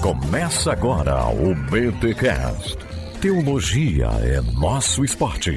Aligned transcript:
Começa 0.00 0.72
agora 0.72 1.26
o 1.26 1.54
BTCast. 1.54 2.76
Teologia 3.20 4.06
é 4.22 4.40
nosso 4.58 5.04
esporte. 5.04 5.56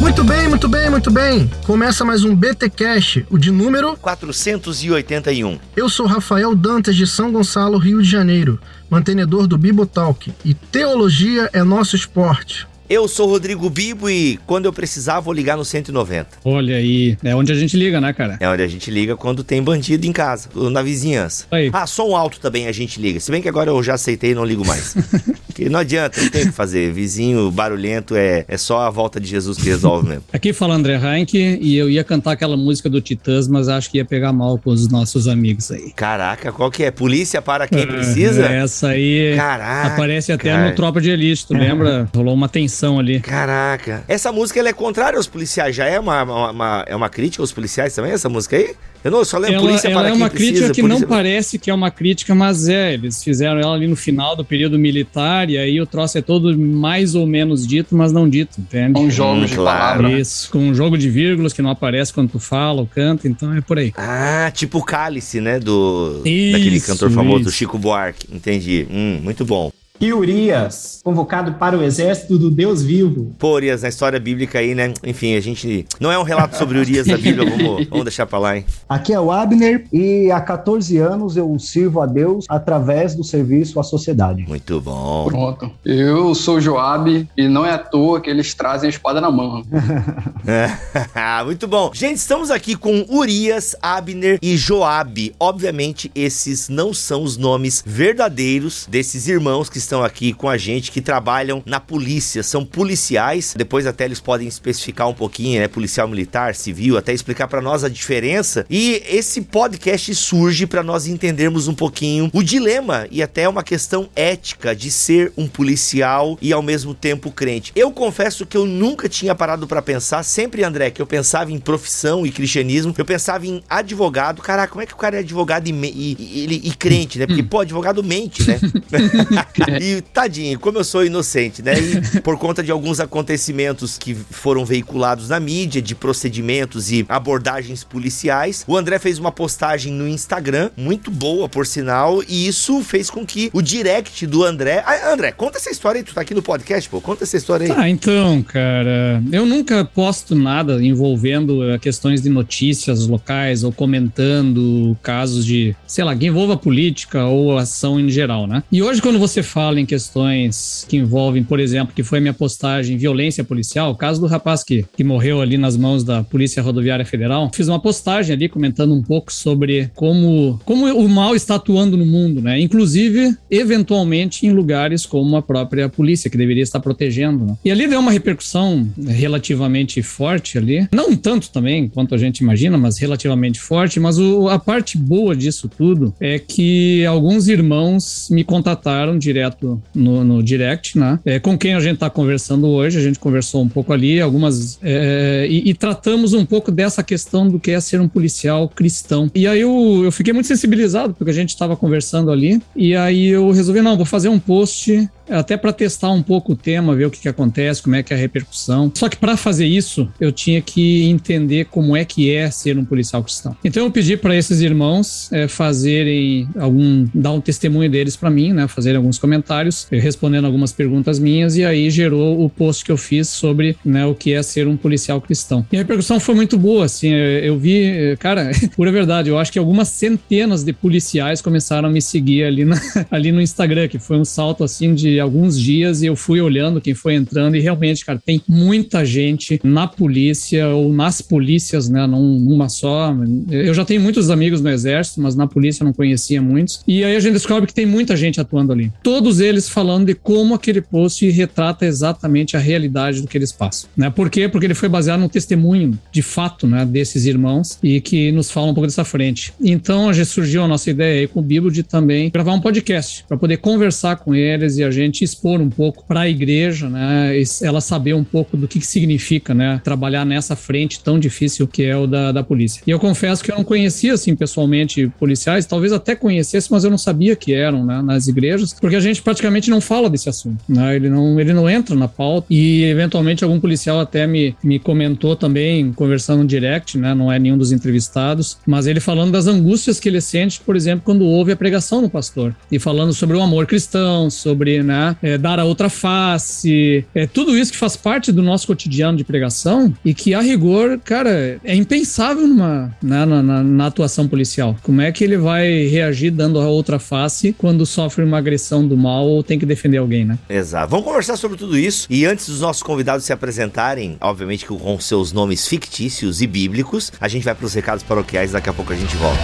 Muito 0.00 0.22
bem, 0.22 0.48
muito 0.48 0.68
bem, 0.68 0.90
muito 0.90 1.10
bem. 1.10 1.50
Começa 1.66 2.04
mais 2.04 2.24
um 2.24 2.36
BT 2.36 2.70
Cash, 2.70 3.20
o 3.30 3.38
de 3.38 3.50
número 3.50 3.96
481. 3.96 5.58
Eu 5.74 5.88
sou 5.88 6.06
Rafael 6.06 6.54
Dantas 6.54 6.94
de 6.94 7.06
São 7.06 7.32
Gonçalo, 7.32 7.78
Rio 7.78 8.00
de 8.00 8.08
Janeiro, 8.08 8.60
mantenedor 8.88 9.46
do 9.46 9.58
Bibotalk, 9.58 10.32
e 10.44 10.54
teologia 10.54 11.50
é 11.52 11.64
nosso 11.64 11.96
esporte. 11.96 12.66
Eu 12.88 13.08
sou 13.08 13.26
Rodrigo 13.26 13.70
Bibo 13.70 14.10
e 14.10 14.38
quando 14.46 14.66
eu 14.66 14.72
precisar 14.72 15.18
vou 15.18 15.32
ligar 15.32 15.56
no 15.56 15.64
190. 15.64 16.26
Olha 16.44 16.76
aí, 16.76 17.16
é 17.24 17.34
onde 17.34 17.50
a 17.50 17.54
gente 17.54 17.78
liga, 17.78 17.98
né, 17.98 18.12
cara? 18.12 18.36
É 18.38 18.46
onde 18.46 18.62
a 18.62 18.66
gente 18.66 18.90
liga 18.90 19.16
quando 19.16 19.42
tem 19.42 19.62
bandido 19.62 20.06
em 20.06 20.12
casa, 20.12 20.50
na 20.70 20.82
vizinhança. 20.82 21.46
Aí. 21.50 21.70
Ah, 21.72 21.86
som 21.86 22.14
alto 22.14 22.38
também 22.38 22.66
a 22.66 22.72
gente 22.72 23.00
liga. 23.00 23.18
Se 23.20 23.30
bem 23.30 23.40
que 23.40 23.48
agora 23.48 23.70
eu 23.70 23.82
já 23.82 23.94
aceitei 23.94 24.32
e 24.32 24.34
não 24.34 24.44
ligo 24.44 24.66
mais. 24.66 24.94
Porque 25.46 25.68
não 25.68 25.80
adianta, 25.80 26.20
não 26.20 26.28
tem 26.28 26.42
o 26.42 26.46
que 26.46 26.52
fazer. 26.52 26.92
Vizinho 26.92 27.50
barulhento 27.50 28.16
é, 28.16 28.44
é 28.46 28.58
só 28.58 28.80
a 28.80 28.90
volta 28.90 29.18
de 29.20 29.28
Jesus 29.28 29.56
que 29.56 29.64
resolve 29.66 30.08
mesmo. 30.08 30.24
Aqui 30.32 30.52
fala 30.52 30.74
André 30.74 30.96
Heinck 30.96 31.38
e 31.38 31.76
eu 31.76 31.88
ia 31.88 32.04
cantar 32.04 32.32
aquela 32.32 32.56
música 32.56 32.90
do 32.90 33.00
Titãs, 33.00 33.48
mas 33.48 33.68
acho 33.68 33.90
que 33.90 33.98
ia 33.98 34.04
pegar 34.04 34.32
mal 34.32 34.58
com 34.58 34.70
os 34.70 34.88
nossos 34.88 35.26
amigos 35.28 35.70
aí. 35.70 35.92
Caraca, 35.92 36.52
qual 36.52 36.70
que 36.70 36.82
é? 36.82 36.90
Polícia 36.90 37.40
para 37.40 37.66
quem 37.66 37.86
precisa? 37.86 38.46
É, 38.46 38.64
Essa 38.64 38.88
aí 38.88 39.34
Caraca. 39.36 39.94
aparece 39.94 40.32
até 40.32 40.50
cara. 40.50 40.68
no 40.68 40.74
Tropa 40.74 41.00
de 41.00 41.08
Elite, 41.10 41.46
tu 41.46 41.54
lembra? 41.54 42.10
Rolou 42.14 42.34
uma 42.34 42.48
tensão 42.48 42.73
ali. 42.98 43.20
Caraca. 43.20 44.04
Essa 44.08 44.30
música 44.32 44.58
ela 44.60 44.68
é 44.68 44.72
contrária 44.72 45.16
aos 45.16 45.26
policiais. 45.26 45.74
Já 45.76 45.86
é 45.86 45.98
uma, 46.00 46.22
uma, 46.22 46.50
uma- 46.50 46.84
é 46.86 46.94
uma 46.96 47.08
crítica 47.08 47.42
aos 47.42 47.52
policiais 47.52 47.94
também, 47.94 48.12
essa 48.12 48.28
música 48.28 48.56
aí? 48.56 48.74
Eu 49.02 49.10
não, 49.10 49.18
eu 49.18 49.24
só 49.26 49.36
lembro 49.36 49.56
Ela, 49.56 49.66
polícia 49.66 49.88
ela 49.88 50.00
para 50.00 50.08
é 50.08 50.12
quem 50.12 50.20
uma 50.22 50.30
precisa. 50.30 50.50
crítica 50.52 50.74
que 50.74 50.80
polícia... 50.80 51.00
não 51.02 51.08
parece 51.08 51.58
que 51.58 51.70
é 51.70 51.74
uma 51.74 51.90
crítica, 51.90 52.34
mas 52.34 52.68
é. 52.68 52.94
Eles 52.94 53.22
fizeram 53.22 53.60
ela 53.60 53.74
ali 53.74 53.86
no 53.86 53.96
final 53.96 54.34
do 54.34 54.42
período 54.42 54.78
militar 54.78 55.50
e 55.50 55.58
aí 55.58 55.78
o 55.78 55.84
troço 55.86 56.16
é 56.16 56.22
todo 56.22 56.58
mais 56.58 57.14
ou 57.14 57.26
menos 57.26 57.66
dito, 57.66 57.94
mas 57.94 58.12
não 58.12 58.26
dito, 58.26 58.58
entende? 58.58 58.94
Com 58.94 59.10
jogos 59.10 59.50
de 59.50 59.56
claro. 59.56 59.98
palavra. 60.04 60.18
Isso, 60.18 60.50
com 60.50 60.58
um 60.58 60.74
jogo 60.74 60.96
de 60.96 61.10
vírgulas 61.10 61.52
que 61.52 61.60
não 61.60 61.68
aparece 61.68 62.14
quando 62.14 62.30
tu 62.30 62.38
fala 62.40 62.80
ou 62.80 62.86
canta, 62.86 63.28
então 63.28 63.52
é 63.54 63.60
por 63.60 63.78
aí. 63.78 63.92
Ah, 63.94 64.50
tipo 64.54 64.78
o 64.78 64.82
Cálice, 64.82 65.38
né? 65.38 65.60
Do, 65.60 66.22
Isso, 66.24 66.52
daquele 66.52 66.80
cantor 66.80 67.10
famoso, 67.10 67.44
do 67.44 67.48
isso. 67.50 67.58
Chico 67.58 67.78
Buarque. 67.78 68.26
Entendi. 68.32 68.86
Hum, 68.90 69.20
muito 69.22 69.44
bom. 69.44 69.70
E 70.00 70.12
Urias, 70.12 71.00
convocado 71.04 71.54
para 71.54 71.78
o 71.78 71.82
exército 71.82 72.36
do 72.36 72.50
Deus 72.50 72.82
vivo. 72.82 73.32
Pô, 73.38 73.52
Urias, 73.54 73.82
na 73.82 73.88
história 73.88 74.18
bíblica 74.18 74.58
aí, 74.58 74.74
né? 74.74 74.92
Enfim, 75.04 75.36
a 75.36 75.40
gente. 75.40 75.86
Não 76.00 76.10
é 76.10 76.18
um 76.18 76.24
relato 76.24 76.56
sobre 76.56 76.78
Urias 76.78 77.06
da 77.06 77.16
Bíblia, 77.16 77.48
vamos, 77.48 77.86
vamos 77.86 78.04
deixar 78.04 78.26
pra 78.26 78.40
lá, 78.40 78.56
hein? 78.56 78.66
Aqui 78.88 79.12
é 79.12 79.20
o 79.20 79.30
Abner 79.30 79.86
e 79.92 80.32
há 80.32 80.40
14 80.40 80.98
anos 80.98 81.36
eu 81.36 81.56
sirvo 81.60 82.00
a 82.00 82.06
Deus 82.06 82.44
através 82.48 83.14
do 83.14 83.22
serviço 83.22 83.78
à 83.78 83.84
sociedade. 83.84 84.44
Muito 84.48 84.80
bom. 84.80 85.26
Pronto. 85.28 85.70
Eu 85.84 86.34
sou 86.34 86.60
Joab 86.60 87.28
e 87.36 87.48
não 87.48 87.64
é 87.64 87.70
à 87.70 87.78
toa 87.78 88.20
que 88.20 88.28
eles 88.28 88.52
trazem 88.52 88.88
a 88.88 88.90
espada 88.90 89.20
na 89.20 89.30
mão. 89.30 89.62
muito 91.46 91.68
bom. 91.68 91.92
Gente, 91.94 92.16
estamos 92.16 92.50
aqui 92.50 92.74
com 92.74 93.06
Urias, 93.08 93.76
Abner 93.80 94.40
e 94.42 94.56
Joabe. 94.56 95.36
Obviamente, 95.38 96.10
esses 96.16 96.68
não 96.68 96.92
são 96.92 97.22
os 97.22 97.36
nomes 97.36 97.80
verdadeiros 97.86 98.88
desses 98.90 99.28
irmãos 99.28 99.70
que 99.70 99.83
estão 99.84 100.02
aqui 100.02 100.32
com 100.32 100.48
a 100.48 100.56
gente, 100.56 100.90
que 100.90 101.00
trabalham 101.00 101.62
na 101.64 101.78
polícia. 101.80 102.42
São 102.42 102.64
policiais. 102.64 103.54
Depois 103.56 103.86
até 103.86 104.04
eles 104.04 104.20
podem 104.20 104.48
especificar 104.48 105.08
um 105.08 105.14
pouquinho, 105.14 105.60
né? 105.60 105.68
Policial 105.68 106.08
militar, 106.08 106.54
civil, 106.54 106.96
até 106.96 107.12
explicar 107.12 107.46
pra 107.48 107.60
nós 107.60 107.84
a 107.84 107.88
diferença. 107.88 108.66
E 108.68 109.02
esse 109.08 109.40
podcast 109.42 110.14
surge 110.14 110.66
pra 110.66 110.82
nós 110.82 111.06
entendermos 111.06 111.68
um 111.68 111.74
pouquinho 111.74 112.30
o 112.32 112.42
dilema 112.42 113.06
e 113.10 113.22
até 113.22 113.48
uma 113.48 113.62
questão 113.62 114.08
ética 114.16 114.74
de 114.74 114.90
ser 114.90 115.32
um 115.36 115.46
policial 115.46 116.36
e 116.40 116.52
ao 116.52 116.62
mesmo 116.62 116.94
tempo 116.94 117.30
crente. 117.30 117.72
Eu 117.76 117.90
confesso 117.90 118.46
que 118.46 118.56
eu 118.56 118.66
nunca 118.66 119.08
tinha 119.08 119.34
parado 119.34 119.66
pra 119.66 119.82
pensar, 119.82 120.22
sempre 120.22 120.64
André, 120.64 120.90
que 120.90 121.00
eu 121.02 121.06
pensava 121.06 121.52
em 121.52 121.58
profissão 121.58 122.26
e 122.26 122.30
cristianismo, 122.30 122.94
eu 122.96 123.04
pensava 123.04 123.46
em 123.46 123.62
advogado. 123.68 124.40
Caraca, 124.42 124.72
como 124.72 124.82
é 124.82 124.86
que 124.86 124.94
o 124.94 124.96
cara 124.96 125.16
é 125.16 125.18
advogado 125.20 125.68
e, 125.68 125.72
e- 125.72 126.16
e- 126.18 126.68
e 126.68 126.74
crente, 126.74 127.18
né? 127.18 127.26
Porque, 127.26 127.42
pô, 127.42 127.60
advogado 127.60 128.02
mente, 128.02 128.42
né? 128.46 128.58
e 129.80 130.00
tadinho, 130.00 130.58
como 130.58 130.78
eu 130.78 130.84
sou 130.84 131.04
inocente, 131.04 131.62
né? 131.62 131.74
E 131.78 132.20
por 132.22 132.38
conta 132.38 132.62
de 132.62 132.70
alguns 132.70 133.00
acontecimentos 133.00 133.98
que 133.98 134.14
foram 134.14 134.64
veiculados 134.64 135.28
na 135.28 135.40
mídia, 135.40 135.80
de 135.80 135.94
procedimentos 135.94 136.90
e 136.90 137.04
abordagens 137.08 137.84
policiais, 137.84 138.64
o 138.66 138.76
André 138.76 138.98
fez 138.98 139.18
uma 139.18 139.32
postagem 139.32 139.92
no 139.92 140.08
Instagram, 140.08 140.70
muito 140.76 141.10
boa, 141.10 141.48
por 141.48 141.66
sinal, 141.66 142.22
e 142.28 142.46
isso 142.46 142.82
fez 142.82 143.10
com 143.10 143.24
que 143.24 143.50
o 143.52 143.62
direct 143.62 144.26
do 144.26 144.44
André. 144.44 144.82
Ah, 144.86 145.12
André, 145.12 145.32
conta 145.32 145.58
essa 145.58 145.70
história 145.70 145.98
aí, 145.98 146.04
tu 146.04 146.14
tá 146.14 146.20
aqui 146.20 146.34
no 146.34 146.42
podcast, 146.42 146.88
pô, 146.88 147.00
conta 147.00 147.24
essa 147.24 147.36
história 147.36 147.66
aí. 147.66 147.72
Ah, 147.76 147.88
então, 147.88 148.42
cara, 148.42 149.22
eu 149.32 149.46
nunca 149.46 149.84
posto 149.84 150.34
nada 150.34 150.82
envolvendo 150.84 151.68
eh, 151.70 151.78
questões 151.78 152.22
de 152.22 152.28
notícias 152.28 153.06
locais 153.06 153.64
ou 153.64 153.72
comentando 153.72 154.96
casos 155.02 155.44
de, 155.44 155.74
sei 155.86 156.04
lá, 156.04 156.14
que 156.16 156.26
envolva 156.26 156.56
política 156.56 157.24
ou 157.24 157.56
ação 157.56 157.98
em 157.98 158.08
geral, 158.08 158.46
né? 158.46 158.62
E 158.70 158.82
hoje, 158.82 159.00
quando 159.00 159.18
você 159.18 159.42
fala 159.42 159.63
em 159.80 159.86
questões 159.86 160.84
que 160.88 160.96
envolvem, 160.96 161.42
por 161.42 161.58
exemplo, 161.60 161.94
que 161.94 162.02
foi 162.02 162.20
minha 162.20 162.34
postagem 162.34 162.96
violência 162.96 163.42
policial, 163.44 163.90
o 163.90 163.94
caso 163.96 164.20
do 164.20 164.26
rapaz 164.26 164.62
que, 164.62 164.84
que 164.96 165.02
morreu 165.04 165.40
ali 165.40 165.56
nas 165.56 165.76
mãos 165.76 166.04
da 166.04 166.22
Polícia 166.22 166.62
Rodoviária 166.62 167.04
Federal, 167.04 167.50
fiz 167.54 167.68
uma 167.68 167.80
postagem 167.80 168.34
ali 168.34 168.48
comentando 168.48 168.92
um 168.94 169.02
pouco 169.02 169.32
sobre 169.32 169.90
como, 169.94 170.60
como 170.64 170.86
o 170.94 171.08
mal 171.08 171.34
está 171.34 171.54
atuando 171.56 171.96
no 171.96 172.06
mundo, 172.06 172.40
né? 172.42 172.60
Inclusive, 172.60 173.34
eventualmente, 173.50 174.46
em 174.46 174.50
lugares 174.50 175.06
como 175.06 175.36
a 175.36 175.42
própria 175.42 175.88
polícia, 175.88 176.30
que 176.30 176.36
deveria 176.36 176.62
estar 176.62 176.80
protegendo. 176.80 177.44
Né? 177.44 177.56
E 177.64 177.70
ali 177.70 177.86
deu 177.86 178.00
uma 178.00 178.10
repercussão 178.12 178.86
relativamente 179.06 180.02
forte 180.02 180.58
ali. 180.58 180.86
Não 180.92 181.16
tanto 181.16 181.50
também 181.50 181.88
quanto 181.88 182.14
a 182.14 182.18
gente 182.18 182.38
imagina, 182.38 182.76
mas 182.76 182.98
relativamente 182.98 183.60
forte. 183.60 183.98
Mas 183.98 184.18
o- 184.18 184.48
a 184.48 184.58
parte 184.58 184.96
boa 184.98 185.34
disso 185.34 185.68
tudo 185.68 186.14
é 186.20 186.38
que 186.38 187.04
alguns 187.06 187.48
irmãos 187.48 188.28
me 188.30 188.44
contataram 188.44 189.18
direto 189.18 189.53
no, 189.94 190.24
no 190.24 190.42
direct, 190.42 190.98
né? 190.98 191.18
É, 191.24 191.38
com 191.38 191.56
quem 191.56 191.74
a 191.74 191.80
gente 191.80 191.94
está 191.94 192.10
conversando 192.10 192.68
hoje. 192.68 192.98
A 192.98 193.02
gente 193.02 193.18
conversou 193.18 193.62
um 193.62 193.68
pouco 193.68 193.92
ali, 193.92 194.20
algumas. 194.20 194.78
é, 194.82 195.46
e, 195.48 195.70
e 195.70 195.74
tratamos 195.74 196.32
um 196.32 196.44
pouco 196.44 196.70
dessa 196.70 197.02
questão 197.02 197.48
do 197.48 197.58
que 197.58 197.70
é 197.70 197.80
ser 197.80 198.00
um 198.00 198.08
policial 198.08 198.68
cristão. 198.68 199.30
E 199.34 199.46
aí 199.46 199.60
eu, 199.60 200.02
eu 200.04 200.12
fiquei 200.12 200.32
muito 200.32 200.46
sensibilizado, 200.46 201.14
porque 201.14 201.30
a 201.30 201.34
gente 201.34 201.50
estava 201.50 201.76
conversando 201.76 202.30
ali. 202.30 202.60
E 202.74 202.94
aí 202.94 203.28
eu 203.28 203.50
resolvi, 203.50 203.80
não, 203.80 203.96
vou 203.96 204.06
fazer 204.06 204.28
um 204.28 204.38
post 204.38 205.08
até 205.28 205.56
para 205.56 205.72
testar 205.72 206.10
um 206.10 206.22
pouco 206.22 206.52
o 206.52 206.56
tema, 206.56 206.94
ver 206.94 207.06
o 207.06 207.10
que, 207.10 207.20
que 207.20 207.28
acontece, 207.28 207.82
como 207.82 207.96
é 207.96 208.02
que 208.02 208.12
é 208.12 208.16
a 208.16 208.20
repercussão. 208.20 208.90
Só 208.94 209.08
que 209.08 209.16
para 209.16 209.36
fazer 209.36 209.66
isso, 209.66 210.08
eu 210.20 210.30
tinha 210.30 210.60
que 210.60 211.04
entender 211.04 211.66
como 211.66 211.96
é 211.96 212.04
que 212.04 212.34
é 212.34 212.50
ser 212.50 212.78
um 212.78 212.84
policial 212.84 213.22
cristão. 213.22 213.56
Então 213.64 213.84
eu 213.84 213.90
pedi 213.90 214.16
para 214.16 214.36
esses 214.36 214.60
irmãos 214.60 215.32
é, 215.32 215.48
fazerem 215.48 216.48
algum, 216.58 217.06
dar 217.14 217.32
um 217.32 217.40
testemunho 217.40 217.90
deles 217.90 218.16
para 218.16 218.30
mim, 218.30 218.52
né, 218.52 218.68
fazerem 218.68 218.96
alguns 218.96 219.18
comentários, 219.18 219.43
eh, 219.90 219.98
respondendo 219.98 220.44
algumas 220.46 220.72
perguntas 220.72 221.18
minhas 221.18 221.56
e 221.56 221.64
aí 221.64 221.90
gerou 221.90 222.44
o 222.44 222.48
post 222.48 222.84
que 222.84 222.90
eu 222.92 222.96
fiz 222.96 223.28
sobre 223.28 223.76
né, 223.84 224.04
o 224.06 224.14
que 224.14 224.32
é 224.32 224.42
ser 224.42 224.66
um 224.66 224.76
policial 224.76 225.20
cristão. 225.20 225.64
E 225.72 225.76
a 225.76 225.80
repercussão 225.80 226.18
foi 226.18 226.34
muito 226.34 226.56
boa, 226.58 226.84
assim, 226.84 227.12
eh, 227.12 227.42
eu 227.44 227.58
vi, 227.58 227.82
eh, 227.84 228.16
cara, 228.18 228.50
pura 228.76 228.90
verdade, 228.92 229.28
eu 229.28 229.38
acho 229.38 229.52
que 229.52 229.58
algumas 229.58 229.88
centenas 229.88 230.64
de 230.64 230.72
policiais 230.72 231.40
começaram 231.40 231.88
a 231.88 231.92
me 231.92 232.00
seguir 232.00 232.44
ali, 232.44 232.64
na- 232.64 232.80
ali 233.10 233.32
no 233.32 233.40
Instagram, 233.40 233.88
que 233.88 233.98
foi 233.98 234.16
um 234.18 234.24
salto 234.24 234.64
assim 234.64 234.94
de 234.94 235.20
alguns 235.20 235.58
dias 235.60 236.02
e 236.02 236.06
eu 236.06 236.16
fui 236.16 236.40
olhando 236.40 236.80
quem 236.80 236.94
foi 236.94 237.14
entrando 237.14 237.56
e 237.56 237.60
realmente, 237.60 238.04
cara, 238.04 238.20
tem 238.24 238.40
muita 238.48 239.04
gente 239.04 239.60
na 239.62 239.86
polícia 239.86 240.68
ou 240.68 240.92
nas 240.92 241.20
polícias, 241.20 241.88
né, 241.88 242.06
não 242.06 242.22
uma 242.22 242.68
só. 242.68 243.14
Eu 243.50 243.74
já 243.74 243.84
tenho 243.84 244.00
muitos 244.00 244.30
amigos 244.30 244.60
no 244.60 244.70
exército, 244.70 245.20
mas 245.20 245.34
na 245.34 245.46
polícia 245.46 245.82
eu 245.82 245.86
não 245.86 245.92
conhecia 245.92 246.40
muitos. 246.40 246.82
E 246.86 247.04
aí 247.04 247.16
a 247.16 247.20
gente 247.20 247.32
descobre 247.32 247.66
que 247.66 247.74
tem 247.74 247.86
muita 247.86 248.16
gente 248.16 248.40
atuando 248.40 248.72
ali. 248.72 248.92
Todos 249.02 249.33
eles 249.40 249.68
falando 249.68 250.06
de 250.06 250.14
como 250.14 250.54
aquele 250.54 250.80
post 250.80 251.28
retrata 251.30 251.86
exatamente 251.86 252.56
a 252.56 252.60
realidade 252.60 253.20
do 253.20 253.28
que 253.28 253.36
eles 253.36 253.52
passam, 253.52 253.88
né? 253.96 254.10
Por 254.10 254.30
quê? 254.30 254.48
Porque 254.48 254.66
ele 254.66 254.74
foi 254.74 254.88
baseado 254.88 255.20
no 255.20 255.28
testemunho 255.28 255.98
de 256.12 256.22
fato, 256.22 256.66
né, 256.66 256.84
desses 256.84 257.26
irmãos 257.26 257.78
e 257.82 258.00
que 258.00 258.32
nos 258.32 258.50
fala 258.50 258.68
um 258.68 258.74
pouco 258.74 258.86
dessa 258.86 259.04
frente. 259.04 259.52
Então, 259.60 260.12
gente 260.12 260.26
surgiu 260.26 260.62
a 260.62 260.68
nossa 260.68 260.90
ideia 260.90 261.20
aí 261.20 261.26
com 261.26 261.40
o 261.40 261.42
Bíblia 261.42 261.72
de 261.72 261.82
também 261.82 262.30
gravar 262.30 262.52
um 262.52 262.60
podcast 262.60 263.24
para 263.28 263.36
poder 263.36 263.58
conversar 263.58 264.16
com 264.16 264.34
eles 264.34 264.78
e 264.78 264.84
a 264.84 264.90
gente 264.90 265.22
expor 265.24 265.60
um 265.60 265.68
pouco 265.68 266.04
para 266.06 266.20
a 266.20 266.28
igreja, 266.28 266.88
né, 266.88 267.32
ela 267.62 267.80
saber 267.80 268.14
um 268.14 268.24
pouco 268.24 268.56
do 268.56 268.66
que, 268.66 268.78
que 268.78 268.86
significa, 268.86 269.54
né, 269.54 269.80
trabalhar 269.84 270.24
nessa 270.24 270.56
frente 270.56 271.00
tão 271.00 271.18
difícil 271.18 271.66
que 271.66 271.82
é 271.82 271.96
o 271.96 272.06
da, 272.06 272.32
da 272.32 272.42
polícia. 272.42 272.82
E 272.86 272.90
eu 272.90 272.98
confesso 272.98 273.42
que 273.42 273.50
eu 273.50 273.56
não 273.56 273.64
conhecia 273.64 274.14
assim 274.14 274.34
pessoalmente 274.34 275.08
policiais, 275.18 275.66
talvez 275.66 275.92
até 275.92 276.14
conhecesse, 276.14 276.70
mas 276.70 276.84
eu 276.84 276.90
não 276.90 276.98
sabia 276.98 277.36
que 277.36 277.52
eram, 277.52 277.84
né, 277.84 278.00
nas 278.02 278.28
igrejas, 278.28 278.74
porque 278.74 278.96
a 278.96 279.00
gente 279.00 279.22
praticamente 279.24 279.70
não 279.70 279.80
fala 279.80 280.10
desse 280.10 280.28
assunto, 280.28 280.62
né? 280.68 280.94
Ele 280.94 281.08
não, 281.08 281.40
ele 281.40 281.52
não 281.52 281.68
entra 281.68 281.96
na 281.96 282.06
pauta 282.06 282.46
e 282.50 282.84
eventualmente 282.84 283.42
algum 283.42 283.58
policial 283.58 283.98
até 283.98 284.26
me, 284.26 284.54
me 284.62 284.78
comentou 284.78 285.34
também, 285.34 285.92
conversando 285.92 286.42
no 286.42 286.46
direct, 286.46 286.98
né? 286.98 287.14
Não 287.14 287.32
é 287.32 287.38
nenhum 287.38 287.56
dos 287.56 287.72
entrevistados, 287.72 288.58
mas 288.66 288.86
ele 288.86 289.00
falando 289.00 289.32
das 289.32 289.46
angústias 289.46 289.98
que 289.98 290.08
ele 290.08 290.20
sente, 290.20 290.60
por 290.60 290.76
exemplo, 290.76 291.02
quando 291.04 291.24
ouve 291.24 291.52
a 291.52 291.56
pregação 291.56 292.02
do 292.02 292.10
pastor 292.10 292.54
e 292.70 292.78
falando 292.78 293.14
sobre 293.14 293.36
o 293.36 293.42
amor 293.42 293.66
cristão, 293.66 294.28
sobre, 294.28 294.82
né, 294.82 295.16
é, 295.22 295.38
dar 295.38 295.58
a 295.58 295.64
outra 295.64 295.88
face, 295.88 297.04
é 297.14 297.26
tudo 297.26 297.56
isso 297.56 297.72
que 297.72 297.78
faz 297.78 297.96
parte 297.96 298.30
do 298.30 298.42
nosso 298.42 298.66
cotidiano 298.66 299.16
de 299.16 299.24
pregação 299.24 299.92
e 300.04 300.12
que 300.12 300.34
a 300.34 300.40
rigor, 300.40 301.00
cara, 301.02 301.58
é 301.64 301.74
impensável 301.74 302.46
numa, 302.46 302.94
né, 303.02 303.24
na, 303.24 303.42
na, 303.42 303.62
na 303.62 303.86
atuação 303.86 304.28
policial. 304.28 304.76
Como 304.82 305.00
é 305.00 305.10
que 305.10 305.24
ele 305.24 305.36
vai 305.36 305.86
reagir 305.86 306.30
dando 306.30 306.60
a 306.60 306.68
outra 306.68 306.98
face 306.98 307.54
quando 307.56 307.86
sofre 307.86 308.22
uma 308.22 308.38
agressão 308.38 308.86
do 308.86 308.96
mal 308.96 309.13
ou 309.22 309.42
tem 309.42 309.58
que 309.58 309.66
defender 309.66 309.98
alguém, 309.98 310.24
né? 310.24 310.38
Exato. 310.48 310.90
Vamos 310.90 311.04
conversar 311.04 311.36
sobre 311.36 311.56
tudo 311.56 311.78
isso. 311.78 312.06
E 312.10 312.24
antes 312.24 312.48
dos 312.48 312.60
nossos 312.60 312.82
convidados 312.82 313.24
se 313.24 313.32
apresentarem, 313.32 314.16
obviamente 314.20 314.66
com 314.66 315.00
seus 315.00 315.32
nomes 315.32 315.66
fictícios 315.66 316.40
e 316.40 316.46
bíblicos, 316.46 317.12
a 317.20 317.28
gente 317.28 317.44
vai 317.44 317.54
para 317.54 317.66
os 317.66 317.74
recados 317.74 318.02
paroquiais. 318.02 318.52
Daqui 318.52 318.68
a 318.68 318.72
pouco 318.72 318.92
a 318.92 318.96
gente 318.96 319.16
volta. 319.16 319.42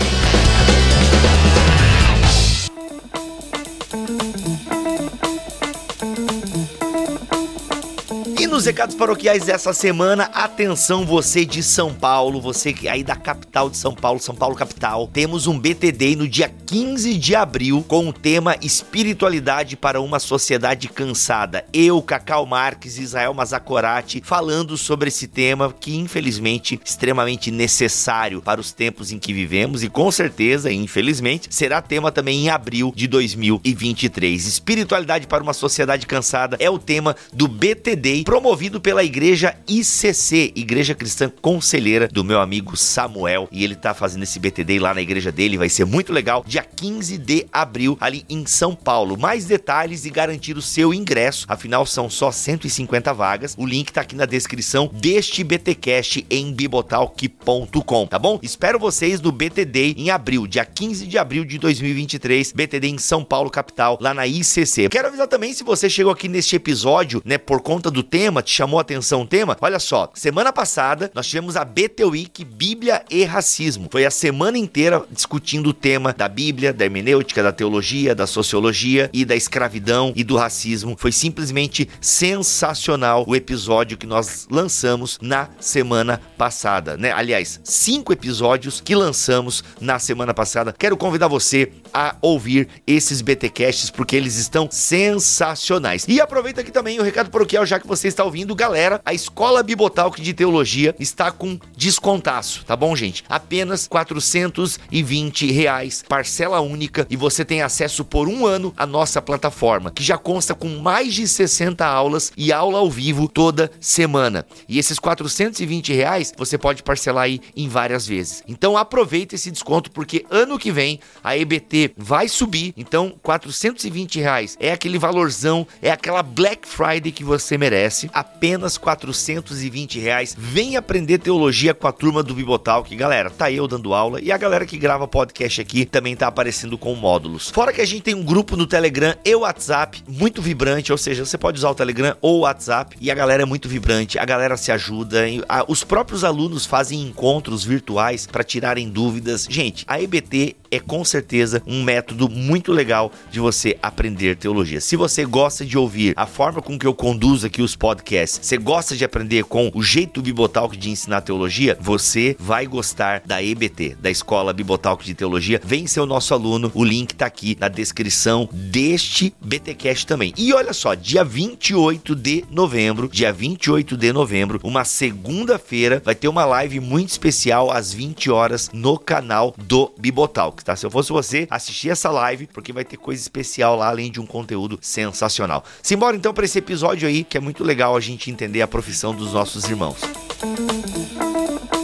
Nos 8.60 8.66
recados 8.66 8.94
paroquiais 8.94 9.46
dessa 9.46 9.72
semana, 9.72 10.24
atenção 10.34 11.06
você 11.06 11.46
de 11.46 11.62
São 11.62 11.94
Paulo, 11.94 12.42
você 12.42 12.74
aí 12.90 13.02
da 13.02 13.16
capital 13.16 13.70
de 13.70 13.78
São 13.78 13.94
Paulo, 13.94 14.20
São 14.20 14.34
Paulo 14.34 14.54
capital, 14.54 15.08
temos 15.10 15.46
um 15.46 15.58
BTD 15.58 16.14
no 16.14 16.28
dia 16.28 16.52
15 16.66 17.16
de 17.16 17.34
abril 17.34 17.82
com 17.88 18.06
o 18.06 18.12
tema 18.12 18.58
Espiritualidade 18.60 19.78
para 19.78 19.98
uma 19.98 20.18
Sociedade 20.18 20.88
Cansada. 20.88 21.64
Eu, 21.72 22.02
Cacau 22.02 22.44
Marques 22.44 22.98
e 22.98 23.02
Israel 23.02 23.32
Mazacorati 23.32 24.20
falando 24.22 24.76
sobre 24.76 25.08
esse 25.08 25.26
tema 25.26 25.72
que 25.72 25.96
infelizmente 25.96 26.78
extremamente 26.84 27.50
necessário 27.50 28.42
para 28.42 28.60
os 28.60 28.72
tempos 28.72 29.10
em 29.10 29.18
que 29.18 29.32
vivemos 29.32 29.82
e 29.82 29.88
com 29.88 30.10
certeza, 30.10 30.70
infelizmente, 30.70 31.48
será 31.50 31.80
tema 31.80 32.12
também 32.12 32.44
em 32.44 32.50
abril 32.50 32.92
de 32.94 33.06
2023. 33.06 34.46
Espiritualidade 34.46 35.26
para 35.26 35.42
uma 35.42 35.54
Sociedade 35.54 36.06
Cansada 36.06 36.58
é 36.60 36.68
o 36.68 36.78
tema 36.78 37.16
do 37.32 37.48
BTD 37.48 38.24
promovido 38.24 38.50
promovido 38.50 38.81
pela 38.81 39.05
igreja 39.05 39.55
ICC, 39.69 40.55
Igreja 40.56 40.93
Cristã 40.93 41.31
Conselheira 41.41 42.08
do 42.08 42.25
meu 42.25 42.41
amigo 42.41 42.76
Samuel. 42.76 43.49
E 43.52 43.62
ele 43.62 43.76
tá 43.76 43.94
fazendo 43.94 44.25
esse 44.25 44.41
BTD 44.41 44.81
lá 44.81 44.93
na 44.93 45.00
igreja 45.00 45.31
dele, 45.31 45.56
vai 45.56 45.69
ser 45.69 45.85
muito 45.85 46.12
legal. 46.12 46.43
Dia 46.44 46.64
15 46.64 47.17
de 47.17 47.47
abril, 47.52 47.97
ali 48.00 48.25
em 48.29 48.44
São 48.47 48.75
Paulo. 48.75 49.17
Mais 49.17 49.44
detalhes 49.44 50.05
e 50.05 50.11
garantir 50.11 50.56
o 50.56 50.62
seu 50.62 50.93
ingresso, 50.93 51.47
afinal 51.49 51.87
são 51.87 52.11
só 52.11 52.32
150 52.32 53.14
vagas. 53.14 53.55
O 53.56 53.64
link 53.64 53.93
tá 53.93 54.00
aqui 54.00 54.17
na 54.17 54.26
descrição 54.26 54.91
deste 54.93 55.44
BTcast 55.44 56.26
em 56.29 56.52
bibotalk.com, 56.52 58.06
tá 58.08 58.19
bom? 58.19 58.41
Espero 58.43 58.81
vocês 58.81 59.20
no 59.20 59.31
BTD 59.31 59.94
em 59.97 60.11
abril, 60.11 60.49
dia 60.49 60.64
15 60.64 61.06
de 61.06 61.17
abril 61.17 61.44
de 61.44 61.56
2023, 61.56 62.50
BTD 62.50 62.88
em 62.88 62.99
São 62.99 63.23
Paulo, 63.23 63.49
capital, 63.49 63.97
lá 64.00 64.12
na 64.12 64.26
ICC. 64.26 64.88
Quero 64.88 65.06
avisar 65.06 65.29
também 65.29 65.52
se 65.52 65.62
você 65.62 65.88
chegou 65.88 66.12
aqui 66.12 66.26
neste 66.26 66.56
episódio, 66.56 67.23
né, 67.25 67.38
por 67.38 67.61
conta 67.61 67.88
do 67.93 68.02
tema 68.02 68.39
tema, 68.40 68.42
te 68.42 68.52
chamou 68.52 68.78
a 68.78 68.82
atenção 68.82 69.22
o 69.22 69.26
tema? 69.26 69.56
Olha 69.60 69.78
só, 69.78 70.10
semana 70.14 70.52
passada 70.52 71.10
nós 71.14 71.26
tivemos 71.26 71.56
a 71.56 71.64
BT 71.64 72.04
Week 72.04 72.44
Bíblia 72.44 73.04
e 73.10 73.25
Racismo. 73.25 73.88
Foi 73.90 74.04
a 74.04 74.10
semana 74.10 74.58
inteira 74.58 75.04
discutindo 75.10 75.70
o 75.70 75.72
tema 75.72 76.12
da 76.12 76.28
Bíblia, 76.28 76.72
da 76.72 76.84
hermenêutica, 76.84 77.42
da 77.42 77.52
teologia, 77.52 78.14
da 78.14 78.26
sociologia 78.26 79.10
e 79.12 79.25
da 79.25 79.37
escravidão 79.37 80.12
e 80.16 80.25
do 80.25 80.37
racismo. 80.37 80.96
Foi 80.98 81.12
simplesmente 81.12 81.88
sensacional 82.00 83.25
o 83.26 83.37
episódio 83.37 83.96
que 83.96 84.06
nós 84.06 84.46
lançamos 84.50 85.19
na 85.20 85.48
semana 85.60 86.20
passada, 86.37 86.96
né? 86.96 87.12
Aliás, 87.12 87.60
cinco 87.62 88.12
episódios 88.12 88.81
que 88.81 88.94
lançamos 88.94 89.62
na 89.81 89.98
semana 89.98 90.32
passada. 90.32 90.75
Quero 90.76 90.96
convidar 90.96 91.28
você 91.28 91.70
a 91.92 92.16
ouvir 92.20 92.69
esses 92.87 93.20
BTcasts 93.20 93.90
porque 93.90 94.16
eles 94.16 94.37
estão 94.37 94.69
sensacionais. 94.70 96.06
E 96.08 96.20
aproveita 96.20 96.60
aqui 96.60 96.70
também 96.70 96.98
o 96.98 97.02
recado 97.02 97.31
paroquial 97.31 97.66
já 97.66 97.78
que 97.78 97.87
você 97.87 98.08
está 98.08 98.22
ouvindo, 98.30 98.54
galera, 98.54 99.02
a 99.04 99.12
Escola 99.12 99.60
Bibotalk 99.60 100.22
de 100.22 100.32
Teologia 100.32 100.94
está 101.00 101.32
com 101.32 101.58
descontaço, 101.76 102.64
tá 102.64 102.76
bom, 102.76 102.94
gente? 102.94 103.24
Apenas 103.28 103.88
420 103.88 105.50
reais, 105.50 106.04
parcela 106.08 106.60
única, 106.60 107.08
e 107.10 107.16
você 107.16 107.44
tem 107.44 107.60
acesso 107.60 108.04
por 108.04 108.28
um 108.28 108.46
ano 108.46 108.72
à 108.76 108.86
nossa 108.86 109.20
plataforma, 109.20 109.90
que 109.90 110.04
já 110.04 110.16
consta 110.16 110.54
com 110.54 110.68
mais 110.78 111.12
de 111.12 111.26
60 111.26 111.84
aulas 111.84 112.32
e 112.36 112.52
aula 112.52 112.78
ao 112.78 112.88
vivo 112.88 113.26
toda 113.26 113.68
semana. 113.80 114.46
E 114.68 114.78
esses 114.78 115.00
420 115.00 115.92
reais 115.92 116.32
você 116.36 116.56
pode 116.56 116.84
parcelar 116.84 117.24
aí 117.24 117.40
em 117.56 117.68
várias 117.68 118.06
vezes. 118.06 118.44
Então 118.46 118.78
aproveita 118.78 119.34
esse 119.34 119.50
desconto, 119.50 119.90
porque 119.90 120.24
ano 120.30 120.56
que 120.56 120.70
vem 120.70 121.00
a 121.24 121.36
EBT 121.36 121.94
vai 121.96 122.28
subir. 122.28 122.72
Então, 122.76 123.12
420 123.24 124.20
reais 124.20 124.56
é 124.60 124.70
aquele 124.70 124.98
valorzão, 124.98 125.66
é 125.82 125.90
aquela 125.90 126.22
Black 126.22 126.68
Friday 126.68 127.10
que 127.10 127.24
você 127.24 127.58
merece 127.58 128.08
apenas 128.20 128.78
420 128.78 129.99
reais. 129.99 130.37
Vem 130.38 130.76
aprender 130.76 131.19
teologia 131.19 131.75
com 131.75 131.88
a 131.88 131.93
turma 131.93 132.22
do 132.22 132.34
Bibotalk. 132.34 132.94
Galera, 132.94 133.31
tá 133.31 133.50
eu 133.50 133.67
dando 133.67 133.94
aula 133.94 134.20
e 134.20 134.31
a 134.31 134.38
galera 134.38 134.64
que 134.67 134.78
grava 134.78 135.08
podcast 135.08 135.61
aqui 135.61 135.84
também 135.84 136.14
tá 136.14 136.26
aparecendo 136.26 136.78
com 136.78 136.94
módulos. 136.94 137.50
Fora 137.50 137.72
que 137.72 137.81
a 137.81 137.87
gente 137.87 138.02
tem 138.02 138.14
um 138.14 138.22
grupo 138.22 138.56
no 138.56 138.67
Telegram 138.67 139.14
e 139.25 139.34
WhatsApp 139.34 140.02
muito 140.06 140.40
vibrante, 140.40 140.93
ou 140.93 140.99
seja, 140.99 141.25
você 141.25 141.38
pode 141.38 141.58
usar 141.58 141.70
o 141.70 141.75
Telegram 141.75 142.17
ou 142.20 142.38
o 142.38 142.40
WhatsApp 142.40 142.96
e 143.00 143.11
a 143.11 143.14
galera 143.14 143.43
é 143.43 143.46
muito 143.46 143.69
vibrante, 143.69 144.19
a 144.19 144.25
galera 144.25 144.56
se 144.56 144.70
ajuda, 144.70 145.25
os 145.66 145.82
próprios 145.82 146.25
alunos 146.25 146.66
fazem 146.66 147.00
encontros 147.02 147.64
virtuais 147.64 148.26
para 148.26 148.44
tirarem 148.44 148.88
dúvidas. 148.88 149.46
Gente, 149.49 149.84
a 149.88 150.00
EBT 150.00 150.56
é 150.70 150.78
com 150.78 151.05
certeza 151.05 151.62
um 151.67 151.82
método 151.82 152.28
muito 152.28 152.72
legal 152.72 153.12
de 153.31 153.40
você 153.40 153.76
aprender 153.82 154.37
teologia. 154.37 154.81
Se 154.81 154.96
você 154.96 155.25
gosta 155.25 155.64
de 155.64 155.76
ouvir 155.76 156.14
a 156.17 156.26
forma 156.26 156.62
com 156.62 156.78
que 156.78 156.87
eu 156.87 156.94
conduzo 156.94 157.46
aqui 157.46 157.61
os 157.61 157.75
podcasts, 157.75 158.40
você 158.43 158.56
gosta 158.56 158.96
de 158.96 159.05
aprender 159.05 159.44
com 159.44 159.70
o 159.75 159.82
jeito 159.82 160.22
Bibotalk 160.22 160.76
de 160.76 160.90
ensinar 160.90 161.22
teologia, 161.22 161.76
você 161.81 162.37
vai 162.38 162.67
gostar 162.67 163.22
da 163.25 163.43
EBT, 163.43 163.96
da 164.00 164.11
Escola 164.11 164.52
Bibotalk 164.52 165.05
de 165.05 165.14
Teologia. 165.14 165.61
Vem 165.64 165.87
ser 165.87 166.00
o 166.00 166.06
nosso 166.06 166.32
aluno, 166.32 166.70
o 166.75 166.84
link 166.84 167.14
tá 167.14 167.26
aqui 167.26 167.56
na 167.58 167.69
descrição 167.69 168.49
deste 168.52 169.34
BTcast 169.40 170.06
também. 170.06 170.32
E 170.37 170.52
olha 170.52 170.73
só, 170.73 170.94
dia 170.94 171.25
28 171.25 172.14
de 172.14 172.44
novembro, 172.50 173.08
dia 173.08 173.32
28 173.32 173.96
de 173.96 174.12
novembro, 174.12 174.61
uma 174.62 174.84
segunda-feira, 174.84 176.00
vai 176.05 176.14
ter 176.14 176.28
uma 176.28 176.44
live 176.44 176.81
muito 176.81 177.08
especial 177.08 177.70
às 177.70 177.93
20 177.93 178.31
horas 178.31 178.70
no 178.73 178.99
canal 178.99 179.55
do 179.58 179.93
Bibotalk 179.99 180.60
tá? 180.64 180.76
Se 180.76 180.87
eu 180.87 180.90
fosse 180.90 181.11
você, 181.11 181.47
assistir 181.50 181.90
essa 181.90 182.11
live, 182.11 182.47
porque 182.49 182.73
vai 182.73 182.85
ter 182.85 182.97
coisa 182.97 183.21
especial 183.21 183.76
lá, 183.76 183.88
além 183.88 184.11
de 184.11 184.21
um 184.21 184.26
conteúdo 184.26 184.79
sensacional. 184.81 185.64
Simbora 185.83 186.17
então 186.17 186.33
para 186.33 186.45
esse 186.45 186.59
episódio 186.59 187.09
aí, 187.09 187.25
que 187.25 187.37
é 187.37 187.40
muito 187.40 187.64
legal 187.64 187.97
a 187.97 188.00
gente 188.00 188.31
entender 188.31 188.62
a 188.62 188.69
profissão 188.69 189.14
dos 189.14 189.33
nossos 189.33 189.64
irmãos. 189.64 190.00
Música 190.43 191.79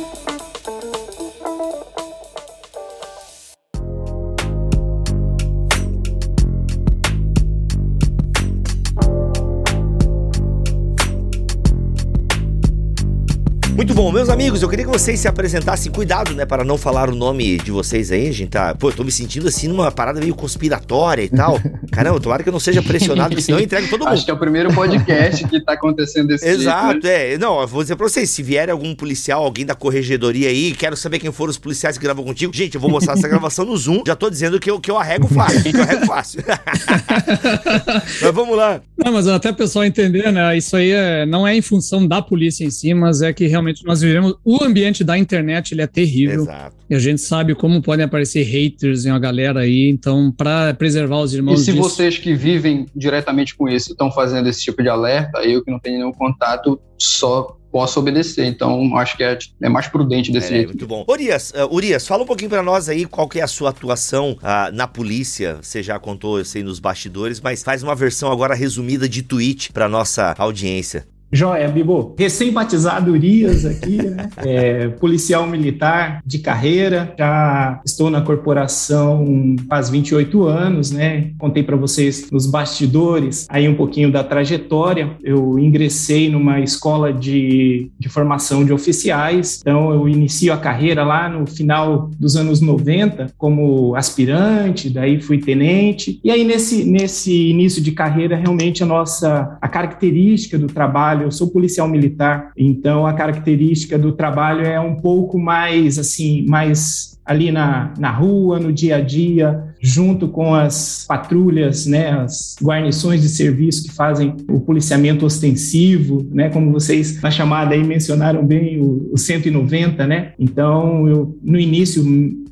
Muito 13.77 13.93
bom, 13.93 14.11
meus 14.11 14.31
amigos, 14.31 14.63
eu 14.63 14.71
queria 14.71 14.87
que 14.87 14.91
vocês 14.91 15.21
se 15.21 15.29
apresentassem. 15.29 15.93
Cuidado, 15.93 16.33
né, 16.33 16.47
para 16.47 16.65
não 16.65 16.79
falar 16.79 17.11
o 17.11 17.15
nome 17.15 17.59
de 17.59 17.71
vocês 17.71 18.11
aí, 18.11 18.33
gente, 18.33 18.49
tá? 18.49 18.75
Pô, 18.75 18.89
eu 18.89 18.95
tô 18.95 19.05
me 19.05 19.13
sentindo 19.13 19.47
assim 19.47 19.69
numa 19.69 19.93
parada 19.93 20.19
meio 20.19 20.35
conspiratória 20.35 21.23
e 21.23 21.29
tal. 21.29 21.61
Caramba, 21.93 22.19
tomara 22.19 22.43
que 22.43 22.49
eu 22.49 22.53
não 22.55 22.59
seja 22.59 22.83
pressionado, 22.83 23.39
senão 23.39 23.59
eu 23.59 23.65
entrego 23.65 23.87
todo 23.89 24.01
mundo. 24.01 24.15
Acho 24.15 24.25
que 24.25 24.31
é 24.31 24.35
o 24.35 24.39
primeiro 24.39 24.73
podcast 24.73 25.47
que 25.47 25.61
tá 25.61 25.75
acontecendo 25.75 26.29
desse 26.29 26.49
Exato, 26.49 26.93
jeito, 26.93 27.05
né? 27.07 27.35
é. 27.35 27.39
Não, 27.39 27.61
eu 27.61 27.67
vou 27.67 27.83
dizer 27.83 27.97
pra 27.97 28.09
vocês, 28.09 28.31
se 28.31 28.43
vier 28.43 28.71
algum 28.71 28.95
policial, 28.95 29.45
alguém 29.45 29.67
da 29.67 29.75
corregedoria 29.75 30.49
aí, 30.49 30.73
quero 30.73 30.97
saber 30.97 31.19
quem 31.19 31.31
foram 31.31 31.51
os 31.51 31.59
policiais 31.59 31.99
que 31.99 32.05
gravam 32.05 32.25
contigo. 32.25 32.57
Gente, 32.57 32.77
eu 32.77 32.81
vou 32.81 32.91
mostrar 32.91 33.13
essa 33.13 33.29
gravação 33.29 33.67
no 33.67 33.77
Zoom. 33.77 34.03
Já 34.07 34.17
tô 34.17 34.31
dizendo 34.31 34.59
que 34.59 34.71
eu, 34.71 34.81
que 34.81 34.91
eu 34.91 34.97
arrego 34.97 35.29
fácil, 35.29 35.63
que 35.63 35.77
eu 35.77 35.83
arrego 35.83 36.07
fácil. 36.07 36.43
mas 38.23 38.35
vamos 38.35 38.57
lá. 38.57 38.81
Não, 38.97 39.13
mas 39.13 39.29
até 39.29 39.51
o 39.51 39.55
pessoal 39.55 39.85
entender, 39.85 40.33
né, 40.33 40.57
isso 40.57 40.75
aí 40.75 40.93
é, 40.93 41.27
não 41.27 41.47
é 41.47 41.55
em 41.55 41.61
função 41.61 42.09
da 42.09 42.23
polícia 42.23 42.65
em 42.65 42.71
si, 42.71 42.95
mas 42.95 43.21
é 43.21 43.35
que 43.35 43.47
realmente 43.47 43.66
realmente 43.67 43.85
nós 43.85 44.01
vivemos. 44.01 44.35
O 44.45 44.63
ambiente 44.63 45.03
da 45.03 45.19
internet 45.19 45.73
ele 45.73 45.83
é 45.83 45.87
terrível. 45.87 46.43
Exato. 46.43 46.77
E 46.89 46.95
a 46.95 46.99
gente 46.99 47.21
sabe 47.21 47.55
como 47.55 47.83
podem 47.83 48.05
aparecer 48.05 48.43
haters 48.45 49.05
em 49.05 49.11
uma 49.11 49.19
galera 49.19 49.61
aí. 49.61 49.89
Então, 49.89 50.33
para 50.33 50.73
preservar 50.75 51.21
os 51.21 51.35
irmãos. 51.35 51.61
E 51.61 51.65
se 51.65 51.73
disso... 51.73 51.83
vocês 51.83 52.17
que 52.17 52.35
vivem 52.35 52.87
diretamente 52.95 53.55
com 53.57 53.69
isso 53.69 53.93
estão 53.93 54.11
fazendo 54.11 54.49
esse 54.49 54.63
tipo 54.63 54.83
de 54.83 54.89
alerta, 54.89 55.41
eu 55.41 55.65
que 55.65 55.71
não 55.71 55.81
tenho 55.81 55.99
nenhum 55.99 56.13
contato, 56.13 56.81
só 56.97 57.57
posso 57.73 58.01
obedecer. 58.01 58.47
Então, 58.47 58.97
acho 58.97 59.17
que 59.17 59.25
é, 59.25 59.37
é 59.63 59.69
mais 59.69 59.89
prudente 59.89 60.33
desse 60.33 60.47
É, 60.47 60.57
jeito. 60.57 60.69
muito 60.69 60.87
bom. 60.87 61.05
Urias, 61.09 61.51
uh, 61.51 61.75
Urias, 61.75 62.07
fala 62.07 62.23
um 62.23 62.27
pouquinho 62.27 62.49
pra 62.49 62.63
nós 62.63 62.89
aí 62.89 63.05
qual 63.05 63.29
que 63.29 63.41
é 63.41 63.43
a 63.43 63.49
sua 63.49 63.71
atuação 63.71 64.39
ah, 64.43 64.71
na 64.73 64.87
polícia. 64.87 65.59
Você 65.61 65.83
já 65.83 65.99
contou, 65.99 66.39
eu 66.39 66.45
sei, 66.45 66.63
nos 66.63 66.79
bastidores, 66.79 67.41
mas 67.41 67.63
faz 67.63 67.83
uma 67.83 67.95
versão 67.95 68.31
agora 68.33 68.55
resumida 68.55 69.07
de 69.09 69.23
tweet 69.23 69.73
pra 69.73 69.89
nossa 69.89 70.35
audiência. 70.39 71.07
Joia, 71.31 71.69
Bibo. 71.69 72.15
Recém-batizado 72.19 73.11
Urias 73.11 73.65
aqui, 73.65 73.97
né? 73.97 74.29
É, 74.39 74.89
policial 74.89 75.47
militar 75.47 76.23
de 76.25 76.39
carreira. 76.39 77.15
Já 77.19 77.81
estou 77.85 78.11
na 78.11 78.21
corporação 78.21 79.57
faz 79.69 79.91
28 79.91 80.45
anos, 80.45 80.91
né? 80.91 81.31
Contei 81.39 81.63
para 81.63 81.77
vocês 81.77 82.31
nos 82.31 82.47
bastidores 82.47 83.47
aí 83.51 83.69
um 83.69 83.75
pouquinho 83.75 84.11
da 84.11 84.23
trajetória. 84.23 85.17
Eu 85.23 85.59
ingressei 85.59 86.31
numa 86.31 86.61
escola 86.61 87.13
de, 87.13 87.91
de 87.99 88.09
formação 88.09 88.65
de 88.65 88.73
oficiais. 88.73 89.61
Então, 89.61 89.93
eu 89.93 90.09
inicio 90.09 90.53
a 90.53 90.57
carreira 90.57 91.05
lá 91.05 91.29
no 91.29 91.47
final 91.47 92.11
dos 92.19 92.37
anos 92.37 92.61
90 92.61 93.33
como 93.37 93.97
aspirante, 93.97 94.89
daí 94.89 95.21
fui 95.21 95.39
tenente. 95.39 96.21
E 96.23 96.31
aí, 96.31 96.45
nesse, 96.45 96.85
nesse 96.85 97.51
início 97.51 97.83
de 97.83 97.93
carreira, 97.93 98.37
realmente 98.37 98.83
a 98.83 98.87
nossa 98.87 99.59
a 99.61 99.69
característica 99.69 100.59
do 100.59 100.67
trabalho 100.67 101.16
eu 101.23 101.31
sou 101.31 101.49
policial 101.49 101.89
militar, 101.89 102.51
então 102.57 103.07
a 103.07 103.13
característica 103.13 103.99
do 103.99 104.13
trabalho 104.13 104.65
é 104.65 104.79
um 104.81 104.97
pouco 104.97 105.39
mais 105.39 105.99
assim, 105.99 106.45
mais 106.47 107.17
ali 107.27 107.51
na, 107.51 107.93
na 107.99 108.13
rua, 108.13 108.61
no 108.61 108.73
dia 108.73 108.97
a 108.97 109.01
dia, 109.01 109.65
junto 109.81 110.29
com 110.29 110.55
as 110.55 111.05
patrulhas, 111.09 111.85
né, 111.85 112.11
as 112.11 112.55
guarnições 112.63 113.21
de 113.21 113.29
serviço 113.29 113.83
que 113.83 113.93
fazem 113.93 114.37
o 114.49 114.61
policiamento 114.61 115.27
ostensivo, 115.27 116.25
né, 116.31 116.49
como 116.49 116.71
vocês 116.71 117.21
na 117.21 117.31
chamada 117.31 117.75
aí 117.75 117.83
mencionaram 117.83 118.47
bem 118.47 118.81
o, 118.81 119.11
o 119.13 119.19
190, 119.19 120.07
né? 120.07 120.33
Então, 120.39 121.09
eu 121.09 121.37
no 121.43 121.59
início 121.59 122.05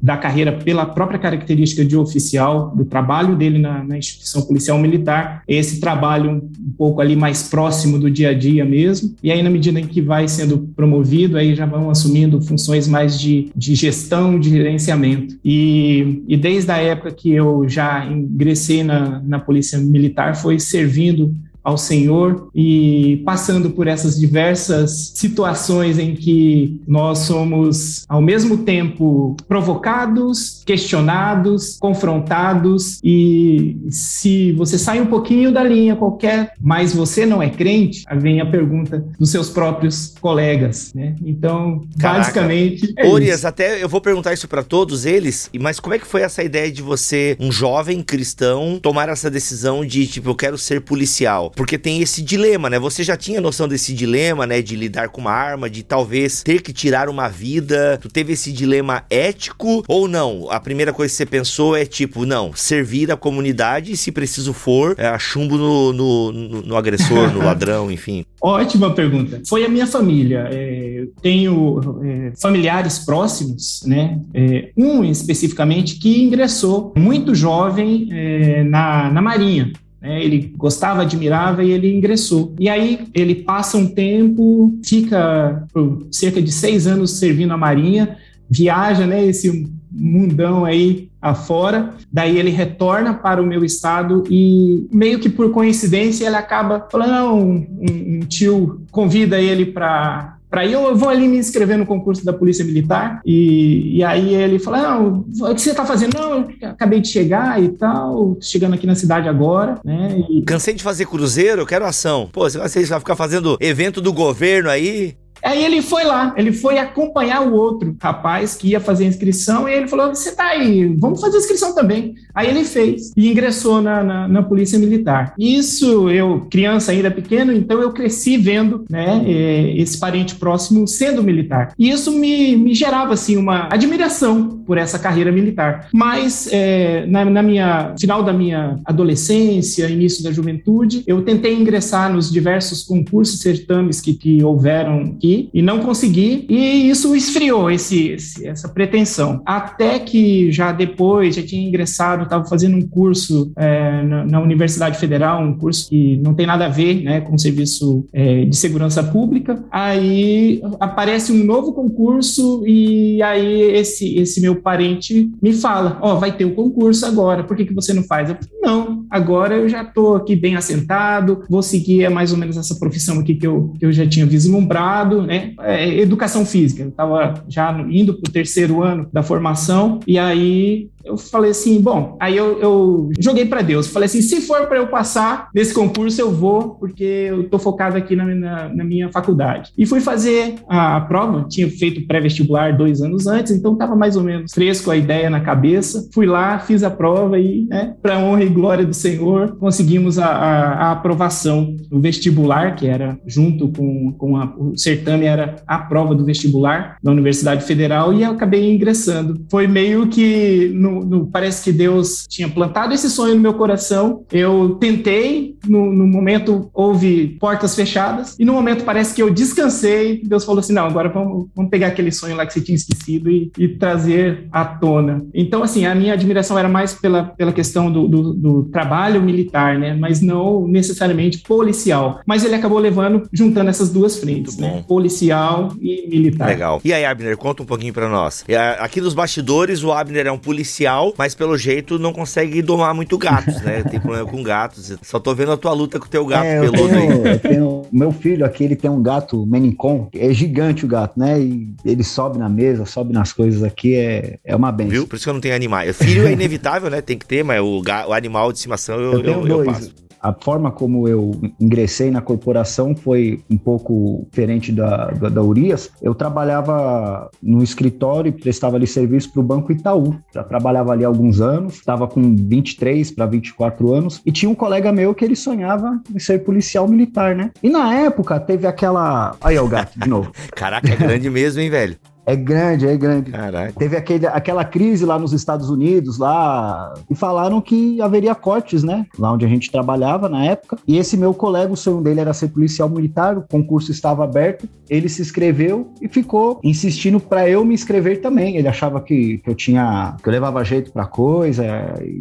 da 0.05 0.19
carreira, 0.19 0.53
pela 0.53 0.85
própria 0.85 1.19
característica 1.19 1.83
de 1.83 1.97
oficial, 1.97 2.71
do 2.77 2.85
trabalho 2.85 3.35
dele 3.35 3.59
na, 3.59 3.83
na 3.83 3.97
instituição 3.97 4.43
policial 4.43 4.79
militar, 4.79 5.43
esse 5.49 5.81
trabalho 5.81 6.31
um, 6.31 6.41
pouco 6.77 7.01
ali 7.01 7.17
mais 7.17 7.45
próximo 7.45 7.99
do 7.99 8.11
dia 8.11 8.29
a 8.29 8.35
dia 8.35 8.67
mesmo, 8.67 9.15
e 9.23 9.33
aí 9.33 9.43
na 9.43 9.49
medida 9.49 9.81
em 9.81 9.87
que 9.87 10.03
vai 10.03 10.29
sendo 10.29 10.59
promovido, 10.77 11.39
aí 11.39 11.55
já 11.55 11.65
vão 11.65 11.89
assumindo 11.89 12.39
funções 12.43 12.87
mais 12.87 13.19
de, 13.19 13.51
de 13.57 13.75
gestão, 13.75 14.39
de 14.39 14.51
gerenciamento. 14.51 15.39
E, 15.43 16.23
e 16.29 16.37
desde 16.37 16.71
a 16.71 16.77
época 16.77 17.11
que 17.11 17.33
eu 17.33 17.67
já 17.67 18.05
ingressei 18.05 18.85
na, 18.85 19.23
na 19.25 19.39
Polícia 19.39 19.79
Militar, 19.79 20.37
foi 20.37 20.61
servindo 20.61 21.35
ao 21.65 21.79
Senhor 21.79 22.49
e 22.55 23.23
passando 23.25 23.71
por 23.71 23.87
essas 23.87 24.21
diversas 24.21 25.13
situações 25.15 25.99
em 25.99 26.15
que 26.15 26.81
nós 26.87 27.21
somos 27.21 28.05
ao 28.07 28.21
mesmo 28.21 28.59
tempo 28.59 29.35
provocados, 29.49 30.63
questionados, 30.67 31.79
confrontados 31.81 33.01
e 33.03 33.79
se 33.89 34.53
você 34.53 34.79
sai 34.79 35.01
um 35.01 35.07
pouquinho 35.07 35.51
da 35.51 35.65
linha 35.65 35.97
qualquer, 35.97 36.53
mas 36.61 36.93
você 36.93 37.25
não 37.25 37.43
é 37.43 37.49
crente, 37.49 38.05
vem 38.17 38.41
a 38.41 38.47
pergunta 38.47 39.05
dos 39.19 39.31
seus 39.31 39.49
próprios 39.49 40.15
colegas, 40.21 40.93
né? 40.95 41.17
Então, 41.25 41.83
Caraca. 41.99 42.19
basicamente, 42.19 42.93
é 42.97 43.09
Urias, 43.09 43.39
isso. 43.39 43.49
até 43.49 43.83
eu 43.83 43.89
vou 43.89 44.01
perguntar 44.01 44.35
isso 44.35 44.47
pra 44.47 44.63
todos 44.63 45.07
eles, 45.07 45.49
mas 45.59 45.81
como 45.81 45.95
é 45.95 45.99
que 45.99 46.07
foi 46.07 46.23
essa 46.23 46.43
ideia 46.43 46.71
de 46.71 46.83
você, 46.83 47.37
um 47.41 47.51
jovem 47.51 48.03
cristão, 48.03 48.79
tomar 48.81 49.09
essa 49.09 49.31
decisão 49.31 49.85
de, 49.85 50.07
tipo, 50.07 50.29
eu 50.31 50.35
quero 50.35 50.59
ser 50.59 50.81
policial? 50.83 51.51
Porque 51.55 51.79
tem 51.79 52.01
esse 52.03 52.23
dilema, 52.23 52.69
né? 52.69 52.79
Você 52.79 53.03
já 53.03 53.17
tinha 53.17 53.41
noção 53.41 53.69
desse 53.69 53.93
dilema, 53.95 54.47
né? 54.47 54.61
De 54.61 54.75
lidar 54.77 55.09
com 55.09 55.21
uma 55.21 55.31
arma, 55.33 55.69
de 55.71 55.83
talvez 55.83 56.43
ter 56.43 56.63
que 56.63 56.73
tirar 56.73 57.09
uma 57.09 57.29
vida. 57.29 57.99
Tu 58.01 58.09
teve 58.09 58.33
esse 58.33 58.53
dilema 58.53 59.05
ético 59.09 59.83
ou 59.89 60.09
não? 60.09 60.51
A 60.51 60.59
primeira 60.61 60.93
coisa 60.93 61.13
que 61.13 61.17
você 61.17 61.27
pensou 61.27 61.77
é, 61.77 61.85
tipo, 61.85 62.27
não, 62.27 62.53
servir 62.55 63.11
a 63.13 63.17
comunidade 63.17 63.93
e 63.93 63.97
se 63.97 64.11
preciso 64.13 64.53
for, 64.53 64.95
é, 64.99 65.17
chumbo 65.19 65.57
no, 65.57 65.93
no, 65.93 66.33
no- 66.33 66.63
no 66.63 66.77
agressor, 66.77 67.33
no 67.33 67.39
ladrão, 67.41 67.91
enfim. 67.93 68.25
Ótima 68.41 68.91
pergunta. 68.93 69.41
Foi 69.49 69.65
a 69.65 69.69
minha 69.69 69.87
família. 69.87 70.49
É, 70.53 71.05
tenho 71.23 71.81
é, 72.05 72.33
familiares 72.41 72.99
próximos, 72.99 73.83
né? 73.87 74.19
É, 74.35 74.71
um 74.77 75.03
especificamente 75.05 75.97
que 75.99 76.23
ingressou 76.23 76.93
muito 76.97 77.35
jovem 77.35 78.09
é, 78.11 78.63
na, 78.65 79.11
na 79.11 79.23
Marinha. 79.23 79.73
Né? 80.05 80.23
Ele 80.23 80.53
gostava, 80.55 81.01
admirava 81.01 81.65
e 81.65 81.71
ele 81.71 81.97
ingressou. 81.97 82.55
E 82.61 82.69
aí 82.69 83.09
ele 83.15 83.37
passa 83.37 83.79
um 83.79 83.87
tempo, 83.87 84.79
fica 84.85 85.67
por 85.73 86.07
cerca 86.13 86.43
de 86.43 86.53
seis 86.53 86.87
anos 86.87 87.13
servindo 87.13 87.55
a 87.55 87.57
Marinha, 87.57 88.19
viaja, 88.49 89.07
né? 89.07 89.25
Esse 89.25 89.67
mundão 89.91 90.67
aí 90.67 91.09
afora, 91.23 91.95
daí 92.13 92.37
ele 92.37 92.51
retorna 92.51 93.15
para 93.15 93.41
o 93.41 93.47
meu 93.47 93.65
estado 93.65 94.25
e 94.29 94.87
meio 94.93 95.19
que 95.19 95.31
por 95.31 95.53
coincidência 95.53 96.27
ele 96.27 96.37
acaba 96.37 96.87
falando, 96.91 97.33
um, 97.33 97.67
um 97.81 98.21
tio 98.29 98.83
convida 98.91 99.41
ele 99.41 99.67
para 99.67 100.34
para 100.55 100.65
ir, 100.65 100.75
eu 100.75 100.95
vou 100.95 101.09
ali 101.09 101.27
me 101.27 101.37
inscrever 101.37 101.77
no 101.77 101.85
concurso 101.85 102.25
da 102.25 102.33
Polícia 102.33 102.65
Militar 102.65 103.21
e, 103.27 103.97
e 103.97 104.05
aí 104.05 104.33
ele 104.33 104.61
fala, 104.61 104.83
não, 104.83 105.25
o 105.41 105.53
que 105.53 105.61
você 105.61 105.71
está 105.71 105.85
fazendo? 105.85 106.15
Não, 106.15 106.49
eu 106.61 106.69
acabei 106.69 107.01
de 107.01 107.09
chegar 107.09 107.61
e 107.61 107.71
tal, 107.71 108.39
chegando 108.41 108.75
aqui 108.75 108.87
na 108.87 108.95
cidade 108.95 109.29
agora, 109.29 109.81
né? 109.85 110.17
E 110.31 110.43
Cansei 110.43 110.75
de 110.75 110.83
fazer 110.85 111.07
cruzeiro, 111.07 111.63
eu 111.63 111.67
quero 111.67 111.85
ação. 111.85 112.29
Pô, 112.33 112.49
você 112.49 112.85
vai 112.87 113.01
ficar 113.01 113.17
fazendo 113.17 113.59
evento 113.61 114.01
do 114.01 114.13
governo 114.13 114.71
aí? 114.71 115.17
Aí 115.45 115.65
ele 115.65 115.83
foi 115.83 116.05
lá, 116.05 116.35
ele 116.37 116.53
foi 116.53 116.79
acompanhar 116.79 117.43
o 117.43 117.55
outro 117.55 117.95
rapaz 118.01 118.55
que 118.55 118.69
ia 118.69 118.81
fazer 118.81 119.05
a 119.05 119.09
inscrição 119.09 119.69
e 119.69 119.75
ele 119.75 119.89
falou: 119.89 120.09
Você 120.09 120.33
tá 120.33 120.45
aí, 120.45 120.87
vamos 120.99 121.21
fazer 121.21 121.37
a 121.37 121.41
inscrição 121.41 121.75
também. 121.75 122.15
Aí 122.35 122.49
ele 122.49 122.65
fez 122.65 123.13
e 123.17 123.31
ingressou 123.31 123.81
na, 123.81 124.03
na, 124.03 124.29
na 124.29 124.43
Polícia 124.43 124.79
Militar. 124.79 125.35
Isso, 125.39 126.11
eu, 126.11 126.47
criança 126.51 126.93
ainda 126.93 127.11
pequeno, 127.11 127.53
então 127.53 127.81
eu 127.81 127.93
cresci 127.93 128.37
vendo 128.37 128.85
né, 128.91 129.23
eh, 129.27 129.75
esse 129.77 129.99
parente 129.99 130.35
próximo 130.35 130.89
sendo 130.89 131.23
militar. 131.23 131.73
E 131.79 131.91
isso 131.91 132.11
me, 132.13 132.57
me 132.57 132.75
gerava 132.75 133.15
assim, 133.15 133.37
uma 133.37 133.69
admiração 133.71 134.63
por 134.67 134.79
essa 134.79 134.99
carreira 134.99 135.31
militar. 135.31 135.89
Mas 135.93 136.49
eh, 136.51 137.05
na, 137.07 137.25
na 137.25 137.43
minha 137.43 137.95
final 137.99 138.23
da 138.23 138.33
minha 138.33 138.81
adolescência, 138.85 139.89
início 139.89 140.25
da 140.25 140.33
juventude, 140.33 141.03
eu 141.07 141.23
tentei 141.23 141.55
ingressar 141.55 142.13
nos 142.13 142.31
diversos 142.31 142.83
concursos, 142.83 143.41
certames 143.41 144.01
que, 144.01 144.15
que 144.15 144.43
houveram 144.43 145.17
aqui 145.35 145.51
e 145.53 145.63
não 145.63 145.81
consegui, 145.81 146.47
e 146.49 146.89
isso 146.89 147.15
esfriou 147.15 147.71
esse, 147.71 148.09
esse- 148.11 148.47
essa 148.47 148.69
pretensão. 148.69 149.43
Até 149.45 149.99
que 149.99 150.51
já 150.53 150.73
depois, 150.73 151.35
já 151.35 151.43
tinha 151.43 151.67
ingressado, 151.67 152.25
estava 152.25 152.45
fazendo 152.47 152.77
um 152.77 152.87
curso 152.89 153.53
é, 153.57 154.03
na, 154.03 154.25
na 154.25 154.41
Universidade 154.41 154.99
Federal, 154.99 155.43
um 155.43 155.57
curso 155.57 155.89
que 155.89 156.17
não 156.19 156.35
tem 156.35 156.47
nada 156.47 156.67
a 156.67 156.69
ver 156.69 157.03
né, 157.03 157.21
com 157.21 157.37
serviço 157.39 158.07
é, 158.13 158.45
de 158.45 158.57
segurança 158.57 159.03
pública. 159.03 159.65
Aí 159.71 160.61
aparece 160.81 161.33
um 161.33 161.45
novo 161.45 161.73
concurso 161.73 162.65
e 162.67 163.23
aí 163.23 163.63
esse, 163.73 164.17
esse 164.17 164.41
meu 164.41 164.57
parente 164.57 165.31
me 165.43 165.53
fala, 165.53 165.99
ó, 166.01 166.15
vai 166.17 166.33
ter 166.37 166.45
o 166.45 166.55
concurso 166.55 167.07
agora, 167.07 167.45
por 167.45 167.57
que, 167.57 167.65
que 167.65 167.75
você 167.75 167.93
não 167.93 168.03
faz? 168.03 168.31
Eu 168.31 168.37
não, 168.63 168.84
agora 169.15 169.55
eu 169.55 169.69
já 169.69 169.83
estou 169.83 170.17
aqui 170.17 170.35
bem 170.35 170.57
assentado, 170.57 171.45
vou 171.49 171.63
seguir 171.63 172.03
é 172.03 172.09
mais 172.09 172.33
ou 172.33 172.39
menos 172.39 172.57
essa 172.57 172.75
profissão 172.75 173.21
aqui 173.21 173.37
que 173.37 173.47
eu, 173.47 173.73
que 173.79 173.87
eu 173.87 173.93
já 173.93 174.05
tinha 174.05 174.27
vislumbrado, 174.27 175.23
né? 175.23 175.53
É, 175.61 176.01
educação 176.01 176.45
física, 176.45 176.83
eu 176.83 176.89
estava 176.89 177.35
já 177.49 177.71
indo 177.89 178.15
para 178.15 178.29
o 178.29 178.33
terceiro 178.33 178.83
ano 178.83 179.09
da 179.13 179.23
formação, 179.23 180.01
e 180.05 180.19
aí 180.19 180.89
eu 181.05 181.17
falei 181.17 181.51
assim, 181.51 181.81
bom, 181.81 182.17
aí 182.21 182.37
eu, 182.37 182.59
eu 182.61 183.11
joguei 183.19 183.45
para 183.47 183.63
Deus, 183.63 183.87
falei 183.89 184.07
assim, 184.07 184.23
se 184.23 184.41
for 184.41 184.67
para 184.67 184.79
eu 184.79 184.87
passar 184.89 185.49
nesse 185.55 185.73
concurso, 185.75 186.21
eu 186.21 186.31
vou, 186.31 186.71
porque 186.77 187.05
eu 187.05 187.49
tô 187.49 187.59
focado 187.59 187.97
aqui 187.97 188.15
na, 188.17 188.25
na- 188.27 188.69
na 188.69 188.85
minha 188.85 189.11
faculdade. 189.11 189.71
E 189.77 189.87
fui 189.87 190.01
fazer 190.01 190.55
a, 190.69 191.01
prova, 191.03 191.47
tinha 191.49 191.69
feito 191.71 192.07
pré-vestibular 192.07 192.77
dois 192.77 193.01
anos 193.03 193.27
antes, 193.27 193.53
então 193.53 193.73
estava 193.75 193.95
mais 193.97 194.17
ou 194.17 194.23
menos 194.23 194.53
fresco 194.53 194.91
a 194.91 194.97
ideia 194.97 195.29
na 195.31 195.41
cabeça. 195.41 196.09
Fui 196.13 196.27
lá, 196.27 196.59
fiz 196.59 196.83
a 196.83 196.91
prova 196.91 197.39
e, 197.39 197.67
né, 197.69 197.95
para 198.03 198.19
honra 198.19 198.45
e 198.45 198.49
glória 198.49 198.85
do 198.85 198.95
Senhor, 198.95 199.57
conseguimos 199.59 200.19
a, 200.19 200.27
a- 200.27 200.73
a 200.89 200.93
aprovação 200.93 201.77
do 201.91 202.01
vestibular, 202.01 202.75
que 202.77 202.87
era 202.87 203.19
junto 203.27 203.69
com, 203.69 204.13
com 204.13 204.37
a- 204.37 204.53
o 204.57 204.77
certame, 204.77 205.25
era 205.27 205.57
a 205.67 205.79
prova 205.79 206.15
do 206.15 206.25
vestibular 206.25 206.97
da 207.03 207.11
Universidade 207.13 207.65
Federal, 207.65 208.13
e 208.13 208.23
eu 208.23 208.31
acabei 208.33 208.73
ingressando. 208.75 209.45
Foi 209.51 209.67
meio 209.67 210.07
que 210.09 210.71
no, 210.75 210.94
no, 210.95 211.05
no, 211.05 211.27
parece 211.27 211.65
que 211.65 211.73
Deus 211.73 212.27
tinha 212.29 212.49
plantado 212.49 212.95
esse 212.95 213.11
sonho 213.11 213.35
no 213.35 213.41
meu 213.41 213.55
coração. 213.55 214.25
Eu 214.31 214.77
tentei, 214.81 215.57
no, 215.67 215.93
no 215.93 216.07
momento 216.07 216.71
houve 216.73 217.37
portas 217.41 217.75
fechadas, 217.75 218.37
e 218.39 218.45
no 218.45 218.53
momento 218.53 218.85
parece 218.85 219.15
que 219.15 219.23
eu 219.23 219.31
descansei. 219.31 220.23
Deus 220.25 220.45
falou 220.45 220.61
assim: 220.61 220.73
não, 220.73 220.87
agora 220.87 221.09
vamos, 221.09 221.49
vamos 221.55 221.71
pegar 221.71 221.89
aquele 221.89 222.13
sonho 222.13 222.37
lá 222.37 222.47
que 222.47 222.53
você 222.53 222.61
tinha 222.61 222.77
esquecido 222.77 223.31
e, 223.31 223.51
e 223.59 223.69
trazer 223.69 224.47
à 224.53 224.65
tona. 224.65 225.25
Então, 225.35 225.63
assim, 225.63 225.87
a 225.87 225.95
minha 225.95 226.13
admiração 226.13 226.59
era 226.59 226.69
mais 226.69 226.95
pela, 226.95 227.25
pela 227.25 227.53
questão 227.53 227.91
do, 227.91 228.07
do, 228.07 228.35
do 228.35 228.63
trabalho 228.65 229.23
militar, 229.23 229.79
né? 229.79 229.95
Mas 229.95 230.21
não 230.21 230.67
necessariamente 230.67 231.39
policial. 231.39 232.21
Mas 232.27 232.45
ele 232.45 232.55
acabou 232.55 232.79
levando, 232.79 233.29
juntando 233.33 233.71
essas 233.71 233.91
duas 233.91 234.19
frentes, 234.19 234.57
né? 234.57 234.85
Policial 234.87 235.73
e 235.81 236.09
militar. 236.09 236.49
Legal. 236.49 236.81
E 236.85 236.93
aí, 236.93 237.05
Abner, 237.05 237.37
conta 237.37 237.63
um 237.63 237.67
pouquinho 237.67 237.93
para 237.93 238.09
nós. 238.09 238.45
É, 238.49 238.77
aqui 238.79 239.01
nos 239.01 239.15
bastidores, 239.15 239.83
o 239.83 239.93
Abner 239.93 240.27
é 240.27 240.33
um 240.33 240.39
policial, 240.39 240.84
mas 241.17 241.35
pelo 241.35 241.57
jeito 241.57 241.99
não 241.99 242.13
consegue 242.13 242.63
domar 242.63 242.95
muito 242.95 243.17
gatos, 243.19 243.61
né? 243.63 243.83
Tem 243.83 244.01
problema 244.01 244.29
com 244.29 244.43
gatos. 244.43 244.97
Só 245.03 245.19
tô 245.19 245.35
vendo 245.35 245.53
a 245.53 245.57
tua 245.57 245.73
luta 245.73 245.99
com 245.99 246.07
o 246.07 246.09
teu 246.09 246.27
gato 246.27 246.45
é, 246.45 246.61
peludo 246.61 246.89
tenho, 246.89 247.13
aí. 247.25 247.33
Eu 247.33 247.39
tenho, 247.39 247.83
meu 247.93 248.13
filho 248.13 248.45
aqui, 248.45 248.65
ele 248.65 248.77
tem 248.77 248.91
um 248.91 249.03
gato 249.03 249.45
Menicon. 249.47 250.09
É 250.15 250.33
gigante 250.33 250.85
o 250.85 250.89
gato, 250.89 251.19
né? 251.19 251.41
E 251.41 251.75
ele 251.85 252.03
sobe 252.03 252.39
na 252.39 252.49
mesa, 252.49 252.85
sobe 252.85 253.13
nas 253.13 253.33
coisas 253.33 253.63
aqui, 253.63 253.95
é, 253.95 254.39
é 254.45 254.55
uma 254.55 254.71
benção. 254.71 254.91
Viu? 254.91 255.07
Por 255.07 255.17
isso 255.17 255.25
que 255.25 255.31
eu 255.31 255.35
não 255.35 255.41
tenho 255.41 255.55
animais. 255.55 255.97
Filho 255.97 256.27
é 256.27 256.33
inevitável, 256.33 256.91
né? 256.91 257.01
Tem 257.01 257.19
que 257.19 257.27
ter, 257.27 257.43
mas 257.43 257.61
o, 257.61 257.83
o 258.09 258.13
animal 258.13 258.53
de 258.53 258.59
estimação 258.59 259.01
eu, 259.01 259.13
eu, 259.21 259.47
eu, 259.47 259.49
eu 259.49 259.65
passo 259.65 260.04
a 260.25 260.33
forma 260.33 260.73
como 260.73 261.07
eu 261.07 261.33
ingressei 261.61 262.11
na 262.11 262.23
corporação 262.23 262.97
foi 262.97 263.45
um 263.51 263.59
pouco 263.59 264.27
diferente 264.31 264.73
da, 264.73 265.11
da, 265.11 265.29
da 265.29 265.43
Urias. 265.43 265.91
Eu 266.01 266.15
trabalhava 266.15 267.31
no 267.43 267.63
escritório 267.63 268.31
e 268.31 268.33
prestava 268.33 268.77
ali 268.77 268.87
serviço 268.87 269.31
para 269.31 269.41
o 269.41 269.45
Banco 269.45 269.71
Itaú. 269.71 270.17
Já 270.33 270.43
trabalhava 270.43 270.93
ali 270.93 271.05
alguns 271.05 271.43
anos, 271.43 271.75
estava 271.75 272.09
com 272.09 272.35
23 272.35 273.11
para 273.11 273.27
24 273.27 273.93
anos, 273.93 274.23
e 274.25 274.33
tinha 274.33 274.51
um 274.51 274.55
colega 274.55 274.91
meu 274.91 275.15
que 275.15 275.27
ele 275.27 275.37
sonhava 275.37 276.01
em 276.15 276.19
ser 276.19 276.43
policial 276.43 276.89
militar, 276.89 277.37
né? 277.37 277.51
E 277.63 277.69
na 277.69 277.95
época 277.95 278.41
teve 278.41 278.67
aquela. 278.67 279.37
Aí, 279.43 279.59
o 279.59 279.69
gato, 279.69 280.01
de 280.01 280.09
novo. 280.09 280.33
Caraca, 280.57 280.91
é 280.91 280.97
grande 280.97 281.29
mesmo, 281.29 281.61
hein, 281.61 281.69
velho? 281.69 281.99
É 282.27 282.35
grande, 282.35 282.87
é 282.87 282.97
grande. 282.97 283.31
Caraca. 283.31 283.73
Teve 283.73 283.97
aquele, 283.97 284.27
aquela 284.27 284.65
crise 284.65 285.05
lá 285.05 285.19
nos 285.19 285.33
Estados 285.33 285.69
Unidos, 285.69 286.19
lá, 286.19 286.95
e 287.11 287.15
falaram 287.15 287.61
que 287.61 288.01
haveria 288.01 288.35
cortes, 288.35 288.83
né? 288.83 289.07
Lá 289.19 289.33
onde 289.33 289.45
a 289.45 289.49
gente 289.49 289.71
trabalhava 289.71 290.29
na 290.29 290.45
época. 290.45 290.79
E 290.87 290.97
esse 290.97 291.17
meu 291.17 291.35
colega, 291.35 291.73
o 291.73 291.77
sonho 291.77 292.01
dele 292.01 292.21
era 292.21 292.33
ser 292.33 292.49
policial 292.49 292.89
militar, 292.89 293.37
o 293.37 293.43
concurso 293.43 293.91
estava 293.91 294.25
aberto, 294.25 294.69
ele 294.89 295.09
se 295.09 295.23
inscreveu 295.23 295.93
e 296.01 296.09
ficou 296.09 296.61
insistindo 296.63 297.21
para 297.21 297.49
eu 297.49 297.65
me 297.65 297.75
inscrever 297.75 298.21
também. 298.21 298.57
Ele 298.57 298.69
achava 298.69 299.01
que, 299.01 299.39
que 299.39 299.51
eu 299.51 299.55
tinha, 299.55 300.17
que 300.23 300.29
eu 300.29 300.33
levava 300.33 300.65
jeito 300.65 300.93
pra 300.93 301.07
coisa, 301.07 301.65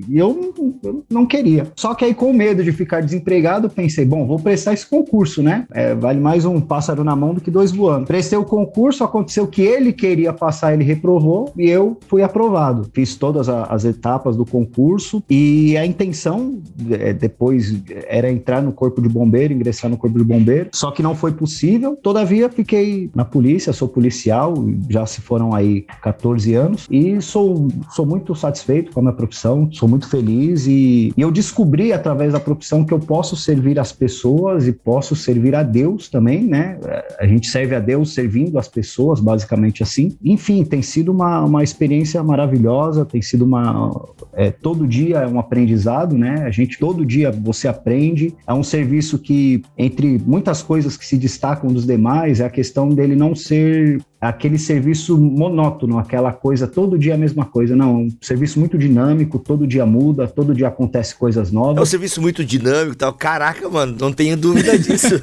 e 0.07 0.17
eu, 0.17 0.53
eu 0.83 1.05
não 1.09 1.25
queria. 1.25 1.67
Só 1.75 1.93
que 1.93 2.03
aí, 2.03 2.13
com 2.13 2.33
medo 2.33 2.63
de 2.63 2.71
ficar 2.71 3.01
desempregado, 3.01 3.69
pensei, 3.69 4.05
bom, 4.05 4.25
vou 4.27 4.39
prestar 4.39 4.73
esse 4.73 4.85
concurso, 4.85 5.41
né? 5.41 5.65
É, 5.71 5.95
vale 5.95 6.19
mais 6.19 6.45
um 6.45 6.59
pássaro 6.59 7.03
na 7.03 7.15
mão 7.15 7.33
do 7.33 7.41
que 7.41 7.51
dois 7.51 7.71
voando. 7.71 8.05
Prestei 8.05 8.37
o 8.37 8.43
concurso, 8.43 9.03
aconteceu 9.03 9.47
que 9.47 9.61
ele 9.61 9.92
queria 9.93 10.33
passar, 10.33 10.73
ele 10.73 10.83
reprovou 10.83 11.51
e 11.57 11.69
eu 11.69 11.97
fui 12.07 12.23
aprovado. 12.23 12.89
Fiz 12.93 13.15
todas 13.15 13.47
as 13.49 13.85
etapas 13.85 14.35
do 14.35 14.45
concurso 14.45 15.23
e 15.29 15.77
a 15.77 15.85
intenção 15.85 16.61
é, 16.91 17.13
depois 17.13 17.75
era 18.07 18.29
entrar 18.31 18.61
no 18.61 18.71
corpo 18.71 19.01
de 19.01 19.09
bombeiro, 19.09 19.53
ingressar 19.53 19.89
no 19.89 19.97
corpo 19.97 20.17
de 20.17 20.23
bombeiro, 20.23 20.69
só 20.73 20.91
que 20.91 21.01
não 21.01 21.15
foi 21.15 21.31
possível. 21.31 21.97
Todavia, 22.01 22.49
fiquei 22.49 23.09
na 23.15 23.23
polícia, 23.23 23.71
sou 23.73 23.87
policial, 23.87 24.53
já 24.89 25.05
se 25.05 25.21
foram 25.21 25.53
aí 25.53 25.85
14 26.01 26.53
anos 26.53 26.87
e 26.89 27.21
sou, 27.21 27.67
sou 27.91 28.05
muito 28.05 28.35
satisfeito 28.35 28.91
com 28.91 28.99
a 28.99 29.03
minha 29.03 29.13
profissão, 29.13 29.69
sou 29.71 29.87
muito 29.87 30.09
feliz 30.09 30.65
e, 30.67 31.13
e 31.15 31.21
eu 31.21 31.31
descobri 31.31 31.93
através 31.93 32.33
da 32.33 32.39
profissão 32.39 32.83
que 32.83 32.93
eu 32.93 32.99
posso 32.99 33.35
servir 33.35 33.79
as 33.79 33.91
pessoas 33.91 34.67
e 34.67 34.73
posso 34.73 35.15
servir 35.15 35.55
a 35.55 35.63
Deus 35.63 36.09
também, 36.09 36.43
né? 36.43 36.77
A 37.19 37.25
gente 37.25 37.47
serve 37.47 37.75
a 37.75 37.79
Deus 37.79 38.13
servindo 38.13 38.57
as 38.57 38.67
pessoas, 38.67 39.19
basicamente 39.19 39.82
assim. 39.83 40.17
Enfim, 40.23 40.63
tem 40.63 40.81
sido 40.81 41.11
uma, 41.11 41.41
uma 41.41 41.63
experiência 41.63 42.21
maravilhosa, 42.23 43.05
tem 43.05 43.21
sido 43.21 43.45
uma. 43.45 43.91
É, 44.33 44.51
todo 44.51 44.87
dia 44.87 45.19
é 45.19 45.27
um 45.27 45.39
aprendizado, 45.39 46.17
né? 46.17 46.43
A 46.45 46.51
gente, 46.51 46.79
todo 46.79 47.05
dia 47.05 47.31
você 47.31 47.67
aprende. 47.67 48.33
É 48.47 48.53
um 48.53 48.63
serviço 48.63 49.19
que, 49.19 49.61
entre 49.77 50.19
muitas 50.25 50.61
coisas 50.63 50.97
que 50.97 51.05
se 51.05 51.17
destacam 51.17 51.71
dos 51.71 51.85
demais, 51.85 52.39
é 52.39 52.45
a 52.45 52.49
questão 52.49 52.89
dele 52.89 53.15
não 53.15 53.35
ser 53.35 54.01
aquele 54.23 54.57
serviço 54.57 55.17
monótono, 55.17 55.99
aquela 55.99 56.31
coisa, 56.31 56.65
todo 56.65 56.97
dia 56.97 57.15
a 57.15 57.17
mesma 57.17 57.45
coisa. 57.45 57.75
Não, 57.75 58.03
um 58.03 58.09
serviço 58.21 58.59
muito 58.59 58.77
dinâmico, 58.77 59.37
todo 59.37 59.67
dia 59.67 59.85
muda, 59.85 60.27
todo 60.27 60.55
dia 60.55 60.69
acontece 60.69 61.15
coisas 61.15 61.51
novas. 61.51 61.77
É 61.77 61.81
um 61.81 61.85
serviço 61.85 62.21
muito 62.21 62.43
dinâmico 62.43 62.93
e 62.93 62.97
tal. 62.97 63.13
Caraca, 63.13 63.69
mano, 63.69 63.95
não 63.99 64.13
tenho 64.13 64.37
dúvida 64.37 64.77
disso. 64.79 65.19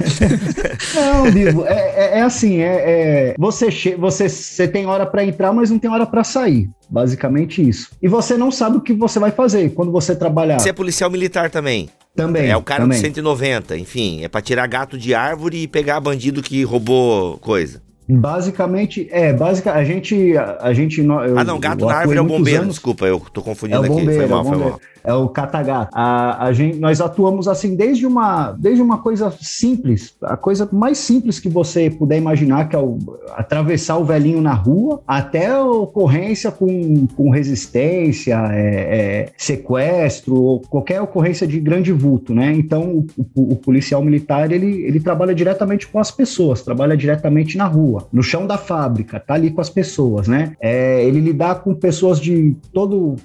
não, 0.94 1.30
Bibo, 1.30 1.66
é, 1.66 2.14
é, 2.14 2.18
é 2.18 2.22
assim, 2.22 2.58
é, 2.58 3.30
é, 3.30 3.34
você, 3.38 3.68
você, 3.98 4.28
você 4.28 4.66
tem 4.66 4.86
hora 4.86 5.04
para 5.04 5.24
entrar, 5.24 5.52
mas 5.52 5.70
não 5.70 5.78
tem 5.78 5.90
hora 5.90 6.06
para 6.06 6.24
sair. 6.24 6.70
Basicamente 6.88 7.66
isso. 7.66 7.90
E 8.02 8.08
você 8.08 8.36
não 8.36 8.50
sabe 8.50 8.76
o 8.76 8.80
que 8.80 8.92
você 8.92 9.18
vai 9.18 9.30
fazer 9.30 9.70
quando 9.70 9.90
você 9.92 10.14
trabalhar. 10.14 10.58
Você 10.58 10.70
é 10.70 10.72
policial 10.72 11.10
militar 11.10 11.50
também. 11.50 11.88
Também. 12.14 12.48
É 12.48 12.56
o 12.56 12.62
cara 12.62 12.82
também. 12.82 12.98
do 12.98 13.02
190, 13.02 13.76
enfim, 13.76 14.22
é 14.22 14.28
para 14.28 14.40
tirar 14.40 14.66
gato 14.66 14.96
de 14.96 15.14
árvore 15.14 15.62
e 15.62 15.68
pegar 15.68 15.98
bandido 16.00 16.42
que 16.42 16.62
roubou 16.62 17.38
coisa. 17.38 17.82
Basicamente, 18.08 19.08
é, 19.10 19.32
basic, 19.32 19.68
a 19.68 19.82
gente. 19.82 20.36
A, 20.36 20.58
a 20.60 20.74
gente 20.74 21.00
eu, 21.00 21.38
ah, 21.38 21.44
não, 21.44 21.58
gato 21.58 21.86
na 21.86 21.94
árvore 21.94 22.18
é 22.18 22.20
o 22.20 22.24
bombeiro, 22.24 22.62
anos, 22.62 22.74
desculpa, 22.74 23.06
eu 23.06 23.18
tô 23.32 23.42
confundindo 23.42 23.78
é 23.78 23.80
o 23.80 23.88
bombeiro, 23.88 24.10
aqui. 24.10 24.18
Foi 24.20 24.28
mal, 24.28 24.40
é 24.42 24.48
foi 24.48 24.58
mal 24.58 24.80
é 25.04 25.12
o 25.12 25.28
Katagato. 25.28 25.90
A, 25.94 26.46
a 26.46 26.52
gente, 26.52 26.78
nós 26.78 27.00
atuamos 27.00 27.46
assim 27.46 27.76
desde 27.76 28.06
uma, 28.06 28.52
desde 28.52 28.82
uma 28.82 28.98
coisa 28.98 29.32
simples, 29.38 30.16
a 30.22 30.36
coisa 30.36 30.68
mais 30.72 30.98
simples 30.98 31.38
que 31.38 31.48
você 31.48 31.90
puder 31.90 32.16
imaginar, 32.16 32.68
que 32.68 32.74
é 32.74 32.78
o, 32.78 32.98
atravessar 33.36 33.98
o 33.98 34.04
velhinho 34.04 34.40
na 34.40 34.54
rua, 34.54 35.02
até 35.06 35.56
ocorrência 35.56 36.50
com, 36.50 37.06
com 37.14 37.28
resistência, 37.28 38.34
é, 38.50 39.28
é, 39.28 39.32
sequestro, 39.36 40.34
ou 40.34 40.60
qualquer 40.60 41.00
ocorrência 41.02 41.46
de 41.46 41.60
grande 41.60 41.92
vulto, 41.92 42.34
né? 42.34 42.52
Então, 42.52 43.04
o, 43.16 43.26
o, 43.34 43.52
o, 43.52 43.56
policial 43.56 44.02
militar, 44.02 44.50
ele, 44.50 44.82
ele 44.86 45.00
trabalha 45.00 45.34
diretamente 45.34 45.86
com 45.86 45.98
as 45.98 46.10
pessoas, 46.10 46.62
trabalha 46.62 46.96
diretamente 46.96 47.58
na 47.58 47.66
rua, 47.66 48.08
no 48.12 48.22
chão 48.22 48.46
da 48.46 48.56
fábrica, 48.56 49.20
tá 49.20 49.34
ali 49.34 49.50
com 49.50 49.60
as 49.60 49.68
pessoas, 49.68 50.28
né? 50.28 50.56
É, 50.60 51.04
ele 51.04 51.20
lidar 51.20 51.56
com 51.56 51.74
pessoas 51.74 52.18
de 52.18 52.56
todo 52.72 53.16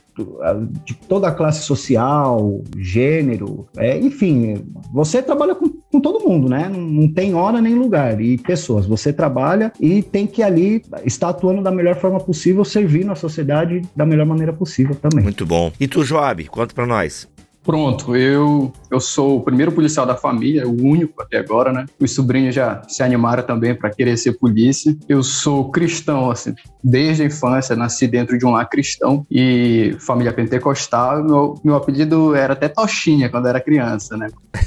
de 0.86 0.93
toda 0.93 1.27
a 1.27 1.32
classe 1.32 1.63
social, 1.63 2.62
gênero, 2.77 3.67
é, 3.77 3.97
enfim, 3.97 4.65
você 4.93 5.21
trabalha 5.21 5.55
com, 5.55 5.69
com 5.69 5.99
todo 5.99 6.27
mundo, 6.27 6.49
né? 6.49 6.69
Não, 6.69 6.79
não, 6.79 7.12
tem 7.12 7.34
hora 7.34 7.62
nem 7.62 7.75
lugar 7.75 8.19
e 8.21 8.38
pessoas. 8.38 8.86
Você 8.86 9.12
trabalha 9.12 9.71
e 9.79 10.01
tem 10.01 10.27
que 10.27 10.43
ali 10.43 10.82
estar 11.05 11.29
atuando 11.29 11.62
da 11.62 11.71
melhor 11.71 11.95
forma 11.95 12.19
possível, 12.19 12.63
servindo 12.63 13.12
a 13.12 13.15
sociedade 13.15 13.82
da 13.95 14.05
melhor 14.05 14.25
maneira 14.25 14.53
possível 14.53 14.95
também. 14.95 15.23
Muito 15.23 15.45
bom. 15.45 15.71
E 15.79 15.88
tu, 15.88 16.03
Joab, 16.03 16.43
conta 16.45 16.73
para 16.73 16.86
nós. 16.86 17.27
Pronto, 17.69 18.15
eu, 18.15 18.73
eu 18.89 18.99
sou 18.99 19.38
o 19.38 19.41
primeiro 19.41 19.71
policial 19.71 20.03
da 20.03 20.15
família, 20.15 20.67
o 20.67 20.71
único 20.71 21.21
até 21.21 21.38
agora, 21.38 21.71
né? 21.71 21.86
Os 21.99 22.15
sobrinhos 22.15 22.55
já 22.55 22.82
se 22.88 23.03
animaram 23.03 23.43
também 23.43 23.75
para 23.75 23.91
querer 23.91 24.17
ser 24.17 24.39
polícia. 24.39 24.97
Eu 25.08 25.21
sou 25.21 25.69
cristão, 25.69 26.32
assim, 26.32 26.55
desde 26.84 27.21
a 27.21 27.27
infância, 27.27 27.75
nasci 27.75 28.08
dentro 28.08 28.39
de 28.39 28.43
um 28.43 28.49
lar 28.49 28.67
cristão 28.67 29.23
e 29.29 29.95
família 29.99 30.34
pentecostal. 30.34 31.23
Meu, 31.23 31.62
meu 31.63 31.75
apelido 31.75 32.34
era 32.34 32.53
até 32.53 32.67
Tochinha 32.67 33.29
quando 33.29 33.47
era 33.47 33.62
criança, 33.62 34.17
né? 34.17 34.29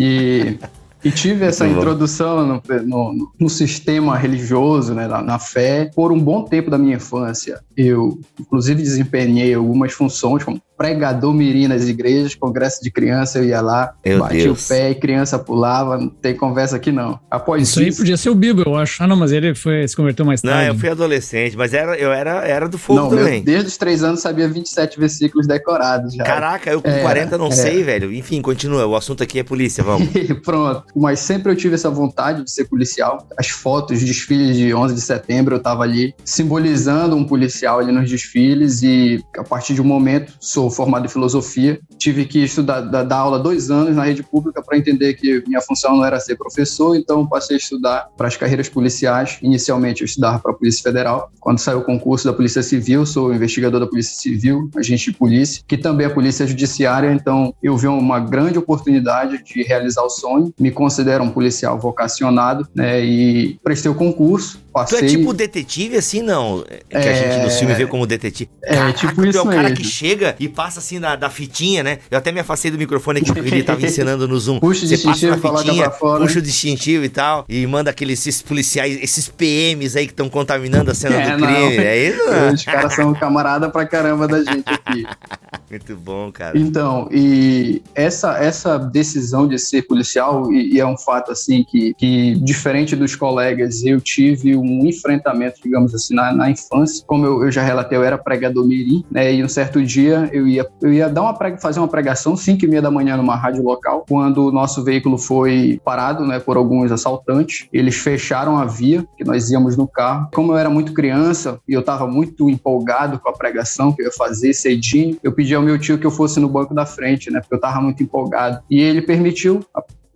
E 0.00 0.58
e 1.04 1.10
tive 1.10 1.44
essa 1.44 1.68
introdução 1.68 2.46
no, 2.46 2.62
no, 2.86 3.32
no, 3.38 3.48
sistema 3.50 4.16
religioso, 4.16 4.94
né, 4.94 5.06
na, 5.06 5.20
na, 5.20 5.38
fé, 5.38 5.90
por 5.94 6.10
um 6.10 6.18
bom 6.18 6.44
tempo 6.44 6.70
da 6.70 6.78
minha 6.78 6.96
infância. 6.96 7.60
Eu, 7.76 8.18
inclusive, 8.40 8.80
desempenhei 8.80 9.52
algumas 9.52 9.92
funções 9.92 10.42
como 10.42 10.58
pregador 10.76 11.32
mirim 11.32 11.68
nas 11.68 11.88
igrejas, 11.88 12.34
congresso 12.34 12.82
de 12.82 12.90
criança, 12.90 13.38
eu 13.38 13.44
ia 13.44 13.60
lá, 13.60 13.94
Meu 14.04 14.20
batia 14.20 14.44
Deus. 14.44 14.64
o 14.64 14.68
pé 14.68 14.90
e 14.90 14.94
criança 14.94 15.38
pulava, 15.38 15.98
não 15.98 16.08
tem 16.08 16.34
conversa 16.34 16.76
aqui 16.76 16.90
não. 16.90 17.18
Após 17.30 17.62
isso, 17.62 17.80
isso 17.80 17.90
aí 17.90 17.96
podia 17.96 18.16
ser 18.16 18.30
o 18.30 18.34
Bibo, 18.34 18.62
eu 18.66 18.76
acho. 18.76 19.02
Ah, 19.02 19.06
não, 19.06 19.16
mas 19.16 19.32
ele 19.32 19.54
foi, 19.54 19.86
se 19.86 19.96
converteu 19.96 20.24
mais 20.24 20.40
tarde. 20.42 20.58
Não, 20.58 20.74
eu 20.74 20.78
fui 20.78 20.88
adolescente, 20.88 21.56
mas 21.56 21.72
era, 21.72 21.96
eu 21.96 22.12
era, 22.12 22.46
era 22.46 22.68
do 22.68 22.78
fogo 22.78 23.00
não, 23.00 23.10
também. 23.10 23.38
Eu, 23.38 23.44
desde 23.44 23.68
os 23.68 23.76
três 23.76 24.02
anos 24.02 24.20
sabia 24.20 24.48
27 24.48 24.98
versículos 24.98 25.46
decorados 25.46 26.14
já. 26.14 26.24
Caraca, 26.24 26.70
eu 26.70 26.82
com 26.82 26.88
é, 26.88 27.00
40 27.00 27.38
não 27.38 27.48
é. 27.48 27.50
sei, 27.52 27.82
velho. 27.82 28.12
Enfim, 28.12 28.42
continua, 28.42 28.86
o 28.86 28.96
assunto 28.96 29.22
aqui 29.22 29.38
é 29.38 29.42
polícia, 29.42 29.82
vamos. 29.82 30.08
Pronto, 30.44 30.84
mas 30.94 31.20
sempre 31.20 31.52
eu 31.52 31.56
tive 31.56 31.74
essa 31.74 31.90
vontade 31.90 32.44
de 32.44 32.50
ser 32.50 32.64
policial. 32.64 33.26
As 33.38 33.48
fotos, 33.48 34.00
desfiles 34.00 34.56
de 34.56 34.74
11 34.74 34.94
de 34.94 35.00
setembro, 35.00 35.56
eu 35.56 35.60
tava 35.60 35.82
ali 35.82 36.14
simbolizando 36.24 37.16
um 37.16 37.24
policial 37.24 37.78
ali 37.78 37.92
nos 37.92 38.08
desfiles 38.10 38.82
e 38.82 39.22
a 39.36 39.44
partir 39.44 39.74
de 39.74 39.80
um 39.80 39.84
momento 39.84 40.34
sou 40.40 40.63
sou 40.64 40.70
formado 40.70 41.04
em 41.04 41.08
filosofia, 41.08 41.78
tive 41.98 42.24
que 42.24 42.42
estudar, 42.44 42.80
dar, 42.80 43.16
aula 43.16 43.38
dois 43.38 43.70
anos 43.70 43.94
na 43.94 44.04
rede 44.04 44.22
pública 44.22 44.62
para 44.62 44.78
entender 44.78 45.14
que 45.14 45.42
minha 45.46 45.60
função 45.60 45.96
não 45.96 46.04
era 46.04 46.18
ser 46.18 46.36
professor, 46.36 46.96
então 46.96 47.26
passei 47.26 47.56
a 47.56 47.58
estudar 47.58 48.08
para 48.16 48.28
as 48.28 48.36
carreiras 48.36 48.68
policiais. 48.68 49.38
Inicialmente 49.42 50.02
eu 50.02 50.06
estudava 50.06 50.38
para 50.38 50.52
a 50.52 50.54
Polícia 50.54 50.82
Federal. 50.82 51.30
Quando 51.40 51.58
saiu 51.58 51.78
o 51.78 51.82
concurso 51.82 52.26
da 52.26 52.32
Polícia 52.32 52.62
Civil, 52.62 53.04
sou 53.04 53.34
investigador 53.34 53.80
da 53.80 53.86
Polícia 53.86 54.16
Civil, 54.16 54.70
agente 54.76 55.10
de 55.10 55.16
polícia, 55.16 55.62
que 55.66 55.76
também 55.76 56.06
é 56.06 56.10
Polícia 56.10 56.46
Judiciária, 56.46 57.12
então 57.12 57.54
eu 57.62 57.76
vi 57.76 57.86
uma 57.86 58.20
grande 58.20 58.58
oportunidade 58.58 59.42
de 59.44 59.62
realizar 59.62 60.02
o 60.02 60.10
sonho. 60.10 60.52
Me 60.58 60.70
considero 60.70 61.24
um 61.24 61.30
policial 61.30 61.78
vocacionado 61.78 62.66
né, 62.74 63.04
e 63.04 63.58
prestei 63.62 63.90
o 63.90 63.94
concurso 63.94 64.64
Passei... 64.74 64.98
Tu 64.98 65.04
é 65.04 65.08
tipo 65.08 65.32
detetive, 65.32 65.96
assim, 65.96 66.20
não? 66.20 66.64
Que 66.90 66.96
é... 66.96 67.10
a 67.10 67.14
gente 67.14 67.44
no 67.44 67.50
filme 67.50 67.74
vê 67.74 67.86
como 67.86 68.04
detetive. 68.08 68.50
É, 68.60 68.74
Caraca, 68.74 68.98
tipo 68.98 69.14
tu 69.14 69.26
isso 69.28 69.38
é 69.38 69.40
o 69.40 69.44
cara 69.44 69.62
mesmo. 69.62 69.76
que 69.76 69.84
chega 69.84 70.34
e 70.40 70.48
passa 70.54 70.78
assim 70.78 71.00
da, 71.00 71.16
da 71.16 71.30
fitinha, 71.30 71.82
né? 71.82 71.98
Eu 72.10 72.18
até 72.18 72.30
me 72.30 72.40
afastei 72.40 72.70
do 72.70 72.78
microfone 72.78 73.20
aqui 73.20 73.32
porque 73.32 73.54
ele 73.54 73.62
tava 73.62 73.80
ensinando 73.84 74.28
no 74.28 74.38
Zoom. 74.38 74.60
Puxa 74.60 74.84
o 74.84 74.88
distintivo, 74.88 75.36
fitinha, 75.36 75.90
fora, 75.90 76.20
puxa 76.20 76.38
o 76.38 76.42
distintivo 76.42 77.04
e 77.04 77.08
tal, 77.08 77.44
e 77.48 77.66
manda 77.66 77.90
aqueles 77.90 78.20
esses 78.20 78.40
policiais, 78.40 78.98
esses 79.02 79.28
PMs 79.28 79.96
aí 79.96 80.06
que 80.06 80.12
estão 80.12 80.28
contaminando 80.28 80.90
a 80.90 80.94
cena 80.94 81.16
é, 81.16 81.30
do 81.30 81.42
crime. 81.42 81.76
Não. 81.76 81.82
É 81.82 82.08
isso? 82.08 82.22
Os 82.54 82.64
caras 82.64 82.94
são 82.94 83.12
camarada 83.14 83.68
pra 83.68 83.86
caramba 83.86 84.28
da 84.28 84.42
gente 84.42 84.64
aqui. 84.66 85.04
Muito 85.70 85.96
bom, 85.96 86.30
cara. 86.30 86.56
Então, 86.56 87.08
e 87.10 87.82
essa, 87.94 88.38
essa 88.38 88.78
decisão 88.78 89.48
de 89.48 89.58
ser 89.58 89.82
policial, 89.82 90.52
e, 90.52 90.74
e 90.74 90.80
é 90.80 90.86
um 90.86 90.96
fato 90.96 91.32
assim 91.32 91.64
que, 91.64 91.92
que, 91.94 92.36
diferente 92.36 92.94
dos 92.94 93.16
colegas, 93.16 93.82
eu 93.84 94.00
tive 94.00 94.56
um 94.56 94.86
enfrentamento 94.86 95.54
digamos 95.62 95.94
assim, 95.94 96.14
na, 96.14 96.32
na 96.32 96.50
infância. 96.50 97.04
Como 97.06 97.24
eu, 97.24 97.44
eu, 97.44 97.50
já 97.50 97.62
relatei, 97.62 97.96
eu 97.96 98.04
era 98.04 98.18
pregador 98.18 98.66
mirim, 98.66 99.04
né? 99.10 99.34
E 99.34 99.42
um 99.42 99.48
certo 99.48 99.82
dia 99.82 100.28
eu 100.32 100.43
ia, 100.46 100.66
eu 100.82 100.92
ia 100.92 101.08
dar 101.08 101.22
uma 101.22 101.34
prega, 101.34 101.58
fazer 101.58 101.80
uma 101.80 101.88
pregação, 101.88 102.36
5 102.36 102.64
e 102.64 102.68
meia 102.68 102.82
da 102.82 102.90
manhã, 102.90 103.16
numa 103.16 103.36
rádio 103.36 103.62
local, 103.62 104.04
quando 104.08 104.46
o 104.46 104.52
nosso 104.52 104.82
veículo 104.82 105.18
foi 105.18 105.80
parado, 105.84 106.26
né, 106.26 106.38
por 106.38 106.56
alguns 106.56 106.90
assaltantes. 106.92 107.68
Eles 107.72 107.96
fecharam 107.96 108.56
a 108.56 108.64
via 108.64 109.06
que 109.16 109.24
nós 109.24 109.50
íamos 109.50 109.76
no 109.76 109.86
carro. 109.86 110.28
Como 110.32 110.52
eu 110.52 110.56
era 110.56 110.70
muito 110.70 110.92
criança 110.92 111.60
e 111.68 111.72
eu 111.72 111.80
estava 111.80 112.06
muito 112.06 112.48
empolgado 112.48 113.18
com 113.18 113.28
a 113.28 113.32
pregação 113.32 113.92
que 113.92 114.02
eu 114.02 114.06
ia 114.06 114.12
fazer 114.12 114.52
cedinho, 114.52 115.16
eu 115.22 115.32
pedi 115.32 115.54
ao 115.54 115.62
meu 115.62 115.78
tio 115.78 115.98
que 115.98 116.06
eu 116.06 116.10
fosse 116.10 116.40
no 116.40 116.48
banco 116.48 116.74
da 116.74 116.86
frente, 116.86 117.30
né? 117.30 117.40
Porque 117.40 117.54
eu 117.54 117.58
estava 117.58 117.80
muito 117.80 118.02
empolgado. 118.02 118.60
E 118.70 118.80
ele 118.80 119.02
permitiu 119.02 119.64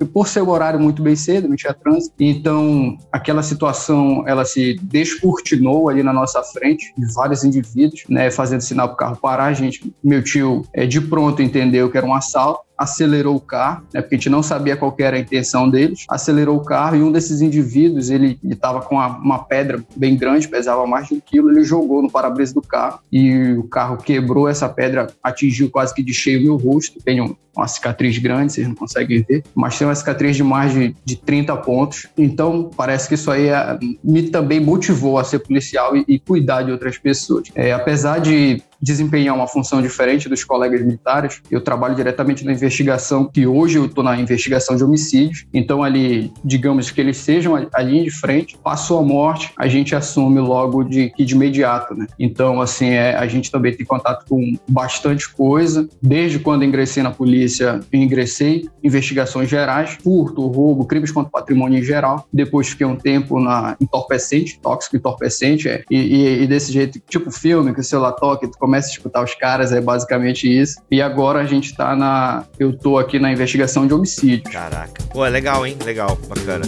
por 0.07 0.29
ser 0.29 0.43
o 0.43 0.49
horário 0.49 0.79
muito 0.79 1.03
bem 1.03 1.17
cedo, 1.17 1.49
não 1.49 1.57
tinha 1.57 1.75
trânsito, 1.75 2.15
então 2.19 2.97
aquela 3.11 3.43
situação 3.43 4.25
ela 4.27 4.45
se 4.45 4.75
descortinou 4.83 5.89
ali 5.89 6.03
na 6.03 6.13
nossa 6.13 6.43
frente, 6.43 6.93
de 6.97 7.13
vários 7.13 7.45
indivíduos, 7.45 8.05
né, 8.09 8.31
fazendo 8.31 8.61
sinal 8.61 8.89
para 8.89 8.95
o 8.95 8.97
carro 8.97 9.17
parar. 9.17 9.47
A 9.47 9.53
gente, 9.53 9.93
meu 10.03 10.23
tio, 10.23 10.65
é, 10.73 10.87
de 10.87 11.01
pronto 11.01 11.43
entendeu 11.43 11.91
que 11.91 11.99
era 11.99 12.07
um 12.07 12.15
assalto, 12.15 12.68
acelerou 12.79 13.35
o 13.35 13.41
carro, 13.41 13.83
né, 13.93 14.01
porque 14.01 14.15
a 14.15 14.19
gente 14.19 14.31
não 14.31 14.43
sabia 14.43 14.77
qual 14.77 14.95
era 15.01 15.17
a 15.17 15.21
intenção 15.21 15.69
deles, 15.69 16.05
acelerou 16.09 16.57
o 16.57 16.65
carro 16.65 16.97
e 16.97 17.03
um 17.03 17.11
desses 17.11 17.41
indivíduos, 17.41 18.09
ele 18.09 18.39
estava 18.45 18.81
com 18.81 18.95
uma, 18.95 19.19
uma, 19.19 19.39
pedra 19.45 19.83
bem 19.97 20.17
grande, 20.17 20.49
pesava 20.49 20.87
mais 20.87 21.09
de 21.09 21.15
um 21.15 21.21
quilo, 21.21 21.51
ele 21.51 21.65
jogou 21.65 22.03
no 22.03 22.11
para-brisa 22.11 22.55
do 22.55 22.63
carro 22.63 23.01
e 23.11 23.53
o 23.53 23.65
carro 23.65 23.97
quebrou, 23.97 24.49
essa 24.49 24.69
pedra 24.69 25.09
atingiu 25.23 25.71
quase 25.71 25.95
que 25.95 26.03
de 26.03 26.15
cheio 26.15 26.43
meu 26.43 26.57
rosto, 26.57 26.99
tenho 27.05 27.37
uma 27.57 27.67
cicatriz 27.67 28.17
grande, 28.19 28.53
vocês 28.53 28.69
não 28.69 28.75
conseguem 28.75 29.25
ver, 29.29 29.43
mas 29.55 29.77
tem 29.77 29.87
uma 29.87 29.95
cicatriz 29.95 30.37
de 30.37 30.45
mais 30.45 30.73
de, 30.73 30.95
de 31.05 31.17
30 31.17 31.57
pontos, 31.57 32.07
então 32.17 32.71
parece 32.77 33.09
que 33.09 33.15
isso 33.15 33.31
aí 33.31 33.49
é, 33.49 33.79
me 34.03 34.23
também 34.31 34.61
motivou 34.61 35.19
a 35.19 35.25
ser 35.25 35.41
policial 35.41 35.97
e, 35.97 36.05
e 36.07 36.19
cuidar 36.21 36.63
de 36.63 36.71
outras 36.71 36.97
pessoas. 36.99 37.49
É, 37.55 37.73
apesar 37.73 38.21
de 38.21 38.63
desempenhar 38.81 39.35
uma 39.35 39.47
função 39.47 39.81
diferente 39.81 40.29
dos 40.29 40.45
colegas 40.45 40.81
militares. 40.83 41.41
Eu 41.51 41.61
trabalho 41.61 41.95
diretamente 41.95 42.45
na 42.45 42.53
investigação, 42.53 43.27
que 43.27 43.47
hoje 43.47 43.79
eu 43.79 43.87
estou 43.87 44.03
na 44.03 44.17
investigação 44.17 44.77
de 44.77 44.85
homicídios. 44.85 45.47
Então, 45.53 45.83
ali, 45.83 46.33
digamos 46.45 46.91
que 46.91 47.01
eles 47.01 47.17
sejam 47.17 47.55
a 47.73 47.83
linha 47.83 48.05
de 48.05 48.11
frente, 48.11 48.59
passou 48.63 48.99
a 48.99 49.03
morte, 49.03 49.53
a 49.57 49.69
gente 49.69 49.95
assume 49.95 50.41
logo 50.41 50.83
de 50.85 51.13
de 51.29 51.35
imediato, 51.35 51.95
né? 51.95 52.07
Então, 52.19 52.61
assim, 52.61 52.91
é, 52.91 53.15
a 53.15 53.27
gente 53.27 53.51
também 53.51 53.75
tem 53.77 53.85
contato 53.85 54.25
com 54.29 54.57
bastante 54.69 55.29
coisa. 55.33 55.89
Desde 56.03 56.39
quando 56.39 56.65
ingressei 56.65 57.03
na 57.03 57.11
polícia, 57.11 57.81
eu 57.93 58.01
ingressei 58.01 58.69
investigações 58.83 59.49
gerais, 59.49 59.99
furto, 60.03 60.47
roubo, 60.47 60.87
crimes 60.87 61.11
contra 61.11 61.29
o 61.29 61.33
patrimônio 61.33 61.79
em 61.79 61.83
geral. 61.83 62.27
Depois 62.33 62.69
fiquei 62.69 62.87
um 62.87 62.97
tempo 62.97 63.39
na 63.41 63.77
entorpecente, 63.81 64.59
tóxico 64.61 64.97
entorpecente, 64.97 65.69
é. 65.69 65.85
E, 65.91 65.97
e, 65.97 66.43
e 66.43 66.47
desse 66.47 66.73
jeito, 66.73 67.01
tipo 67.09 67.31
filme, 67.31 67.75
que 67.75 67.81
o 67.81 67.85
celular 67.85 68.13
toca, 68.13 68.49
tu 68.49 68.59
começa 68.69 68.89
a 68.89 68.91
escutar 68.91 69.25
os 69.25 69.35
caras, 69.35 69.73
é 69.73 69.81
basicamente 69.81 70.47
isso. 70.47 70.79
E 70.91 71.01
agora 71.01 71.41
a 71.41 71.47
gente 71.47 71.75
tá 71.75 71.97
na. 71.97 72.45
Eu 72.59 72.77
tô 72.77 72.99
aqui 72.99 73.19
na 73.19 73.33
investigação 73.33 73.87
de 73.87 73.95
homicídio. 73.95 74.53
Caraca. 74.53 75.03
Pô, 75.11 75.25
é 75.25 75.31
legal, 75.31 75.67
hein? 75.67 75.75
Legal, 75.83 76.19
bacana. 76.29 76.67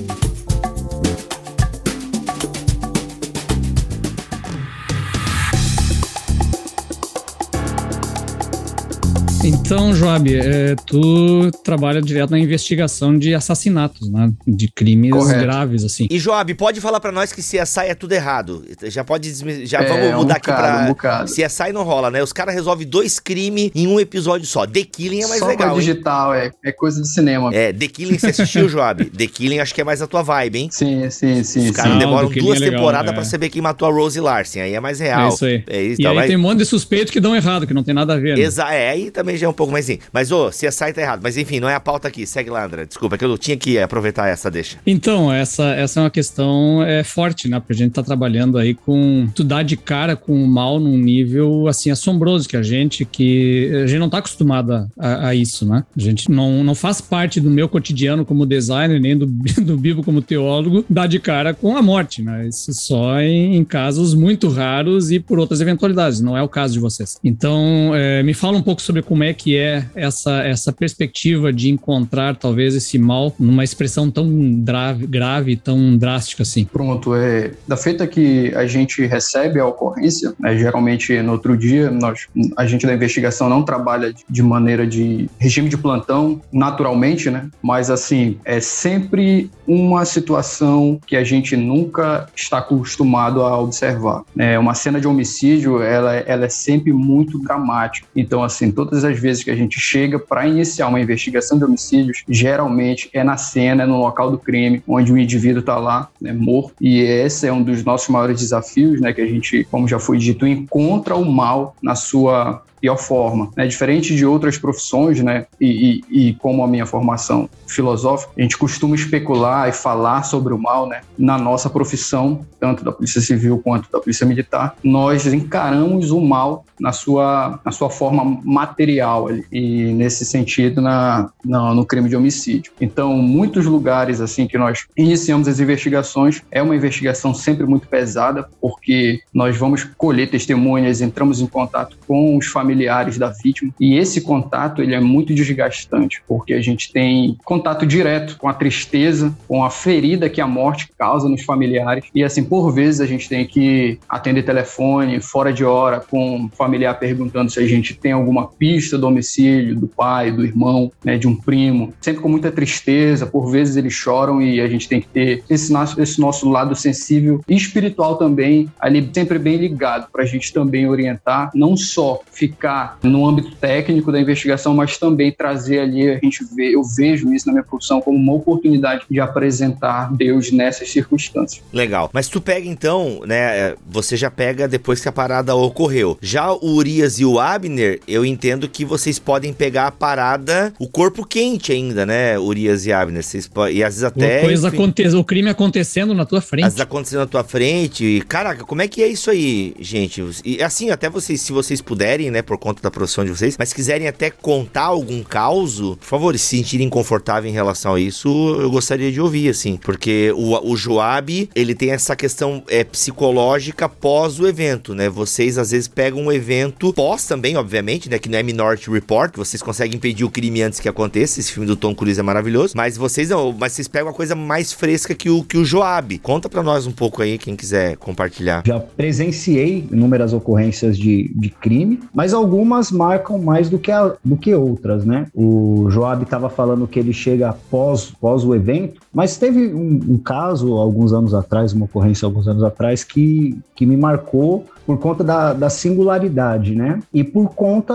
Então, 9.43 9.95
Joab, 9.95 10.37
é, 10.37 10.75
tu 10.87 11.51
trabalha 11.65 12.03
direto 12.03 12.31
na 12.31 12.39
investigação 12.39 13.19
de 13.19 13.35
assassinatos, 13.35 14.11
né? 14.11 14.31
De 14.47 14.69
crimes 14.69 15.13
Correto. 15.13 15.41
graves, 15.41 15.83
assim. 15.83 16.07
E, 16.11 16.19
Joab, 16.19 16.53
pode 16.55 16.79
falar 16.79 17.01
para 17.01 17.11
nós 17.11 17.33
que 17.33 17.41
CSI 17.41 17.87
é 17.87 17.95
tudo 17.95 18.13
errado. 18.13 18.63
Já 18.85 19.03
pode. 19.03 19.33
Já 19.67 19.81
é, 19.81 19.89
vamos 19.89 20.15
mudar 20.17 20.35
um 20.35 20.37
aqui 20.37 20.51
bocado, 20.51 20.95
pra. 20.95 21.23
Um 21.23 21.25
CSI 21.25 21.73
não 21.73 21.85
rola, 21.85 22.11
né? 22.11 22.23
Os 22.23 22.35
caras 22.35 22.55
resolvem 22.55 22.87
dois 22.87 23.19
crimes 23.19 23.71
em 23.75 23.87
um 23.87 23.99
episódio 23.99 24.47
só. 24.47 24.67
The 24.67 24.83
Killing 24.83 25.23
é 25.23 25.27
mais 25.27 25.41
só 25.41 25.47
legal. 25.47 25.71
Só 25.71 25.81
digital, 25.81 26.35
é, 26.35 26.51
é 26.63 26.73
coisa 26.73 27.01
de 27.01 27.09
cinema. 27.09 27.51
É, 27.55 27.73
The 27.73 27.89
Killing 27.89 28.19
você 28.19 28.27
assistiu, 28.27 28.69
Joab? 28.69 29.07
The 29.17 29.27
Killing 29.27 29.59
acho 29.59 29.75
que 29.75 29.81
é 29.81 29.85
mais 29.85 30.03
a 30.03 30.07
tua 30.07 30.23
vibe, 30.23 30.59
hein? 30.59 30.69
Sim, 30.71 31.09
sim, 31.09 31.43
sim. 31.43 31.71
Os 31.71 31.77
caras 31.77 31.99
demoram 31.99 32.29
duas 32.29 32.61
é 32.61 32.71
temporadas 32.71 33.11
é. 33.11 33.15
pra 33.15 33.25
saber 33.25 33.49
quem 33.49 33.63
matou 33.63 33.89
a 33.89 33.91
Rose 33.91 34.21
Larsen. 34.21 34.61
Aí 34.61 34.75
é 34.75 34.81
mais 34.81 35.01
real. 35.01 35.25
É 35.25 35.29
isso 35.29 35.45
aí. 35.47 35.65
É 35.67 35.83
isso, 35.83 36.01
e 36.03 36.05
tá, 36.05 36.11
aí 36.11 36.27
tem 36.27 36.37
um 36.37 36.41
monte 36.41 36.59
de 36.59 36.67
suspeitos 36.67 37.11
que 37.11 37.21
dão 37.21 37.35
errado, 37.35 37.67
que 37.67 37.73
não 37.73 37.83
tem 37.83 37.95
nada 37.95 38.15
a 38.15 38.17
ver. 38.19 38.37
Né? 38.37 38.45
Exato, 38.45 38.71
é, 38.71 38.91
aí 38.91 39.11
também 39.11 39.30
já 39.37 39.47
é 39.47 39.49
um 39.49 39.55
pouco 39.55 39.73
mais 39.73 39.85
assim. 39.85 39.99
Mas, 40.13 40.31
ô, 40.31 40.51
CSI 40.51 40.93
tá 40.93 41.01
errado. 41.01 41.21
Mas 41.23 41.37
enfim, 41.37 41.61
não 41.61 41.69
é 41.69 41.75
a 41.75 41.81
pauta 41.81 42.09
aqui. 42.09 42.27
Segue 42.27 42.51
lá, 42.51 42.65
André. 42.65 42.87
Desculpa, 42.87 43.15
é 43.15 43.19
que 43.19 43.25
eu 43.25 43.39
tinha 43.39 43.57
que 43.57 43.79
aproveitar 43.79 44.29
essa 44.29 44.51
deixa. 44.51 44.79
Então, 44.87 45.33
essa, 45.33 45.65
essa 45.75 46.01
é 46.01 46.03
uma 46.05 46.11
questão 46.11 46.83
é, 46.83 47.03
forte, 47.05 47.49
né? 47.49 47.59
Porque 47.59 47.73
a 47.73 47.77
gente 47.77 47.93
tá 47.93 48.03
trabalhando 48.03 48.59
aí 48.59 48.75
com. 48.75 49.29
Tu 49.35 49.45
dá 49.45 49.63
de 49.63 49.77
cara 49.77 50.17
com 50.17 50.33
o 50.33 50.47
mal 50.47 50.79
num 50.79 50.97
nível, 50.97 51.67
assim, 51.69 51.91
assombroso, 51.91 52.49
que 52.49 52.57
a 52.57 52.63
gente 52.63 53.05
que. 53.05 53.71
A 53.85 53.87
gente 53.87 53.99
não 53.99 54.11
tá 54.11 54.19
acostumado 54.19 54.89
a, 54.99 55.29
a 55.29 55.35
isso, 55.35 55.67
né? 55.67 55.85
A 55.97 56.01
gente 56.01 56.31
não, 56.31 56.63
não 56.65 56.75
faz 56.75 57.01
parte 57.01 57.41
do 57.41 57.51
meu 57.51 57.69
cotidiano 57.69 58.25
como 58.25 58.47
designer, 58.47 59.01
nem 59.01 59.17
do, 59.17 59.27
do 59.63 59.77
Bibo 59.77 60.03
como 60.03 60.23
teólogo, 60.23 60.85
dar 60.89 61.07
de 61.07 61.19
cara 61.19 61.55
com 61.55 61.77
a 61.77 61.83
morte, 61.83 62.23
né? 62.23 62.49
Isso 62.49 62.73
só 62.73 63.21
em, 63.21 63.57
em 63.57 63.65
casos 63.65 64.15
muito 64.15 64.49
raros 64.49 65.11
e 65.11 65.19
por 65.21 65.39
outras 65.39 65.61
eventualidades. 65.61 66.21
Não 66.21 66.37
é 66.37 66.43
o 66.43 66.49
caso 66.49 66.75
de 66.75 66.81
vocês. 66.81 67.19
Então, 67.23 67.93
é, 67.95 68.23
me 68.23 68.35
fala 68.35 68.57
um 68.57 68.63
pouco 68.63 68.83
sobre 68.83 69.03
como 69.03 69.20
é 69.23 69.33
que 69.33 69.57
é 69.57 69.87
essa, 69.95 70.43
essa 70.43 70.73
perspectiva 70.73 71.53
de 71.53 71.71
encontrar 71.71 72.37
talvez 72.37 72.75
esse 72.75 72.99
mal 72.99 73.35
numa 73.39 73.65
expressão 73.65 74.11
tão 74.11 74.29
grave, 74.63 75.07
grave 75.07 75.57
tão 75.57 75.97
drástica 75.97 76.43
assim? 76.43 76.65
Pronto, 76.65 77.15
é 77.15 77.53
da 77.67 77.77
feita 77.77 78.07
que 78.07 78.53
a 78.55 78.67
gente 78.67 79.05
recebe 79.07 79.61
a 79.61 79.67
ocorrência, 79.67 80.35
né, 80.39 80.57
geralmente 80.57 81.21
no 81.23 81.33
outro 81.33 81.57
dia, 81.57 81.91
nós, 81.91 82.27
a 82.57 82.67
gente 82.67 82.87
da 82.87 82.95
investigação 82.95 83.49
não 83.49 83.63
trabalha 83.63 84.13
de 84.29 84.43
maneira 84.43 84.87
de 84.87 85.29
regime 85.39 85.69
de 85.69 85.77
plantão, 85.77 86.41
naturalmente, 86.53 87.31
né? 87.31 87.49
Mas 87.63 87.91
assim, 87.91 88.39
é 88.45 88.61
sempre 88.61 89.51
uma 89.67 90.05
situação 90.05 90.99
que 91.07 91.17
a 91.17 91.23
gente 91.23 91.57
nunca 91.57 92.27
está 92.35 92.59
acostumado 92.59 93.43
a 93.43 93.59
observar. 93.59 94.23
É 94.37 94.59
uma 94.59 94.75
cena 94.75 95.01
de 95.01 95.07
homicídio, 95.07 95.83
ela, 95.83 96.17
ela 96.17 96.47
é 96.47 96.49
sempre 96.49 96.93
muito 96.93 97.39
dramática. 97.39 98.07
Então, 98.15 98.43
assim, 98.43 98.71
todas 98.71 99.05
as 99.05 99.10
vezes 99.19 99.43
que 99.43 99.51
a 99.51 99.57
gente 99.57 99.81
chega 99.81 100.19
para 100.19 100.47
iniciar 100.47 100.89
uma 100.89 101.01
investigação 101.01 101.59
de 101.59 101.65
homicídios, 101.65 102.23
geralmente 102.29 103.09
é 103.13 103.25
na 103.25 103.37
cena, 103.37 103.83
é 103.83 103.87
no 103.87 103.99
local 103.99 104.31
do 104.31 104.39
crime, 104.39 104.83
onde 104.87 105.13
o 105.13 105.19
indivíduo 105.19 105.61
está 105.61 105.77
lá, 105.77 106.09
né, 106.21 106.33
morto. 106.33 106.75
E 106.81 107.01
esse 107.01 107.47
é 107.47 107.53
um 107.53 107.63
dos 107.63 107.85
nossos 107.85 108.09
maiores 108.09 108.41
desafios, 108.41 109.01
né, 109.01 109.13
que 109.13 109.21
a 109.21 109.27
gente, 109.27 109.67
como 109.71 109.89
já 109.89 109.99
foi 109.99 110.19
dito, 110.19 110.47
encontra 110.47 111.15
o 111.15 111.25
mal 111.25 111.77
na 111.83 111.95
sua 111.95 112.63
pior 112.81 112.97
forma. 112.97 113.51
Né? 113.57 113.67
Diferente 113.67 114.15
de 114.15 114.25
outras 114.25 114.59
profissões, 114.59 115.23
né? 115.23 115.47
E, 115.61 116.03
e, 116.11 116.29
e, 116.29 116.35
como 116.35 116.65
a 116.65 116.69
minha 116.69 116.87
formação 116.87 117.49
filosófica, 117.67 118.33
a 118.37 118.43
gente 118.43 118.57
costuma 118.57 118.95
especular 118.95 119.69
e 119.69 119.73
falar 119.73 120.23
sobre 120.23 120.55
o 120.55 120.59
mal, 120.59 120.89
né? 120.89 121.03
Na 121.19 121.39
nossa 121.39 121.69
profissão, 121.69 122.45
tanto 122.59 122.85
da 122.85 122.93
Polícia 122.93 123.21
Civil 123.21 123.59
quanto 123.59 123.91
da 123.91 124.01
Polícia 124.01 124.27
Militar, 124.27 124.75
nós 124.83 125.27
encaramos 125.27 126.11
o 126.11 126.21
mal 126.21 126.65
na 126.81 126.93
sua, 126.93 127.61
na 127.65 127.71
sua 127.71 127.91
forma 127.91 128.41
material 128.43 129.29
ali, 129.29 129.45
e 129.53 129.93
nesse 129.93 130.25
sentido 130.25 130.81
na, 130.81 131.31
na, 131.45 131.75
no 131.75 131.85
crime 131.85 132.09
de 132.09 132.17
homicídio. 132.17 132.73
Então, 132.81 133.15
muitos 133.17 133.67
lugares 133.67 134.21
assim 134.21 134.47
que 134.47 134.57
nós 134.57 134.87
iniciamos 134.97 135.47
as 135.47 135.61
investigações 135.61 136.43
é 136.51 136.63
uma 136.63 136.75
investigação 136.75 137.35
sempre 137.35 137.67
muito 137.67 137.87
pesada, 137.87 138.49
porque 138.61 139.21
nós 139.33 139.57
vamos 139.57 139.85
colher 139.97 140.31
testemunhas, 140.31 141.01
entramos 141.01 141.41
em 141.41 141.47
contato 141.47 141.99
com 142.07 142.37
os 142.37 142.47
familiares 142.47 142.70
familiares 142.71 143.19
da 143.19 143.29
vítima. 143.29 143.73
E 143.81 143.97
esse 143.97 144.21
contato 144.21 144.83
ele 144.83 144.95
é 144.95 145.01
muito 145.01 145.35
desgastante, 145.35 146.23
porque 146.27 146.55
a 146.55 146.63
gente 146.63 146.93
tem 146.93 147.37
contato 147.45 147.85
direto 147.85 148.37
com 148.39 148.49
a 148.49 148.55
tristeza, 148.55 149.35
com 149.49 149.65
a 149.65 149.71
ferida 149.71 150.29
que 150.29 150.41
a 150.41 150.47
morte 150.47 150.89
causa 150.97 151.29
nos 151.29 151.43
familiares. 151.43 152.05
E 152.15 152.23
assim, 152.23 152.45
por 152.45 152.73
vezes 152.73 153.01
a 153.01 153.07
gente 153.07 153.29
tem 153.29 153.47
que 153.47 153.99
atender 154.09 154.43
telefone 154.43 155.21
fora 155.21 155.53
de 155.53 155.65
hora 155.65 156.01
com 156.01 156.37
um 156.37 156.49
familiar 156.49 156.99
perguntando 156.99 157.51
se 157.51 157.59
a 157.59 157.67
gente 157.67 157.95
tem 157.95 158.13
alguma 158.13 158.47
pista 158.47 158.97
do 158.97 159.07
homicídio 159.07 159.75
do 159.75 159.89
pai, 159.89 160.31
do 160.31 160.45
irmão, 160.45 160.93
né, 161.05 161.19
de 161.19 161.27
um 161.27 161.35
primo. 161.35 161.93
Sempre 162.01 162.23
com 162.23 162.29
muita 162.29 162.53
tristeza, 162.53 163.27
por 163.27 163.51
vezes 163.51 163.77
eles 163.77 163.93
choram 163.93 164.41
e 164.41 164.61
a 164.61 164.69
gente 164.69 164.89
tem 164.89 165.01
que 165.01 165.09
ter 165.09 165.43
esse 165.51 165.73
nosso, 165.73 166.01
esse 166.01 166.21
nosso 166.21 166.49
lado 166.49 166.75
sensível 166.77 167.41
e 167.49 167.57
espiritual 167.57 168.17
também 168.17 168.69
ali 168.79 169.09
sempre 169.13 169.39
bem 169.39 169.57
ligado 169.57 170.11
para 170.13 170.23
a 170.23 170.27
gente 170.27 170.53
também 170.53 170.89
orientar, 170.89 171.51
não 171.55 171.77
só 171.77 172.21
ficar 172.31 172.60
no 173.03 173.27
âmbito 173.27 173.53
técnico 173.57 174.11
da 174.13 174.21
investigação, 174.21 174.75
mas 174.75 174.99
também 174.99 175.33
trazer 175.33 175.81
ali 175.81 176.11
a 176.11 176.19
gente 176.19 176.45
vê, 176.55 176.75
eu 176.75 176.83
vejo 176.83 177.33
isso 177.33 177.47
na 177.47 177.53
minha 177.53 177.65
profissão 177.65 178.01
como 178.01 178.17
uma 178.17 178.33
oportunidade 178.33 179.05
de 179.11 179.21
apresentar 179.21 180.13
Deus 180.15 180.51
nessas 180.51 180.91
circunstâncias. 180.91 181.63
Legal. 181.73 182.11
Mas 182.13 182.29
tu 182.29 182.41
pega 182.41 182.67
então, 182.67 183.21
né? 183.27 183.41
É, 183.59 183.77
você 183.89 184.17
já 184.17 184.31
pega 184.31 184.69
depois 184.69 185.01
que 185.01 185.09
a 185.09 185.13
parada 185.13 185.55
ocorreu. 185.55 186.19
Já 186.21 186.53
o 186.53 186.75
Urias 186.75 187.19
e 187.19 187.25
o 187.25 187.39
Abner, 187.39 188.01
eu 188.07 188.25
entendo 188.25 188.69
que 188.69 188.85
vocês 188.85 189.19
podem 189.19 189.53
pegar 189.53 189.87
a 189.87 189.91
parada, 189.91 190.73
o 190.79 190.89
corpo 190.89 191.25
quente 191.25 191.73
ainda, 191.73 192.07
né? 192.07 192.39
Urias 192.39 192.87
e 192.87 192.93
Abner. 192.93 193.23
Vocês, 193.23 193.51
e 193.73 193.83
às 193.83 193.95
vezes 193.95 194.05
até. 194.05 194.41
Coisa 194.41 194.69
aconte 194.69 195.03
o 195.09 195.25
crime 195.25 195.49
acontecendo 195.49 196.15
na 196.15 196.25
tua 196.25 196.41
frente. 196.41 196.65
Às 196.65 196.75
vezes 196.75 196.81
acontecendo 196.81 197.21
na 197.21 197.27
tua 197.27 197.45
frente. 197.45 198.05
E, 198.05 198.21
caraca, 198.23 198.65
como 198.65 198.83
é 198.83 198.89
que 198.89 199.03
é 199.03 199.09
isso 199.09 199.31
aí, 199.31 199.75
gente? 199.79 200.23
E 200.45 200.63
assim, 200.63 200.91
até 200.91 201.09
vocês, 201.09 201.41
se 201.41 201.53
vocês 201.53 201.81
puderem, 201.81 202.31
né, 202.31 202.43
por 202.51 202.59
conta 202.59 202.83
da 202.83 202.91
profissão 202.91 203.25
de 203.25 203.31
vocês, 203.31 203.55
mas 203.57 203.73
quiserem 203.73 204.09
até 204.09 204.29
contar 204.29 204.87
algum 204.87 205.23
caos, 205.23 205.79
por 205.79 205.99
favor, 206.01 206.37
se 206.37 206.57
sentirem 206.57 206.89
confortáveis 206.89 207.53
em 207.53 207.55
relação 207.55 207.95
a 207.95 208.01
isso, 208.01 208.29
eu 208.59 208.69
gostaria 208.69 209.13
de 209.13 209.21
ouvir, 209.21 209.49
assim. 209.49 209.77
Porque 209.77 210.33
o, 210.35 210.73
o 210.73 210.77
Joab, 210.77 211.49
ele 211.55 211.77
tem 211.77 211.93
essa 211.93 212.17
questão 212.17 212.65
é, 212.69 212.83
psicológica 212.83 213.89
pós 213.89 214.41
o 214.41 214.49
evento, 214.49 214.97
né? 214.97 215.09
Vocês 215.09 215.59
às 215.59 215.71
vezes 215.71 215.87
pegam 215.87 216.23
um 216.23 216.33
evento 216.33 216.93
pós 216.93 217.25
também, 217.25 217.57
obviamente, 217.57 218.11
né? 218.11 218.19
Que 218.19 218.29
não 218.29 218.37
é 218.37 218.43
Minority 218.43 218.91
Report, 218.91 219.37
vocês 219.37 219.63
conseguem 219.63 219.97
impedir 219.97 220.25
o 220.25 220.31
crime 220.31 220.61
antes 220.61 220.81
que 220.81 220.89
aconteça. 220.89 221.39
Esse 221.39 221.53
filme 221.53 221.69
do 221.69 221.77
Tom 221.77 221.95
Cruise 221.95 222.19
é 222.19 222.23
maravilhoso. 222.23 222.75
Mas 222.77 222.97
vocês 222.97 223.29
não, 223.29 223.53
mas 223.57 223.75
vocês 223.75 223.87
pegam 223.87 224.09
uma 224.09 224.15
coisa 224.15 224.35
mais 224.35 224.73
fresca 224.73 225.15
que 225.15 225.31
o, 225.31 225.45
que 225.45 225.57
o 225.57 225.65
Joab. 225.65 226.19
Conta 226.19 226.49
pra 226.49 226.65
nós 226.65 226.85
um 226.85 226.93
pouco 226.93 227.23
aí, 227.23 227.39
quem 227.39 227.55
quiser 227.55 227.97
compartilhar. 227.97 228.65
Já 228.67 228.81
presenciei 228.81 229.87
inúmeras 229.93 230.33
ocorrências 230.33 230.99
de, 230.99 231.31
de 231.33 231.49
crime, 231.49 232.01
mas 232.13 232.33
algumas 232.41 232.91
marcam 232.91 233.39
mais 233.39 233.71
do 233.71 233.79
que, 233.79 233.91
a, 233.91 234.15
do 234.25 234.37
que 234.37 234.55
outras, 234.55 235.05
né? 235.05 235.27
O 235.35 235.87
Joab 235.91 236.23
estava 236.23 236.49
falando 236.49 236.87
que 236.87 236.99
ele 236.99 237.13
chega 237.13 237.55
pós, 237.71 238.13
pós 238.21 238.45
o 238.45 238.55
evento, 238.55 239.01
mas 239.13 239.37
teve 239.37 239.73
um, 239.73 240.01
um 240.09 240.19
caso 240.19 240.75
alguns 240.75 241.13
anos 241.13 241.35
atrás, 241.35 241.73
uma 241.73 241.85
ocorrência 241.85 242.27
alguns 242.27 242.49
anos 242.49 242.63
atrás, 242.63 243.05
que, 243.05 243.59
que 243.75 243.87
me 243.87 243.97
marcou 243.97 244.65
por 244.87 244.99
conta 244.99 245.23
da, 245.23 245.53
da 245.53 245.71
singularidade, 245.71 246.75
né? 246.75 247.01
E 247.15 247.23
por 247.23 247.51
conta, 247.51 247.95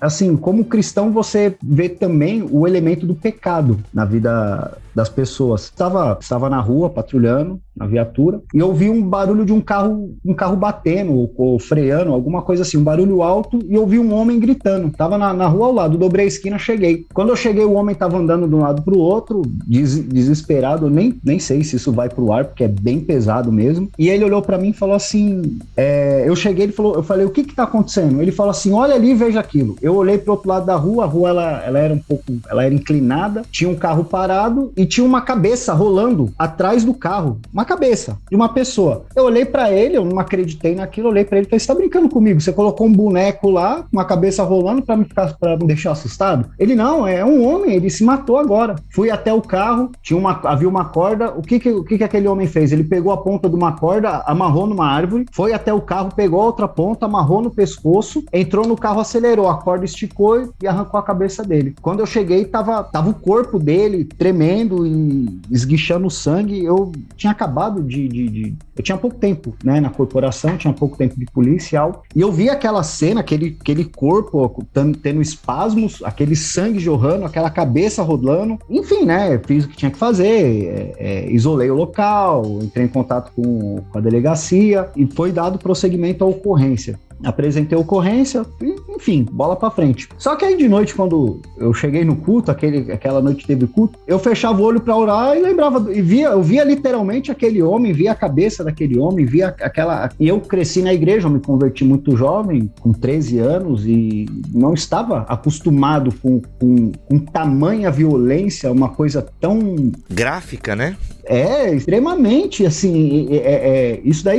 assim, 0.00 0.36
como 0.36 0.64
cristão, 0.64 1.10
você 1.10 1.56
vê 1.62 1.88
também 1.88 2.46
o 2.50 2.66
elemento 2.66 3.06
do 3.06 3.14
pecado 3.14 3.78
na 3.92 4.04
vida 4.04 4.76
das 4.94 5.08
pessoas. 5.08 5.64
Estava, 5.64 6.18
estava 6.20 6.50
na 6.50 6.60
rua 6.60 6.90
patrulhando, 6.90 7.60
na 7.76 7.86
viatura, 7.86 8.40
e 8.54 8.62
ouvi 8.62 8.88
um 8.88 9.02
barulho 9.02 9.44
de 9.44 9.52
um 9.52 9.60
carro, 9.60 10.14
um 10.24 10.34
carro 10.34 10.56
batendo 10.56 11.12
ou, 11.12 11.32
ou 11.36 11.58
freando, 11.58 12.12
alguma 12.12 12.42
coisa 12.42 12.62
assim, 12.62 12.78
um 12.78 12.84
barulho 12.84 13.22
alto, 13.22 13.58
e 13.68 13.76
ouvi 13.76 13.98
um 13.98 14.14
homem 14.14 14.38
gritando. 14.38 14.90
Tava 14.90 15.18
na, 15.18 15.32
na 15.32 15.46
rua 15.46 15.66
ao 15.66 15.72
lado, 15.72 15.98
dobrei 15.98 16.24
a 16.24 16.28
esquina, 16.28 16.58
cheguei. 16.58 17.04
Quando 17.12 17.30
eu 17.30 17.36
cheguei, 17.36 17.64
o 17.64 17.72
homem 17.72 17.92
estava 17.92 18.16
andando 18.16 18.48
de 18.48 18.54
um 18.54 18.60
lado 18.60 18.82
para 18.82 18.94
o 18.94 18.98
outro, 18.98 19.42
des, 19.66 19.98
desesperado, 20.08 20.86
eu 20.86 20.90
nem, 20.90 21.14
nem 21.22 21.38
sei 21.38 21.62
se 21.62 21.76
isso 21.76 21.92
vai 21.92 22.08
para 22.08 22.22
o 22.22 22.32
ar, 22.32 22.44
porque 22.44 22.64
é 22.64 22.68
bem 22.68 23.00
pesado 23.00 23.52
mesmo. 23.52 23.90
E 23.98 24.08
ele 24.08 24.24
olhou 24.24 24.42
para 24.42 24.58
mim 24.58 24.70
e 24.70 24.72
falou 24.72 24.94
assim: 24.94 25.58
é, 25.76 26.24
eu 26.26 26.34
cheguei, 26.34 26.64
ele 26.64 26.72
falou, 26.72 26.94
eu 26.94 27.02
falei, 27.02 27.26
o 27.26 27.30
que 27.30 27.44
que 27.44 27.54
tá 27.54 27.64
acontecendo? 27.64 28.20
Ele 28.22 28.32
falou 28.32 28.50
assim: 28.50 28.72
olha 28.72 28.94
ali, 28.94 29.14
veja 29.14 29.40
aquilo. 29.40 29.76
Eu 29.82 29.94
olhei 29.94 30.18
pro 30.18 30.32
outro 30.32 30.48
lado 30.48 30.66
da 30.66 30.76
rua, 30.76 31.04
a 31.04 31.06
rua 31.06 31.28
ela, 31.28 31.62
ela 31.64 31.78
era 31.78 31.94
um 31.94 31.98
pouco, 31.98 32.24
ela 32.48 32.64
era 32.64 32.74
inclinada, 32.74 33.42
tinha 33.50 33.68
um 33.68 33.74
carro 33.74 34.04
parado 34.04 34.72
e 34.76 34.86
tinha 34.86 35.04
uma 35.04 35.20
cabeça 35.20 35.72
rolando 35.72 36.30
atrás 36.38 36.84
do 36.84 36.94
carro. 36.94 37.38
Uma 37.52 37.65
cabeça 37.66 38.16
de 38.30 38.36
uma 38.36 38.48
pessoa. 38.48 39.04
Eu 39.14 39.24
olhei 39.24 39.44
para 39.44 39.70
ele, 39.70 39.96
eu 39.96 40.04
não 40.04 40.18
acreditei 40.18 40.74
naquilo, 40.74 41.08
olhei 41.08 41.24
para 41.24 41.38
ele 41.38 41.46
e 41.46 41.50
falei: 41.50 41.60
Você 41.60 41.66
tá 41.66 41.74
brincando 41.74 42.08
comigo? 42.08 42.40
Você 42.40 42.52
colocou 42.52 42.86
um 42.86 42.92
boneco 42.92 43.50
lá, 43.50 43.84
uma 43.92 44.04
cabeça 44.04 44.42
rolando 44.42 44.82
para 44.82 44.96
me 44.96 45.04
ficar 45.04 45.36
me 45.60 45.66
deixar 45.66 45.92
assustado? 45.92 46.50
Ele 46.58 46.74
não, 46.74 47.06
é 47.06 47.24
um 47.24 47.44
homem, 47.44 47.74
ele 47.74 47.90
se 47.90 48.04
matou 48.04 48.38
agora. 48.38 48.76
Fui 48.90 49.10
até 49.10 49.32
o 49.32 49.42
carro, 49.42 49.90
tinha 50.02 50.18
uma, 50.18 50.40
havia 50.44 50.68
uma 50.68 50.86
corda. 50.86 51.30
O 51.30 51.42
que 51.42 51.58
que, 51.58 51.70
o 51.70 51.84
que 51.84 51.98
que 51.98 52.04
aquele 52.04 52.28
homem 52.28 52.46
fez? 52.46 52.72
Ele 52.72 52.84
pegou 52.84 53.12
a 53.12 53.16
ponta 53.16 53.48
de 53.48 53.54
uma 53.54 53.72
corda, 53.72 54.22
amarrou 54.26 54.66
numa 54.66 54.86
árvore, 54.86 55.26
foi 55.32 55.52
até 55.52 55.72
o 55.72 55.80
carro, 55.80 56.10
pegou 56.14 56.40
a 56.40 56.46
outra 56.46 56.68
ponta, 56.68 57.06
amarrou 57.06 57.42
no 57.42 57.50
pescoço, 57.50 58.24
entrou 58.32 58.66
no 58.66 58.76
carro, 58.76 59.00
acelerou, 59.00 59.48
a 59.48 59.56
corda 59.56 59.84
esticou 59.84 60.52
e 60.62 60.66
arrancou 60.66 60.98
a 60.98 61.02
cabeça 61.02 61.42
dele. 61.42 61.74
Quando 61.82 62.00
eu 62.00 62.06
cheguei, 62.06 62.44
tava, 62.44 62.82
tava 62.84 63.10
o 63.10 63.14
corpo 63.14 63.58
dele 63.58 64.04
tremendo 64.04 64.86
e 64.86 65.40
esguichando 65.50 66.10
sangue. 66.10 66.64
Eu 66.64 66.92
tinha 67.16 67.32
acabado 67.32 67.55
de, 67.82 68.08
de, 68.08 68.28
de, 68.28 68.54
Eu 68.76 68.82
tinha 68.82 68.98
pouco 68.98 69.16
tempo 69.16 69.54
né, 69.64 69.80
na 69.80 69.90
corporação, 69.90 70.56
tinha 70.56 70.72
pouco 70.72 70.96
tempo 70.96 71.18
de 71.18 71.26
policial. 71.26 72.02
E 72.14 72.20
eu 72.20 72.30
vi 72.30 72.48
aquela 72.48 72.82
cena, 72.82 73.20
aquele, 73.20 73.56
aquele 73.60 73.84
corpo 73.84 74.64
tendo 75.02 75.22
espasmos, 75.22 76.02
aquele 76.02 76.36
sangue 76.36 76.78
jorrando, 76.78 77.24
aquela 77.24 77.50
cabeça 77.50 78.02
rodando. 78.02 78.58
Enfim, 78.68 79.04
né? 79.04 79.40
Fiz 79.46 79.64
o 79.64 79.68
que 79.68 79.76
tinha 79.76 79.90
que 79.90 79.98
fazer, 79.98 80.64
é, 80.64 80.94
é, 80.98 81.32
isolei 81.32 81.70
o 81.70 81.74
local, 81.74 82.44
entrei 82.62 82.84
em 82.84 82.88
contato 82.88 83.32
com, 83.34 83.82
com 83.90 83.98
a 83.98 84.00
delegacia 84.00 84.90
e 84.96 85.06
foi 85.06 85.32
dado 85.32 85.58
prosseguimento 85.58 86.24
à 86.24 86.26
ocorrência 86.26 86.98
apresentei 87.24 87.76
a 87.76 87.80
ocorrência, 87.80 88.44
enfim, 88.88 89.26
bola 89.30 89.56
para 89.56 89.70
frente. 89.70 90.08
Só 90.18 90.36
que 90.36 90.44
aí 90.44 90.56
de 90.56 90.68
noite, 90.68 90.94
quando 90.94 91.40
eu 91.56 91.72
cheguei 91.72 92.04
no 92.04 92.16
culto, 92.16 92.50
aquele, 92.50 92.92
aquela 92.92 93.20
noite 93.20 93.46
teve 93.46 93.66
culto, 93.66 93.98
eu 94.06 94.18
fechava 94.18 94.60
o 94.60 94.64
olho 94.64 94.80
para 94.80 94.96
orar 94.96 95.36
e 95.36 95.42
lembrava, 95.42 95.92
e 95.92 96.00
via, 96.02 96.28
eu 96.28 96.42
via 96.42 96.64
literalmente 96.64 97.30
aquele 97.30 97.62
homem, 97.62 97.92
via 97.92 98.12
a 98.12 98.14
cabeça 98.14 98.64
daquele 98.64 98.98
homem, 98.98 99.24
via 99.24 99.48
aquela. 99.48 100.10
E 100.18 100.28
eu 100.28 100.40
cresci 100.40 100.82
na 100.82 100.92
igreja, 100.92 101.26
eu 101.26 101.30
me 101.30 101.40
converti 101.40 101.84
muito 101.84 102.16
jovem, 102.16 102.70
com 102.80 102.92
13 102.92 103.38
anos, 103.38 103.86
e 103.86 104.26
não 104.52 104.74
estava 104.74 105.20
acostumado 105.28 106.12
com, 106.22 106.40
com, 106.58 106.92
com 107.08 107.18
tamanha 107.18 107.90
violência, 107.90 108.70
uma 108.70 108.88
coisa 108.88 109.26
tão. 109.40 109.92
Gráfica, 110.10 110.76
né? 110.76 110.96
É, 111.24 111.74
extremamente, 111.74 112.64
assim, 112.64 113.28
é, 113.30 113.36
é, 113.36 114.00
isso 114.04 114.24
daí 114.24 114.38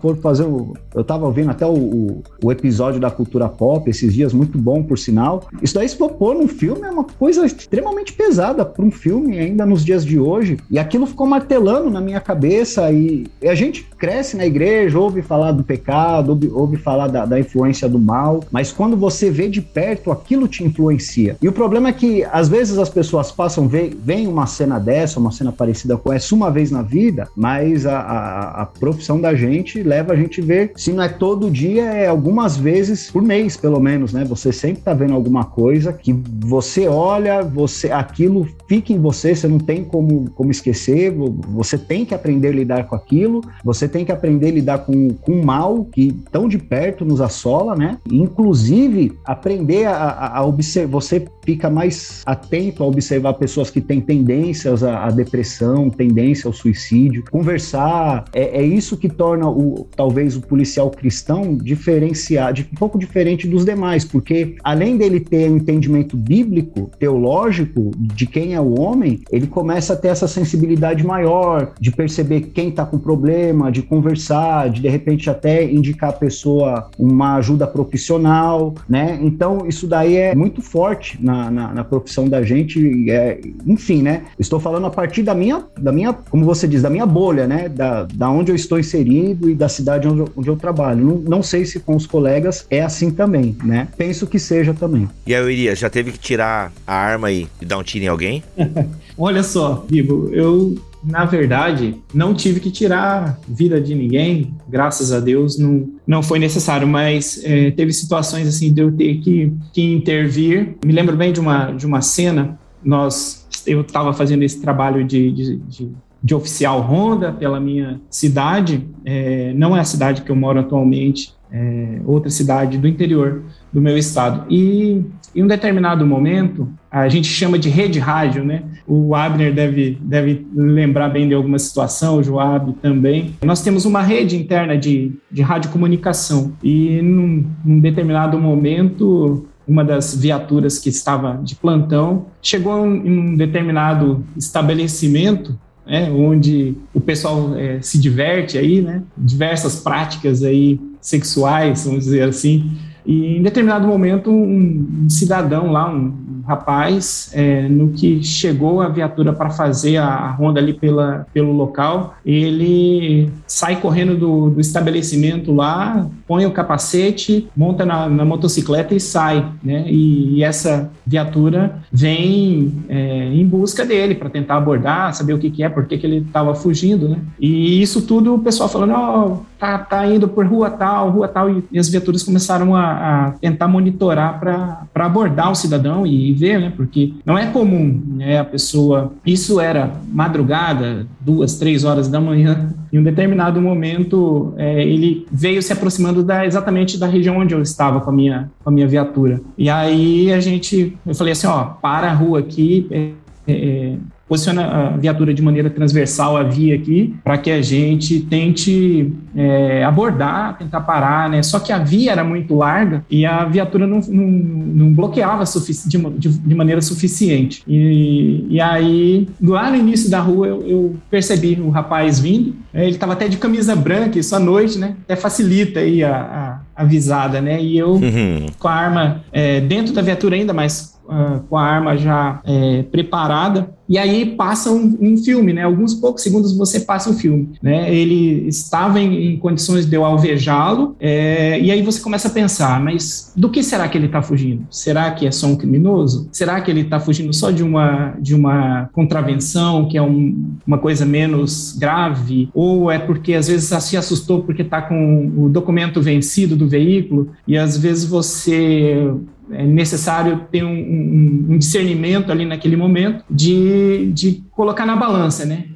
for 0.00 0.16
fazer 0.18 0.44
o. 0.44 0.74
Eu 0.94 1.02
tava 1.02 1.26
ouvindo 1.26 1.50
até 1.50 1.66
o, 1.66 2.22
o, 2.42 2.52
episódio 2.52 3.00
da 3.00 3.10
cultura 3.10 3.48
pop 3.48 3.88
esses 3.90 4.14
dias, 4.14 4.32
muito 4.32 4.56
bom, 4.56 4.82
por 4.82 4.96
sinal. 4.96 5.48
Isso 5.60 5.74
daí, 5.74 5.88
se 5.88 5.96
pôr 5.96 6.34
num 6.34 6.46
filme, 6.46 6.82
é 6.82 6.90
uma 6.90 7.04
coisa 7.04 7.44
extremamente 7.44 8.12
pesada 8.12 8.64
para 8.64 8.84
um 8.84 8.90
filme, 8.90 9.38
ainda 9.38 9.66
nos 9.66 9.84
dias 9.84 10.04
de 10.04 10.18
hoje. 10.18 10.56
E 10.70 10.78
aquilo 10.78 11.06
ficou 11.06 11.26
martelando 11.26 11.90
na 11.90 12.00
minha 12.00 12.20
cabeça. 12.20 12.90
E, 12.92 13.26
e 13.42 13.48
a 13.48 13.54
gente 13.54 13.82
cresce 13.98 14.36
na 14.36 14.46
igreja, 14.46 14.98
ouve 14.98 15.22
falar 15.22 15.52
do 15.52 15.64
pecado, 15.64 16.30
ouve, 16.30 16.50
ouve 16.52 16.76
falar 16.76 17.08
da, 17.08 17.26
da, 17.26 17.40
influência 17.40 17.88
do 17.88 17.98
mal, 17.98 18.44
mas 18.52 18.70
quando 18.70 18.96
você 18.96 19.30
vê 19.30 19.48
de 19.48 19.60
perto, 19.60 20.12
aquilo 20.12 20.46
te 20.46 20.62
influencia. 20.62 21.36
E 21.42 21.48
o 21.48 21.52
problema 21.52 21.88
é 21.88 21.92
que, 21.92 22.24
às 22.24 22.48
vezes, 22.48 22.78
as 22.78 22.88
pessoas 22.88 23.32
passam, 23.32 23.68
vem 23.68 24.26
uma 24.26 24.46
cena 24.46 24.78
dessa, 24.78 25.18
uma 25.18 25.32
cena 25.32 25.50
parecida 25.50 25.96
com 25.96 26.12
essa, 26.12 26.34
uma 26.34 26.50
vez 26.50 26.70
na 26.70 26.82
vida, 26.82 27.28
mas 27.34 27.86
a, 27.86 27.98
a, 27.98 28.62
a 28.62 28.66
profissão 28.66 29.20
da 29.20 29.34
gente 29.34 29.63
gente 29.64 29.82
leva 29.82 30.12
a 30.12 30.16
gente 30.16 30.40
ver, 30.42 30.72
se 30.76 30.92
não 30.92 31.02
é 31.02 31.08
todo 31.08 31.50
dia, 31.50 31.84
é 31.84 32.06
algumas 32.06 32.56
vezes 32.56 33.10
por 33.10 33.22
mês, 33.22 33.56
pelo 33.56 33.80
menos, 33.80 34.12
né? 34.12 34.24
Você 34.26 34.52
sempre 34.52 34.82
tá 34.82 34.92
vendo 34.92 35.14
alguma 35.14 35.44
coisa 35.44 35.92
que 35.92 36.12
você 36.12 36.86
olha, 36.86 37.42
você 37.42 37.90
aquilo 37.90 38.46
fica 38.68 38.92
em 38.92 38.98
você, 38.98 39.34
você 39.34 39.48
não 39.48 39.58
tem 39.58 39.82
como, 39.82 40.30
como 40.30 40.50
esquecer, 40.50 41.12
você 41.48 41.78
tem 41.78 42.04
que 42.04 42.14
aprender 42.14 42.48
a 42.48 42.52
lidar 42.52 42.84
com 42.84 42.94
aquilo, 42.94 43.40
você 43.64 43.88
tem 43.88 44.04
que 44.04 44.12
aprender 44.12 44.48
a 44.48 44.52
lidar 44.52 44.78
com, 44.80 45.08
com 45.08 45.32
o 45.32 45.44
mal 45.44 45.86
que 45.86 46.12
tão 46.30 46.46
de 46.48 46.58
perto 46.58 47.04
nos 47.04 47.20
assola, 47.20 47.74
né? 47.74 47.98
Inclusive, 48.10 49.12
aprender 49.24 49.86
a, 49.86 49.94
a, 49.94 50.38
a 50.38 50.44
observar, 50.44 50.90
você 50.90 51.26
fica 51.44 51.70
mais 51.70 52.22
atento 52.26 52.82
a 52.82 52.86
observar 52.86 53.34
pessoas 53.34 53.70
que 53.70 53.80
têm 53.80 54.00
tendências 54.00 54.82
à, 54.82 55.06
à 55.06 55.10
depressão, 55.10 55.88
tendência 55.88 56.48
ao 56.48 56.52
suicídio, 56.52 57.24
conversar, 57.30 58.24
é, 58.32 58.60
é 58.60 58.62
isso 58.62 58.96
que 58.96 59.08
torna 59.08 59.48
o, 59.54 59.86
talvez 59.96 60.36
o 60.36 60.40
policial 60.40 60.90
cristão 60.90 61.56
diferenciar, 61.56 62.52
de, 62.52 62.68
um 62.72 62.76
pouco 62.76 62.98
diferente 62.98 63.46
dos 63.48 63.64
demais, 63.64 64.04
porque 64.04 64.56
além 64.62 64.96
dele 64.96 65.20
ter 65.20 65.50
um 65.50 65.56
entendimento 65.56 66.16
bíblico, 66.16 66.90
teológico, 66.98 67.90
de 67.96 68.26
quem 68.26 68.54
é 68.54 68.60
o 68.60 68.80
homem, 68.80 69.20
ele 69.30 69.46
começa 69.46 69.94
a 69.94 69.96
ter 69.96 70.08
essa 70.08 70.28
sensibilidade 70.28 71.04
maior 71.04 71.72
de 71.80 71.90
perceber 71.90 72.42
quem 72.54 72.68
está 72.68 72.84
com 72.84 72.98
problema, 72.98 73.72
de 73.72 73.82
conversar, 73.82 74.70
de 74.70 74.84
de 74.84 74.88
repente 74.90 75.30
até 75.30 75.64
indicar 75.64 76.10
a 76.10 76.12
pessoa 76.12 76.90
uma 76.98 77.36
ajuda 77.36 77.66
profissional, 77.66 78.74
né? 78.86 79.18
Então 79.22 79.66
isso 79.66 79.86
daí 79.86 80.16
é 80.16 80.34
muito 80.34 80.60
forte 80.60 81.18
na, 81.22 81.50
na, 81.50 81.72
na 81.72 81.84
profissão 81.84 82.28
da 82.28 82.42
gente, 82.42 83.10
é, 83.10 83.40
enfim, 83.66 84.02
né? 84.02 84.24
Estou 84.38 84.60
falando 84.60 84.86
a 84.86 84.90
partir 84.90 85.22
da 85.22 85.34
minha, 85.34 85.64
da 85.80 85.90
minha, 85.90 86.12
como 86.12 86.44
você 86.44 86.68
diz, 86.68 86.82
da 86.82 86.90
minha 86.90 87.06
bolha, 87.06 87.46
né? 87.46 87.66
Da, 87.66 88.06
da 88.12 88.30
onde 88.30 88.52
eu 88.52 88.56
estou 88.56 88.78
inserido 88.78 89.43
e 89.48 89.54
da 89.54 89.68
cidade 89.68 90.08
onde 90.08 90.20
eu, 90.20 90.28
onde 90.36 90.48
eu 90.48 90.56
trabalho. 90.56 91.04
Não, 91.04 91.16
não 91.16 91.42
sei 91.42 91.64
se 91.64 91.80
com 91.80 91.96
os 91.96 92.06
colegas 92.06 92.66
é 92.70 92.82
assim 92.82 93.10
também, 93.10 93.56
né? 93.64 93.88
Penso 93.96 94.26
que 94.26 94.38
seja 94.38 94.74
também. 94.74 95.08
E 95.26 95.34
aí, 95.34 95.42
Irias, 95.52 95.78
já 95.78 95.90
teve 95.90 96.12
que 96.12 96.18
tirar 96.18 96.72
a 96.86 96.94
arma 96.94 97.30
e 97.30 97.48
dar 97.62 97.78
um 97.78 97.82
tiro 97.82 98.04
em 98.04 98.08
alguém? 98.08 98.42
Olha 99.16 99.42
só, 99.42 99.84
Bibo, 99.88 100.30
eu 100.32 100.76
na 101.04 101.26
verdade, 101.26 101.96
não 102.14 102.32
tive 102.32 102.60
que 102.60 102.70
tirar 102.70 103.38
vida 103.46 103.78
de 103.78 103.94
ninguém, 103.94 104.54
graças 104.66 105.12
a 105.12 105.20
Deus, 105.20 105.58
não, 105.58 105.90
não 106.06 106.22
foi 106.22 106.38
necessário, 106.38 106.88
mas 106.88 107.42
é, 107.44 107.70
teve 107.72 107.92
situações 107.92 108.48
assim 108.48 108.72
de 108.72 108.80
eu 108.80 108.90
ter 108.90 109.18
que, 109.18 109.52
que 109.72 109.82
intervir. 109.82 110.76
Me 110.82 110.92
lembro 110.92 111.14
bem 111.14 111.30
de 111.30 111.40
uma, 111.40 111.72
de 111.72 111.84
uma 111.84 112.00
cena, 112.00 112.58
nós, 112.82 113.46
eu 113.66 113.82
estava 113.82 114.14
fazendo 114.14 114.42
esse 114.42 114.60
trabalho 114.60 115.04
de, 115.04 115.30
de, 115.30 115.56
de, 115.56 115.92
de, 116.24 116.34
oficial 116.34 116.80
Honda 116.80 117.30
pela 117.30 117.60
minha 117.60 118.00
cidade, 118.08 118.88
é, 119.04 119.52
não 119.54 119.76
é 119.76 119.80
a 119.80 119.84
cidade 119.84 120.22
que 120.22 120.30
eu 120.30 120.36
moro 120.36 120.58
atualmente, 120.58 121.34
é 121.52 122.00
outra 122.04 122.30
cidade 122.30 122.78
do 122.78 122.88
interior 122.88 123.42
do 123.72 123.80
meu 123.80 123.96
estado. 123.96 124.44
E 124.50 125.04
em 125.34 125.42
um 125.42 125.46
determinado 125.46 126.06
momento, 126.06 126.68
a 126.90 127.08
gente 127.08 127.28
chama 127.28 127.58
de 127.58 127.68
rede 127.68 127.98
rádio, 127.98 128.44
né? 128.44 128.62
O 128.86 129.14
Abner 129.14 129.52
deve, 129.52 129.98
deve 130.00 130.46
lembrar 130.54 131.08
bem 131.08 131.28
de 131.28 131.34
alguma 131.34 131.58
situação, 131.58 132.18
o 132.18 132.22
Joab 132.22 132.72
também. 132.74 133.34
Nós 133.44 133.62
temos 133.62 133.84
uma 133.84 134.00
rede 134.00 134.36
interna 134.36 134.76
de, 134.78 135.12
de 135.30 135.42
radiocomunicação 135.42 136.52
e 136.62 137.02
num, 137.02 137.44
num 137.64 137.80
determinado 137.80 138.38
momento 138.38 139.46
uma 139.66 139.82
das 139.82 140.14
viaturas 140.14 140.78
que 140.78 140.90
estava 140.90 141.40
de 141.42 141.54
plantão 141.56 142.26
chegou 142.42 142.86
em 142.86 143.18
um 143.18 143.36
determinado 143.36 144.24
estabelecimento 144.36 145.58
né, 145.86 146.10
onde 146.10 146.74
o 146.92 147.00
pessoal 147.00 147.54
é, 147.56 147.80
se 147.80 147.98
diverte 147.98 148.56
aí, 148.58 148.80
né, 148.80 149.02
diversas 149.16 149.76
práticas 149.76 150.42
aí 150.42 150.80
sexuais, 151.00 151.84
vamos 151.84 152.04
dizer 152.04 152.22
assim, 152.22 152.70
e 153.06 153.36
em 153.36 153.42
determinado 153.42 153.86
momento, 153.86 154.30
um, 154.30 155.06
cidadão 155.10 155.70
lá, 155.70 155.90
um, 155.90 156.06
um 156.06 156.42
rapaz, 156.46 157.30
é, 157.34 157.68
no 157.68 157.90
que 157.90 158.22
chegou 158.22 158.80
a 158.80 158.88
viatura 158.88 159.32
para 159.32 159.50
fazer 159.50 159.98
a, 159.98 160.06
a, 160.06 160.30
ronda 160.30 160.58
ali 160.58 160.72
pela, 160.72 161.26
pelo 161.32 161.52
local, 161.52 162.14
ele 162.24 163.30
sai 163.46 163.80
correndo 163.80 164.16
do, 164.16 164.50
do 164.50 164.60
estabelecimento 164.60 165.52
lá, 165.52 166.08
põe 166.26 166.46
o 166.46 166.50
capacete, 166.50 167.48
monta 167.56 167.84
na, 167.84 168.08
na 168.08 168.24
motocicleta 168.24 168.94
e 168.94 169.00
sai, 169.00 169.44
né? 169.62 169.84
E, 169.86 170.36
e 170.36 170.44
essa 170.44 170.90
viatura 171.06 171.78
vem 171.92 172.72
é, 172.88 173.26
em 173.32 173.46
busca 173.46 173.84
dele 173.84 174.14
para 174.14 174.30
tentar 174.30 174.56
abordar, 174.56 175.14
saber 175.14 175.34
o 175.34 175.38
que, 175.38 175.50
que 175.50 175.62
é, 175.62 175.68
por 175.68 175.86
que, 175.86 175.98
que 175.98 176.06
ele 176.06 176.18
estava 176.18 176.54
fugindo, 176.54 177.08
né? 177.08 177.18
E 177.38 177.80
isso 177.82 178.02
tudo 178.02 178.34
o 178.34 178.38
pessoal 178.38 178.68
falando, 178.68 178.92
ó, 178.92 179.26
oh, 179.26 179.38
tá, 179.58 179.78
tá 179.78 180.06
indo 180.06 180.28
por 180.28 180.46
rua 180.46 180.70
tal, 180.70 181.10
rua 181.10 181.28
tal, 181.28 181.50
e, 181.50 181.64
e 181.70 181.78
as 181.78 181.88
viaturas 181.88 182.22
começaram 182.22 182.74
a, 182.74 183.26
a 183.26 183.30
tentar 183.32 183.68
monitorar 183.68 184.40
para 184.40 184.86
abordar 184.94 185.50
o 185.50 185.54
cidadão 185.54 186.06
e, 186.06 186.30
e 186.30 186.32
ver, 186.32 186.60
né? 186.60 186.72
Porque 186.74 187.14
não 187.24 187.36
é 187.36 187.46
comum, 187.46 188.02
né? 188.16 188.38
A 188.38 188.44
pessoa. 188.44 189.12
Isso 189.24 189.60
era 189.60 189.92
madrugada, 190.10 191.06
duas, 191.20 191.58
três 191.58 191.84
horas 191.84 192.08
da 192.08 192.20
manhã. 192.20 192.72
Em 192.94 192.98
um 193.00 193.02
determinado 193.02 193.60
momento, 193.60 194.54
é, 194.56 194.80
ele 194.80 195.26
veio 195.28 195.60
se 195.60 195.72
aproximando 195.72 196.22
da, 196.22 196.46
exatamente 196.46 196.96
da 196.96 197.08
região 197.08 197.38
onde 197.38 197.52
eu 197.52 197.60
estava 197.60 198.00
com 198.00 198.08
a 198.08 198.12
minha, 198.12 198.48
com 198.62 198.70
a 198.70 198.72
minha 198.72 198.86
viatura. 198.86 199.40
E 199.58 199.68
aí 199.68 200.32
a 200.32 200.38
gente, 200.38 200.96
eu 201.04 201.12
falei 201.12 201.32
assim, 201.32 201.48
ó, 201.48 201.64
para 201.64 202.08
a 202.08 202.14
rua 202.14 202.38
aqui, 202.38 202.86
é, 202.92 203.10
é, 203.48 203.96
posiciona 204.34 204.66
a 204.66 204.96
viatura 204.96 205.32
de 205.32 205.40
maneira 205.40 205.70
transversal 205.70 206.36
a 206.36 206.42
via 206.42 206.74
aqui, 206.74 207.14
para 207.22 207.38
que 207.38 207.50
a 207.52 207.62
gente 207.62 208.20
tente 208.20 209.12
é, 209.36 209.84
abordar, 209.84 210.58
tentar 210.58 210.80
parar, 210.80 211.30
né? 211.30 211.40
Só 211.42 211.60
que 211.60 211.72
a 211.72 211.78
via 211.78 212.10
era 212.10 212.24
muito 212.24 212.56
larga 212.56 213.04
e 213.08 213.24
a 213.24 213.44
viatura 213.44 213.86
não, 213.86 214.00
não, 214.00 214.26
não 214.26 214.92
bloqueava 214.92 215.44
de, 215.44 215.98
de, 216.18 216.28
de, 216.28 216.54
maneira 216.54 216.80
suficiente. 216.80 217.62
E, 217.66 218.46
e 218.50 218.60
aí, 218.60 219.28
lá 219.40 219.70
no 219.70 219.76
início 219.76 220.10
da 220.10 220.18
rua, 220.18 220.48
eu, 220.48 220.66
eu 220.66 220.96
percebi 221.08 221.60
o 221.60 221.70
rapaz 221.70 222.18
vindo, 222.18 222.56
né? 222.72 222.82
ele 222.82 222.96
estava 222.96 223.12
até 223.12 223.28
de 223.28 223.36
camisa 223.36 223.76
branca, 223.76 224.18
isso 224.18 224.34
à 224.34 224.40
noite, 224.40 224.78
né? 224.78 224.96
Até 225.04 225.14
facilita 225.14 225.78
aí 225.78 226.02
a, 226.02 226.60
a, 226.76 226.82
a 226.82 226.84
visada, 226.84 227.40
né? 227.40 227.62
E 227.62 227.78
eu, 227.78 227.92
uhum. 227.92 228.46
com 228.58 228.66
a 228.66 228.72
arma 228.72 229.22
é, 229.32 229.60
dentro 229.60 229.94
da 229.94 230.02
viatura 230.02 230.34
ainda, 230.34 230.52
mas 230.52 230.93
uh, 231.04 231.40
com 231.48 231.56
a 231.56 231.62
arma 231.62 231.96
já 231.96 232.40
é, 232.44 232.82
preparada. 232.84 233.74
E 233.88 233.98
aí 233.98 234.34
passa 234.34 234.70
um, 234.70 234.96
um, 235.00 235.16
filme, 235.16 235.52
né? 235.52 235.62
Alguns 235.62 235.94
poucos 235.94 236.22
segundos 236.22 236.56
você 236.56 236.80
passa 236.80 237.10
o 237.10 237.14
filme, 237.14 237.50
né? 237.62 237.94
Ele 237.94 238.48
estava 238.48 238.98
em, 238.98 239.34
em 239.34 239.36
condições 239.36 239.84
de 239.84 239.94
eu 239.94 240.04
alvejá-lo, 240.04 240.96
é, 240.98 241.60
e 241.60 241.70
aí 241.70 241.82
você 241.82 242.00
começa 242.00 242.28
a 242.28 242.30
pensar, 242.30 242.80
mas 242.80 243.32
do 243.36 243.50
que 243.50 243.62
será 243.62 243.86
que 243.86 243.98
ele 243.98 244.06
está 244.06 244.22
fugindo? 244.22 244.66
Será 244.70 245.10
que 245.10 245.26
é 245.26 245.30
só 245.30 245.46
um 245.48 245.56
criminoso? 245.56 246.28
Será 246.32 246.60
que 246.62 246.70
ele 246.70 246.80
está 246.80 246.98
fugindo 246.98 247.32
só 247.34 247.50
de 247.50 247.62
uma 247.62 248.14
de 248.18 248.34
uma 248.34 248.88
contravenção, 248.92 249.86
que 249.86 249.98
é 249.98 250.02
um, 250.02 250.54
uma 250.66 250.78
coisa 250.78 251.04
menos 251.04 251.76
grave? 251.78 252.48
Ou 252.54 252.90
é 252.90 252.98
porque 252.98 253.34
às 253.34 253.48
vezes 253.48 253.68
se 253.84 253.96
assustou 253.96 254.42
porque 254.44 254.62
está 254.62 254.80
com 254.80 255.30
o 255.36 255.48
documento 255.50 256.00
vencido 256.00 256.56
do 256.56 256.66
veículo 256.66 257.32
e 257.46 257.56
às 257.58 257.76
vezes 257.76 258.04
você 258.04 259.12
é 259.50 259.64
necessário 259.64 260.42
ter 260.50 260.64
um, 260.64 260.72
um, 260.72 261.46
um, 261.50 261.58
discernimento 261.58 262.32
ali 262.32 262.44
naquele 262.44 262.76
momento 262.76 263.24
de, 263.30 264.10
de 264.12 264.42
colocar 264.50 264.86
na 264.86 264.96
balança, 264.96 265.44
né? 265.44 265.66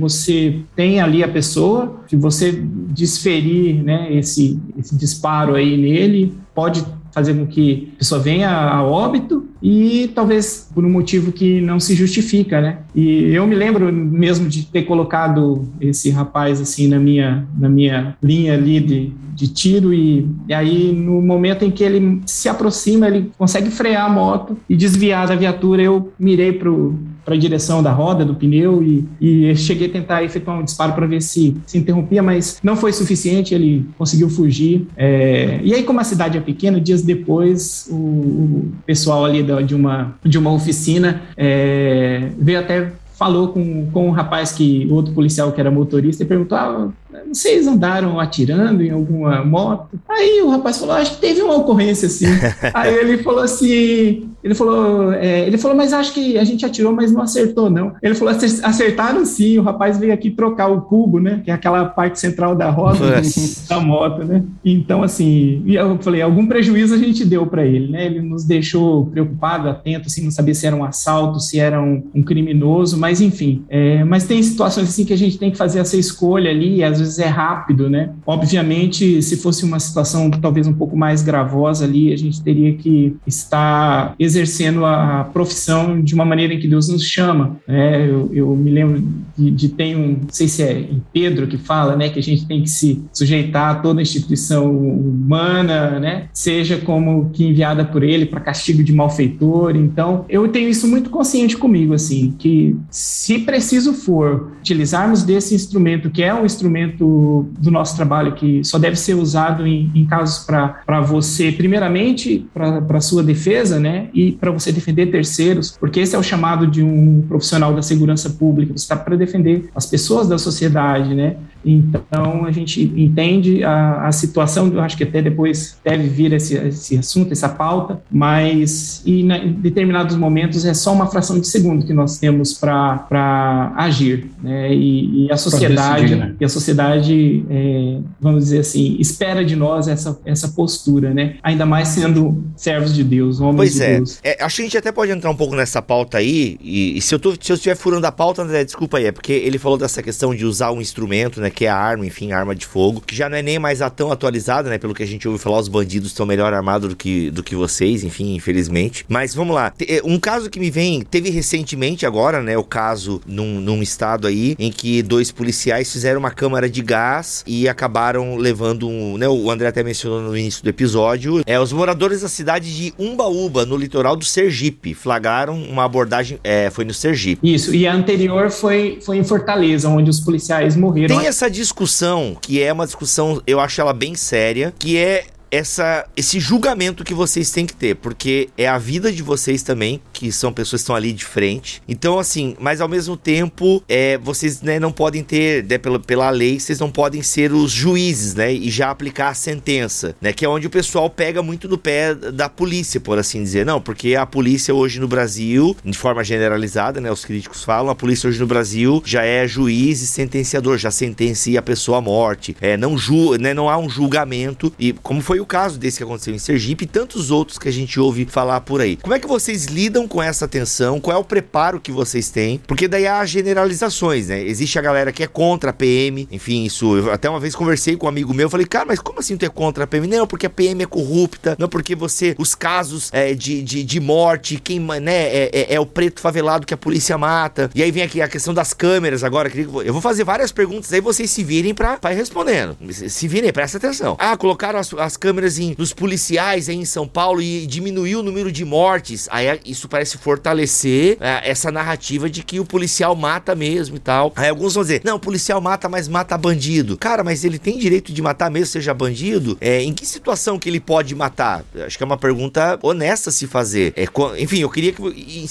Você 0.00 0.60
tem 0.74 1.00
ali 1.00 1.22
a 1.22 1.28
pessoa, 1.28 2.00
se 2.08 2.16
você 2.16 2.52
desferir 2.52 3.82
né, 3.82 4.12
esse, 4.12 4.60
esse 4.76 4.96
disparo 4.96 5.54
aí 5.54 5.76
nele, 5.76 6.32
pode 6.54 6.84
fazer 7.16 7.32
com 7.32 7.46
que 7.46 7.88
a 7.94 7.98
pessoa 8.00 8.20
venha 8.20 8.50
a 8.50 8.82
óbito 8.82 9.46
e 9.62 10.12
talvez 10.14 10.68
por 10.74 10.84
um 10.84 10.90
motivo 10.90 11.32
que 11.32 11.62
não 11.62 11.80
se 11.80 11.94
justifica, 11.94 12.60
né? 12.60 12.80
E 12.94 13.32
eu 13.32 13.46
me 13.46 13.54
lembro 13.54 13.90
mesmo 13.90 14.46
de 14.50 14.66
ter 14.66 14.82
colocado 14.82 15.66
esse 15.80 16.10
rapaz 16.10 16.60
assim 16.60 16.88
na 16.88 16.98
minha 16.98 17.46
na 17.58 17.70
minha 17.70 18.14
linha 18.22 18.52
ali 18.52 18.80
de, 18.80 19.12
de 19.34 19.48
tiro 19.48 19.94
e, 19.94 20.28
e 20.46 20.52
aí 20.52 20.92
no 20.92 21.22
momento 21.22 21.64
em 21.64 21.70
que 21.70 21.82
ele 21.82 22.20
se 22.26 22.50
aproxima, 22.50 23.08
ele 23.08 23.32
consegue 23.38 23.70
frear 23.70 24.04
a 24.04 24.12
moto 24.12 24.54
e 24.68 24.76
desviar 24.76 25.26
da 25.26 25.34
viatura, 25.34 25.82
eu 25.82 26.12
mirei 26.18 26.52
pro 26.52 26.98
para 27.26 27.34
a 27.34 27.38
direção 27.38 27.82
da 27.82 27.90
roda, 27.90 28.24
do 28.24 28.36
pneu, 28.36 28.84
e, 28.84 29.04
e 29.20 29.56
cheguei 29.56 29.88
a 29.88 29.90
tentar 29.90 30.22
efetuar 30.22 30.60
um 30.60 30.62
disparo 30.62 30.92
para 30.92 31.06
ver 31.06 31.20
se 31.20 31.56
se 31.66 31.76
interrompia, 31.76 32.22
mas 32.22 32.60
não 32.62 32.76
foi 32.76 32.92
suficiente, 32.92 33.52
ele 33.52 33.84
conseguiu 33.98 34.30
fugir. 34.30 34.86
É, 34.96 35.58
e 35.62 35.74
aí, 35.74 35.82
como 35.82 35.98
a 35.98 36.04
cidade 36.04 36.38
é 36.38 36.40
pequena, 36.40 36.80
dias 36.80 37.02
depois, 37.02 37.88
o, 37.90 37.96
o 37.96 38.72
pessoal 38.86 39.24
ali 39.24 39.42
da, 39.42 39.60
de, 39.60 39.74
uma, 39.74 40.14
de 40.24 40.38
uma 40.38 40.52
oficina 40.52 41.22
é, 41.36 42.30
veio 42.38 42.60
até 42.60 42.92
falou 43.16 43.48
com, 43.48 43.90
com 43.90 44.08
um 44.08 44.10
rapaz 44.10 44.52
que, 44.52 44.86
outro 44.90 45.12
policial 45.12 45.50
que 45.50 45.60
era 45.60 45.70
motorista, 45.70 46.22
e 46.22 46.26
perguntou: 46.26 46.56
ah, 46.56 46.88
vocês 47.28 47.66
andaram 47.66 48.18
atirando 48.18 48.82
em 48.82 48.90
alguma 48.90 49.44
moto? 49.44 49.98
Aí 50.08 50.40
o 50.42 50.48
rapaz 50.48 50.78
falou: 50.78 50.94
acho 50.94 51.14
que 51.14 51.20
teve 51.20 51.42
uma 51.42 51.56
ocorrência 51.56 52.06
assim. 52.06 52.26
Aí 52.74 52.94
ele 52.94 53.18
falou 53.18 53.42
assim: 53.42 54.28
ele 54.46 54.54
falou, 54.54 55.12
é, 55.12 55.44
ele 55.44 55.58
falou, 55.58 55.76
mas 55.76 55.92
acho 55.92 56.14
que 56.14 56.38
a 56.38 56.44
gente 56.44 56.64
atirou, 56.64 56.92
mas 56.92 57.10
não 57.10 57.20
acertou, 57.20 57.68
não. 57.68 57.94
Ele 58.00 58.14
falou, 58.14 58.32
acertaram 58.32 59.26
sim, 59.26 59.58
o 59.58 59.62
rapaz 59.62 59.98
veio 59.98 60.14
aqui 60.14 60.30
trocar 60.30 60.68
o 60.68 60.82
cubo, 60.82 61.18
né? 61.18 61.42
Que 61.44 61.50
é 61.50 61.54
aquela 61.54 61.84
parte 61.84 62.20
central 62.20 62.54
da 62.54 62.70
roda 62.70 63.20
da 63.68 63.80
moto, 63.80 64.22
né? 64.22 64.44
Então, 64.64 65.02
assim, 65.02 65.64
eu 65.66 65.98
falei, 65.98 66.22
algum 66.22 66.46
prejuízo 66.46 66.94
a 66.94 66.98
gente 66.98 67.24
deu 67.24 67.44
para 67.44 67.66
ele, 67.66 67.90
né? 67.90 68.06
Ele 68.06 68.20
nos 68.20 68.44
deixou 68.44 69.06
preocupado, 69.06 69.68
atento, 69.68 70.06
assim, 70.06 70.22
não 70.22 70.30
sabia 70.30 70.54
se 70.54 70.64
era 70.64 70.76
um 70.76 70.84
assalto, 70.84 71.40
se 71.40 71.58
era 71.58 71.82
um, 71.82 72.04
um 72.14 72.22
criminoso, 72.22 72.96
mas 72.96 73.20
enfim. 73.20 73.64
É, 73.68 74.04
mas 74.04 74.28
tem 74.28 74.40
situações 74.44 74.88
assim 74.88 75.04
que 75.04 75.12
a 75.12 75.18
gente 75.18 75.38
tem 75.38 75.50
que 75.50 75.58
fazer 75.58 75.80
essa 75.80 75.96
escolha 75.96 76.50
ali, 76.50 76.76
e 76.76 76.84
às 76.84 77.00
vezes 77.00 77.05
vezes 77.06 77.18
é 77.18 77.28
rápido, 77.28 77.88
né? 77.88 78.10
Obviamente, 78.26 79.22
se 79.22 79.36
fosse 79.36 79.64
uma 79.64 79.80
situação 79.80 80.30
talvez 80.30 80.66
um 80.66 80.74
pouco 80.74 80.96
mais 80.96 81.22
gravosa 81.22 81.84
ali, 81.84 82.12
a 82.12 82.16
gente 82.16 82.42
teria 82.42 82.74
que 82.74 83.16
estar 83.26 84.14
exercendo 84.18 84.84
a 84.84 85.24
profissão 85.32 86.00
de 86.00 86.14
uma 86.14 86.24
maneira 86.24 86.54
em 86.54 86.58
que 86.58 86.68
Deus 86.68 86.88
nos 86.88 87.04
chama. 87.04 87.56
Né? 87.66 88.08
Eu, 88.08 88.30
eu 88.32 88.56
me 88.56 88.70
lembro 88.70 89.02
de, 89.36 89.50
de 89.50 89.68
ter 89.68 89.96
um, 89.96 90.08
não 90.22 90.28
sei 90.28 90.48
se 90.48 90.62
é 90.62 90.78
em 90.78 91.02
Pedro 91.12 91.46
que 91.46 91.58
fala, 91.58 91.96
né, 91.96 92.08
que 92.08 92.18
a 92.18 92.22
gente 92.22 92.46
tem 92.46 92.62
que 92.62 92.70
se 92.70 93.02
sujeitar 93.12 93.70
a 93.70 93.74
toda 93.76 94.02
instituição 94.02 94.70
humana, 94.70 95.98
né, 95.98 96.28
seja 96.32 96.78
como 96.78 97.30
que 97.30 97.44
enviada 97.44 97.84
por 97.84 98.02
Ele 98.02 98.26
para 98.26 98.40
castigo 98.40 98.82
de 98.82 98.92
malfeitor. 98.92 99.76
Então, 99.76 100.24
eu 100.28 100.48
tenho 100.48 100.68
isso 100.68 100.88
muito 100.88 101.10
consciente 101.10 101.56
comigo, 101.56 101.94
assim, 101.94 102.34
que 102.38 102.76
se 102.90 103.40
preciso 103.40 103.92
for 103.92 104.52
utilizarmos 104.60 105.22
desse 105.22 105.54
instrumento, 105.54 106.10
que 106.10 106.22
é 106.22 106.34
um 106.34 106.44
instrumento 106.44 106.95
do 107.04 107.70
nosso 107.70 107.96
trabalho 107.96 108.34
que 108.34 108.62
só 108.64 108.78
deve 108.78 108.96
ser 108.96 109.14
usado 109.14 109.66
em, 109.66 109.90
em 109.94 110.04
casos 110.04 110.44
para 110.44 111.00
você, 111.00 111.52
primeiramente, 111.52 112.46
para 112.52 113.00
sua 113.00 113.22
defesa, 113.22 113.78
né, 113.78 114.08
e 114.14 114.32
para 114.32 114.50
você 114.50 114.72
defender 114.72 115.06
terceiros, 115.06 115.76
porque 115.78 116.00
esse 116.00 116.14
é 116.14 116.18
o 116.18 116.22
chamado 116.22 116.66
de 116.66 116.82
um 116.82 117.22
profissional 117.28 117.74
da 117.74 117.82
segurança 117.82 118.30
pública, 118.30 118.72
você 118.76 118.84
está 118.84 118.96
para 118.96 119.16
defender 119.16 119.68
as 119.74 119.86
pessoas 119.86 120.28
da 120.28 120.38
sociedade, 120.38 121.14
né, 121.14 121.36
então, 121.66 122.44
a 122.44 122.52
gente 122.52 122.80
entende 122.96 123.64
a, 123.64 124.06
a 124.06 124.12
situação, 124.12 124.68
eu 124.72 124.80
acho 124.80 124.96
que 124.96 125.02
até 125.02 125.20
depois 125.20 125.76
deve 125.84 126.06
vir 126.08 126.32
esse, 126.32 126.54
esse 126.56 126.96
assunto, 126.96 127.32
essa 127.32 127.48
pauta, 127.48 128.00
mas 128.10 129.02
e 129.04 129.24
na, 129.24 129.38
em 129.38 129.52
determinados 129.52 130.16
momentos 130.16 130.64
é 130.64 130.72
só 130.72 130.92
uma 130.92 131.06
fração 131.06 131.40
de 131.40 131.48
segundo 131.48 131.84
que 131.84 131.92
nós 131.92 132.18
temos 132.18 132.54
para 132.54 133.72
agir. 133.76 134.30
Né? 134.40 134.72
E, 134.72 135.26
e, 135.26 135.32
a 135.32 135.36
sociedade, 135.36 136.02
decidir, 136.02 136.16
né? 136.16 136.34
e 136.38 136.44
a 136.44 136.48
sociedade 136.48 137.44
é, 137.50 137.98
vamos 138.20 138.44
dizer 138.44 138.60
assim, 138.60 138.96
espera 139.00 139.44
de 139.44 139.56
nós 139.56 139.88
essa, 139.88 140.18
essa 140.24 140.48
postura, 140.48 141.12
né? 141.12 141.36
ainda 141.42 141.66
mais 141.66 141.88
sendo 141.88 142.44
servos 142.56 142.94
de 142.94 143.02
Deus, 143.02 143.40
homens 143.40 143.56
pois 143.56 143.74
de 143.74 143.82
é. 143.82 143.96
Deus. 143.96 144.20
É, 144.22 144.44
acho 144.44 144.56
que 144.56 144.62
a 144.62 144.64
gente 144.64 144.78
até 144.78 144.92
pode 144.92 145.10
entrar 145.10 145.30
um 145.30 145.36
pouco 145.36 145.56
nessa 145.56 145.82
pauta 145.82 146.18
aí, 146.18 146.56
e, 146.60 146.96
e 146.96 147.00
se, 147.00 147.14
eu 147.14 147.18
tô, 147.18 147.32
se 147.32 147.50
eu 147.50 147.54
estiver 147.54 147.74
furando 147.74 148.06
a 148.06 148.12
pauta, 148.12 148.42
André, 148.42 148.64
desculpa 148.64 148.98
aí, 148.98 149.06
é 149.06 149.12
porque 149.12 149.32
ele 149.32 149.58
falou 149.58 149.78
dessa 149.78 150.02
questão 150.02 150.34
de 150.34 150.44
usar 150.44 150.70
um 150.70 150.80
instrumento, 150.80 151.40
né? 151.40 151.50
Que 151.56 151.64
é 151.64 151.70
a 151.70 151.74
arma, 151.74 152.04
enfim, 152.04 152.32
arma 152.32 152.54
de 152.54 152.66
fogo, 152.66 153.00
que 153.00 153.16
já 153.16 153.30
não 153.30 153.36
é 153.36 153.42
nem 153.42 153.58
mais 153.58 153.80
tão 153.96 154.12
atualizada, 154.12 154.68
né? 154.68 154.76
Pelo 154.76 154.92
que 154.92 155.02
a 155.02 155.06
gente 155.06 155.26
ouve 155.26 155.42
falar, 155.42 155.58
os 155.58 155.68
bandidos 155.68 156.10
estão 156.10 156.26
melhor 156.26 156.52
armados 156.52 156.90
do 156.90 156.94
que, 156.94 157.30
do 157.30 157.42
que 157.42 157.56
vocês, 157.56 158.04
enfim, 158.04 158.34
infelizmente. 158.34 159.06
Mas 159.08 159.34
vamos 159.34 159.54
lá. 159.54 159.72
Eh, 159.80 160.02
um 160.04 160.18
caso 160.18 160.50
que 160.50 160.60
me 160.60 160.70
vem, 160.70 161.00
teve 161.00 161.30
recentemente 161.30 162.04
agora, 162.04 162.42
né? 162.42 162.58
O 162.58 162.62
caso 162.62 163.22
num, 163.26 163.58
num 163.58 163.82
estado 163.82 164.26
aí, 164.26 164.54
em 164.58 164.70
que 164.70 165.02
dois 165.02 165.32
policiais 165.32 165.90
fizeram 165.90 166.20
uma 166.20 166.30
câmara 166.30 166.68
de 166.68 166.82
gás 166.82 167.42
e 167.46 167.66
acabaram 167.66 168.36
levando 168.36 168.86
um, 168.86 169.16
né? 169.16 169.26
O 169.26 169.50
André 169.50 169.68
até 169.68 169.82
mencionou 169.82 170.20
no 170.20 170.36
início 170.36 170.62
do 170.62 170.68
episódio. 170.68 171.42
É, 171.46 171.58
os 171.58 171.72
moradores 171.72 172.20
da 172.20 172.28
cidade 172.28 172.76
de 172.76 172.92
Umbaúba, 172.98 173.64
no 173.64 173.78
litoral 173.78 174.14
do 174.14 174.26
Sergipe, 174.26 174.92
flagraram 174.92 175.56
uma 175.62 175.84
abordagem, 175.84 176.38
é, 176.44 176.68
foi 176.68 176.84
no 176.84 176.92
Sergipe. 176.92 177.40
Isso, 177.42 177.74
e 177.74 177.86
a 177.86 177.94
anterior 177.94 178.50
foi, 178.50 178.98
foi 179.00 179.16
em 179.16 179.24
Fortaleza, 179.24 179.88
onde 179.88 180.10
os 180.10 180.20
policiais 180.20 180.76
morreram. 180.76 181.16
Tem 181.16 181.26
essa 181.26 181.45
discussão, 181.50 182.36
que 182.40 182.62
é 182.62 182.72
uma 182.72 182.86
discussão, 182.86 183.42
eu 183.46 183.60
acho 183.60 183.80
ela 183.80 183.92
bem 183.92 184.14
séria, 184.14 184.74
que 184.78 184.96
é 184.96 185.26
essa, 185.50 186.06
esse 186.16 186.40
julgamento 186.40 187.04
que 187.04 187.14
vocês 187.14 187.50
têm 187.50 187.66
que 187.66 187.74
ter, 187.74 187.96
porque 187.96 188.48
é 188.56 188.68
a 188.68 188.78
vida 188.78 189.12
de 189.12 189.22
vocês 189.22 189.62
também, 189.62 190.00
que 190.12 190.30
são 190.32 190.52
pessoas 190.52 190.80
que 190.80 190.84
estão 190.84 190.96
ali 190.96 191.12
de 191.12 191.24
frente. 191.24 191.82
Então, 191.88 192.18
assim, 192.18 192.56
mas 192.58 192.80
ao 192.80 192.88
mesmo 192.88 193.16
tempo, 193.16 193.82
é, 193.88 194.18
vocês 194.18 194.62
né, 194.62 194.78
não 194.78 194.92
podem 194.92 195.22
ter, 195.22 195.64
né, 195.64 195.78
pela, 195.78 195.98
pela 195.98 196.30
lei, 196.30 196.58
vocês 196.58 196.78
não 196.78 196.90
podem 196.90 197.22
ser 197.22 197.52
os 197.52 197.70
juízes, 197.70 198.34
né? 198.34 198.52
E 198.52 198.70
já 198.70 198.90
aplicar 198.90 199.28
a 199.28 199.34
sentença, 199.34 200.16
né? 200.20 200.32
Que 200.32 200.44
é 200.44 200.48
onde 200.48 200.66
o 200.66 200.70
pessoal 200.70 201.08
pega 201.08 201.42
muito 201.42 201.68
no 201.68 201.78
pé 201.78 202.14
da 202.14 202.48
polícia, 202.48 203.00
por 203.00 203.18
assim 203.18 203.42
dizer. 203.42 203.64
Não, 203.64 203.80
porque 203.80 204.14
a 204.14 204.26
polícia 204.26 204.74
hoje 204.74 205.00
no 205.00 205.08
Brasil, 205.08 205.76
de 205.84 205.96
forma 205.96 206.22
generalizada, 206.24 207.00
né? 207.00 207.10
Os 207.10 207.24
críticos 207.24 207.64
falam, 207.64 207.90
a 207.90 207.94
polícia 207.94 208.28
hoje 208.28 208.40
no 208.40 208.46
Brasil 208.46 209.02
já 209.04 209.22
é 209.22 209.46
juiz 209.46 210.02
e 210.02 210.06
sentenciador, 210.06 210.78
já 210.78 210.90
sentencia 210.90 211.58
a 211.58 211.62
pessoa 211.62 211.98
à 211.98 212.00
morte. 212.00 212.56
É, 212.60 212.76
não, 212.76 212.96
ju, 212.96 213.36
né, 213.38 213.54
não 213.54 213.68
há 213.68 213.78
um 213.78 213.88
julgamento. 213.88 214.72
E 214.78 214.92
como 214.92 215.20
foi 215.20 215.35
o 215.40 215.46
o 215.46 215.48
caso 215.48 215.78
desse 215.78 215.98
que 215.98 216.02
aconteceu 216.02 216.34
em 216.34 216.38
Sergipe 216.40 216.84
e 216.84 216.88
tantos 216.88 217.30
outros 217.30 217.56
que 217.56 217.68
a 217.68 217.72
gente 217.72 218.00
ouve 218.00 218.26
falar 218.26 218.60
por 218.62 218.80
aí. 218.80 218.96
Como 218.96 219.14
é 219.14 219.20
que 219.20 219.28
vocês 219.28 219.66
lidam 219.66 220.08
com 220.08 220.20
essa 220.20 220.48
tensão? 220.48 221.00
Qual 221.00 221.16
é 221.16 221.20
o 221.20 221.22
preparo 221.24 221.80
que 221.80 221.92
vocês 221.92 222.28
têm? 222.30 222.60
Porque 222.66 222.88
daí 222.88 223.06
há 223.06 223.24
generalizações, 223.24 224.26
né? 224.26 224.42
Existe 224.42 224.76
a 224.76 224.82
galera 224.82 225.12
que 225.12 225.22
é 225.22 225.26
contra 225.28 225.70
a 225.70 225.72
PM, 225.72 226.26
enfim, 226.32 226.64
isso. 226.64 226.96
Eu 226.96 227.12
até 227.12 227.30
uma 227.30 227.38
vez 227.38 227.54
conversei 227.54 227.96
com 227.96 228.06
um 228.06 228.08
amigo 228.08 228.34
meu, 228.34 228.50
falei, 228.50 228.66
cara, 228.66 228.84
mas 228.84 228.98
como 228.98 229.20
assim 229.20 229.36
tu 229.36 229.46
é 229.46 229.48
contra 229.48 229.84
a 229.84 229.86
PM? 229.86 230.08
Não, 230.08 230.26
porque 230.26 230.46
a 230.46 230.50
PM 230.50 230.82
é 230.82 230.86
corrupta, 230.86 231.54
não 231.60 231.68
porque 231.68 231.94
você, 231.94 232.34
os 232.36 232.56
casos 232.56 233.08
é, 233.12 233.32
de, 233.32 233.62
de, 233.62 233.84
de 233.84 234.00
morte, 234.00 234.60
quem, 234.62 234.80
né, 234.80 235.28
é, 235.28 235.50
é, 235.52 235.74
é, 235.74 235.80
o 235.80 235.86
preto 235.86 236.20
favelado 236.20 236.66
que 236.66 236.74
a 236.74 236.76
polícia 236.76 237.16
mata. 237.16 237.70
E 237.72 237.82
aí 237.84 237.92
vem 237.92 238.02
aqui 238.02 238.20
a 238.20 238.28
questão 238.28 238.52
das 238.52 238.72
câmeras 238.72 239.22
agora. 239.22 239.48
Eu 239.84 239.92
vou 239.92 240.02
fazer 240.02 240.24
várias 240.24 240.50
perguntas 240.50 240.92
aí, 240.92 241.00
vocês 241.00 241.30
se 241.30 241.44
virem 241.44 241.72
pra, 241.72 241.98
pra 241.98 242.12
ir 242.12 242.16
respondendo. 242.16 242.76
Se 242.90 243.28
virem, 243.28 243.52
presta 243.52 243.78
atenção. 243.78 244.16
Ah, 244.18 244.36
colocaram 244.36 244.78
as, 244.78 244.92
as 244.94 245.16
câmeras 245.16 245.25
câmeras 245.26 245.58
em, 245.58 245.74
nos 245.76 245.92
policiais 245.92 246.68
aí 246.68 246.76
em 246.76 246.84
São 246.84 247.08
Paulo 247.08 247.42
e 247.42 247.66
diminuiu 247.66 248.20
o 248.20 248.22
número 248.22 248.52
de 248.52 248.64
mortes. 248.64 249.28
Aí 249.28 249.60
isso 249.66 249.88
parece 249.88 250.16
fortalecer 250.18 251.16
é, 251.20 251.50
essa 251.50 251.72
narrativa 251.72 252.30
de 252.30 252.44
que 252.44 252.60
o 252.60 252.64
policial 252.64 253.16
mata 253.16 253.56
mesmo 253.56 253.96
e 253.96 253.98
tal. 253.98 254.32
Aí 254.36 254.48
alguns 254.48 254.74
vão 254.74 254.84
dizer: 254.84 255.00
não, 255.02 255.16
o 255.16 255.20
policial 255.20 255.60
mata, 255.60 255.88
mas 255.88 256.06
mata 256.06 256.38
bandido. 256.38 256.96
Cara, 256.96 257.24
mas 257.24 257.44
ele 257.44 257.58
tem 257.58 257.76
direito 257.76 258.12
de 258.12 258.22
matar 258.22 258.48
mesmo 258.52 258.66
seja 258.66 258.94
bandido? 258.94 259.58
É, 259.60 259.82
em 259.82 259.92
que 259.92 260.06
situação 260.06 260.60
que 260.60 260.68
ele 260.68 260.78
pode 260.78 261.12
matar? 261.12 261.64
Acho 261.84 261.96
que 261.96 262.04
é 262.04 262.06
uma 262.06 262.16
pergunta 262.16 262.78
honesta 262.82 263.32
se 263.32 263.48
fazer. 263.48 263.92
É, 263.96 264.06
enfim, 264.40 264.60
eu 264.60 264.70
queria 264.70 264.92
que, 264.92 265.02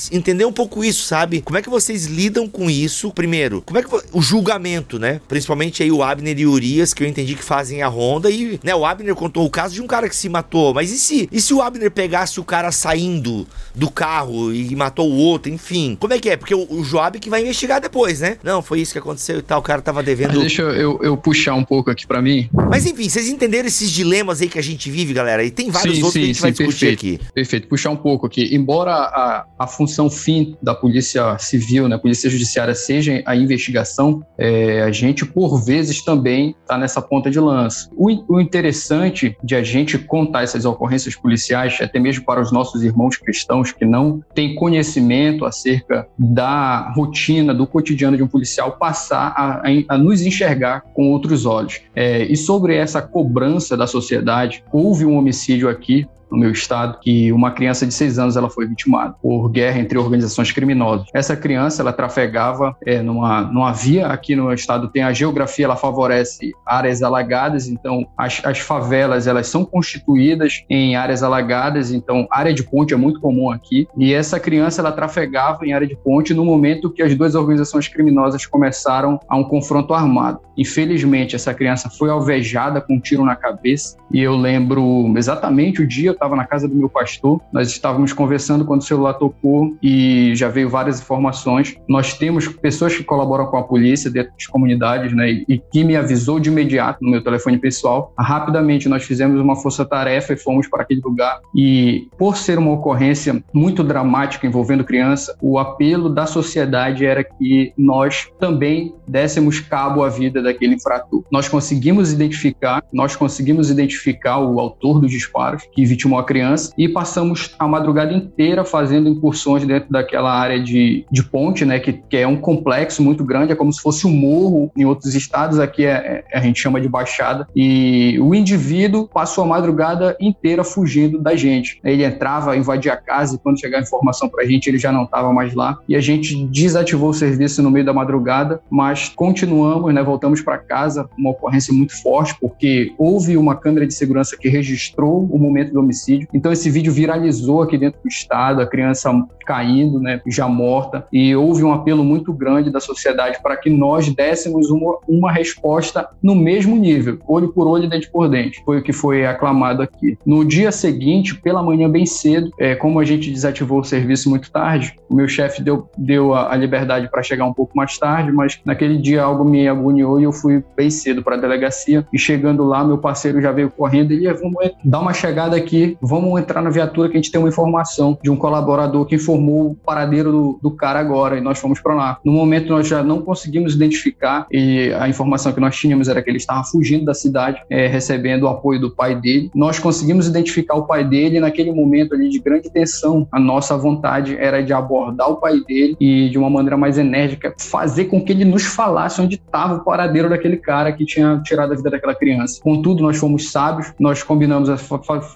entender 0.10 0.46
um 0.46 0.54
pouco 0.54 0.86
isso, 0.86 1.06
sabe? 1.06 1.42
Como 1.42 1.58
é 1.58 1.62
que 1.62 1.70
vocês 1.70 2.06
lidam 2.06 2.48
com 2.48 2.70
isso? 2.70 3.12
Primeiro, 3.12 3.62
como 3.62 3.78
é 3.78 3.84
que 3.84 3.90
o 4.14 4.22
julgamento, 4.22 4.98
né? 4.98 5.20
Principalmente 5.28 5.84
aí 5.84 5.92
o 5.92 6.02
Abner 6.02 6.40
e 6.40 6.46
o 6.46 6.52
Urias, 6.52 6.94
que 6.94 7.04
eu 7.04 7.08
entendi 7.08 7.36
que 7.36 7.44
fazem 7.44 7.82
a 7.82 7.88
ronda 7.88 8.30
e, 8.30 8.58
né, 8.64 8.74
o 8.74 8.86
Abner 8.86 9.14
contou 9.16 9.46
o 9.46 9.50
caso 9.50 9.65
de 9.74 9.82
um 9.82 9.88
cara 9.88 10.08
que 10.08 10.16
se 10.16 10.30
matou, 10.30 10.74
mas 10.74 10.92
e 10.92 10.98
se, 10.98 11.30
e 11.32 11.42
se 11.42 11.54
o 11.54 11.62
Abner 11.62 11.92
pegasse 11.92 12.40
o 12.40 12.44
cara 12.44 12.72
saindo 12.72 13.48
do 13.74 13.90
carro 13.90 14.54
e 14.54 14.76
matou 14.76 15.10
o 15.10 15.16
outro, 15.16 15.52
enfim? 15.52 15.98
Como 16.00 16.14
é 16.14 16.20
que 16.20 16.30
é? 16.30 16.38
Porque 16.38 16.54
o, 16.54 16.66
o 16.70 16.84
Joab 16.84 17.20
que 17.20 17.30
vai 17.30 17.42
investigar 17.42 17.82
depois, 17.82 18.20
né? 18.20 18.38
Não, 18.44 18.62
foi 18.62 18.82
isso 18.82 18.94
que 18.94 19.00
aconteceu 19.00 19.40
e 19.40 19.42
tal, 19.42 19.60
o 19.60 19.64
cara 19.64 19.82
tava 19.82 20.02
devendo. 20.02 20.30
Mas 20.30 20.40
deixa 20.40 20.62
eu, 20.62 21.00
eu 21.02 21.18
puxar 21.18 21.56
um 21.56 21.64
pouco 21.64 21.90
aqui 21.90 22.06
para 22.06 22.22
mim. 22.22 22.50
Mas 22.70 22.86
enfim, 22.86 23.10
vocês 23.10 23.30
entenderam 23.30 23.68
esses 23.68 23.92
dilemas 23.92 24.42
aí 24.42 24.48
que 24.48 24.60
a 24.60 24.64
gente 24.64 24.90
vive, 24.90 25.14
galera? 25.14 25.44
E 25.44 25.52
tem 25.52 25.70
vários 25.70 25.98
sim, 25.98 26.04
outros 26.04 26.14
sim, 26.14 26.20
que 26.20 26.24
a 26.24 26.28
gente 26.28 26.36
sim, 26.38 26.42
vai 26.42 26.52
discutir 26.52 26.86
perfeito, 26.86 27.24
aqui. 27.24 27.34
Perfeito, 27.34 27.68
puxar 27.68 27.90
um 27.90 27.98
pouco 27.98 28.26
aqui. 28.26 28.56
Embora 28.56 28.92
a, 28.94 29.46
a 29.60 29.68
função 29.68 30.10
fim 30.10 30.56
da 30.62 30.74
Polícia 30.74 31.38
Civil, 31.38 31.88
né, 31.88 31.98
Polícia 31.98 32.30
Judiciária, 32.30 32.76
seja 32.76 33.22
a 33.26 33.36
investigação, 33.36 34.26
é, 34.38 34.82
a 34.82 34.92
gente, 34.92 35.26
por 35.26 35.64
vezes, 35.64 36.04
também 36.04 36.56
tá 36.68 36.78
nessa 36.78 37.02
ponta 37.02 37.30
de 37.30 37.40
lança. 37.40 37.90
O, 37.96 38.36
o 38.36 38.42
interessante 38.42 39.38
de 39.44 39.55
a 39.56 39.64
gente 39.64 39.98
contar 39.98 40.44
essas 40.44 40.66
ocorrências 40.66 41.16
policiais, 41.16 41.78
até 41.82 42.00
mesmo 42.00 42.26
para 42.26 42.42
os 42.42 42.52
nossos 42.52 42.84
irmãos 42.84 43.18
cristãos 43.18 43.72
que 43.72 43.86
não 43.86 44.24
têm 44.34 44.56
conhecimento 44.56 45.46
acerca 45.46 46.08
da 46.18 46.92
rotina, 46.96 47.54
do 47.54 47.66
cotidiano 47.66 48.18
de 48.18 48.24
um 48.24 48.28
policial, 48.28 48.74
passar 48.74 49.34
a, 49.36 49.62
a, 49.90 49.98
nos 49.98 50.22
enxergar 50.22 50.82
com 50.94 51.12
outros 51.12 51.46
olhos. 51.46 51.82
É, 51.96 52.24
e 52.24 52.36
sobre 52.36 52.76
essa 52.76 53.02
cobrança 53.02 53.76
da 53.76 53.88
sociedade, 53.88 54.64
houve 54.72 55.06
um 55.06 55.18
homicídio 55.18 55.70
aqui 55.70 56.08
no 56.36 56.42
meu 56.42 56.52
estado 56.52 57.00
que 57.02 57.32
uma 57.32 57.52
criança 57.52 57.86
de 57.88 57.94
seis 57.94 58.20
anos 58.20 58.36
ela 58.36 58.50
foi 58.50 58.68
vitimada 58.68 59.16
por 59.22 59.50
guerra 59.50 59.80
entre 59.80 59.98
organizações 59.98 60.52
criminosas. 60.52 61.08
Essa 61.14 61.36
criança 61.36 61.82
ela 61.82 61.94
trafegava 61.94 62.76
é, 62.86 63.02
numa, 63.02 63.42
numa 63.42 63.72
via. 63.72 64.08
Aqui 64.08 64.36
no 64.36 64.54
estado 64.54 64.90
tem 64.90 65.04
a 65.04 65.14
geografia 65.14 65.66
ela 65.66 65.76
favorece 65.76 66.52
áreas 66.66 67.02
alagadas. 67.02 67.68
Então 67.68 68.06
as, 68.18 68.42
as 68.44 68.60
favelas 68.60 69.28
elas 69.28 69.48
são 69.48 69.64
constituídas 69.64 70.64
em 70.70 70.96
áreas 70.96 71.24
alagadas. 71.24 71.92
Então 71.92 72.28
área 72.30 72.54
de 72.54 72.64
ponte 72.64 72.94
é 72.94 72.98
muito 72.98 73.20
comum 73.20 73.50
aqui. 73.50 73.88
E 73.98 74.14
essa 74.14 74.40
criança 74.40 74.82
ela 74.82 74.92
trafegava 74.92 75.66
em 75.66 75.74
área 75.74 75.88
de 75.88 75.96
ponte 75.96 76.34
no 76.34 76.44
momento 76.44 76.92
que 76.92 77.02
as 77.02 77.16
duas 77.16 77.36
organizações 77.36 77.88
criminosas 77.88 78.46
começaram 78.46 79.20
a 79.28 79.38
um 79.38 79.44
confronto 79.44 79.94
armado. 79.94 80.42
Infelizmente 80.58 81.36
essa 81.36 81.54
criança 81.54 81.90
foi 81.90 82.10
alvejada 82.10 82.82
com 82.82 82.96
um 82.96 83.00
tiro 83.00 83.24
na 83.24 83.36
cabeça. 83.36 83.98
E 84.12 84.22
eu 84.22 84.36
lembro 84.36 85.14
exatamente 85.18 85.82
o 85.82 85.88
dia 85.88 86.14
estava 86.26 86.36
na 86.36 86.46
casa 86.46 86.68
do 86.68 86.76
meu 86.76 86.90
pastor, 86.90 87.40
nós 87.54 87.70
estávamos 87.70 88.12
conversando 88.12 88.66
quando 88.66 88.82
o 88.82 88.84
celular 88.84 89.14
tocou 89.14 89.76
e 89.82 90.34
já 90.36 90.50
veio 90.50 90.70
várias 90.70 91.00
informações. 91.00 91.76
Nós 91.88 92.14
temos 92.14 92.48
pessoas 92.48 92.96
que 92.96 93.04
colaboram 93.04 93.46
com 93.48 93.58
a 93.58 93.64
polícia 93.64 94.10
dentro 94.10 94.32
das 94.34 94.48
comunidades, 94.48 95.16
né, 95.16 95.44
e 95.48 95.62
que 95.72 95.84
me 95.84 95.96
avisou 95.96 96.40
de 96.40 96.50
imediato 96.50 97.00
no 97.02 97.12
meu 97.12 97.24
telefone 97.24 97.58
pessoal. 97.58 98.14
Rapidamente 98.18 98.90
nós 98.90 99.04
fizemos 99.04 99.40
uma 99.40 99.56
força-tarefa 99.56 100.34
e 100.34 100.38
fomos 100.38 100.68
para 100.68 100.82
aquele 100.82 101.02
lugar. 101.02 101.40
E 101.56 102.08
por 102.18 102.38
ser 102.38 102.58
uma 102.58 102.72
ocorrência 102.72 103.44
muito 103.54 103.84
dramática 103.84 104.48
envolvendo 104.48 104.84
criança, 104.84 105.38
o 105.42 105.60
apelo 105.60 106.10
da 106.10 106.26
sociedade 106.26 107.06
era 107.06 107.24
que 107.24 107.74
nós 107.78 108.28
também 108.40 108.94
dessemos 109.08 109.60
cabo 109.60 110.04
à 110.04 110.10
vida 110.10 110.42
daquele 110.42 110.76
infrator. 110.76 111.24
Nós 111.32 111.48
conseguimos 111.48 112.12
identificar, 112.12 112.84
nós 112.92 113.16
conseguimos 113.16 113.70
identificar 113.70 114.40
o 114.40 114.60
autor 114.60 115.00
dos 115.00 115.12
disparos 115.12 115.64
que 115.72 115.86
vitimou 115.86 116.05
a 116.14 116.24
criança 116.24 116.72
e 116.78 116.88
passamos 116.88 117.56
a 117.58 117.68
madrugada 117.68 118.14
inteira 118.14 118.64
fazendo 118.64 119.10
incursões 119.10 119.66
dentro 119.66 119.92
daquela 119.92 120.32
área 120.32 120.62
de, 120.62 121.06
de 121.12 121.24
ponte, 121.24 121.66
né, 121.66 121.80
que, 121.80 121.94
que 121.94 122.18
é 122.18 122.28
um 122.28 122.38
complexo 122.38 123.02
muito 123.02 123.24
grande, 123.24 123.52
é 123.52 123.56
como 123.56 123.72
se 123.72 123.82
fosse 123.82 124.06
um 124.06 124.12
morro 124.12 124.72
em 124.78 124.86
outros 124.86 125.16
estados, 125.16 125.60
aqui 125.60 125.86
é, 125.86 126.24
é, 126.32 126.38
a 126.38 126.42
gente 126.42 126.60
chama 126.60 126.80
de 126.80 126.88
baixada, 126.88 127.48
e 127.56 128.18
o 128.20 128.34
indivíduo 128.36 129.08
passou 129.08 129.44
a 129.44 129.48
madrugada 129.48 130.16
inteira 130.20 130.64
fugindo 130.64 131.20
da 131.20 131.36
gente. 131.36 131.80
Ele 131.84 132.04
entrava, 132.04 132.56
invadia 132.56 132.94
a 132.94 132.98
casa 132.98 133.36
e 133.36 133.40
quando 133.40 133.60
chegava 133.60 133.84
a 133.84 133.86
informação 133.86 134.30
pra 134.30 134.46
gente, 134.46 134.68
ele 134.68 134.78
já 134.78 134.92
não 134.92 135.04
estava 135.04 135.34
mais 135.34 135.54
lá, 135.54 135.78
e 135.88 135.96
a 135.96 136.02
gente 136.02 136.46
desativou 136.48 137.10
o 137.10 137.14
serviço 137.14 137.62
no 137.62 137.72
meio 137.72 137.86
da 137.86 137.94
madrugada, 137.94 138.62
mas 138.70 139.10
continuamos, 139.10 139.94
né, 139.94 140.04
voltamos 140.04 140.42
para 140.42 140.58
casa, 140.58 141.10
uma 141.18 141.32
ocorrência 141.32 141.74
muito 141.74 142.00
forte, 142.02 142.36
porque 142.40 142.94
houve 142.98 143.38
uma 143.38 143.56
câmera 143.56 143.88
de 143.88 143.94
segurança 143.94 144.38
que 144.38 144.50
registrou 144.50 145.28
o 145.32 145.38
momento 145.38 145.74
do 145.74 145.80
homicídio, 145.80 145.95
então 146.34 146.52
esse 146.52 146.70
vídeo 146.70 146.92
viralizou 146.92 147.62
aqui 147.62 147.78
dentro 147.78 148.02
do 148.02 148.08
estado, 148.08 148.62
a 148.62 148.68
criança 148.68 149.12
caindo, 149.46 150.00
né, 150.00 150.22
já 150.28 150.48
morta, 150.48 151.06
e 151.14 151.36
houve 151.36 151.64
um 151.64 151.72
apelo 151.72 152.04
muito 152.04 152.34
grande 152.34 152.72
da 152.72 152.80
sociedade 152.80 153.40
para 153.42 153.56
que 153.56 153.70
nós 153.70 154.10
dessemos 154.10 154.70
uma, 154.70 154.98
uma 155.08 155.32
resposta 155.32 156.10
no 156.22 156.36
mesmo 156.36 156.76
nível, 156.76 157.20
olho 157.28 157.50
por 157.50 157.68
olho, 157.68 157.88
dente 157.88 158.10
por 158.10 158.28
dente. 158.28 158.62
Foi 158.66 158.80
o 158.80 158.84
que 158.84 158.92
foi 158.92 159.26
aclamado 159.26 159.82
aqui. 159.82 160.18
No 160.26 160.44
dia 160.44 160.72
seguinte, 160.72 161.36
pela 161.36 161.62
manhã 161.62 161.90
bem 161.90 162.06
cedo, 162.06 162.52
é, 162.60 162.76
como 162.76 163.00
a 163.00 163.06
gente 163.06 163.32
desativou 163.32 163.80
o 163.80 163.84
serviço 163.84 164.30
muito 164.30 164.52
tarde, 164.52 164.96
o 165.10 165.16
meu 165.16 165.28
chefe 165.28 165.62
deu, 165.62 165.88
deu 165.98 166.34
a, 166.34 166.54
a 166.54 166.56
liberdade 166.56 167.10
para 167.10 167.22
chegar 167.22 167.46
um 167.46 167.54
pouco 167.54 167.78
mais 167.78 167.98
tarde, 167.98 168.32
mas 168.32 168.60
naquele 168.66 168.98
dia 168.98 169.24
algo 169.24 169.46
me 169.46 169.68
agoniou 169.68 170.20
e 170.20 170.24
eu 170.24 170.32
fui 170.32 170.64
bem 170.76 170.90
cedo 170.90 171.24
para 171.24 171.36
a 171.36 171.40
delegacia. 171.40 172.06
E 172.12 172.18
chegando 172.18 172.64
lá, 172.64 172.84
meu 172.84 172.98
parceiro 172.98 173.42
já 173.42 173.52
veio 173.52 173.70
correndo 173.70 174.14
e 174.14 174.32
vamos 174.34 174.56
dar 174.84 175.00
uma 175.00 175.14
chegada 175.14 175.56
aqui, 175.56 175.85
vamos 176.02 176.40
entrar 176.40 176.62
na 176.62 176.70
viatura 176.70 177.10
que 177.10 177.18
a 177.18 177.22
gente 177.22 177.32
tem 177.32 177.40
uma 177.40 177.50
informação 177.50 178.18
de 178.22 178.30
um 178.30 178.36
colaborador 178.36 179.06
que 179.06 179.16
informou 179.16 179.72
o 179.72 179.76
paradeiro 179.76 180.32
do, 180.32 180.60
do 180.62 180.72
cara 180.72 181.00
agora 181.00 181.38
e 181.38 181.42
nós 181.42 181.60
fomos 181.60 181.80
para 181.80 181.94
lá. 181.94 182.20
No 182.24 182.32
momento 182.32 182.70
nós 182.70 182.88
já 182.88 183.04
não 183.04 183.22
conseguimos 183.22 183.76
identificar 183.76 184.48
e 184.52 184.92
a 185.00 185.08
informação 185.08 185.52
que 185.52 185.60
nós 185.60 185.76
tínhamos 185.76 186.08
era 186.08 186.22
que 186.22 186.30
ele 186.30 186.38
estava 186.38 186.64
fugindo 186.64 187.06
da 187.06 187.14
cidade, 187.14 187.62
é, 187.70 187.88
recebendo 187.88 188.44
o 188.44 188.48
apoio 188.48 188.80
do 188.80 188.92
pai 188.92 189.16
dele. 189.16 189.52
Nós 189.54 189.80
conseguimos 189.80 190.28
identificar 190.28 190.76
o 190.76 190.84
pai 190.86 191.04
dele 191.04 191.38
e 191.38 191.40
naquele 191.40 191.72
momento 191.72 192.14
ali 192.14 192.30
de 192.30 192.40
grande 192.40 192.70
tensão, 192.70 193.28
a 193.32 193.40
nossa 193.40 193.78
vontade 193.78 194.36
era 194.38 194.62
de 194.62 194.74
abordar 194.74 195.30
o 195.30 195.38
pai 195.38 195.60
dele 195.68 195.96
e 196.00 196.30
de 196.30 196.38
uma 196.38 196.50
maneira 196.50 196.78
mais 196.78 196.98
enérgica 196.98 197.54
fazer 197.58 198.06
com 198.06 198.24
que 198.24 198.32
ele 198.32 198.46
nos 198.46 198.64
falasse 198.64 199.22
onde 199.22 199.36
estava 199.36 199.76
o 199.76 199.84
paradeiro 199.84 200.30
daquele 200.30 200.58
cara 200.58 200.92
que 200.92 201.06
tinha 201.06 201.42
tirado 201.44 201.74
a 201.74 201.76
vida 201.76 201.90
daquela 201.90 202.16
criança. 202.16 202.62
Contudo, 202.62 203.04
nós 203.04 203.18
fomos 203.18 203.52
sábios, 203.52 203.94
nós 204.00 204.24
combinamos, 204.24 204.70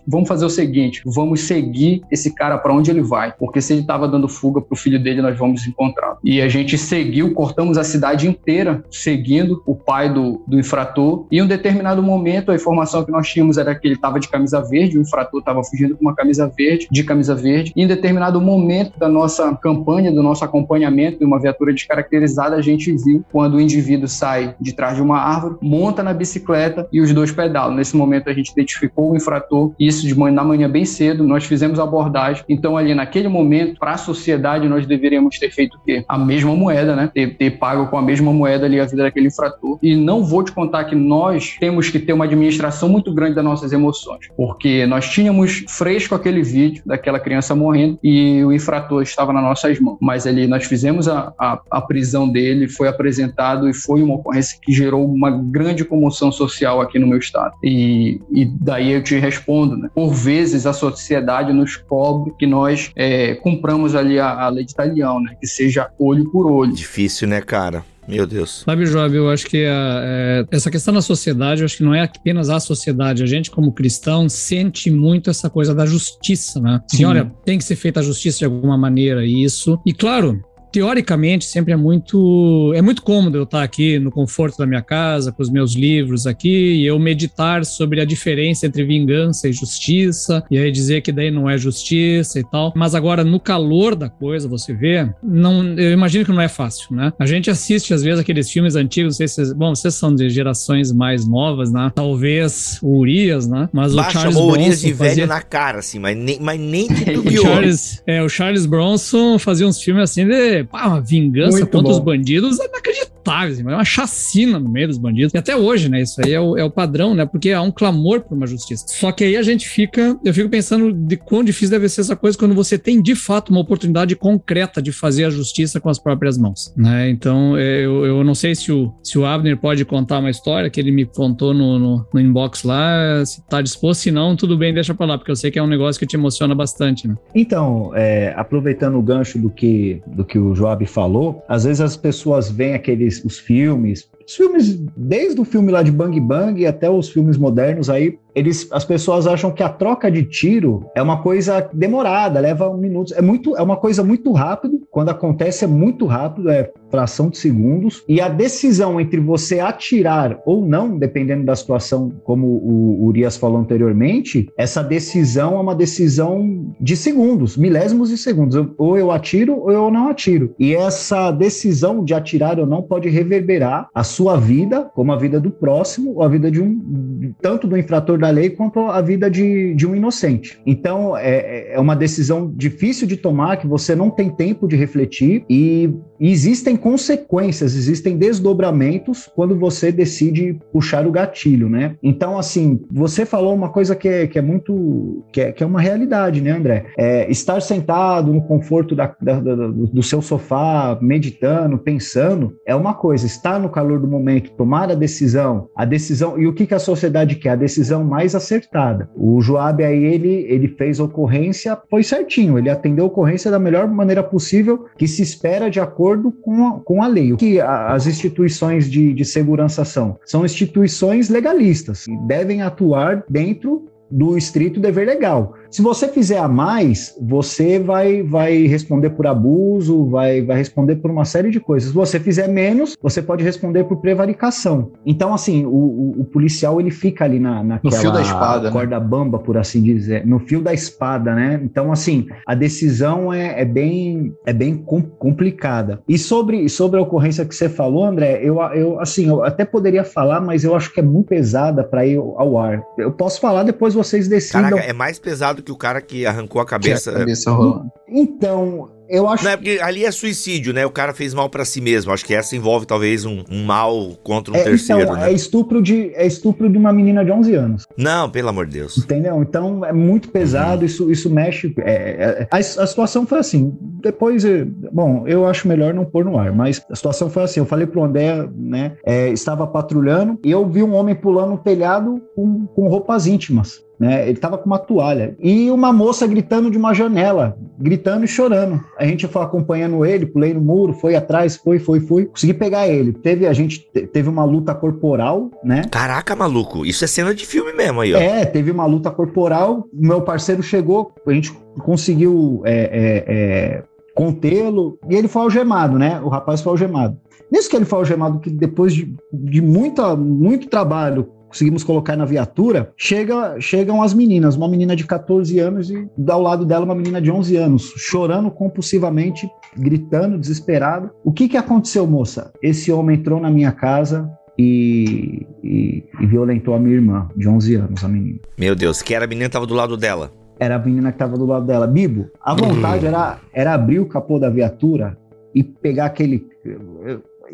vamos 0.08 0.28
fazer 0.28 0.39
o 0.42 0.50
seguinte, 0.50 1.02
vamos 1.06 1.42
seguir 1.42 2.02
esse 2.12 2.34
cara 2.34 2.58
para 2.58 2.74
onde 2.74 2.92
ele 2.92 3.02
vai, 3.02 3.34
porque 3.38 3.62
se 3.62 3.74
ele 3.74 3.82
estava 3.82 4.08
dando 4.08 4.28
fuga 4.28 4.62
pro 4.62 4.76
filho 4.76 5.02
dele, 5.02 5.22
nós 5.22 5.38
vamos 5.38 5.66
encontrá-lo. 5.68 6.18
E 6.24 6.42
a 6.42 6.48
gente 6.48 6.78
seguiu, 6.78 7.34
cortamos 7.34 7.78
a 7.78 7.84
cidade 7.84 8.28
inteira 8.28 8.84
seguindo 8.90 9.62
o 9.66 9.76
pai 9.76 10.12
do, 10.12 10.42
do 10.48 10.60
infrator. 10.60 11.26
E 11.32 11.38
em 11.38 11.42
um 11.42 11.48
determinado 11.48 12.02
momento, 12.02 12.52
a 12.52 12.56
informação 12.56 13.04
que 13.04 13.12
nós 13.12 13.28
tínhamos 13.28 13.58
era 13.58 13.74
que 13.76 13.88
ele 13.88 13.96
estava 13.96 14.20
de 14.20 14.28
camisa 14.28 14.62
verde, 14.62 14.98
o 14.98 15.02
infrator 15.02 15.40
estava 15.40 15.64
fugindo 15.64 15.96
com 15.96 16.02
uma 16.02 16.16
camisa 16.16 16.52
verde, 16.56 16.88
de 16.92 17.04
camisa 17.04 17.36
verde. 17.36 17.72
E 17.76 17.84
em 17.84 17.88
determinado 17.88 18.40
momento 18.42 18.98
da 18.98 19.10
nossa 19.10 19.54
campanha, 19.56 20.12
do 20.12 20.24
nosso 20.24 20.44
acompanhamento 20.44 21.20
de 21.20 21.26
uma 21.26 21.40
viatura 21.40 21.74
descaracterizada, 21.74 22.56
a 22.56 22.62
gente 22.62 22.92
viu 22.92 23.24
quando 23.32 23.56
o 23.56 23.62
indivíduo 23.62 24.08
sai 24.08 24.56
de 24.60 24.74
trás 24.74 24.96
de 24.96 25.02
uma 25.02 25.20
árvore, 25.20 25.56
monta 25.62 26.04
na 26.04 26.14
bicicleta 26.14 26.88
e 26.92 27.02
os 27.02 27.14
dois 27.14 27.32
pedalam. 27.32 27.76
Nesse 27.76 27.96
momento, 27.96 28.30
a 28.30 28.34
gente 28.34 28.52
identificou 28.52 29.12
o 29.12 29.16
infrator, 29.16 29.74
isso 29.80 30.06
de 30.06 30.16
manhã, 30.18 30.29
na 30.32 30.44
manhã 30.44 30.70
bem 30.70 30.86
cedo, 30.86 31.24
nós 31.24 31.46
fizemos 31.46 31.80
abordagem. 31.80 32.44
Então, 32.48 32.78
ali 32.78 32.94
naquele 32.94 33.28
momento, 33.28 33.80
para 33.80 33.92
a 33.92 33.98
sociedade, 33.98 34.68
nós 34.68 34.86
deveríamos 34.86 35.38
ter 35.40 35.52
feito 35.52 35.76
o 35.78 35.80
quê? 35.86 36.04
A 36.08 36.18
mesma 36.18 36.56
moeda, 36.56 36.96
né? 36.96 37.10
Ter, 37.14 37.36
ter 37.36 37.52
pago 37.52 37.88
com 37.88 37.98
a 37.98 38.02
mesma 38.02 38.32
moeda 38.32 38.66
ali 38.66 38.80
a 38.80 38.86
vida 38.86 39.04
daquele 39.04 39.28
infrator. 39.28 39.78
E 39.82 39.96
não 39.96 40.24
vou 40.24 40.44
te 40.44 40.52
contar 40.52 40.86
que 40.86 40.96
nós 40.96 41.58
temos 41.60 41.90
que 41.90 42.00
ter 42.00 42.14
uma 42.14 42.26
administração 42.26 42.90
muito 42.90 43.14
grande 43.14 43.36
das 43.36 43.44
nossas 43.44 43.72
emoções, 43.72 44.28
porque 44.36 44.86
nós 44.86 45.10
tínhamos 45.10 45.66
fresco 45.68 46.16
aquele 46.16 46.42
vídeo 46.42 46.84
daquela 46.86 47.20
criança 47.20 47.56
morrendo 47.56 48.00
e 48.04 48.44
o 48.44 48.52
infrator 48.52 49.02
estava 49.02 49.34
nas 49.34 49.44
nossas 49.44 49.80
mãos. 49.80 49.98
Mas 50.02 50.26
ali 50.26 50.48
nós 50.48 50.66
fizemos 50.66 51.08
a, 51.08 51.34
a, 51.40 51.60
a 51.70 51.82
prisão 51.82 52.30
dele, 52.30 52.68
foi 52.68 52.88
apresentado 52.88 53.70
e 53.70 53.74
foi 53.74 54.02
uma 54.02 54.16
ocorrência 54.16 54.58
que 54.62 54.72
gerou 54.72 55.06
uma 55.06 55.32
grande 55.32 55.84
comoção 55.86 56.32
social 56.32 56.82
aqui 56.82 57.00
no 57.00 57.08
meu 57.08 57.20
estado. 57.20 57.54
E, 57.64 58.22
e 58.32 58.46
daí 58.46 58.92
eu 58.92 59.04
te 59.04 59.18
respondo, 59.18 59.78
né? 59.78 59.90
Por 59.94 60.14
vezes 60.24 60.65
a 60.65 60.74
sociedade 60.74 61.53
nos 61.53 61.76
cobre 61.76 62.34
que 62.38 62.45
nós 62.45 62.91
é, 62.95 63.36
cumpramos 63.36 63.95
ali 63.95 64.20
a, 64.20 64.43
a 64.43 64.49
lei 64.49 64.65
de 64.65 64.72
Italião, 64.72 65.20
né? 65.20 65.36
Que 65.39 65.47
seja 65.47 65.89
olho 65.97 66.30
por 66.32 66.49
olho. 66.49 66.74
Difícil, 66.74 67.28
né, 67.28 67.41
cara? 67.41 67.84
Meu 68.09 68.26
Deus. 68.26 68.63
Sabe, 68.65 68.86
Job, 68.86 69.15
eu 69.15 69.30
acho 69.30 69.45
que 69.45 69.65
a, 69.65 70.01
é, 70.03 70.45
essa 70.49 70.72
questão 70.72 70.91
da 70.91 71.01
sociedade, 71.01 71.61
eu 71.61 71.65
acho 71.65 71.78
que 71.78 71.84
não 71.84 71.93
é 71.93 72.01
apenas 72.01 72.49
a 72.49 72.59
sociedade. 72.59 73.22
A 73.22 73.28
gente, 73.28 73.51
como 73.51 73.72
cristão, 73.72 74.28
sente 74.28 74.89
muito 74.89 75.30
essa 75.30 75.47
coisa 75.47 75.76
da 75.76 75.86
justiça, 75.86 76.59
né? 76.59 76.82
Sim. 76.88 77.05
olha, 77.05 77.32
tem 77.45 77.59
que 77.59 77.63
ser 77.63 77.76
feita 77.76 77.99
a 77.99 78.03
justiça 78.03 78.39
de 78.39 78.45
alguma 78.45 78.76
maneira, 78.76 79.24
isso. 79.24 79.80
E 79.86 79.93
claro, 79.93 80.43
teoricamente 80.72 81.45
sempre 81.45 81.74
é 81.74 81.76
muito 81.76 82.72
é 82.76 82.82
muito 82.82 83.01
cômodo 83.01 83.38
eu 83.38 83.43
estar 83.43 83.63
aqui 83.63 83.99
no 83.99 84.11
conforto 84.11 84.57
da 84.57 84.65
minha 84.65 84.82
casa 84.82 85.32
com 85.32 85.41
os 85.41 85.49
meus 85.49 85.74
livros 85.74 86.28
aqui 86.28 86.76
e 86.76 86.86
eu 86.86 86.97
meditar 86.99 87.65
sobre 87.65 88.01
a 88.01 88.05
diferença 88.05 88.65
entre 88.65 88.84
vingança 88.84 89.47
e 89.47 89.53
justiça 89.53 90.43
e 90.49 90.57
aí 90.57 90.72
dizer 90.72 91.01
que 91.01 91.11
daí 91.11 91.32
não 91.32 91.49
é 91.49 91.57
justiça 91.57 92.39
e 92.39 92.43
tal. 92.43 92.74
Mas 92.76 92.95
agora 92.95 93.24
no 93.24 93.39
calor 93.39 93.95
da 93.95 94.09
coisa 94.09 94.47
você 94.47 94.74
vê 94.74 95.09
não 95.24 95.63
eu 95.78 95.91
imagino 95.91 96.26
que 96.26 96.32
não 96.32 96.41
é 96.41 96.47
fácil 96.47 96.95
né? 96.95 97.11
A 97.20 97.26
gente 97.26 97.49
assiste 97.49 97.93
às 97.93 98.03
vezes 98.03 98.20
aqueles 98.20 98.49
filmes 98.49 98.76
antigos 98.76 99.13
não 99.13 99.17
sei 99.17 99.28
se 99.28 99.36
vocês, 99.36 99.53
bom 99.53 99.76
vocês 99.76 99.93
são 99.93 100.13
de 100.13 100.30
gerações 100.30 100.91
mais 100.91 101.28
novas 101.28 101.72
né? 101.72 101.91
Talvez 101.95 102.80
o 102.82 102.97
Urias 102.99 103.47
né? 103.47 103.70
Mas 103.72 103.93
bah, 103.93 104.07
o 104.07 104.11
Charles 104.11 104.36
Bronson 104.36 104.51
Urias 104.51 104.82
de 104.82 104.93
fazia... 104.93 105.15
velho 105.15 105.28
na 105.28 105.41
cara 105.41 105.80
assim 105.80 105.99
mas 105.99 106.15
nem 106.17 106.39
mas 106.39 106.59
nem 106.59 106.88
o 107.17 107.41
Charles 107.41 108.03
é 108.05 108.22
o 108.22 108.30
Charles 108.30 108.65
Bronson 108.65 109.39
fazia 109.39 109.67
uns 109.67 109.82
filmes 109.82 110.03
assim 110.03 110.26
de 110.28 110.59
pá, 110.64 110.88
uma 110.88 111.01
vingança 111.01 111.57
Muito 111.57 111.72
contra 111.72 111.91
bom. 111.91 111.97
os 111.97 111.99
bandidos 111.99 112.60
é 112.60 112.66
inacreditável, 112.66 113.53
assim, 113.53 113.62
é 113.62 113.76
uma 113.76 113.86
chacina 113.86 114.60
no 114.60 114.70
meio 114.70 114.88
dos 114.88 114.97
bandidos. 114.97 115.34
E 115.34 115.38
até 115.38 115.55
hoje, 115.55 115.89
né? 115.89 116.01
Isso 116.01 116.22
aí 116.24 116.34
é 116.34 116.39
o, 116.39 116.57
é 116.57 116.64
o 116.64 116.70
padrão, 116.70 117.14
né? 117.14 117.26
Porque 117.26 117.51
há 117.51 117.62
um 117.62 117.72
clamor 117.72 118.22
por 118.22 118.36
uma 118.36 118.47
justiça. 118.47 118.86
Só 118.88 119.12
que 119.12 119.24
aí 119.24 119.38
a 119.38 119.43
gente 119.43 119.68
fica, 119.68 120.18
eu 120.24 120.34
fico 120.34 120.49
pensando 120.49 120.91
de 120.93 121.18
quão 121.18 121.43
difícil 121.43 121.72
deve 121.72 121.89
ser 121.89 122.01
essa 122.01 122.16
coisa 122.16 122.38
quando 122.38 122.55
você 122.55 122.78
tem 122.78 123.01
de 123.01 123.16
fato 123.16 123.49
uma 123.49 123.62
oportunidade 123.62 124.16
concreta 124.16 124.82
de 124.82 124.91
fazer 124.91 125.26
a 125.26 125.30
justiça 125.30 125.80
com 125.80 125.89
as 125.89 125.99
próprias 125.99 126.38
mãos, 126.38 126.74
né? 126.76 127.10
Então, 127.10 127.57
é, 127.57 127.86
eu, 127.86 128.05
eu 128.05 128.24
não 128.24 128.36
sei 128.36 128.55
se 128.55 128.72
o, 128.72 128.93
se 129.03 129.18
o 129.18 129.26
Abner 129.26 129.57
pode 129.57 129.84
contar 129.86 130.20
uma 130.20 130.30
história 130.30 130.70
que 130.70 130.80
ele 130.80 130.91
me 130.91 131.05
contou 131.05 131.53
no, 131.53 131.80
no, 131.80 132.05
no 132.14 132.20
inbox 132.20 132.64
lá, 132.64 133.24
se 133.26 133.41
tá 133.47 133.62
disposto, 133.62 134.01
se 134.01 134.12
não, 134.12 134.36
tudo 134.36 134.57
bem, 134.57 134.74
deixa 134.74 134.93
pra 134.93 135.05
lá, 135.05 135.18
porque 135.18 135.32
eu 135.32 135.36
sei 135.36 135.51
que 135.51 135.60
é 135.60 135.64
um 135.64 135.68
negócio 135.68 135.99
que 135.99 136.05
te 136.05 136.16
emociona 136.16 136.55
bastante, 136.55 137.07
né? 137.07 137.16
Então, 137.34 137.91
é, 137.95 138.34
aproveitando 138.36 138.95
o 138.97 139.01
gancho 139.01 139.39
do 139.39 139.49
que, 139.49 140.01
do 140.07 140.26
que 140.26 140.38
o 140.38 140.49
o 140.50 140.56
Joab 140.56 140.86
falou, 140.86 141.43
às 141.47 141.64
vezes 141.64 141.82
as 141.82 141.95
pessoas 141.95 142.50
veem 142.50 142.74
aqueles 142.74 143.24
os 143.24 143.38
filmes, 143.38 144.10
os 144.26 144.36
filmes, 144.36 144.80
desde 144.95 145.39
o 145.39 145.45
filme 145.45 145.72
lá 145.72 145.82
de 145.82 145.91
Bang 145.91 146.20
Bang 146.20 146.66
até 146.66 146.89
os 146.89 147.10
filmes 147.10 147.38
modernos 147.38 147.89
aí, 147.89 148.18
eles, 148.36 148.68
as 148.72 148.86
pessoas 148.86 149.28
acham 149.28 149.52
que 149.52 149.64
a 149.64 149.70
troca 149.70 150.10
de 150.12 150.24
tiro 150.24 150.90
é 150.96 151.02
uma 151.02 151.22
coisa 151.22 151.68
demorada, 151.74 152.40
leva 152.40 152.70
um 152.70 152.78
minuto. 152.78 153.14
É 153.16 153.22
muito, 153.22 153.56
é 153.58 153.62
uma 153.62 153.78
coisa 153.78 154.04
muito 154.04 154.32
rápido. 154.32 154.82
Quando 154.92 155.10
acontece 155.10 155.66
é 155.66 155.68
muito 155.68 156.06
rápido, 156.06 156.50
é 156.50 156.72
fração 156.90 157.30
de 157.30 157.38
segundos. 157.38 158.04
E 158.08 158.22
a 158.22 158.30
decisão 158.30 159.00
entre 159.00 159.20
você 159.20 159.60
atirar 159.60 160.40
ou 160.46 160.66
não, 160.66 160.98
dependendo 160.98 161.46
da 161.46 161.56
situação, 161.56 162.12
como 162.24 162.48
o 162.48 163.06
Urias 163.06 163.38
falou 163.38 163.60
anteriormente, 163.60 164.50
essa 164.58 164.84
decisão 164.84 165.56
é 165.56 165.62
uma 165.62 165.76
decisão 165.76 166.74
de 166.80 166.96
segundos, 166.96 167.58
milésimos 167.58 168.10
de 168.10 168.18
segundos. 168.18 168.56
Ou 168.78 168.98
eu 168.98 169.12
atiro 169.12 169.60
ou 169.60 169.72
eu 169.72 169.92
não 169.92 170.10
atiro. 170.10 170.54
E 170.60 170.76
essa 170.76 171.32
decisão 171.32 172.04
de 172.04 172.14
atirar 172.14 172.60
ou 172.60 172.66
não 172.66 172.82
pode 172.82 173.10
reverberar 173.10 173.88
a 173.94 174.04
sua 174.04 174.38
vida, 174.38 174.90
como 174.94 175.12
a 175.12 175.18
vida 175.18 175.40
do 175.40 175.52
próximo, 175.52 176.16
ou 176.16 176.24
a 176.24 176.28
vida 176.28 176.52
de 176.52 176.62
um 176.62 177.34
tanto 177.42 177.68
do 177.68 177.78
infrator 177.78 178.18
da 178.20 178.30
lei 178.30 178.49
quanto 178.49 178.80
à 178.80 179.01
vida 179.01 179.30
de, 179.30 179.74
de 179.74 179.88
um 179.88 179.95
inocente. 179.95 180.59
Então, 180.65 181.17
é, 181.17 181.74
é 181.74 181.80
uma 181.80 181.95
decisão 181.95 182.51
difícil 182.55 183.07
de 183.07 183.17
tomar, 183.17 183.57
que 183.57 183.67
você 183.67 183.95
não 183.95 184.09
tem 184.09 184.30
tempo 184.30 184.67
de 184.67 184.76
refletir 184.76 185.43
e 185.49 185.89
e 186.20 186.32
existem 186.32 186.76
consequências, 186.76 187.76
existem 187.76 188.17
desdobramentos 188.17 189.30
quando 189.34 189.57
você 189.57 189.91
decide 189.91 190.59
puxar 190.72 191.07
o 191.07 191.11
gatilho, 191.11 191.70
né? 191.70 191.95
Então, 192.03 192.38
assim, 192.38 192.82
você 192.91 193.26
falou 193.26 193.55
uma 193.55 193.70
coisa 193.70 193.95
que 193.95 194.07
é, 194.07 194.28
que 194.28 194.38
é 194.38 194.41
muito. 194.41 195.24
Que 195.32 195.41
é, 195.41 195.51
que 195.53 195.63
é 195.63 195.65
uma 195.65 195.80
realidade, 195.80 196.41
né, 196.41 196.51
André? 196.51 196.88
É, 196.97 197.32
estar 197.32 197.61
sentado 197.61 198.34
no 198.34 198.41
conforto 198.41 198.95
da, 198.95 199.15
da, 199.22 199.39
da, 199.39 199.67
do 199.67 200.03
seu 200.03 200.22
sofá, 200.22 200.97
meditando, 201.01 201.78
pensando, 201.78 202.53
é 202.65 202.76
uma 202.76 202.93
coisa. 202.93 203.26
Estar 203.26 203.59
no 203.59 203.70
calor 203.70 203.99
do 203.99 204.07
momento, 204.07 204.51
tomar 204.51 204.91
a 204.91 204.95
decisão, 204.95 205.70
a 205.76 205.86
decisão. 205.86 206.38
E 206.38 206.47
o 206.47 206.53
que, 206.53 206.67
que 206.67 206.74
a 206.74 206.80
sociedade 206.80 207.36
quer? 207.36 207.51
A 207.51 207.55
decisão 207.55 208.03
mais 208.10 208.36
acertada. 208.36 209.10
O 209.16 209.39
Joab 209.41 209.84
aí, 209.84 210.03
ele, 210.03 210.45
ele 210.49 210.68
fez 210.68 210.99
a 210.99 211.03
ocorrência, 211.03 211.78
foi 211.89 212.03
certinho, 212.03 212.57
ele 212.57 212.70
atendeu 212.70 213.05
a 213.05 213.07
ocorrência 213.07 213.51
da 213.51 213.60
melhor 213.60 213.88
maneira 213.88 214.24
possível, 214.24 214.88
que 214.97 215.07
se 215.07 215.22
espera 215.22 215.70
de 215.70 215.80
acordo 215.80 216.32
com 216.32 216.68
a, 216.68 216.80
com 216.80 217.03
a 217.03 217.07
lei. 217.07 217.34
O 217.34 217.38
que 217.38 217.60
as 217.62 218.07
instituições 218.07 218.89
de, 218.89 219.14
de 219.14 219.26
segurança 219.26 219.86
são? 219.86 220.18
São 220.26 220.43
instituições 220.43 221.30
legalistas, 221.30 222.05
que 222.05 222.18
devem 222.28 222.62
atuar 222.62 223.24
dentro 223.30 223.86
do 224.10 224.38
estrito 224.38 224.80
dever 224.80 225.05
legal. 225.05 225.53
Se 225.72 225.84
você 225.84 226.07
fizer 226.07 226.39
a 226.39 226.47
mais, 226.47 227.15
você 227.22 227.78
vai, 227.78 228.24
vai 228.24 228.65
responder 228.65 229.11
por 229.11 229.28
abuso, 229.28 230.05
vai, 230.09 230.41
vai 230.41 230.57
responder 230.57 230.95
por 230.95 231.11
uma 231.11 231.26
série 231.26 231.51
de 231.51 231.59
coisas. 231.59 231.89
Se 231.89 231.95
você 231.95 232.20
fizer 232.20 232.47
menos, 232.47 232.97
você 233.01 233.22
pode 233.22 233.43
responder 233.43 233.84
por 233.84 233.97
prevaricação. 233.97 234.91
Então, 235.05 235.34
assim, 235.34 235.65
o, 235.65 235.70
o, 235.70 236.22
o 236.22 236.26
policial 236.26 236.80
ele 236.80 236.89
fica 236.89 237.24
ali 237.24 237.39
na, 237.39 237.63
naquela 237.63 237.95
no 237.95 238.01
fio 238.01 238.11
da 238.11 238.22
espada, 238.22 238.63
né? 238.63 238.72
corda 238.72 238.99
né? 238.99 239.05
bamba, 239.05 239.38
por 239.38 239.57
assim 239.57 239.84
dizer, 239.84 240.26
no 240.26 240.39
fio 240.39 240.61
da 240.61 240.74
espada, 240.74 241.36
né? 241.36 241.59
Então, 241.63 241.91
assim, 241.91 242.28
a 242.47 242.55
decisão 242.55 243.32
é, 243.32 243.61
é 243.61 243.65
bem, 243.65 244.34
é 244.45 244.53
bem 244.53 244.76
complicada. 244.76 246.01
E 246.07 246.17
sobre, 246.17 246.67
sobre 246.67 246.99
a 246.99 247.03
ocorrência 247.03 247.45
que 247.45 247.53
você 247.53 247.70
falou, 247.70 248.05
André, 248.05 248.39
eu, 248.41 248.59
eu 248.74 248.99
assim, 248.99 249.28
eu 249.28 249.43
até 249.43 249.65
poderia 249.65 250.03
falar, 250.03 250.41
mas 250.41 250.63
eu 250.63 250.76
acho 250.76 250.91
que 250.91 250.99
é 250.99 251.03
muito 251.03 251.28
pesada 251.28 251.84
para 251.84 252.05
ir 252.05 252.17
ao 252.17 252.57
ar. 252.57 252.82
Eu 252.97 253.11
posso 253.11 253.39
falar, 253.39 253.63
depois 253.63 253.93
vocês 253.93 254.28
decidam. 254.28 254.63
Caraca, 254.63 254.84
é 254.84 254.93
mais 254.93 255.20
pesado 255.20 255.59
do 255.60 255.64
que 255.64 255.72
o 255.72 255.78
cara 255.78 256.01
que 256.01 256.26
arrancou 256.26 256.62
a 256.62 256.66
cabeça. 256.66 257.12
A 257.12 257.20
cabeça 257.20 257.51
rolando. 257.51 257.91
Então, 258.07 258.89
eu 259.10 259.28
acho. 259.28 259.43
Não 259.43 259.51
é 259.51 259.57
porque 259.57 259.80
ali 259.82 260.05
é 260.05 260.12
suicídio, 260.12 260.72
né? 260.72 260.86
O 260.86 260.91
cara 260.91 261.14
fez 261.14 261.34
mal 261.34 261.49
para 261.49 261.66
si 261.66 261.82
mesmo. 261.82 262.12
Acho 262.12 262.24
que 262.24 262.34
essa 262.34 262.55
envolve 262.55 262.86
talvez 262.86 263.26
um, 263.26 263.43
um 263.49 263.66
mal 263.66 264.16
contra 264.24 264.53
um 264.53 264.57
é, 264.57 264.64
terceiro. 264.64 265.01
Então, 265.01 265.16
né? 265.16 265.32
é 265.32 265.34
estupro 265.34 265.82
de 265.82 266.12
é 266.14 266.28
estupro 266.28 266.70
de 266.70 266.78
uma 266.78 266.93
menina 266.93 267.26
de 267.26 267.32
11 267.32 267.55
anos. 267.55 267.88
Não, 267.97 268.30
pelo 268.30 268.49
amor 268.49 268.68
de 268.68 268.74
Deus. 268.74 268.97
Entendeu? 268.99 269.41
Então 269.41 269.84
é 269.84 269.91
muito 269.91 270.30
pesado. 270.30 270.82
Uhum. 270.82 270.86
Isso 270.86 271.12
isso 271.12 271.30
mexe. 271.30 271.74
É, 271.80 271.93
é, 271.93 272.47
a, 272.51 272.57
a, 272.57 272.62
situação 272.62 273.26
foi 273.26 273.39
assim. 273.39 273.76
Depois, 274.01 274.43
bom, 274.91 275.28
eu 275.28 275.47
acho 275.47 275.68
melhor 275.68 275.93
não 275.93 276.05
pôr 276.05 276.24
no 276.24 276.38
ar. 276.38 276.53
Mas 276.53 276.84
a 276.89 276.95
situação 276.95 277.30
foi 277.30 277.43
assim. 277.43 277.60
Eu 277.60 277.66
falei 277.66 277.88
pro 277.88 278.03
André, 278.03 278.47
né? 278.55 278.93
É, 279.03 279.30
estava 279.30 279.66
patrulhando 279.66 280.39
e 280.43 280.51
eu 280.51 280.68
vi 280.68 280.84
um 280.84 280.93
homem 280.93 281.16
pulando 281.16 281.49
no 281.49 281.57
telhado 281.57 282.22
com, 282.36 282.68
com 282.68 282.88
roupas 282.88 283.26
íntimas. 283.26 283.82
Né? 284.00 284.24
Ele 284.24 284.32
estava 284.32 284.58
com 284.58 284.66
uma 284.66 284.80
toalha 284.80 285.36
e 285.39 285.70
uma 285.70 285.91
moça 285.91 286.26
gritando 286.26 286.72
de 286.72 286.78
uma 286.78 286.93
janela, 286.93 287.58
gritando 287.78 288.24
e 288.24 288.28
chorando. 288.28 288.82
A 288.97 289.06
gente 289.06 289.28
foi 289.28 289.41
acompanhando 289.41 290.06
ele, 290.06 290.26
pulei 290.26 290.54
no 290.54 290.62
muro, 290.62 290.93
foi 290.93 291.16
atrás, 291.16 291.58
foi, 291.58 291.80
foi, 291.80 292.00
foi, 292.00 292.26
consegui 292.26 292.54
pegar 292.54 292.88
ele. 292.88 293.12
Teve 293.12 293.45
a 293.45 293.52
gente 293.52 293.82
teve 294.14 294.30
uma 294.30 294.45
luta 294.45 294.74
corporal, 294.74 295.52
né? 295.62 295.82
Caraca, 295.91 296.34
maluco, 296.34 296.86
isso 296.86 297.04
é 297.04 297.08
cena 297.08 297.36
de 297.36 297.45
filme 297.45 297.74
mesmo 297.74 298.00
aí, 298.00 298.14
ó. 298.14 298.18
É, 298.18 298.45
teve 298.45 298.72
uma 298.72 298.86
luta 298.86 299.12
corporal. 299.12 299.86
Meu 299.91 300.22
parceiro 300.22 300.64
chegou, 300.64 301.12
a 301.28 301.34
gente 301.34 301.52
conseguiu 301.84 302.62
é, 302.64 302.74
é, 302.74 303.24
é, 303.28 303.84
contê-lo 304.16 304.97
e 305.10 305.16
ele 305.16 305.28
foi 305.28 305.41
algemado, 305.41 306.00
né? 306.00 306.22
O 306.24 306.30
rapaz 306.30 306.62
foi 306.62 306.72
algemado. 306.72 307.18
Nisso 307.52 307.70
que 307.70 307.76
ele 307.76 307.86
foi 307.86 308.00
algemado, 308.00 308.39
que 308.39 308.50
depois 308.50 308.93
de, 308.93 309.14
de 309.34 309.62
muita, 309.62 310.16
muito 310.16 310.70
trabalho 310.70 311.28
conseguimos 311.50 311.84
colocar 311.84 312.16
na 312.16 312.26
viatura, 312.26 312.93
chega, 312.95 313.60
chegam 313.60 314.02
as 314.02 314.14
meninas, 314.14 314.56
uma 314.56 314.68
menina 314.70 314.95
de 314.95 315.06
14 315.06 315.60
anos 315.60 315.89
e 315.89 316.08
ao 316.28 316.41
lado 316.41 316.66
dela 316.66 316.86
uma 316.86 316.95
menina 316.95 317.20
de 317.22 317.32
11 317.32 317.58
anos, 317.58 317.93
chorando 317.97 318.50
compulsivamente, 318.52 319.50
gritando, 319.76 320.38
desesperado. 320.38 321.10
O 321.24 321.34
que 321.34 321.50
que 321.50 321.58
aconteceu, 321.58 322.06
moça? 322.06 322.54
Esse 322.62 322.91
homem 322.91 323.18
entrou 323.18 323.41
na 323.41 323.50
minha 323.50 323.72
casa, 323.72 324.30
e, 324.62 325.47
e, 325.64 326.04
e, 326.20 326.26
violentou 326.26 326.74
a 326.74 326.80
minha 326.80 326.95
irmã, 326.95 327.30
de 327.34 327.47
11 327.47 327.76
anos, 327.76 328.04
a 328.04 328.10
menina. 328.10 328.39
Meu 328.58 328.76
Deus, 328.76 329.02
que 329.02 329.16
era 329.16 329.24
a 329.24 329.28
menina 329.28 329.45
que 329.45 329.52
estava 329.52 329.66
do 329.66 329.74
lado 329.74 329.95
dela? 329.95 330.34
Era 330.60 330.76
a 330.76 330.80
menina 330.80 331.12
que 331.12 331.16
estava 331.16 331.38
do 331.38 331.45
lado 331.45 331.66
dela. 331.66 331.88
Bibo, 331.88 332.30
a 332.43 332.54
vontade 332.54 333.06
uhum. 333.06 333.14
era, 333.14 333.39
era 333.54 333.74
abrir 333.74 334.00
o 334.00 334.06
capô 334.06 334.38
da 334.38 334.50
viatura 334.50 335.18
e 335.56 335.64
pegar 335.64 336.08
aquele 336.08 336.45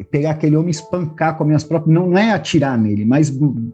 pegar 0.03 0.31
aquele 0.31 0.55
homem 0.55 0.69
espancar 0.69 1.37
com 1.37 1.43
as 1.43 1.47
minhas 1.47 1.63
próprias. 1.63 1.93
Não 1.93 2.17
é 2.17 2.31
atirar 2.31 2.77
nele, 2.77 3.05
mas 3.05 3.31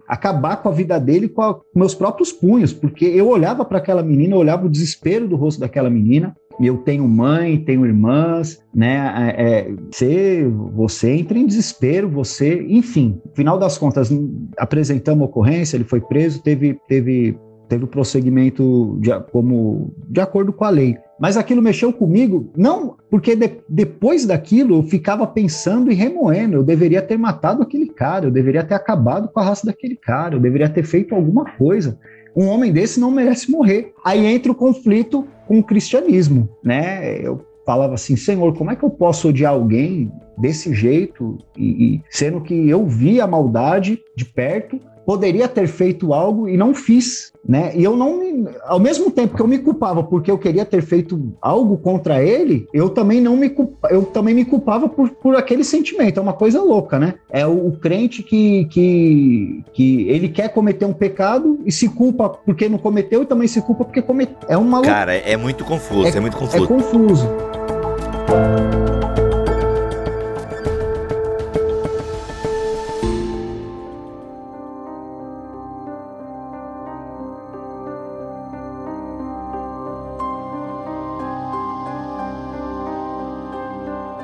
acabar 0.07 0.57
com 0.57 0.69
a 0.69 0.71
vida 0.71 0.99
dele 0.99 1.27
com, 1.27 1.41
a, 1.41 1.53
com 1.53 1.63
meus 1.75 1.95
próprios 1.95 2.31
punhos, 2.31 2.73
porque 2.73 3.05
eu 3.05 3.27
olhava 3.27 3.65
para 3.65 3.77
aquela 3.77 4.03
menina, 4.03 4.35
eu 4.35 4.39
olhava 4.39 4.65
o 4.65 4.69
desespero 4.69 5.27
do 5.27 5.35
rosto 5.35 5.59
daquela 5.59 5.89
menina. 5.89 6.35
Eu 6.59 6.77
tenho 6.77 7.07
mãe, 7.07 7.57
tenho 7.57 7.85
irmãs, 7.85 8.61
né? 8.73 9.33
É, 9.35 9.43
é 9.43 9.75
você, 9.89 10.45
você 10.73 11.11
entra 11.11 11.37
em 11.37 11.47
desespero, 11.47 12.07
você, 12.07 12.63
enfim. 12.67 13.19
Final 13.33 13.57
das 13.57 13.77
contas, 13.77 14.11
apresentamos 14.57 15.23
a 15.23 15.25
ocorrência, 15.25 15.77
ele 15.77 15.85
foi 15.85 16.01
preso, 16.01 16.43
teve, 16.43 16.77
teve, 16.87 17.37
teve 17.67 17.83
o 17.83 17.87
prosseguimento 17.87 18.97
de, 18.99 19.09
como 19.31 19.91
de 20.07 20.21
acordo 20.21 20.53
com 20.53 20.65
a 20.65 20.69
lei. 20.69 20.97
Mas 21.21 21.37
aquilo 21.37 21.61
mexeu 21.61 21.93
comigo, 21.93 22.49
não 22.57 22.97
porque 23.07 23.35
de, 23.35 23.59
depois 23.69 24.25
daquilo 24.25 24.77
eu 24.77 24.83
ficava 24.83 25.27
pensando 25.27 25.91
e 25.91 25.93
remoendo. 25.93 26.55
Eu 26.55 26.63
deveria 26.63 26.99
ter 26.99 27.15
matado 27.15 27.61
aquele 27.61 27.85
cara, 27.89 28.25
eu 28.25 28.31
deveria 28.31 28.63
ter 28.63 28.73
acabado 28.73 29.27
com 29.27 29.39
a 29.39 29.43
raça 29.43 29.67
daquele 29.67 29.95
cara, 29.95 30.33
eu 30.33 30.39
deveria 30.39 30.67
ter 30.67 30.81
feito 30.81 31.13
alguma 31.13 31.45
coisa. 31.45 31.99
Um 32.35 32.47
homem 32.47 32.71
desse 32.73 32.99
não 32.99 33.11
merece 33.11 33.51
morrer. 33.51 33.93
Aí 34.03 34.25
entra 34.25 34.51
o 34.51 34.55
conflito 34.55 35.27
com 35.47 35.59
o 35.59 35.63
cristianismo, 35.63 36.49
né? 36.63 37.19
Eu 37.21 37.45
falava 37.63 37.93
assim, 37.93 38.15
Senhor, 38.15 38.57
como 38.57 38.71
é 38.71 38.75
que 38.75 38.83
eu 38.83 38.89
posso 38.89 39.29
odiar 39.29 39.53
alguém 39.53 40.11
desse 40.39 40.73
jeito? 40.73 41.37
E, 41.55 41.67
e 41.67 42.01
sendo 42.09 42.41
que 42.41 42.67
eu 42.67 42.87
vi 42.87 43.21
a 43.21 43.27
maldade 43.27 43.99
de 44.15 44.25
perto 44.25 44.79
poderia 45.05 45.47
ter 45.47 45.67
feito 45.67 46.13
algo 46.13 46.47
e 46.47 46.55
não 46.55 46.73
fiz, 46.73 47.31
né? 47.47 47.71
E 47.75 47.83
eu 47.83 47.95
não, 47.95 48.47
ao 48.65 48.79
mesmo 48.79 49.11
tempo 49.11 49.35
que 49.35 49.41
eu 49.41 49.47
me 49.47 49.59
culpava 49.59 50.03
porque 50.03 50.29
eu 50.29 50.37
queria 50.37 50.65
ter 50.65 50.81
feito 50.81 51.33
algo 51.41 51.77
contra 51.77 52.23
ele, 52.23 52.67
eu 52.73 52.89
também 52.89 53.19
não 53.19 53.35
me 53.35 53.53
eu 53.89 54.03
também 54.03 54.33
me 54.33 54.45
culpava 54.45 54.87
por, 54.87 55.09
por 55.09 55.35
aquele 55.35 55.63
sentimento. 55.63 56.19
É 56.19 56.21
uma 56.21 56.33
coisa 56.33 56.61
louca, 56.61 56.99
né? 56.99 57.15
É 57.29 57.45
o, 57.45 57.67
o 57.67 57.77
crente 57.77 58.23
que, 58.23 58.65
que 58.65 59.63
que 59.73 60.09
ele 60.09 60.29
quer 60.29 60.49
cometer 60.49 60.85
um 60.85 60.93
pecado 60.93 61.59
e 61.65 61.71
se 61.71 61.89
culpa 61.89 62.29
porque 62.29 62.69
não 62.69 62.77
cometeu 62.77 63.23
e 63.23 63.25
também 63.25 63.47
se 63.47 63.61
culpa 63.61 63.85
porque 63.85 64.01
cometeu. 64.01 64.37
É 64.47 64.57
uma 64.57 64.81
Cara, 64.81 65.15
é 65.15 65.37
muito 65.37 65.63
confuso, 65.65 66.07
é, 66.07 66.17
é 66.17 66.19
muito 66.19 66.37
confuso. 66.37 66.63
É 66.63 66.67
confuso. 66.67 67.27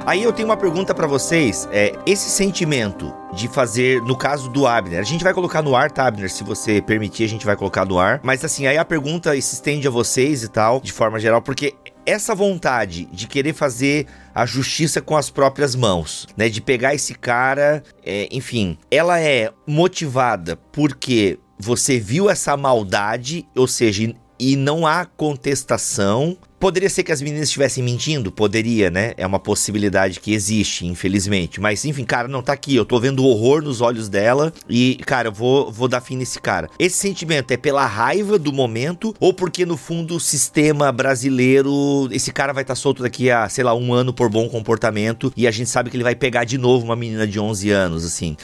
Aí 0.07 0.23
eu 0.23 0.31
tenho 0.31 0.47
uma 0.47 0.55
pergunta 0.55 0.95
para 0.95 1.05
vocês. 1.05 1.67
É, 1.69 1.93
esse 2.05 2.29
sentimento 2.29 3.13
de 3.33 3.49
fazer, 3.49 4.01
no 4.03 4.17
caso 4.17 4.49
do 4.49 4.65
Abner, 4.65 5.01
a 5.01 5.03
gente 5.03 5.21
vai 5.21 5.33
colocar 5.33 5.61
no 5.61 5.75
ar, 5.75 5.91
tá, 5.91 6.07
Abner? 6.07 6.31
Se 6.31 6.45
você 6.45 6.81
permitir, 6.81 7.25
a 7.25 7.27
gente 7.27 7.45
vai 7.45 7.57
colocar 7.57 7.83
no 7.83 7.99
ar. 7.99 8.21
Mas 8.23 8.41
assim, 8.45 8.67
aí 8.67 8.77
a 8.77 8.85
pergunta 8.85 9.33
se 9.33 9.55
estende 9.55 9.85
a 9.85 9.91
vocês 9.91 10.43
e 10.43 10.47
tal, 10.47 10.79
de 10.79 10.93
forma 10.93 11.19
geral, 11.19 11.41
porque 11.41 11.73
essa 12.05 12.33
vontade 12.33 13.03
de 13.11 13.27
querer 13.27 13.51
fazer 13.51 14.07
a 14.33 14.45
justiça 14.45 15.01
com 15.01 15.17
as 15.17 15.29
próprias 15.29 15.75
mãos, 15.75 16.25
né? 16.37 16.47
De 16.47 16.61
pegar 16.61 16.95
esse 16.95 17.13
cara, 17.13 17.83
é, 18.01 18.29
enfim, 18.31 18.77
ela 18.89 19.19
é 19.19 19.51
motivada 19.67 20.55
porque 20.71 21.37
você 21.59 21.99
viu 21.99 22.29
essa 22.29 22.55
maldade, 22.55 23.45
ou 23.53 23.67
seja, 23.67 24.15
e 24.39 24.55
não 24.55 24.87
há 24.87 25.03
contestação 25.03 26.37
Poderia 26.59 26.89
ser 26.89 27.03
que 27.03 27.11
as 27.11 27.21
meninas 27.21 27.49
estivessem 27.49 27.83
mentindo? 27.83 28.31
Poderia, 28.31 28.89
né? 28.89 29.13
É 29.15 29.27
uma 29.27 29.39
possibilidade 29.39 30.19
que 30.19 30.33
existe, 30.33 30.87
infelizmente. 30.87 31.61
Mas, 31.61 31.85
enfim, 31.85 32.03
cara, 32.03 32.27
não 32.27 32.41
tá 32.41 32.51
aqui. 32.51 32.75
Eu 32.75 32.83
tô 32.83 32.99
vendo 32.99 33.23
o 33.23 33.27
horror 33.27 33.61
nos 33.61 33.79
olhos 33.79 34.09
dela 34.09 34.51
e, 34.67 34.95
cara, 35.05 35.27
eu 35.27 35.31
vou, 35.31 35.71
vou 35.71 35.87
dar 35.87 36.01
fim 36.01 36.17
nesse 36.17 36.41
cara. 36.41 36.67
Esse 36.79 36.97
sentimento 36.97 37.51
é 37.51 37.57
pela 37.57 37.85
raiva 37.85 38.39
do 38.39 38.51
momento 38.51 39.13
ou 39.19 39.31
porque, 39.31 39.67
no 39.67 39.77
fundo, 39.77 40.15
o 40.15 40.19
sistema 40.19 40.91
brasileiro, 40.91 42.09
esse 42.11 42.33
cara 42.33 42.53
vai 42.53 42.63
estar 42.63 42.73
tá 42.73 42.79
solto 42.79 43.03
daqui 43.03 43.29
a, 43.29 43.47
sei 43.47 43.63
lá, 43.63 43.75
um 43.75 43.93
ano 43.93 44.11
por 44.11 44.27
bom 44.27 44.49
comportamento 44.49 45.31
e 45.37 45.45
a 45.47 45.51
gente 45.51 45.69
sabe 45.69 45.91
que 45.91 45.95
ele 45.95 46.03
vai 46.03 46.15
pegar 46.15 46.43
de 46.43 46.57
novo 46.57 46.85
uma 46.85 46.95
menina 46.95 47.27
de 47.27 47.39
11 47.39 47.69
anos, 47.69 48.03
assim. 48.03 48.35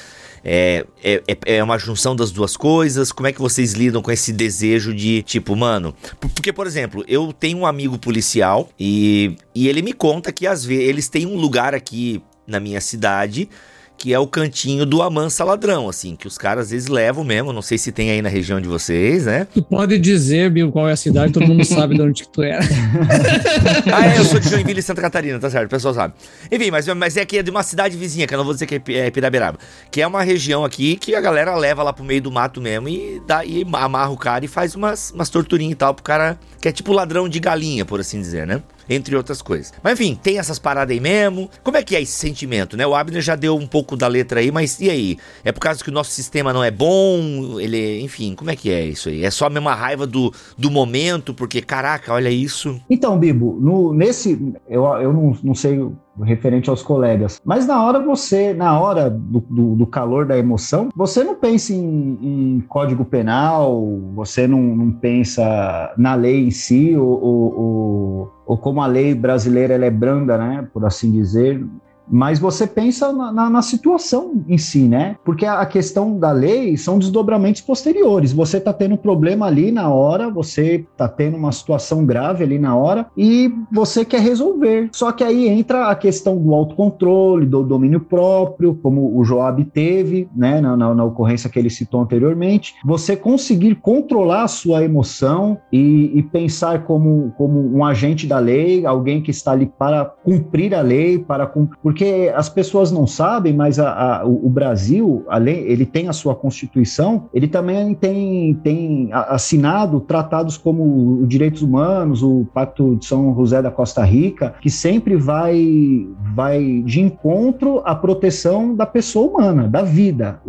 É, 0.43 0.85
é, 1.03 1.23
é, 1.27 1.55
é 1.57 1.63
uma 1.63 1.77
junção 1.77 2.15
das 2.15 2.31
duas 2.31 2.57
coisas? 2.57 3.11
Como 3.11 3.27
é 3.27 3.31
que 3.31 3.39
vocês 3.39 3.73
lidam 3.73 4.01
com 4.01 4.11
esse 4.11 4.33
desejo 4.33 4.93
de, 4.93 5.23
tipo, 5.23 5.55
mano. 5.55 5.95
Porque, 6.19 6.51
por 6.51 6.67
exemplo, 6.67 7.03
eu 7.07 7.31
tenho 7.31 7.59
um 7.59 7.65
amigo 7.65 7.97
policial 7.97 8.69
e, 8.79 9.37
e 9.55 9.67
ele 9.67 9.81
me 9.81 9.93
conta 9.93 10.31
que 10.31 10.45
às 10.45 10.65
vezes 10.65 10.89
eles 10.89 11.07
têm 11.07 11.25
um 11.25 11.37
lugar 11.37 11.73
aqui 11.73 12.21
na 12.45 12.59
minha 12.59 12.81
cidade 12.81 13.49
que 13.97 14.13
é 14.13 14.19
o 14.19 14.27
cantinho 14.27 14.85
do 14.85 15.01
Amansa 15.01 15.43
Ladrão, 15.43 15.87
assim, 15.87 16.15
que 16.15 16.27
os 16.27 16.37
caras 16.37 16.65
às 16.65 16.71
vezes 16.71 16.87
levam 16.87 17.23
mesmo, 17.23 17.53
não 17.53 17.61
sei 17.61 17.77
se 17.77 17.91
tem 17.91 18.11
aí 18.11 18.21
na 18.21 18.29
região 18.29 18.59
de 18.59 18.67
vocês, 18.67 19.25
né? 19.25 19.47
Tu 19.53 19.61
pode 19.61 19.97
dizer, 19.97 20.49
Bill, 20.49 20.71
qual 20.71 20.89
é 20.89 20.91
a 20.91 20.95
cidade, 20.95 21.31
todo 21.31 21.47
mundo 21.47 21.63
sabe 21.63 21.95
de 21.95 22.01
onde 22.01 22.23
que 22.23 22.29
tu 22.29 22.43
é. 22.43 22.59
ah, 23.93 24.07
é, 24.07 24.19
eu 24.19 24.25
sou 24.25 24.39
de 24.39 24.49
Joinville, 24.49 24.81
Santa 24.81 25.01
Catarina, 25.01 25.39
tá 25.39 25.49
certo, 25.49 25.67
o 25.67 25.69
pessoal 25.69 25.93
sabe. 25.93 26.13
Enfim, 26.51 26.69
mas, 26.69 26.87
mas 26.87 27.15
é 27.15 27.25
que 27.25 27.37
é 27.37 27.43
de 27.43 27.49
uma 27.49 27.63
cidade 27.63 27.95
vizinha, 27.95 28.27
que 28.27 28.33
eu 28.33 28.37
não 28.37 28.45
vou 28.45 28.53
dizer 28.53 28.65
que 28.65 28.75
é, 28.91 29.07
é 29.07 29.11
Piraberaba, 29.11 29.57
que 29.89 30.01
é 30.01 30.07
uma 30.07 30.21
região 30.21 30.65
aqui 30.65 30.95
que 30.95 31.15
a 31.15 31.21
galera 31.21 31.55
leva 31.55 31.81
lá 31.83 31.93
pro 31.93 32.03
meio 32.03 32.21
do 32.21 32.31
mato 32.31 32.59
mesmo 32.59 32.89
e, 32.89 33.21
dá, 33.25 33.45
e 33.45 33.65
amarra 33.71 34.09
o 34.09 34.17
cara 34.17 34.43
e 34.43 34.47
faz 34.47 34.75
umas, 34.75 35.11
umas 35.11 35.29
torturinhas 35.29 35.73
e 35.73 35.75
tal 35.75 35.93
pro 35.93 36.03
cara, 36.03 36.37
que 36.61 36.67
é 36.67 36.71
tipo 36.71 36.91
ladrão 36.91 37.29
de 37.29 37.39
galinha, 37.39 37.85
por 37.85 37.99
assim 37.99 38.19
dizer, 38.19 38.45
né? 38.45 38.61
Entre 38.89 39.15
outras 39.15 39.41
coisas. 39.41 39.73
Mas 39.83 39.99
enfim, 39.99 40.17
tem 40.21 40.39
essas 40.39 40.59
paradas 40.59 40.93
aí 40.93 40.99
mesmo. 40.99 41.49
Como 41.63 41.77
é 41.77 41.83
que 41.83 41.95
é 41.95 42.01
esse 42.01 42.13
sentimento, 42.13 42.75
né? 42.77 42.85
O 42.85 42.95
Abner 42.95 43.21
já 43.21 43.35
deu 43.35 43.55
um 43.55 43.67
pouco 43.67 43.95
da 43.95 44.07
letra 44.07 44.39
aí, 44.39 44.51
mas 44.51 44.79
e 44.79 44.89
aí? 44.89 45.17
É 45.43 45.51
por 45.51 45.59
causa 45.59 45.83
que 45.83 45.89
o 45.89 45.93
nosso 45.93 46.11
sistema 46.11 46.53
não 46.53 46.63
é 46.63 46.71
bom? 46.71 47.59
Ele, 47.59 48.01
enfim, 48.01 48.35
como 48.35 48.51
é 48.51 48.55
que 48.55 48.71
é 48.71 48.85
isso 48.85 49.09
aí? 49.09 49.23
É 49.23 49.31
só 49.31 49.47
a 49.47 49.49
mesma 49.49 49.73
raiva 49.73 50.05
do, 50.05 50.33
do 50.57 50.69
momento, 50.69 51.33
porque 51.33 51.61
caraca, 51.61 52.13
olha 52.13 52.29
isso. 52.29 52.79
Então, 52.89 53.17
Bibo, 53.17 53.57
no, 53.59 53.93
nesse 53.93 54.53
eu, 54.67 54.85
eu 54.85 55.13
não, 55.13 55.37
não 55.43 55.55
sei 55.55 55.79
referente 56.21 56.69
aos 56.69 56.83
colegas. 56.83 57.41
Mas 57.43 57.65
na 57.65 57.83
hora 57.83 57.99
você, 57.99 58.53
na 58.53 58.79
hora 58.79 59.09
do, 59.09 59.39
do, 59.39 59.75
do 59.75 59.87
calor 59.87 60.25
da 60.25 60.37
emoção, 60.37 60.89
você 60.95 61.23
não 61.23 61.35
pensa 61.35 61.73
em, 61.73 62.19
em 62.21 62.59
código 62.67 63.03
penal, 63.03 63.83
você 64.13 64.47
não, 64.47 64.61
não, 64.61 64.91
pensa 64.91 65.93
na 65.97 66.13
lei 66.13 66.45
em 66.45 66.51
si, 66.51 66.95
ou, 66.95 67.23
ou, 67.23 67.59
ou, 67.59 68.32
ou 68.45 68.57
como 68.57 68.81
a 68.81 68.87
lei 68.87 69.13
brasileira 69.15 69.73
é 69.73 69.89
branda, 69.89 70.37
né, 70.37 70.67
por 70.73 70.85
assim 70.85 71.11
dizer 71.11 71.65
mas 72.07 72.39
você 72.39 72.67
pensa 72.67 73.11
na, 73.13 73.31
na, 73.31 73.49
na, 73.49 73.61
situação 73.61 74.43
em 74.47 74.57
si, 74.57 74.87
né? 74.87 75.15
Porque 75.23 75.45
a, 75.45 75.65
questão 75.65 76.17
da 76.17 76.31
lei 76.31 76.75
são 76.77 76.99
desdobramentos 76.99 77.61
posteriores. 77.61 78.33
Você 78.33 78.57
está 78.57 78.73
tendo 78.73 78.95
um 78.95 78.97
problema 78.97 79.45
ali 79.45 79.71
na 79.71 79.89
hora, 79.89 80.29
você 80.29 80.85
está 80.91 81.07
tendo 81.07 81.37
uma 81.37 81.51
situação 81.51 82.05
grave 82.05 82.43
ali 82.43 82.59
na 82.59 82.75
hora 82.75 83.07
e 83.17 83.51
você 83.71 84.03
quer 84.03 84.21
resolver. 84.21 84.89
Só 84.91 85.11
que 85.11 85.23
aí 85.23 85.47
entra 85.47 85.87
a 85.87 85.95
questão 85.95 86.37
do 86.37 86.53
autocontrole, 86.53 87.45
do 87.45 87.63
domínio 87.63 88.01
próprio, 88.01 88.75
como 88.75 89.17
o 89.17 89.23
Joab 89.23 89.63
teve, 89.65 90.29
né? 90.35 90.59
Na, 90.61 90.75
na, 90.75 90.93
na 90.93 91.03
ocorrência 91.03 91.49
que 91.49 91.57
ele 91.57 91.69
citou 91.69 92.01
anteriormente. 92.01 92.75
Você 92.85 93.15
conseguir 93.15 93.75
controlar 93.75 94.43
a 94.43 94.47
sua 94.47 94.83
emoção 94.83 95.57
e, 95.71 96.11
e 96.13 96.23
pensar 96.23 96.83
como, 96.83 97.33
como 97.37 97.59
um 97.75 97.85
agente 97.85 98.27
da 98.27 98.39
lei, 98.39 98.85
alguém 98.85 99.21
que 99.21 99.31
está 99.31 99.51
ali 99.51 99.65
para 99.65 100.05
cumprir 100.05 100.75
a 100.75 100.81
lei, 100.81 101.17
para 101.17 101.45
cumprir 101.45 101.92
porque 101.93 102.33
as 102.35 102.49
pessoas 102.49 102.91
não 102.91 103.05
sabem, 103.05 103.53
mas 103.53 103.77
a, 103.77 104.21
a, 104.21 104.25
o 104.25 104.49
Brasil, 104.49 105.23
além, 105.27 105.59
ele 105.59 105.85
tem 105.85 106.07
a 106.07 106.13
sua 106.13 106.33
Constituição, 106.33 107.29
ele 107.31 107.47
também 107.47 107.93
tem, 107.93 108.55
tem 108.63 109.09
assinado 109.11 109.99
tratados 109.99 110.57
como 110.57 111.21
os 111.21 111.27
direitos 111.29 111.61
humanos, 111.61 112.23
o 112.23 112.47
Pacto 112.51 112.95
de 112.95 113.05
São 113.05 113.35
José 113.35 113.61
da 113.61 113.69
Costa 113.69 114.03
Rica, 114.03 114.55
que 114.59 114.71
sempre 114.71 115.15
vai, 115.15 116.07
vai 116.35 116.81
de 116.83 116.99
encontro 116.99 117.83
à 117.85 117.93
proteção 117.93 118.73
da 118.73 118.87
pessoa 118.87 119.29
humana, 119.29 119.67
da 119.67 119.83
vida. 119.83 120.41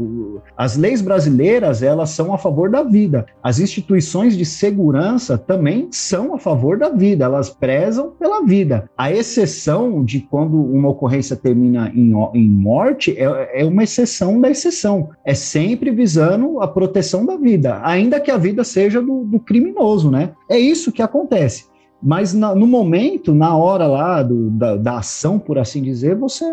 As 0.57 0.79
leis 0.79 1.03
brasileiras, 1.03 1.83
elas 1.83 2.09
são 2.09 2.33
a 2.33 2.39
favor 2.39 2.71
da 2.71 2.83
vida. 2.83 3.27
As 3.43 3.59
instituições 3.59 4.35
de 4.35 4.47
segurança 4.47 5.37
também 5.37 5.89
são 5.91 6.35
a 6.35 6.39
favor 6.39 6.79
da 6.79 6.89
vida, 6.89 7.27
elas 7.27 7.51
prezam 7.51 8.13
pela 8.19 8.43
vida. 8.47 8.89
A 8.97 9.13
exceção 9.13 10.03
de 10.03 10.21
quando 10.21 10.59
uma 10.59 10.89
ocorrência 10.89 11.34
termina 11.37 11.91
em, 11.95 12.13
em 12.35 12.49
morte 12.49 13.17
é, 13.17 13.63
é 13.63 13.65
uma 13.65 13.85
exceção 13.85 14.41
da 14.41 14.51
exceção. 14.51 15.11
É 15.25 15.35
sempre 15.35 15.91
visando 15.91 16.61
a 16.61 16.69
proteção 16.69 17.25
da 17.25 17.37
vida, 17.37 17.81
ainda 17.83 18.21
que 18.21 18.31
a 18.31 18.37
vida 18.37 18.65
seja 18.65 19.01
do, 19.01 19.25
do 19.25 19.41
criminoso, 19.41 20.11
né? 20.11 20.33
É 20.49 20.59
isso 20.59 20.93
que 20.93 21.03
acontece. 21.03 21.67
Mas 22.05 22.35
na, 22.35 22.55
no 22.55 22.67
momento, 22.67 23.35
na 23.35 23.57
hora 23.57 23.87
lá 23.87 24.23
do, 24.23 24.51
da, 24.51 24.77
da, 24.77 24.99
ação, 24.99 25.39
por 25.39 25.59
assim 25.59 25.83
dizer, 25.83 26.15
você 26.15 26.45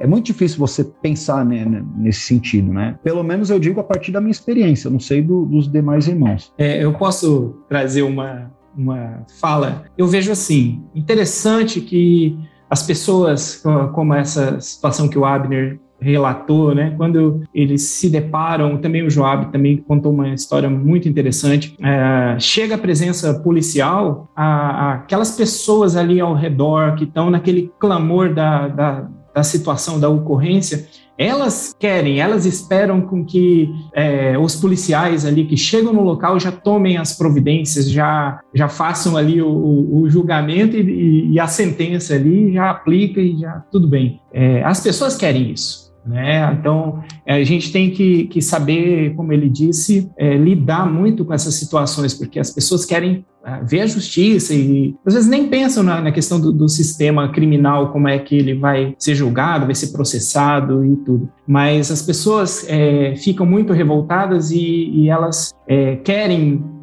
é 0.00 0.06
muito 0.06 0.24
difícil 0.24 0.58
você 0.58 0.82
pensar 0.82 1.44
né, 1.44 1.66
né, 1.66 1.84
nesse 1.98 2.20
sentido, 2.20 2.72
né? 2.72 2.98
Pelo 3.04 3.22
menos 3.22 3.50
eu 3.50 3.58
digo 3.58 3.78
a 3.78 3.84
partir 3.84 4.10
da 4.10 4.22
minha 4.22 4.30
experiência, 4.30 4.88
não 4.88 4.98
sei 4.98 5.20
do, 5.20 5.44
dos 5.44 5.70
demais 5.70 6.08
irmãos. 6.08 6.50
É, 6.56 6.82
eu 6.82 6.94
posso 6.94 7.56
trazer 7.68 8.02
uma, 8.02 8.50
uma 8.74 9.22
fala. 9.38 9.84
Eu 9.98 10.06
vejo 10.06 10.32
assim, 10.32 10.82
interessante 10.94 11.78
que 11.82 12.38
as 12.68 12.82
pessoas, 12.82 13.62
como 13.92 14.14
essa 14.14 14.60
situação 14.60 15.08
que 15.08 15.18
o 15.18 15.24
Abner 15.24 15.78
relatou, 16.00 16.74
né? 16.74 16.92
Quando 16.96 17.42
eles 17.54 17.82
se 17.82 18.10
deparam, 18.10 18.76
também 18.76 19.02
o 19.02 19.10
Joab 19.10 19.50
também 19.50 19.78
contou 19.78 20.12
uma 20.12 20.28
história 20.28 20.68
muito 20.68 21.08
interessante. 21.08 21.76
É, 21.82 22.38
chega 22.38 22.74
a 22.74 22.78
presença 22.78 23.34
policial, 23.40 24.30
a, 24.36 24.44
a, 24.44 24.92
aquelas 24.94 25.30
pessoas 25.32 25.96
ali 25.96 26.20
ao 26.20 26.34
redor 26.34 26.96
que 26.96 27.04
estão 27.04 27.30
naquele 27.30 27.72
clamor 27.78 28.34
da, 28.34 28.68
da, 28.68 29.08
da 29.34 29.42
situação, 29.42 29.98
da 29.98 30.08
ocorrência, 30.08 30.86
elas 31.18 31.74
querem, 31.78 32.20
elas 32.20 32.44
esperam 32.44 33.00
com 33.00 33.24
que 33.24 33.70
é, 33.94 34.38
os 34.38 34.56
policiais 34.56 35.24
ali 35.24 35.46
que 35.46 35.56
chegam 35.56 35.92
no 35.92 36.02
local 36.02 36.38
já 36.38 36.52
tomem 36.52 36.96
as 36.96 37.16
providências, 37.16 37.90
já, 37.90 38.40
já 38.54 38.68
façam 38.68 39.16
ali 39.16 39.40
o, 39.40 39.48
o 39.48 40.08
julgamento 40.08 40.76
e, 40.76 41.32
e, 41.32 41.40
a 41.40 41.46
sentença 41.46 42.14
ali, 42.14 42.52
já 42.52 42.70
aplica 42.70 43.20
e 43.20 43.38
já 43.38 43.64
tudo 43.70 43.88
bem. 43.88 44.20
É, 44.32 44.62
as 44.64 44.80
pessoas 44.80 45.16
querem 45.16 45.50
isso. 45.50 45.86
Né? 46.06 46.56
Então, 46.58 47.02
é, 47.26 47.34
a 47.34 47.44
gente 47.44 47.72
tem 47.72 47.90
que, 47.90 48.26
que 48.26 48.40
saber, 48.40 49.14
como 49.16 49.32
ele 49.32 49.48
disse, 49.48 50.08
é, 50.16 50.36
lidar 50.36 50.86
muito 50.86 51.24
com 51.24 51.34
essas 51.34 51.54
situações, 51.56 52.14
porque 52.14 52.38
as 52.38 52.50
pessoas 52.50 52.84
querem 52.84 53.24
é, 53.46 53.62
ver 53.62 53.82
a 53.82 53.86
justiça 53.86 54.52
e 54.52 54.96
às 55.06 55.14
vezes 55.14 55.28
nem 55.28 55.46
pensam 55.46 55.84
na, 55.84 56.00
na 56.00 56.10
questão 56.10 56.40
do, 56.40 56.50
do, 56.50 56.68
sistema 56.68 57.28
criminal, 57.30 57.92
como 57.92 58.08
é 58.08 58.18
que 58.18 58.36
ele 58.36 58.54
vai 58.54 58.96
ser 58.98 59.14
julgado, 59.14 59.66
vai 59.66 59.74
ser 59.74 59.92
processado 59.92 60.84
e 60.84 60.96
tudo. 60.96 61.28
Mas 61.46 61.92
as 61.92 62.02
pessoas 62.02 62.66
é, 62.68 63.14
ficam 63.14 63.46
muito 63.46 63.72
revoltadas 63.72 64.50
e, 64.50 64.90
e 64.90 65.08
elas 65.08 65.54
é, 65.68 65.94
querem 65.94 66.75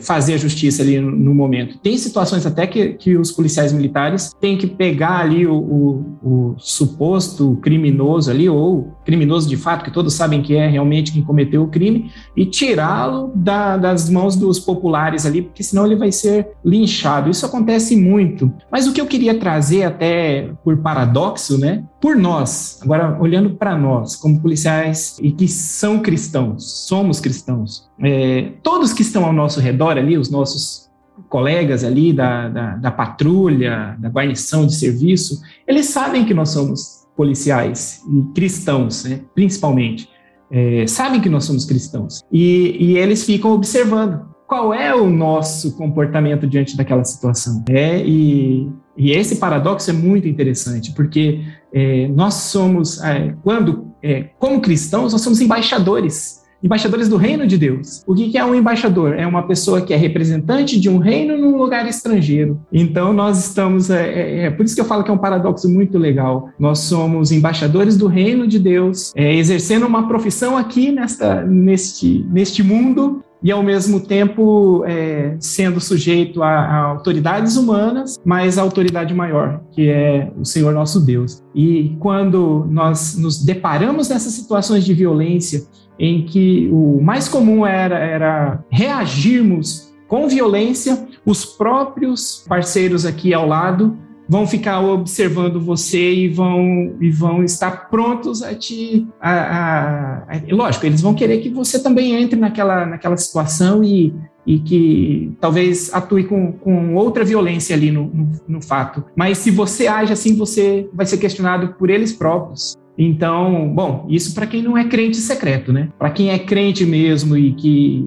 fazer 0.00 0.34
a 0.34 0.36
justiça 0.36 0.82
ali 0.82 1.00
no, 1.00 1.10
no, 1.10 1.34
momento. 1.34 1.78
Tem 1.78 1.96
situações 1.96 2.44
até 2.44 2.66
que, 2.66 2.94
que 2.94 3.16
os 3.16 3.32
policiais 3.32 3.72
militares 3.72 4.32
têm 4.40 4.56
que 4.56 4.66
pegar 4.66 5.18
ali 5.20 5.46
o, 5.46 5.54
o, 5.54 6.04
o 6.22 6.54
suposto 6.58 7.56
criminoso 7.62 8.30
ali, 8.30 8.48
ou 8.48 8.94
criminoso 9.04 9.48
de 9.48 9.56
fato, 9.56 9.84
que 9.84 9.92
todos 9.92 10.14
sabem 10.14 10.42
que 10.42 10.54
é 10.54 10.66
realmente 10.66 11.12
quem 11.12 11.22
cometeu 11.22 11.62
o 11.62 11.68
crime, 11.68 12.10
e 12.36 12.44
tirá-lo 12.44 13.32
da, 13.34 13.76
das 13.76 14.08
mãos 14.08 14.36
dos 14.36 14.58
populares 14.58 15.24
ali, 15.24 15.42
porque 15.42 15.62
senão 15.62 15.86
ele 15.86 15.96
vai 15.96 16.12
ser 16.12 16.48
linchado. 16.64 17.30
Isso 17.30 17.46
acontece 17.46 17.96
muito. 17.96 18.52
Mas 18.70 18.86
o 18.86 18.92
que 18.92 19.00
eu 19.00 19.06
queria 19.06 19.38
trazer, 19.38 19.84
até 19.84 20.50
por 20.64 20.76
paradoxo, 20.78 21.58
né? 21.58 21.84
Por 22.00 22.16
nós, 22.16 22.78
agora 22.82 23.18
olhando 23.20 23.50
para 23.50 23.76
nós, 23.76 24.16
como 24.16 24.40
policiais 24.40 25.18
e 25.20 25.30
que 25.30 25.46
são 25.46 26.00
cristãos, 26.00 26.86
somos 26.86 27.20
cristãos, 27.20 27.89
é, 28.02 28.52
todos 28.62 28.92
que 28.92 29.02
estão 29.02 29.24
ao 29.24 29.32
nosso 29.32 29.60
redor 29.60 29.98
ali, 29.98 30.16
os 30.16 30.30
nossos 30.30 30.90
colegas 31.28 31.84
ali 31.84 32.12
da, 32.12 32.48
da, 32.48 32.76
da, 32.76 32.90
patrulha, 32.90 33.96
da 33.98 34.08
guarnição 34.08 34.66
de 34.66 34.74
serviço, 34.74 35.40
eles 35.66 35.86
sabem 35.86 36.24
que 36.24 36.32
nós 36.32 36.50
somos 36.50 37.06
policiais 37.16 38.02
e 38.10 38.32
cristãos, 38.34 39.04
né, 39.04 39.20
principalmente. 39.34 40.08
É, 40.50 40.86
sabem 40.86 41.20
que 41.20 41.28
nós 41.28 41.44
somos 41.44 41.64
cristãos. 41.64 42.22
E, 42.32 42.76
e, 42.80 42.98
eles 42.98 43.24
ficam 43.24 43.52
observando 43.52 44.28
qual 44.48 44.74
é 44.74 44.92
o 44.92 45.08
nosso 45.08 45.76
comportamento 45.76 46.46
diante 46.46 46.76
daquela 46.76 47.04
situação. 47.04 47.62
É, 47.68 48.02
e, 48.04 48.68
e 48.96 49.12
esse 49.12 49.36
paradoxo 49.36 49.90
é 49.90 49.92
muito 49.92 50.26
interessante, 50.26 50.92
porque 50.92 51.40
é, 51.72 52.08
nós 52.08 52.34
somos, 52.34 53.00
é, 53.04 53.36
quando, 53.44 53.92
é, 54.02 54.24
como 54.40 54.60
cristãos, 54.60 55.12
nós 55.12 55.22
somos 55.22 55.40
embaixadores 55.40 56.39
embaixadores 56.62 57.08
do 57.08 57.16
reino 57.16 57.46
de 57.46 57.56
Deus. 57.56 58.02
O 58.06 58.14
que 58.14 58.36
é 58.36 58.44
um 58.44 58.54
embaixador? 58.54 59.14
É 59.18 59.26
uma 59.26 59.42
pessoa 59.46 59.80
que 59.80 59.92
é 59.92 59.96
representante 59.96 60.78
de 60.78 60.88
um 60.88 60.98
reino 60.98 61.36
num 61.36 61.56
lugar 61.56 61.88
estrangeiro. 61.88 62.60
Então 62.72 63.12
nós 63.12 63.38
estamos, 63.38 63.90
é, 63.90 64.12
é, 64.12 64.42
é 64.44 64.50
por 64.50 64.64
isso 64.64 64.74
que 64.74 64.80
eu 64.80 64.84
falo 64.84 65.02
que 65.02 65.10
é 65.10 65.14
um 65.14 65.18
paradoxo 65.18 65.68
muito 65.68 65.98
legal. 65.98 66.50
Nós 66.58 66.80
somos 66.80 67.32
embaixadores 67.32 67.96
do 67.96 68.06
reino 68.06 68.46
de 68.46 68.58
Deus, 68.58 69.12
é, 69.14 69.34
exercendo 69.34 69.86
uma 69.86 70.06
profissão 70.06 70.56
aqui 70.56 70.92
nesta, 70.92 71.42
neste, 71.42 72.26
neste 72.30 72.62
mundo 72.62 73.22
e 73.42 73.50
ao 73.50 73.62
mesmo 73.62 74.00
tempo 74.00 74.84
é, 74.86 75.36
sendo 75.40 75.80
sujeito 75.80 76.42
a, 76.42 76.48
a, 76.48 76.76
autoridades 76.90 77.56
humanas, 77.56 78.16
mas 78.24 78.58
a 78.58 78.62
autoridade 78.62 79.14
maior, 79.14 79.62
que 79.72 79.88
é 79.88 80.30
o 80.38 80.44
Senhor 80.44 80.72
nosso 80.74 81.00
Deus. 81.00 81.42
E 81.54 81.96
quando 81.98 82.66
nós 82.70 83.16
nos 83.16 83.42
deparamos 83.42 84.08
nessas 84.08 84.32
situações 84.34 84.84
de 84.84 84.92
violência, 84.92 85.62
em 86.00 86.24
que 86.24 86.66
o 86.72 86.98
mais 87.02 87.28
comum 87.28 87.66
era, 87.66 87.98
era 87.98 88.64
reagirmos 88.70 89.92
com 90.08 90.26
violência, 90.26 91.06
os 91.26 91.44
próprios 91.44 92.42
parceiros 92.48 93.04
aqui 93.04 93.34
ao 93.34 93.46
lado 93.46 93.96
vão 94.26 94.46
ficar 94.46 94.80
observando 94.80 95.60
você 95.60 96.14
e 96.14 96.28
vão, 96.28 96.96
e 97.00 97.10
vão 97.10 97.44
estar 97.44 97.90
prontos 97.90 98.42
a 98.42 98.54
te. 98.54 99.06
A, 99.20 99.32
a, 99.32 100.18
a, 100.22 100.40
lógico, 100.50 100.86
eles 100.86 101.00
vão 101.02 101.14
querer 101.14 101.38
que 101.38 101.50
você 101.50 101.82
também 101.82 102.14
entre 102.14 102.38
naquela, 102.38 102.86
naquela 102.86 103.16
situação 103.16 103.84
e, 103.84 104.14
e 104.46 104.60
que 104.60 105.36
talvez 105.40 105.92
atue 105.92 106.24
com, 106.24 106.52
com 106.52 106.94
outra 106.94 107.24
violência 107.24 107.76
ali 107.76 107.90
no, 107.90 108.04
no, 108.06 108.30
no 108.48 108.62
fato. 108.62 109.04
Mas 109.14 109.38
se 109.38 109.50
você 109.50 109.86
age 109.86 110.12
assim, 110.12 110.36
você 110.36 110.88
vai 110.94 111.04
ser 111.04 111.18
questionado 111.18 111.74
por 111.74 111.90
eles 111.90 112.12
próprios. 112.12 112.74
Então, 113.02 113.72
bom, 113.74 114.04
isso 114.10 114.34
para 114.34 114.46
quem 114.46 114.62
não 114.62 114.76
é 114.76 114.84
crente 114.84 115.16
secreto, 115.16 115.72
né? 115.72 115.88
Para 115.98 116.10
quem 116.10 116.28
é 116.28 116.38
crente 116.38 116.84
mesmo 116.84 117.34
e 117.34 117.54
que, 117.54 118.04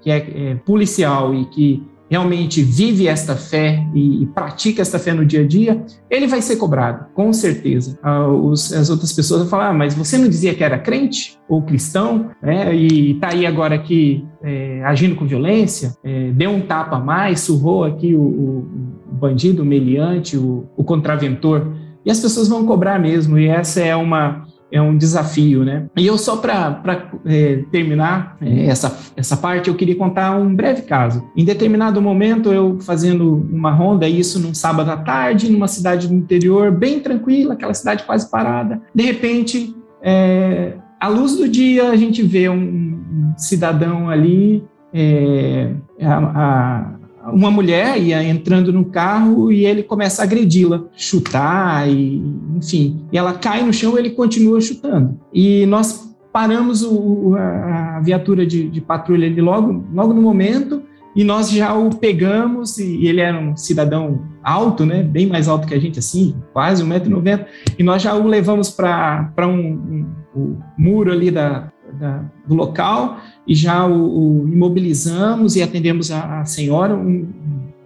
que 0.00 0.08
é, 0.08 0.16
é 0.18 0.54
policial 0.54 1.34
e 1.34 1.46
que 1.46 1.82
realmente 2.08 2.62
vive 2.62 3.08
esta 3.08 3.34
fé 3.34 3.84
e, 3.92 4.22
e, 4.22 4.26
pratica 4.26 4.80
esta 4.80 5.00
fé 5.00 5.12
no 5.12 5.26
dia 5.26 5.40
a 5.40 5.46
dia, 5.46 5.84
ele 6.08 6.28
vai 6.28 6.40
ser 6.40 6.54
cobrado, 6.54 7.06
com 7.12 7.32
certeza. 7.32 7.98
Ah, 8.00 8.28
os, 8.28 8.72
as 8.72 8.88
outras 8.88 9.12
pessoas 9.12 9.40
vão 9.40 9.50
falar, 9.50 9.70
ah, 9.70 9.74
mas 9.74 9.94
você 9.94 10.16
não 10.16 10.28
dizia 10.28 10.54
que 10.54 10.62
era 10.62 10.78
crente 10.78 11.36
ou 11.48 11.62
cristão, 11.62 12.30
né? 12.40 12.72
E 12.72 13.12
está 13.12 13.32
aí 13.32 13.44
agora 13.44 13.74
aqui 13.74 14.24
é, 14.44 14.80
agindo 14.84 15.16
com 15.16 15.26
violência, 15.26 15.96
é, 16.04 16.30
deu 16.30 16.50
um 16.50 16.60
tapa 16.60 16.98
a 16.98 17.00
mais, 17.00 17.40
surrou 17.40 17.82
aqui 17.82 18.14
o, 18.14 18.22
o, 18.22 18.66
bandido, 19.12 19.62
o 19.62 19.66
meliante, 19.66 20.36
o, 20.36 20.68
o 20.76 20.84
contraventor. 20.84 21.66
E 22.06 22.10
as 22.10 22.20
pessoas 22.20 22.46
vão 22.46 22.64
cobrar 22.64 23.00
mesmo, 23.00 23.36
e 23.36 23.48
essa 23.48 23.80
é 23.80 23.96
uma 23.96 24.46
é 24.70 24.82
um 24.82 24.96
desafio, 24.96 25.64
né? 25.64 25.86
E 25.96 26.06
eu 26.06 26.18
só 26.18 26.36
para 26.36 26.82
é, 27.24 27.64
terminar 27.70 28.36
é, 28.40 28.66
essa, 28.66 28.98
essa 29.16 29.36
parte, 29.36 29.68
eu 29.68 29.76
queria 29.76 29.94
contar 29.94 30.36
um 30.36 30.54
breve 30.54 30.82
caso. 30.82 31.24
Em 31.36 31.44
determinado 31.44 32.02
momento, 32.02 32.52
eu 32.52 32.78
fazendo 32.80 33.46
uma 33.50 33.70
ronda, 33.70 34.08
isso 34.08 34.40
num 34.40 34.52
sábado 34.52 34.90
à 34.90 34.96
tarde, 34.96 35.50
numa 35.50 35.68
cidade 35.68 36.08
do 36.08 36.14
interior, 36.14 36.72
bem 36.72 36.98
tranquila, 36.98 37.54
aquela 37.54 37.74
cidade 37.74 38.02
quase 38.04 38.28
parada. 38.28 38.82
De 38.94 39.04
repente, 39.04 39.74
é, 40.02 40.74
à 41.00 41.08
luz 41.08 41.36
do 41.36 41.48
dia, 41.48 41.90
a 41.90 41.96
gente 41.96 42.22
vê 42.22 42.48
um, 42.48 42.56
um 42.56 43.34
cidadão 43.36 44.10
ali, 44.10 44.64
é, 44.92 45.72
a, 46.02 46.16
a 46.16 46.95
uma 47.32 47.50
mulher 47.50 48.00
ia 48.00 48.22
entrando 48.22 48.72
no 48.72 48.84
carro 48.84 49.50
e 49.52 49.64
ele 49.64 49.82
começa 49.82 50.22
a 50.22 50.24
agredi-la, 50.24 50.84
chutar, 50.96 51.88
e, 51.88 52.22
enfim. 52.56 53.04
E 53.12 53.18
ela 53.18 53.34
cai 53.34 53.62
no 53.62 53.72
chão 53.72 53.96
e 53.96 53.98
ele 53.98 54.10
continua 54.10 54.60
chutando. 54.60 55.18
E 55.32 55.66
nós 55.66 56.14
paramos 56.32 56.82
o, 56.82 57.34
a 57.36 58.00
viatura 58.00 58.46
de, 58.46 58.68
de 58.68 58.80
patrulha 58.80 59.26
ali 59.26 59.40
logo, 59.40 59.84
logo 59.92 60.12
no 60.12 60.22
momento 60.22 60.82
e 61.16 61.24
nós 61.24 61.50
já 61.50 61.72
o 61.72 61.88
pegamos, 61.96 62.76
e 62.76 63.06
ele 63.06 63.22
era 63.22 63.38
um 63.38 63.56
cidadão 63.56 64.20
alto, 64.44 64.84
né, 64.84 65.02
bem 65.02 65.26
mais 65.26 65.48
alto 65.48 65.66
que 65.66 65.72
a 65.72 65.78
gente, 65.78 65.98
assim, 65.98 66.36
quase 66.52 66.84
1,90m, 66.84 67.46
e 67.78 67.82
nós 67.82 68.02
já 68.02 68.14
o 68.14 68.26
levamos 68.26 68.68
para 68.68 69.32
um, 69.38 69.50
um, 69.50 70.06
um, 70.36 70.58
muro 70.76 71.10
ali 71.10 71.30
da, 71.30 71.72
da, 71.92 72.24
do 72.46 72.54
local 72.54 73.18
e 73.46 73.54
já 73.54 73.86
o, 73.86 74.42
o 74.42 74.48
imobilizamos 74.48 75.56
e 75.56 75.62
atendemos 75.62 76.10
a, 76.10 76.40
a 76.40 76.44
senhora, 76.44 76.94
um, 76.94 77.28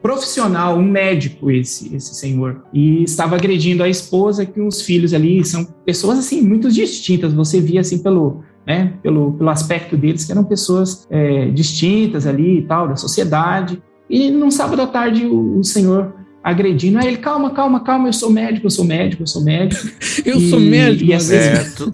profissional, 0.03 0.79
um 0.79 0.83
médico 0.83 1.51
esse 1.51 1.95
esse 1.95 2.15
senhor. 2.15 2.65
E 2.73 3.03
estava 3.03 3.37
agredindo 3.37 3.83
a 3.83 3.89
esposa 3.89 4.47
que 4.47 4.61
os 4.61 4.83
filhos 4.83 5.13
ali 5.13 5.45
são 5.45 5.65
pessoas 5.85 6.19
assim 6.19 6.41
muito 6.43 6.71
distintas. 6.71 7.33
Você 7.33 7.61
via 7.61 7.81
assim 7.81 7.99
pelo 7.99 8.43
né 8.67 8.95
pelo, 9.03 9.33
pelo 9.33 9.51
aspecto 9.51 9.97
deles 9.97 10.25
que 10.25 10.33
eram 10.33 10.45
pessoas 10.45 11.07
é, 11.11 11.51
distintas 11.51 12.27
ali 12.27 12.59
e 12.59 12.63
tal 12.63 12.89
da 12.89 12.97
sociedade. 12.97 13.83
E 14.09 14.31
num 14.31 14.51
sábado 14.51 14.83
à 14.83 14.87
tarde 14.87 15.27
o, 15.27 15.59
o 15.59 15.65
senhor 15.65 16.20
agredindo. 16.43 16.99
Aí 16.99 17.07
ele, 17.07 17.19
calma, 17.19 17.51
calma, 17.51 17.81
calma, 17.81 18.09
eu 18.09 18.13
sou 18.13 18.31
médico, 18.31 18.67
eu 18.67 18.71
sou 18.71 18.85
médico, 18.85 19.23
eu 19.23 19.27
sou 19.27 19.43
médico. 19.43 19.87
eu 20.25 20.39
e, 20.39 20.51
sou 20.51 20.59
médico, 20.59 21.11
e 21.11 21.15
assim, 21.15 21.35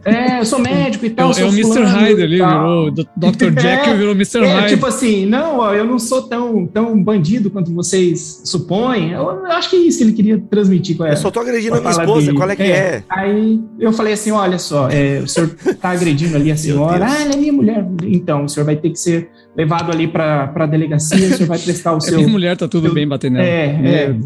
é, 0.04 0.40
eu 0.40 0.44
sou 0.44 0.58
médico 0.58 1.04
e 1.04 1.10
tal. 1.10 1.32
É, 1.32 1.40
é 1.42 1.44
o 1.44 1.48
Mr. 1.48 1.82
Hyde 1.82 2.22
ali, 2.22 2.36
virou, 2.36 2.90
Dr. 2.90 3.50
Jack 3.60 3.88
é, 3.88 3.94
virou 3.96 4.12
Mr. 4.12 4.44
É, 4.44 4.54
Hyde. 4.54 4.74
Tipo 4.74 4.86
assim, 4.86 5.26
não, 5.26 5.58
ó, 5.58 5.74
eu 5.74 5.84
não 5.84 5.98
sou 5.98 6.22
tão, 6.22 6.66
tão 6.66 7.02
bandido 7.02 7.50
quanto 7.50 7.72
vocês 7.72 8.42
supõem. 8.44 9.12
Eu, 9.12 9.22
eu 9.22 9.52
acho 9.52 9.68
que 9.68 9.76
é 9.76 9.80
isso 9.80 9.98
que 9.98 10.04
ele 10.04 10.12
queria 10.12 10.38
transmitir 10.38 10.96
com 10.96 11.04
ela. 11.04 11.14
Eu 11.14 11.18
só 11.18 11.30
tô 11.30 11.40
agredindo 11.40 11.76
a 11.76 11.80
minha 11.80 11.90
esposa, 11.90 12.26
dele. 12.26 12.36
qual 12.36 12.50
é 12.50 12.56
que 12.56 12.62
é, 12.62 12.66
é? 12.66 13.04
Aí 13.08 13.60
eu 13.80 13.92
falei 13.92 14.12
assim, 14.12 14.30
olha 14.30 14.58
só, 14.58 14.88
é, 14.90 15.20
o 15.20 15.28
senhor 15.28 15.50
tá 15.80 15.90
agredindo 15.90 16.36
ali 16.36 16.52
a 16.52 16.56
senhora, 16.56 17.06
ah, 17.06 17.22
ela 17.22 17.34
é 17.34 17.36
minha 17.36 17.52
mulher. 17.52 17.86
Então, 18.04 18.44
o 18.44 18.48
senhor 18.48 18.64
vai 18.64 18.76
ter 18.76 18.90
que 18.90 18.98
ser 18.98 19.28
levado 19.56 19.90
ali 19.90 20.06
para 20.06 20.52
a 20.54 20.66
delegacia, 20.66 21.26
o 21.26 21.34
senhor 21.34 21.48
vai 21.48 21.58
prestar 21.58 21.94
o 21.94 22.00
seu... 22.00 22.16
Minha 22.16 22.28
mulher 22.28 22.56
tá 22.56 22.68
tudo 22.68 22.84
seu, 22.84 22.94
bem 22.94 23.08
batendo 23.08 23.34
nela. 23.34 23.46
É, 23.46 23.64
é. 23.64 24.16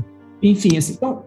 Enfim, 0.43 0.77
assim, 0.77 0.95
então, 0.95 1.25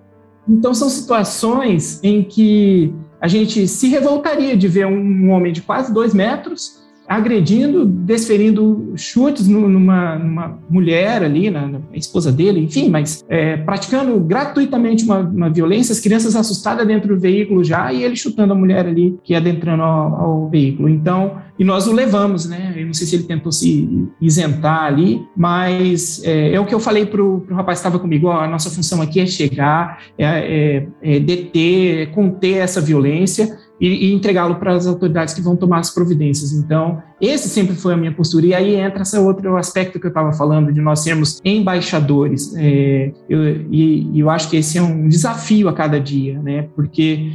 então 0.47 0.73
são 0.73 0.89
situações 0.89 1.99
em 2.03 2.23
que 2.23 2.93
a 3.21 3.27
gente 3.27 3.67
se 3.67 3.87
revoltaria 3.87 4.57
de 4.57 4.67
ver 4.67 4.85
um 4.85 5.29
homem 5.31 5.53
de 5.53 5.61
quase 5.61 5.93
dois 5.93 6.13
metros 6.13 6.82
agredindo, 7.15 7.85
desferindo 7.85 8.93
chutes 8.95 9.47
numa, 9.47 10.17
numa 10.17 10.59
mulher 10.69 11.23
ali, 11.23 11.49
na, 11.49 11.67
na, 11.67 11.79
esposa 11.93 12.31
dele, 12.31 12.59
enfim, 12.61 12.89
mas 12.89 13.23
é, 13.29 13.57
praticando 13.57 14.19
gratuitamente 14.19 15.03
uma, 15.03 15.19
uma, 15.19 15.49
violência, 15.49 15.93
as 15.93 15.99
crianças 15.99 16.35
assustadas 16.35 16.85
dentro 16.87 17.15
do 17.15 17.19
veículo 17.19 17.63
já, 17.63 17.91
e 17.93 18.03
ele 18.03 18.15
chutando 18.15 18.53
a 18.53 18.55
mulher 18.55 18.85
ali 18.85 19.17
que 19.23 19.35
adentrando 19.35 19.83
ao, 19.83 20.15
ao 20.15 20.49
veículo. 20.49 20.89
Então, 20.89 21.37
e 21.57 21.63
nós 21.63 21.87
o 21.87 21.93
levamos, 21.93 22.47
né? 22.47 22.73
Eu 22.75 22.85
não 22.87 22.93
sei 22.93 23.05
se 23.05 23.15
ele 23.15 23.23
tentou 23.23 23.51
se 23.51 24.07
isentar 24.19 24.85
ali, 24.85 25.21
mas 25.35 26.23
é, 26.23 26.53
é 26.53 26.59
o 26.59 26.65
que 26.65 26.73
eu 26.73 26.79
falei 26.79 27.05
para 27.05 27.23
o 27.23 27.45
rapaz 27.51 27.79
que 27.79 27.85
estava 27.85 27.99
comigo: 27.99 28.27
ó, 28.27 28.41
a 28.41 28.47
nossa 28.47 28.69
função 28.71 29.01
aqui 29.01 29.19
é 29.19 29.25
chegar, 29.25 29.99
é, 30.17 30.25
é, 30.25 31.15
é 31.15 31.19
deter, 31.19 32.11
conter 32.11 32.57
essa 32.57 32.81
violência 32.81 33.62
e, 33.79 34.09
e 34.09 34.13
entregá-lo 34.13 34.55
para 34.55 34.73
as 34.73 34.87
autoridades 34.87 35.33
que 35.33 35.41
vão 35.41 35.55
tomar 35.55 35.79
as 35.79 35.89
providências. 35.89 36.53
Então, 36.53 37.01
esse 37.19 37.49
sempre 37.49 37.75
foi 37.75 37.93
a 37.93 37.97
minha 37.97 38.13
postura. 38.13 38.45
E 38.45 38.53
aí 38.53 38.75
entra 38.75 39.01
esse 39.01 39.17
outro 39.17 39.57
aspecto 39.57 39.99
que 39.99 40.05
eu 40.05 40.09
estava 40.09 40.31
falando, 40.33 40.71
de 40.71 40.81
nós 40.81 40.99
sermos 40.99 41.39
embaixadores. 41.43 42.53
É, 42.55 43.11
eu, 43.27 43.43
e, 43.71 44.19
eu 44.19 44.29
acho 44.29 44.49
que 44.49 44.57
esse 44.57 44.77
é 44.77 44.81
um 44.81 45.07
desafio 45.07 45.67
a 45.67 45.73
cada 45.73 45.99
dia, 45.99 46.39
né? 46.41 46.67
Porque 46.75 47.31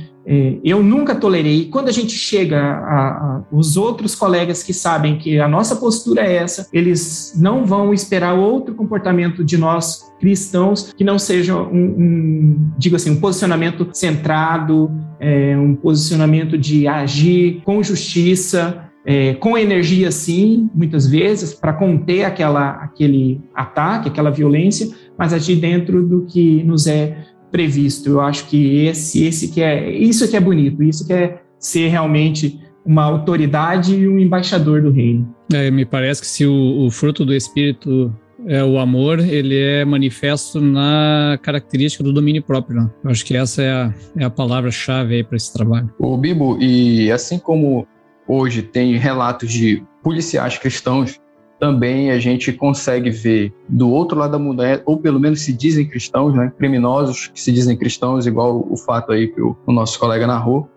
eu 0.63 0.83
nunca 0.83 1.15
tolerei. 1.15 1.67
Quando 1.67 1.89
a 1.89 1.93
gente 1.93 2.13
chega 2.13 2.59
a, 2.59 3.09
a, 3.09 3.43
os 3.51 3.77
outros 3.77 4.15
colegas 4.15 4.63
que 4.63 4.75
sabem 4.75 5.17
que 5.17 5.41
a 5.41 5.49
nossa 5.49 5.77
postura 5.77 6.23
é 6.23 6.37
essa, 6.37 6.69
eles 6.73 7.35
não 7.41 7.65
vão 7.65 7.95
esperar 7.95 8.35
outro 8.35 8.75
comportamento 8.75 9.43
de 9.43 9.57
nós 9.57 10.09
cristãos 10.21 10.93
que 10.97 11.05
não 11.05 11.19
seja 11.19 11.57
um, 11.57 11.95
um 11.99 12.71
digo 12.77 12.97
assim, 12.97 13.11
um 13.11 13.21
posicionamento 13.21 13.89
centrado, 13.93 14.91
é, 15.19 15.57
um 15.57 15.75
posicionamento 15.75 16.59
de 16.59 16.87
agir 16.87 17.63
com 17.65 17.83
justiça, 17.83 18.89
é, 19.07 19.35
com 19.35 19.57
energia, 19.57 20.11
sim, 20.11 20.69
muitas 20.75 21.07
vezes, 21.07 21.55
para 21.55 21.73
conter 21.73 22.25
aquela, 22.25 22.73
aquele 22.73 23.41
ataque, 23.55 24.09
aquela 24.09 24.31
violência, 24.31 24.89
mas 25.17 25.33
agir 25.33 25.57
dentro 25.57 26.07
do 26.07 26.27
que 26.27 26.63
nos 26.63 26.87
é 26.87 27.17
previsto. 27.51 28.11
Eu 28.11 28.21
acho 28.21 28.47
que 28.49 28.87
esse, 28.87 29.25
esse 29.25 29.49
que 29.49 29.63
é, 29.63 29.91
isso 29.91 30.29
que 30.29 30.37
é 30.37 30.41
bonito, 30.41 30.83
isso 30.83 31.07
que 31.07 31.13
é 31.13 31.41
ser 31.59 31.89
realmente 31.89 32.61
uma 32.85 33.05
autoridade 33.05 33.95
e 33.95 34.09
um 34.09 34.19
embaixador 34.19 34.81
do 34.83 34.91
reino. 34.91 35.29
É, 35.53 35.71
me 35.71 35.85
parece 35.85 36.21
que 36.21 36.27
se 36.27 36.47
o, 36.47 36.87
o, 36.87 36.91
fruto 36.91 37.25
do 37.25 37.35
Espírito 37.35 38.15
é 38.47 38.63
o 38.65 38.79
amor, 38.79 39.19
ele 39.19 39.59
é 39.59 39.85
manifesto 39.85 40.61
na 40.61 41.39
característica 41.43 42.03
do 42.03 42.13
domínio 42.13 42.43
próprio. 42.43 42.81
Né? 42.81 42.91
Eu 43.05 43.11
acho 43.11 43.25
que 43.25 43.37
essa 43.37 43.63
é 43.63 43.71
a, 43.71 43.95
é 44.17 44.25
a 44.25 44.31
palavra-chave 44.31 45.23
para 45.25 45.37
esse 45.37 45.53
trabalho. 45.53 45.91
O 45.99 46.17
Bibo, 46.17 46.57
e 46.61 47.11
assim 47.11 47.39
como 47.39 47.87
hoje 48.27 48.63
tem 48.63 48.97
relatos 48.97 49.53
de 49.53 49.83
policiais 50.03 50.57
cristãos 50.57 51.19
também 51.59 52.11
a 52.11 52.19
gente 52.19 52.53
consegue 52.53 53.11
ver 53.11 53.53
do 53.69 53.91
outro 53.91 54.19
lado 54.19 54.33
da 54.33 54.39
moeda, 54.39 54.83
ou 54.87 54.99
pelo 54.99 55.19
menos 55.19 55.41
se 55.41 55.53
dizem 55.53 55.87
cristãos, 55.87 56.35
né? 56.35 56.53
criminosos 56.57 57.29
que 57.29 57.41
se 57.41 57.53
dizem 57.53 57.77
cristãos, 57.77 58.27
igual 58.27 58.67
o 58.69 58.77
fato 58.77 59.13
aí 59.13 59.29
que 59.29 59.41
o, 59.41 59.57
nosso 59.67 59.99
colega 59.99 60.27
narrou, 60.27 60.69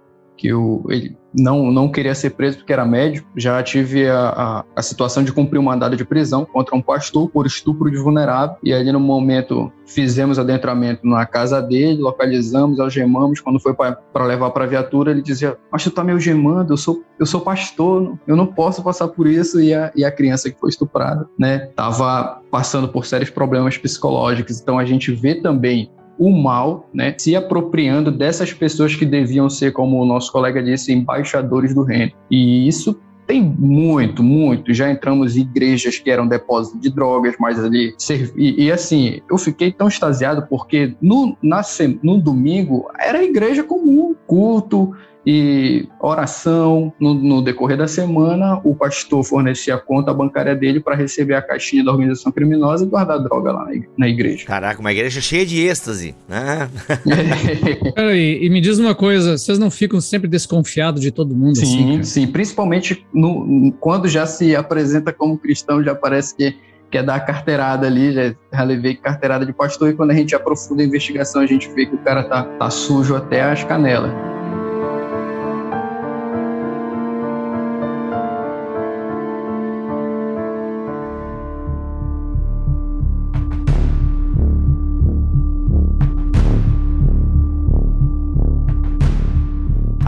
que 0.42 0.48
eu, 0.48 0.84
ele 0.90 1.16
não, 1.32 1.72
não 1.72 1.88
queria 1.88 2.16
ser 2.16 2.32
preso 2.32 2.58
porque 2.58 2.74
era 2.74 2.84
médico. 2.84 3.30
Já 3.38 3.62
tive 3.62 4.10
a, 4.10 4.30
a, 4.30 4.66
a, 4.76 4.82
situação 4.82 5.24
de 5.24 5.32
cumprir 5.32 5.60
um 5.60 5.64
mandado 5.64 5.96
de 5.96 6.04
prisão 6.04 6.46
contra 6.46 6.76
um 6.76 6.82
pastor 6.82 7.30
por 7.30 7.46
estupro 7.46 7.92
de 7.92 7.98
vulnerável. 7.98 8.56
E 8.64 8.74
ali 8.74 8.92
no 8.92 9.00
momento 9.00 9.72
fizemos 9.86 10.40
adentramento 10.40 11.06
na 11.06 11.28
casa 11.28 11.62
dele, 11.62 12.02
localizamos, 12.02 12.80
algemamos. 12.80 13.40
Quando 13.40 13.60
foi 13.60 13.76
para 13.76 14.26
levar 14.26 14.50
para 14.50 14.64
a 14.64 14.68
viatura, 14.68 15.12
ele 15.12 15.22
dizia: 15.22 15.56
Mas 15.72 15.84
tu 15.84 15.92
tá 15.92 16.04
me 16.04 16.12
algemando, 16.12 16.74
eu 16.74 16.78
sou, 16.78 17.04
eu 17.20 17.26
sou 17.28 17.42
pastor, 17.42 18.18
eu 18.26 18.36
não 18.36 18.48
posso 18.48 18.84
passar 18.84 19.10
por 19.10 19.28
isso. 19.28 19.62
E 19.62 19.76
a, 19.76 19.92
e 19.96 20.04
a 20.04 20.12
criança 20.12 20.50
que 20.50 20.60
foi 20.60 20.70
estuprada, 20.70 21.30
né, 21.38 21.70
tava 21.76 22.42
passando 22.50 22.88
por 22.88 23.06
sérios 23.06 23.30
problemas 23.30 23.78
psicológicos. 23.78 24.60
Então 24.60 24.80
a 24.80 24.86
gente 24.86 25.12
vê 25.12 25.36
também 25.36 25.92
o 26.22 26.30
mal, 26.30 26.88
né, 26.94 27.16
se 27.18 27.36
apropriando 27.36 28.12
dessas 28.12 28.54
pessoas 28.54 28.96
que 28.96 29.08
deviam 29.08 29.50
ser, 29.50 29.72
como 29.72 30.00
o 30.00 30.06
nosso 30.06 30.32
colega 30.32 30.62
disse, 30.62 30.94
embaixadores 30.94 31.74
do 31.74 31.82
reino. 31.82 32.12
E 32.30 32.68
isso 32.68 32.96
tem 33.26 33.42
muito, 33.42 34.22
muito. 34.22 34.72
Já 34.72 34.92
entramos 34.92 35.36
em 35.36 35.42
igrejas 35.42 35.98
que 35.98 36.12
eram 36.12 36.28
depósito 36.28 36.78
de 36.78 36.92
drogas, 36.92 37.34
mas 37.40 37.58
ali. 37.58 37.96
E, 38.38 38.66
e 38.66 38.72
assim, 38.72 39.20
eu 39.32 39.38
fiquei 39.40 39.72
tão 39.72 39.88
extasiado 39.88 40.46
porque 40.48 40.94
no, 41.02 41.36
na, 41.42 41.62
no 42.04 42.20
domingo 42.20 42.92
era 43.00 43.24
igreja 43.24 43.64
comum, 43.64 44.14
culto, 44.28 44.96
e 45.26 45.88
oração. 46.00 46.92
No, 47.00 47.14
no, 47.14 47.42
decorrer 47.42 47.78
da 47.78 47.88
semana, 47.88 48.60
o 48.64 48.76
pastor 48.76 49.24
fornecia 49.24 49.76
a 49.76 49.78
conta 49.78 50.14
bancária 50.14 50.56
dele 50.56 50.80
para 50.80 50.96
receber 50.96 51.36
a 51.36 51.42
caixinha 51.42 51.84
da 51.84 51.92
organização 51.92 52.32
criminosa 52.32 52.86
e 52.86 52.88
guardar 52.88 53.20
droga 53.20 53.52
lá 53.52 53.68
na 53.98 54.08
igreja. 54.08 54.46
Caraca, 54.46 54.80
uma 54.80 54.92
igreja 54.92 55.22
cheia 55.22 55.46
de 55.46 55.62
êxtase, 55.62 56.16
né? 56.28 56.70
e, 58.14 58.46
e, 58.46 58.50
me 58.50 58.62
diz 58.62 58.80
uma 58.80 58.96
coisa, 58.96 59.38
vocês 59.38 59.60
não 59.60 59.70
ficam 59.70 60.02
sempre 60.02 60.28
desconfiados 60.28 61.02
de 61.02 61.12
todo 61.12 61.36
mundo 61.36 61.58
sim, 61.58 61.64
assim? 61.64 62.04
Sim, 62.04 62.28
principalmente 62.28 63.06
no, 63.14 63.72
quando 63.80 64.08
já 64.08 64.26
se 64.26 64.56
apresenta 64.56 65.14
como 65.14 65.38
cristão, 65.38 65.84
já 65.84 65.96
parece 65.96 66.36
que 66.36 66.56
quer 66.90 67.04
dar 67.04 67.16
a 67.16 67.20
carteirada 67.20 67.88
ali, 67.88 68.12
já, 68.12 68.36
já 68.54 68.64
levei 68.64 68.96
carteirada 68.96 69.46
de 69.46 69.54
pastor, 69.54 69.90
e 69.90 69.94
quando 69.94 70.12
a 70.12 70.14
gente 70.14 70.36
aprofunda 70.36 70.84
a 70.84 70.86
investigação, 70.86 71.42
a 71.42 71.46
gente 71.46 71.70
vê 71.74 71.86
que 71.86 71.96
o 71.96 72.00
cara 72.00 72.24
tá, 72.24 72.44
tá 72.44 72.70
sujo 72.70 73.16
até 73.16 73.42
as 73.42 73.64
canelas. 73.64 74.31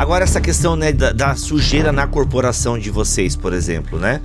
Agora 0.04 0.26
essa 0.26 0.42
questão 0.42 0.76
né, 0.76 0.92
da, 0.92 1.14
da, 1.14 1.34
sujeira 1.34 1.90
na 1.90 2.06
corporação 2.06 2.78
de 2.78 2.92
vocês, 2.92 3.38
por 3.38 3.54
exemplo, 3.54 3.98
né? 3.98 4.20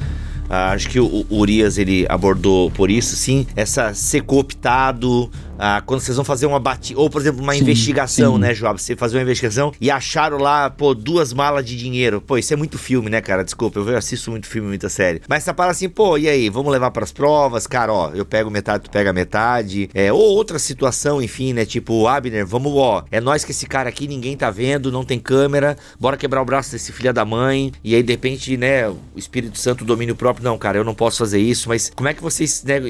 Ah, 0.51 0.73
acho 0.73 0.89
que 0.89 0.99
o, 0.99 1.25
o 1.31 1.39
Urias 1.39 1.79
ele 1.79 2.05
abordou 2.09 2.69
por 2.73 2.91
isso, 2.91 3.15
sim, 3.15 3.47
essa 3.55 3.95
ser 3.95 4.23
cooptado, 4.23 5.31
ah, 5.59 5.83
quando 5.85 6.01
vocês 6.01 6.17
vão 6.17 6.25
fazer 6.25 6.47
uma 6.47 6.61
batida, 6.61 6.99
ou 7.01 7.11
por 7.11 7.21
exemplo, 7.21 7.43
uma 7.43 7.53
sim, 7.53 7.61
investigação, 7.61 8.35
sim. 8.35 8.41
né, 8.41 8.55
Joab? 8.55 8.81
Você 8.81 8.95
fazer 8.95 9.17
uma 9.17 9.23
investigação 9.23 9.73
e 9.81 9.91
acharam 9.91 10.39
lá, 10.39 10.71
pô, 10.71 10.95
duas 10.95 11.33
malas 11.33 11.65
de 11.65 11.77
dinheiro. 11.77 12.21
Pô, 12.21 12.39
isso 12.39 12.53
é 12.53 12.57
muito 12.57 12.79
filme, 12.79 13.11
né, 13.11 13.21
cara? 13.21 13.43
Desculpa, 13.43 13.81
eu 13.81 13.97
assisto 13.97 14.31
muito 14.31 14.47
filme, 14.47 14.69
muita 14.69 14.89
série. 14.89 15.21
Mas 15.29 15.43
você 15.43 15.53
fala 15.53 15.73
assim, 15.73 15.89
pô, 15.89 16.17
e 16.17 16.29
aí? 16.29 16.49
Vamos 16.49 16.73
levar 16.73 16.91
para 16.91 17.05
as 17.05 17.13
provas? 17.13 17.67
Cara, 17.67 17.93
ó, 17.93 18.11
eu 18.15 18.25
pego 18.25 18.51
metade, 18.51 18.85
tu 18.85 18.91
pega 18.91 19.13
metade. 19.13 19.91
É, 19.93 20.13
ou 20.13 20.21
outra 20.21 20.59
situação, 20.59 21.21
enfim, 21.21 21.53
né? 21.53 21.65
Tipo, 21.65 22.07
Abner, 22.07 22.47
vamos, 22.47 22.73
ó, 22.75 23.05
é 23.11 23.21
nós 23.21 23.45
que 23.45 23.51
esse 23.51 23.67
cara 23.67 23.89
aqui, 23.89 24.07
ninguém 24.07 24.37
tá 24.37 24.51
vendo, 24.51 24.93
não 24.93 25.05
tem 25.05 25.19
câmera, 25.19 25.77
bora 25.99 26.17
quebrar 26.17 26.41
o 26.43 26.45
braço 26.45 26.73
desse 26.73 26.93
filho 26.93 27.13
da 27.13 27.25
mãe. 27.25 27.73
E 27.83 27.95
aí, 27.95 28.03
de 28.03 28.13
repente, 28.13 28.57
né, 28.57 28.89
o 28.89 28.99
Espírito 29.17 29.59
Santo, 29.59 29.83
o 29.83 29.87
domínio 29.87 30.15
próprio, 30.15 30.45
não, 30.45 30.57
cara, 30.57 30.79
eu 30.79 30.85
não 30.85 30.95
posso 30.95 31.19
fazer 31.19 31.41
isso, 31.41 31.69
mas 31.69 31.91
como 31.95 32.09
é 32.09 32.15
que 32.15 32.23
vocês 32.23 32.63
né, 32.65 32.81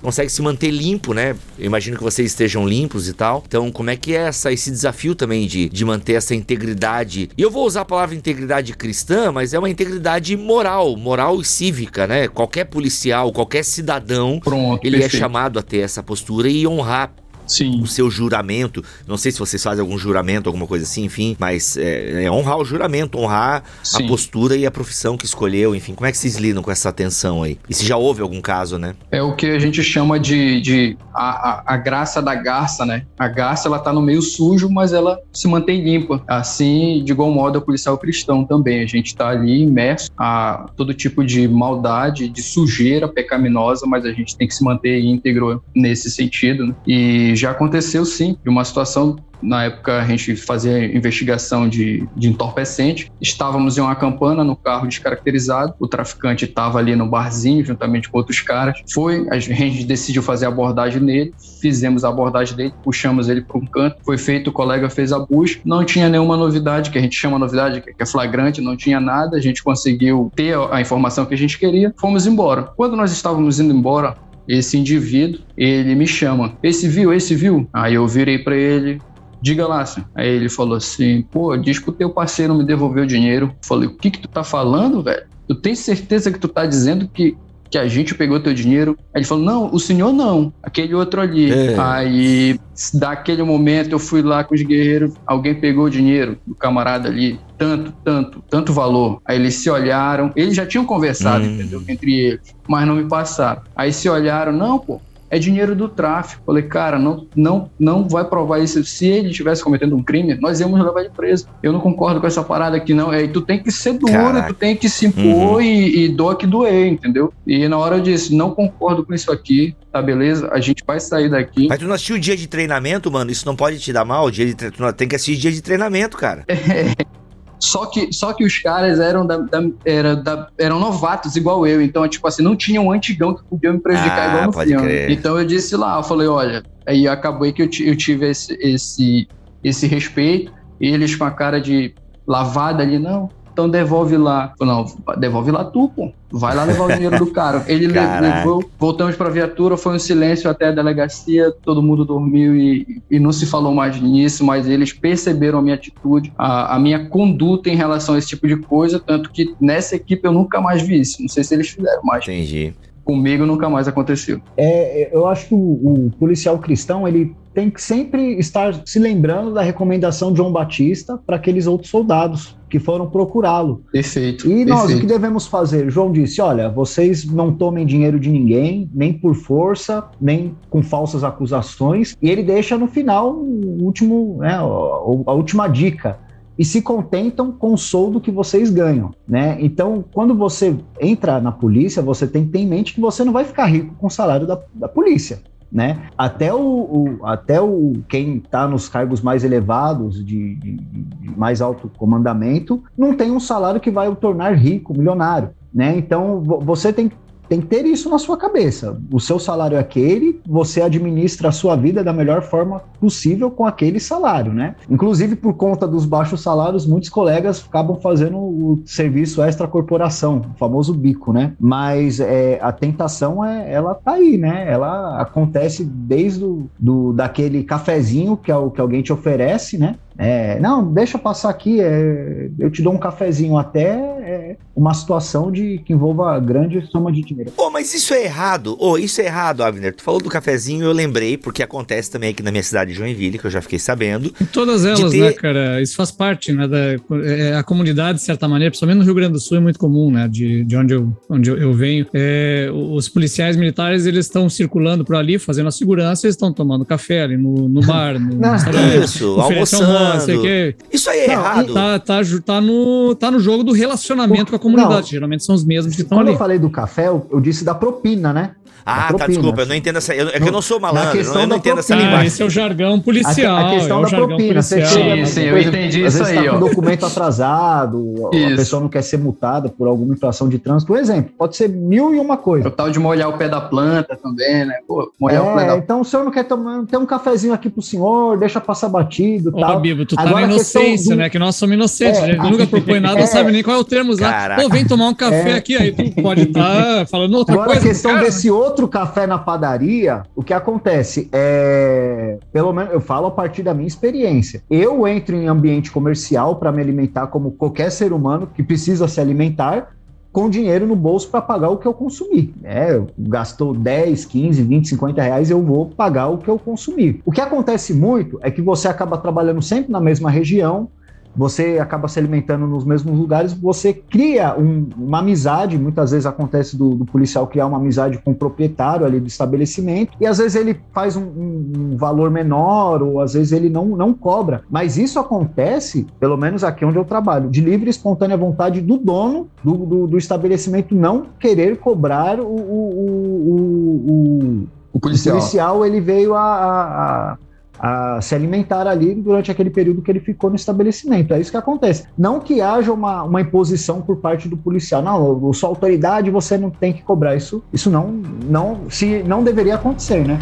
conseguem 0.00 0.28
se 0.28 0.40
manter 0.42 0.70
limpo, 0.70 1.12
né? 1.12 1.36
Eu 1.58 1.66
imagino 1.66 1.96
que 1.96 2.02
vocês 2.02 2.13
vocês 2.14 2.30
estejam 2.30 2.66
limpos 2.66 3.08
e 3.08 3.12
tal. 3.12 3.42
Então, 3.46 3.70
como 3.70 3.90
é 3.90 3.96
que 3.96 4.14
é 4.14 4.28
essa, 4.28 4.52
esse 4.52 4.70
desafio 4.70 5.14
também 5.14 5.46
de, 5.46 5.68
de 5.68 5.84
manter 5.84 6.14
essa 6.14 6.34
integridade? 6.34 7.30
E 7.36 7.42
eu 7.42 7.50
vou 7.50 7.66
usar 7.66 7.82
a 7.82 7.84
palavra 7.84 8.14
integridade 8.14 8.72
cristã, 8.74 9.32
mas 9.32 9.52
é 9.52 9.58
uma 9.58 9.68
integridade 9.68 10.36
moral, 10.36 10.96
moral 10.96 11.40
e 11.40 11.44
cívica, 11.44 12.06
né? 12.06 12.28
Qualquer 12.28 12.64
policial, 12.64 13.32
qualquer 13.32 13.64
cidadão, 13.64 14.40
Pronto, 14.42 14.84
ele 14.84 14.96
é 14.96 15.00
perfeito. 15.00 15.16
é 15.16 15.18
chamado 15.18 15.58
a 15.58 15.62
ter 15.62 15.78
essa 15.78 16.02
postura 16.02 16.48
e 16.48 16.66
honrar 16.66 17.12
Sim. 17.46 17.80
o 17.82 17.86
seu 17.86 18.10
juramento. 18.10 18.82
Não 19.06 19.16
sei 19.16 19.32
se 19.32 19.38
vocês 19.38 19.62
fazem 19.62 19.80
algum 19.80 19.98
juramento, 19.98 20.48
alguma 20.48 20.66
coisa 20.66 20.84
assim, 20.84 21.04
enfim, 21.04 21.36
mas 21.38 21.76
é, 21.76 22.24
é 22.24 22.30
honrar 22.30 22.58
o 22.58 22.64
juramento, 22.64 23.18
honrar 23.18 23.62
Sim. 23.82 24.04
a 24.04 24.08
postura 24.08 24.56
e 24.56 24.66
a 24.66 24.70
profissão 24.70 25.16
que 25.16 25.24
escolheu, 25.24 25.74
enfim. 25.74 25.94
Como 25.94 26.06
é 26.06 26.12
que 26.12 26.18
vocês 26.18 26.36
lidam 26.36 26.62
com 26.62 26.70
essa 26.70 26.92
tensão 26.92 27.42
aí? 27.42 27.58
E 27.68 27.74
se 27.74 27.84
já 27.84 27.96
houve 27.96 28.22
algum 28.22 28.40
caso, 28.40 28.78
né? 28.78 28.94
É 29.10 29.22
o 29.22 29.34
que 29.34 29.46
a 29.46 29.58
gente 29.58 29.82
chama 29.82 30.18
de, 30.18 30.60
de 30.60 30.96
a, 31.12 31.50
a, 31.50 31.74
a 31.74 31.76
graça 31.76 32.20
da 32.20 32.34
garça, 32.34 32.84
né? 32.84 33.04
A 33.18 33.28
garça, 33.28 33.68
ela 33.68 33.78
tá 33.78 33.92
no 33.92 34.02
meio 34.02 34.22
sujo, 34.22 34.68
mas 34.68 34.92
ela 34.92 35.18
se 35.32 35.46
mantém 35.48 35.82
limpa. 35.82 36.22
Assim, 36.26 37.02
de 37.04 37.12
igual 37.12 37.30
modo, 37.30 37.58
a 37.58 37.60
policial 37.60 37.96
cristão 37.98 38.44
também. 38.44 38.82
A 38.82 38.86
gente 38.86 39.14
tá 39.14 39.28
ali 39.28 39.62
imerso 39.62 40.10
a 40.16 40.66
todo 40.76 40.94
tipo 40.94 41.24
de 41.24 41.46
maldade, 41.48 42.28
de 42.28 42.42
sujeira 42.42 43.08
pecaminosa, 43.08 43.86
mas 43.86 44.04
a 44.04 44.12
gente 44.12 44.36
tem 44.36 44.46
que 44.46 44.54
se 44.54 44.64
manter 44.64 45.00
íntegro 45.00 45.62
nesse 45.74 46.10
sentido, 46.10 46.66
né? 46.66 46.74
E 46.86 47.33
já 47.36 47.50
aconteceu 47.50 48.04
sim, 48.04 48.36
uma 48.46 48.64
situação 48.64 49.16
na 49.44 49.64
época 49.64 50.00
a 50.00 50.04
gente 50.06 50.34
fazia 50.36 50.84
investigação 50.84 51.68
de, 51.68 52.08
de 52.16 52.28
entorpecente. 52.28 53.12
Estávamos 53.20 53.76
em 53.76 53.80
uma 53.80 53.94
campana 53.94 54.42
no 54.42 54.56
carro 54.56 54.88
descaracterizado. 54.88 55.74
O 55.78 55.86
traficante 55.86 56.46
estava 56.46 56.78
ali 56.78 56.96
no 56.96 57.06
barzinho 57.06 57.64
juntamente 57.64 58.08
com 58.08 58.18
outros 58.18 58.40
caras. 58.40 58.80
Foi, 58.92 59.26
a 59.30 59.38
gente 59.38 59.84
decidiu 59.84 60.22
fazer 60.22 60.46
a 60.46 60.48
abordagem 60.48 61.00
nele. 61.00 61.34
Fizemos 61.60 62.04
a 62.04 62.08
abordagem 62.08 62.56
dele, 62.56 62.74
puxamos 62.82 63.28
ele 63.28 63.42
para 63.42 63.58
um 63.58 63.66
canto. 63.66 63.96
Foi 64.02 64.16
feito, 64.16 64.48
o 64.48 64.52
colega 64.52 64.88
fez 64.88 65.12
a 65.12 65.18
busca. 65.18 65.60
Não 65.64 65.84
tinha 65.84 66.08
nenhuma 66.08 66.36
novidade, 66.36 66.90
que 66.90 66.98
a 66.98 67.02
gente 67.02 67.16
chama 67.16 67.38
novidade, 67.38 67.82
que 67.82 68.02
é 68.02 68.06
flagrante, 68.06 68.60
não 68.60 68.76
tinha 68.76 68.98
nada. 68.98 69.36
A 69.36 69.40
gente 69.40 69.62
conseguiu 69.62 70.32
ter 70.34 70.56
a 70.70 70.80
informação 70.80 71.26
que 71.26 71.34
a 71.34 71.38
gente 71.38 71.58
queria. 71.58 71.92
Fomos 71.98 72.26
embora. 72.26 72.62
Quando 72.76 72.96
nós 72.96 73.12
estávamos 73.12 73.60
indo 73.60 73.74
embora, 73.74 74.16
esse 74.48 74.76
indivíduo, 74.76 75.40
ele 75.56 75.94
me 75.94 76.06
chama. 76.06 76.56
Esse 76.62 76.88
viu, 76.88 77.12
esse 77.12 77.34
viu? 77.34 77.68
Aí 77.72 77.94
eu 77.94 78.06
virei 78.06 78.38
para 78.38 78.56
ele, 78.56 79.00
diga 79.42 79.66
lá, 79.66 79.84
senhor. 79.84 80.08
Aí 80.14 80.28
ele 80.28 80.48
falou 80.48 80.76
assim, 80.76 81.22
pô, 81.22 81.56
diz 81.56 81.78
que 81.78 81.90
o 81.90 81.92
teu 81.92 82.10
parceiro 82.10 82.54
me 82.54 82.64
devolveu 82.64 83.04
o 83.04 83.06
dinheiro. 83.06 83.54
Falei, 83.64 83.88
o 83.88 83.96
que 83.96 84.10
que 84.10 84.20
tu 84.20 84.28
tá 84.28 84.44
falando, 84.44 85.02
velho? 85.02 85.22
Tu 85.48 85.54
tem 85.60 85.74
certeza 85.74 86.32
que 86.32 86.38
tu 86.38 86.48
tá 86.48 86.64
dizendo 86.64 87.08
que 87.08 87.36
que 87.74 87.78
a 87.78 87.88
gente 87.88 88.14
pegou 88.14 88.38
teu 88.38 88.54
dinheiro. 88.54 88.96
Aí 89.12 89.18
ele 89.18 89.26
falou: 89.26 89.44
Não, 89.44 89.74
o 89.74 89.80
senhor 89.80 90.12
não, 90.12 90.52
aquele 90.62 90.94
outro 90.94 91.20
ali. 91.20 91.50
É. 91.50 91.74
Aí, 91.76 92.60
daquele 92.94 93.42
momento, 93.42 93.90
eu 93.90 93.98
fui 93.98 94.22
lá 94.22 94.44
com 94.44 94.54
os 94.54 94.62
guerreiros, 94.62 95.12
alguém 95.26 95.56
pegou 95.56 95.86
o 95.86 95.90
dinheiro 95.90 96.38
do 96.46 96.54
camarada 96.54 97.08
ali, 97.08 97.40
tanto, 97.58 97.92
tanto, 98.04 98.44
tanto 98.48 98.72
valor. 98.72 99.20
Aí 99.26 99.36
eles 99.36 99.56
se 99.56 99.68
olharam, 99.68 100.30
eles 100.36 100.54
já 100.54 100.64
tinham 100.64 100.84
conversado, 100.84 101.44
hum. 101.44 101.54
entendeu? 101.54 101.82
Entre 101.88 102.14
eles, 102.14 102.54
mas 102.68 102.86
não 102.86 102.94
me 102.94 103.08
passaram. 103.08 103.62
Aí 103.74 103.92
se 103.92 104.08
olharam: 104.08 104.52
Não, 104.52 104.78
pô, 104.78 105.00
é 105.30 105.38
dinheiro 105.38 105.74
do 105.74 105.88
tráfico. 105.88 106.42
Falei, 106.46 106.62
cara, 106.62 106.98
não, 106.98 107.26
não, 107.34 107.70
não 107.78 108.08
vai 108.08 108.24
provar 108.24 108.58
isso. 108.60 108.82
Se 108.84 109.06
ele 109.06 109.30
estivesse 109.30 109.62
cometendo 109.62 109.96
um 109.96 110.02
crime, 110.02 110.34
nós 110.34 110.60
íamos 110.60 110.82
levar 110.82 111.00
ele 111.00 111.10
preso. 111.10 111.46
Eu 111.62 111.72
não 111.72 111.80
concordo 111.80 112.20
com 112.20 112.26
essa 112.26 112.42
parada 112.42 112.76
aqui, 112.76 112.94
não. 112.94 113.12
É, 113.12 113.26
tu 113.26 113.40
tem 113.40 113.62
que 113.62 113.70
ser 113.70 113.94
duro, 113.94 114.12
Caraca. 114.12 114.48
tu 114.48 114.54
tem 114.54 114.76
que 114.76 114.88
se 114.88 115.06
impor 115.06 115.56
uhum. 115.56 115.60
e, 115.60 116.04
e 116.04 116.08
doa 116.08 116.36
que 116.36 116.46
doer, 116.46 116.86
entendeu? 116.86 117.32
E 117.46 117.66
na 117.68 117.78
hora 117.78 117.96
eu 117.96 118.00
disse, 118.00 118.34
não 118.34 118.54
concordo 118.54 119.04
com 119.04 119.14
isso 119.14 119.30
aqui, 119.32 119.74
tá 119.92 120.00
beleza? 120.00 120.48
A 120.52 120.60
gente 120.60 120.82
vai 120.86 121.00
sair 121.00 121.28
daqui. 121.28 121.68
Mas 121.68 121.78
tu 121.78 121.86
não 121.86 121.94
assistiu 121.94 122.16
o 122.16 122.20
dia 122.20 122.36
de 122.36 122.46
treinamento, 122.46 123.10
mano? 123.10 123.30
Isso 123.30 123.46
não 123.46 123.56
pode 123.56 123.78
te 123.78 123.92
dar 123.92 124.04
mal? 124.04 124.26
O 124.26 124.30
dia 124.30 124.46
de 124.46 124.54
tre... 124.54 124.70
Tu 124.70 124.92
tem 124.92 125.08
que 125.08 125.16
assistir 125.16 125.36
dia 125.36 125.52
de 125.52 125.62
treinamento, 125.62 126.16
cara. 126.16 126.44
É. 126.48 127.14
Só 127.64 127.86
que, 127.86 128.12
só 128.12 128.34
que 128.34 128.44
os 128.44 128.58
caras 128.58 129.00
eram, 129.00 129.26
da, 129.26 129.38
da, 129.38 129.62
era 129.86 130.14
da, 130.14 130.48
eram 130.58 130.78
novatos, 130.78 131.34
igual 131.34 131.66
eu. 131.66 131.80
Então, 131.80 132.06
tipo 132.06 132.28
assim, 132.28 132.42
não 132.42 132.54
tinha 132.54 132.80
um 132.80 132.92
antigão 132.92 133.34
que 133.34 133.42
podia 133.48 133.72
me 133.72 133.80
prejudicar 133.80 134.20
ah, 134.20 134.28
igual 134.28 134.46
no 134.46 134.52
filme. 134.52 134.82
Crer. 134.82 135.10
Então 135.10 135.38
eu 135.38 135.46
disse 135.46 135.74
lá, 135.74 135.96
eu 135.96 136.02
falei, 136.02 136.28
olha, 136.28 136.62
aí 136.86 137.08
acabou 137.08 137.50
que 137.52 137.62
eu, 137.62 137.70
eu 137.86 137.96
tive 137.96 138.28
esse, 138.28 138.54
esse, 138.60 139.26
esse 139.62 139.86
respeito. 139.86 140.52
E 140.78 140.88
eles 140.88 141.16
com 141.16 141.24
a 141.24 141.30
cara 141.30 141.58
de 141.58 141.94
lavada 142.26 142.82
ali, 142.82 142.98
não, 142.98 143.30
então 143.54 143.70
devolve 143.70 144.16
lá. 144.16 144.52
Não, 144.60 144.84
devolve 145.16 145.52
lá 145.52 145.64
tu, 145.64 145.88
pô. 145.88 146.12
Vai 146.30 146.56
lá 146.56 146.64
levar 146.64 146.86
o 146.86 146.92
dinheiro 146.92 147.16
do 147.16 147.28
cara. 147.28 147.64
Ele 147.68 147.86
levou, 147.86 148.68
voltamos 148.78 149.14
pra 149.14 149.30
viatura, 149.30 149.76
foi 149.76 149.94
um 149.94 149.98
silêncio 149.98 150.50
até 150.50 150.68
a 150.68 150.72
delegacia, 150.72 151.52
todo 151.62 151.80
mundo 151.80 152.04
dormiu 152.04 152.56
e, 152.56 153.00
e 153.08 153.20
não 153.20 153.30
se 153.30 153.46
falou 153.46 153.72
mais 153.72 154.00
nisso, 154.00 154.44
mas 154.44 154.68
eles 154.68 154.92
perceberam 154.92 155.60
a 155.60 155.62
minha 155.62 155.76
atitude, 155.76 156.32
a, 156.36 156.74
a 156.74 156.78
minha 156.80 157.08
conduta 157.08 157.70
em 157.70 157.76
relação 157.76 158.16
a 158.16 158.18
esse 158.18 158.26
tipo 158.26 158.48
de 158.48 158.56
coisa, 158.56 158.98
tanto 158.98 159.30
que 159.30 159.54
nessa 159.60 159.94
equipe 159.94 160.26
eu 160.26 160.32
nunca 160.32 160.60
mais 160.60 160.82
vi 160.82 161.00
isso. 161.00 161.22
Não 161.22 161.28
sei 161.28 161.44
se 161.44 161.54
eles 161.54 161.68
fizeram, 161.68 162.02
mas. 162.02 162.24
Entendi 162.24 162.74
comigo 163.04 163.44
nunca 163.44 163.68
mais 163.68 163.86
aconteceu. 163.86 164.40
É, 164.56 165.14
eu 165.14 165.26
acho 165.26 165.48
que 165.48 165.54
o, 165.54 165.58
o, 165.58 166.10
policial 166.18 166.58
cristão 166.58 167.06
ele 167.06 167.36
tem 167.52 167.70
que 167.70 167.80
sempre 167.80 168.36
estar 168.38 168.74
se 168.84 168.98
lembrando 168.98 169.52
da 169.52 169.62
recomendação 169.62 170.32
de 170.32 170.38
João 170.38 170.50
Batista 170.50 171.20
para 171.24 171.36
aqueles 171.36 171.66
outros 171.66 171.90
soldados 171.90 172.56
que 172.74 172.80
foram 172.80 173.06
procurá-lo. 173.08 173.84
Perfeito. 173.92 174.50
E 174.50 174.64
nós, 174.64 174.78
o 174.78 174.80
perfeito. 174.80 175.00
que 175.02 175.06
devemos 175.06 175.46
fazer? 175.46 175.88
João 175.92 176.10
disse: 176.10 176.40
olha, 176.40 176.68
vocês 176.68 177.24
não 177.24 177.52
tomem 177.52 177.86
dinheiro 177.86 178.18
de 178.18 178.28
ninguém, 178.28 178.90
nem 178.92 179.12
por 179.12 179.36
força, 179.36 180.04
nem 180.20 180.56
com 180.68 180.82
falsas 180.82 181.22
acusações. 181.22 182.16
E 182.20 182.28
ele 182.28 182.42
deixa 182.42 182.76
no 182.76 182.88
final 182.88 183.32
o 183.32 183.84
último, 183.84 184.38
né, 184.40 184.54
a, 184.54 184.62
a 184.62 185.32
última 185.32 185.68
dica. 185.68 186.18
E 186.58 186.64
se 186.64 186.82
contentam 186.82 187.52
com 187.52 187.74
o 187.74 187.78
soldo 187.78 188.20
que 188.20 188.30
vocês 188.30 188.70
ganham, 188.70 189.12
né? 189.26 189.56
Então, 189.60 190.04
quando 190.12 190.34
você 190.34 190.76
entra 191.00 191.40
na 191.40 191.52
polícia, 191.52 192.02
você 192.02 192.26
tem 192.26 192.44
que 192.44 192.50
ter 192.50 192.58
em 192.58 192.66
mente 192.66 192.94
que 192.94 193.00
você 193.00 193.22
não 193.22 193.32
vai 193.32 193.44
ficar 193.44 193.66
rico 193.66 193.94
com 193.94 194.08
o 194.08 194.10
salário 194.10 194.48
da, 194.48 194.58
da 194.74 194.88
polícia. 194.88 195.40
Né? 195.72 196.02
Até 196.16 196.54
o, 196.54 196.60
o 196.60 197.26
até 197.26 197.60
o 197.60 197.94
quem 198.08 198.36
está 198.36 198.68
nos 198.68 198.88
cargos 198.88 199.20
mais 199.20 199.42
elevados 199.42 200.24
de, 200.24 200.54
de, 200.54 200.76
de, 200.76 201.36
mais 201.36 201.60
alto 201.60 201.90
comandamento 201.96 202.82
não 202.96 203.16
tem 203.16 203.32
um 203.32 203.40
salário 203.40 203.80
que 203.80 203.90
vai 203.90 204.08
o 204.08 204.14
tornar 204.14 204.54
rico, 204.54 204.96
milionário, 204.96 205.50
né? 205.72 205.96
Então 205.96 206.40
você 206.40 206.92
tem 206.92 207.08
que 207.08 207.16
tem 207.48 207.60
que 207.60 207.66
ter 207.66 207.84
isso 207.84 208.08
na 208.08 208.18
sua 208.18 208.36
cabeça. 208.36 209.00
O 209.10 209.20
seu 209.20 209.38
salário 209.38 209.76
é 209.76 209.80
aquele, 209.80 210.40
você 210.46 210.80
administra 210.82 211.48
a 211.48 211.52
sua 211.52 211.76
vida 211.76 212.02
da 212.02 212.12
melhor 212.12 212.42
forma 212.42 212.82
possível 213.00 213.50
com 213.50 213.66
aquele 213.66 214.00
salário, 214.00 214.52
né? 214.52 214.74
Inclusive, 214.88 215.36
por 215.36 215.54
conta 215.54 215.86
dos 215.86 216.04
baixos 216.06 216.42
salários, 216.42 216.86
muitos 216.86 217.08
colegas 217.08 217.64
acabam 217.66 217.98
fazendo 218.00 218.38
o 218.38 218.82
serviço 218.84 219.42
extra-corporação, 219.42 220.42
o 220.54 220.58
famoso 220.58 220.94
bico, 220.94 221.32
né? 221.32 221.52
Mas 221.58 222.20
é, 222.20 222.58
a 222.62 222.72
tentação, 222.72 223.44
é, 223.44 223.72
ela 223.72 223.94
tá 223.94 224.12
aí, 224.12 224.36
né? 224.36 224.70
Ela 224.70 225.20
acontece 225.20 225.84
desde 225.84 226.44
o, 226.44 226.68
do, 226.78 227.12
daquele 227.12 227.62
cafezinho 227.62 228.36
que, 228.36 228.52
que 228.74 228.80
alguém 228.80 229.02
te 229.02 229.12
oferece, 229.12 229.78
né? 229.78 229.96
É, 230.16 230.60
não, 230.60 230.92
deixa 230.92 231.16
eu 231.16 231.20
passar 231.20 231.50
aqui, 231.50 231.80
é, 231.80 232.48
eu 232.58 232.70
te 232.70 232.82
dou 232.82 232.92
um 232.92 232.98
cafezinho 232.98 233.56
até 233.58 234.14
é, 234.24 234.56
uma 234.74 234.94
situação 234.94 235.52
de 235.52 235.78
que 235.84 235.92
envolva 235.92 236.38
grande 236.40 236.84
soma 236.90 237.12
de 237.12 237.20
dinheiro. 237.22 237.50
Pô, 237.52 237.70
mas 237.70 237.92
isso 237.94 238.14
é 238.14 238.24
errado. 238.24 238.76
Oh, 238.80 238.96
isso 238.96 239.20
é 239.20 239.26
errado, 239.26 239.62
Abner. 239.62 239.94
Tu 239.94 240.02
falou 240.02 240.20
do 240.20 240.28
cafezinho, 240.28 240.84
eu 240.84 240.92
lembrei, 240.92 241.36
porque 241.36 241.62
acontece 241.62 242.10
também 242.10 242.30
aqui 242.30 242.42
na 242.42 242.50
minha 242.50 242.62
cidade 242.62 242.92
de 242.92 242.98
Joinville, 242.98 243.38
que 243.38 243.44
eu 243.44 243.50
já 243.50 243.60
fiquei 243.60 243.78
sabendo. 243.78 244.32
Em 244.40 244.44
todas 244.46 244.84
elas, 244.84 245.10
ter... 245.10 245.20
né, 245.20 245.32
cara? 245.32 245.80
Isso 245.80 245.96
faz 245.96 246.10
parte, 246.10 246.52
né? 246.52 246.66
Da, 246.66 246.78
é, 247.24 247.56
a 247.56 247.62
comunidade, 247.62 248.18
de 248.18 248.24
certa 248.24 248.48
maneira, 248.48 248.70
principalmente 248.70 248.98
no 248.98 249.04
Rio 249.04 249.14
Grande 249.14 249.32
do 249.32 249.40
Sul, 249.40 249.58
é 249.58 249.60
muito 249.60 249.78
comum, 249.78 250.10
né? 250.10 250.28
De, 250.28 250.64
de 250.64 250.76
onde, 250.76 250.94
eu, 250.94 251.12
onde 251.28 251.50
eu, 251.50 251.56
eu 251.56 251.72
venho. 251.72 252.06
É, 252.14 252.68
os 252.72 253.08
policiais 253.08 253.56
militares, 253.56 254.06
eles 254.06 254.26
estão 254.26 254.48
circulando 254.48 255.04
por 255.04 255.16
ali, 255.16 255.38
fazendo 255.38 255.68
a 255.68 255.72
segurança, 255.72 256.26
eles 256.26 256.34
estão 256.34 256.52
tomando 256.52 256.84
café 256.84 257.22
ali 257.22 257.36
no, 257.36 257.68
no 257.68 257.80
bar, 257.82 258.18
no, 258.18 258.40
restaurante. 258.50 259.04
Isso, 259.04 259.40
almoçando. 259.40 260.03
Que. 260.40 260.76
Isso 260.92 261.10
aí 261.10 261.20
é 261.20 261.26
não, 261.28 261.34
errado. 261.34 261.74
Tá, 261.74 261.98
tá, 261.98 262.20
tá, 262.44 262.60
no, 262.60 263.14
tá 263.14 263.30
no 263.30 263.38
jogo 263.40 263.62
do 263.64 263.72
relacionamento 263.72 264.50
com 264.50 264.56
a 264.56 264.58
comunidade. 264.58 264.94
Não, 264.94 265.02
Geralmente 265.04 265.44
são 265.44 265.54
os 265.54 265.64
mesmos 265.64 265.94
que 265.94 266.02
estão 266.02 266.18
ali. 266.18 266.26
Quando 266.28 266.34
eu 266.34 266.38
falei 266.38 266.58
do 266.58 266.70
café, 266.70 267.08
eu, 267.08 267.26
eu 267.30 267.40
disse 267.40 267.64
da 267.64 267.74
propina, 267.74 268.32
né? 268.32 268.50
Ah, 268.86 269.14
tá, 269.14 269.26
desculpa, 269.26 269.62
eu 269.62 269.66
não 269.66 269.74
entendo 269.74 269.96
essa. 269.96 270.14
Eu, 270.14 270.28
é 270.28 270.38
que 270.38 270.46
eu 270.46 270.52
não 270.52 270.60
sou 270.60 270.78
malandro, 270.78 271.18
eu 271.18 271.24
não, 271.32 271.46
não 271.46 271.56
entendo 271.56 271.78
essa 271.78 271.94
Ah, 271.94 271.98
linguagem. 271.98 272.26
esse 272.26 272.42
é 272.42 272.44
o 272.44 272.50
jargão 272.50 273.00
policial. 273.00 273.56
A, 273.56 273.68
a 273.68 273.70
questão 273.70 273.98
é 274.00 274.02
da 274.02 274.08
propina. 274.10 274.60
Você 274.60 274.74
policial. 274.76 275.02
chega, 275.04 275.24
Sim, 275.26 275.32
sim, 275.32 275.40
eu 275.40 275.52
por 275.54 275.62
entendi 275.62 276.04
às 276.04 276.14
isso 276.14 276.22
vezes 276.24 276.38
aí, 276.38 276.44
tá 276.44 276.50
com 276.50 276.56
ó. 276.56 276.60
documento 276.68 277.06
atrasado, 277.06 278.28
a 278.30 278.36
Isso. 278.36 278.56
pessoa 278.56 278.82
não 278.82 278.88
quer 278.90 279.02
ser 279.02 279.16
multada 279.16 279.70
por 279.70 279.88
alguma 279.88 280.12
infração 280.14 280.50
de 280.50 280.58
trânsito. 280.58 280.92
Um 280.92 280.96
exemplo, 280.96 281.32
pode 281.38 281.56
ser 281.56 281.68
mil 281.68 282.14
e 282.14 282.18
uma 282.20 282.34
É 282.34 282.36
coisa. 282.36 282.68
o 282.68 282.70
tal 282.70 282.90
de 282.90 282.98
molhar 282.98 283.28
o 283.30 283.38
pé 283.38 283.48
da 283.48 283.60
planta 283.60 284.16
também, 284.22 284.66
né? 284.66 284.74
Pô, 284.86 285.10
molhar 285.18 285.42
o 285.42 285.54
pé 285.56 285.62
É, 285.62 285.66
da 285.68 285.76
então 285.78 286.00
o 286.00 286.04
senhor 286.04 286.22
não 286.24 286.30
quer 286.30 286.44
tomar, 286.44 286.84
tem 286.84 286.98
um 286.98 287.06
cafezinho 287.06 287.54
aqui 287.54 287.70
pro 287.70 287.80
senhor, 287.80 288.38
deixa 288.38 288.60
passar 288.60 288.90
batido 288.90 289.48
e 289.48 289.52
tal. 289.52 289.80
Bibo, 289.94 290.06
tu 290.06 290.16
tá 290.16 290.22
Agora, 290.22 290.46
na 290.46 290.52
inocência, 290.52 291.14
do- 291.14 291.18
né? 291.18 291.30
Que 291.30 291.38
nós 291.38 291.56
somos 291.56 291.74
inocentes. 291.74 292.20
É. 292.20 292.24
a 292.24 292.26
gente 292.32 292.50
nunca 292.50 292.66
propõe 292.66 293.00
nada, 293.00 293.18
É. 293.18 293.20
não 293.22 293.26
sabe 293.26 293.52
nem 293.52 293.62
qual 293.62 293.76
é 293.76 293.80
o 293.80 293.84
termo 293.84 294.10
usar. 294.12 294.30
Caraca. 294.30 294.62
Pô, 294.62 294.68
vem 294.68 294.84
tomar 294.86 295.08
um 295.08 295.14
café 295.14 295.50
É. 295.50 295.54
aqui, 295.54 295.76
aí 295.76 295.92
tu 295.92 296.22
pode 296.22 296.42
estar 296.42 297.06
falando 297.08 297.34
outra 297.34 297.54
Agora, 297.54 297.68
coisa. 297.70 297.84
a 297.84 297.88
questão 297.88 298.12
cara. 298.12 298.24
desse 298.24 298.50
outro 298.50 298.86
café 298.88 299.26
na 299.26 299.38
padaria, 299.38 300.22
o 300.34 300.42
que 300.42 300.52
acontece 300.52 301.28
é. 301.32 302.38
Pelo 302.52 302.72
menos 302.72 302.92
eu 302.92 303.00
falo 303.00 303.26
a 303.26 303.30
partir 303.30 303.62
da 303.62 303.74
minha 303.74 303.86
experiência. 303.88 304.62
Eu 304.70 305.06
entro 305.06 305.36
em 305.36 305.46
ambiente 305.48 305.90
comercial 305.90 306.56
para 306.56 306.70
me 306.72 306.80
alimentar 306.82 307.26
como 307.28 307.50
qualquer 307.52 307.90
ser 307.90 308.12
humano 308.12 308.48
que 308.54 308.62
precisa 308.62 309.06
se 309.08 309.20
alimentar. 309.20 309.88
Com 310.34 310.50
dinheiro 310.50 310.84
no 310.84 310.96
bolso 310.96 311.30
para 311.30 311.40
pagar 311.40 311.68
o 311.68 311.76
que 311.76 311.86
eu 311.86 311.94
consumi. 311.94 312.52
É, 312.64 313.00
gastou 313.16 313.72
10, 313.72 314.24
15, 314.24 314.62
20, 314.64 314.88
50 314.88 315.22
reais, 315.22 315.48
eu 315.48 315.62
vou 315.62 315.86
pagar 315.86 316.26
o 316.26 316.38
que 316.38 316.50
eu 316.50 316.58
consumi. 316.58 317.22
O 317.24 317.30
que 317.30 317.40
acontece 317.40 317.94
muito 317.94 318.40
é 318.42 318.50
que 318.50 318.60
você 318.60 318.88
acaba 318.88 319.16
trabalhando 319.16 319.62
sempre 319.62 319.92
na 319.92 320.00
mesma 320.00 320.28
região, 320.28 320.88
você 321.36 321.78
acaba 321.80 322.08
se 322.08 322.18
alimentando 322.18 322.66
nos 322.66 322.84
mesmos 322.84 323.18
lugares, 323.18 323.52
você 323.52 323.92
cria 323.92 324.54
um- 324.58 324.88
uma 324.96 325.18
amizade, 325.18 325.78
muitas 325.78 326.10
vezes 326.12 326.26
acontece 326.26 326.76
do, 326.76 326.90
do 326.94 327.04
policial 327.04 327.46
criar 327.46 327.66
uma 327.66 327.76
amizade 327.78 328.18
com 328.24 328.30
o 328.30 328.34
proprietário 328.34 329.04
ali 329.06 329.18
do 329.20 329.26
estabelecimento, 329.26 330.12
e 330.20 330.26
às 330.26 330.38
vezes 330.38 330.54
ele 330.54 330.78
faz 330.92 331.16
um, 331.16 331.22
um- 331.22 331.96
valor 331.96 332.30
menor, 332.30 333.02
ou 333.02 333.20
às 333.20 333.34
vezes 333.34 333.52
ele 333.52 333.68
não, 333.68 333.84
não 333.86 334.12
cobra. 334.12 334.62
Mas 334.70 334.96
isso 334.96 335.18
acontece, 335.18 336.06
pelo 336.20 336.36
menos 336.36 336.62
aqui 336.64 336.84
onde 336.84 336.96
eu 336.98 337.04
trabalho, 337.04 337.48
de 337.50 337.60
livre 337.60 337.86
e 337.86 337.90
espontânea 337.90 338.36
vontade 338.36 338.80
do 338.80 338.96
dono 338.96 339.48
do, 339.62 339.74
do- 339.76 340.06
do 340.06 340.18
estabelecimento 340.18 340.94
não 340.94 341.26
querer 341.38 341.78
cobrar 341.78 342.38
o, 342.40 342.44
o- 342.44 342.48
o- 342.48 343.50
o- 343.50 344.10
o- 344.10 344.68
O 344.92 344.96
o 344.98 345.00
policial. 345.00 345.36
policial 345.36 345.84
ele 345.86 346.00
veio 346.00 346.34
a, 346.34 346.40
a- 346.40 347.38
a- 347.84 348.18
se 348.22 348.34
alimentar 348.34 348.86
ali 348.86 349.14
durante 349.14 349.50
aquele 349.50 349.68
período 349.68 350.00
que 350.00 350.10
ele 350.10 350.20
ficou 350.20 350.48
no 350.48 350.56
estabelecimento. 350.56 351.34
É 351.34 351.40
isso 351.40 351.50
que 351.50 351.56
acontece. 351.58 352.06
Não 352.16 352.40
que 352.40 352.62
haja 352.62 352.90
uma, 352.90 353.22
uma 353.24 353.42
imposição 353.42 354.00
por 354.00 354.16
parte 354.16 354.48
do 354.48 354.56
policial. 354.56 355.02
Não, 355.02 355.52
sua 355.52 355.68
autoridade 355.68 356.30
você 356.30 356.56
não 356.56 356.70
tem 356.70 356.94
que 356.94 357.02
cobrar 357.02 357.36
isso. 357.36 357.62
Isso 357.70 357.90
não, 357.90 358.22
não, 358.48 358.88
se 358.88 359.22
não 359.24 359.44
deveria 359.44 359.74
acontecer, 359.74 360.26
né? 360.26 360.38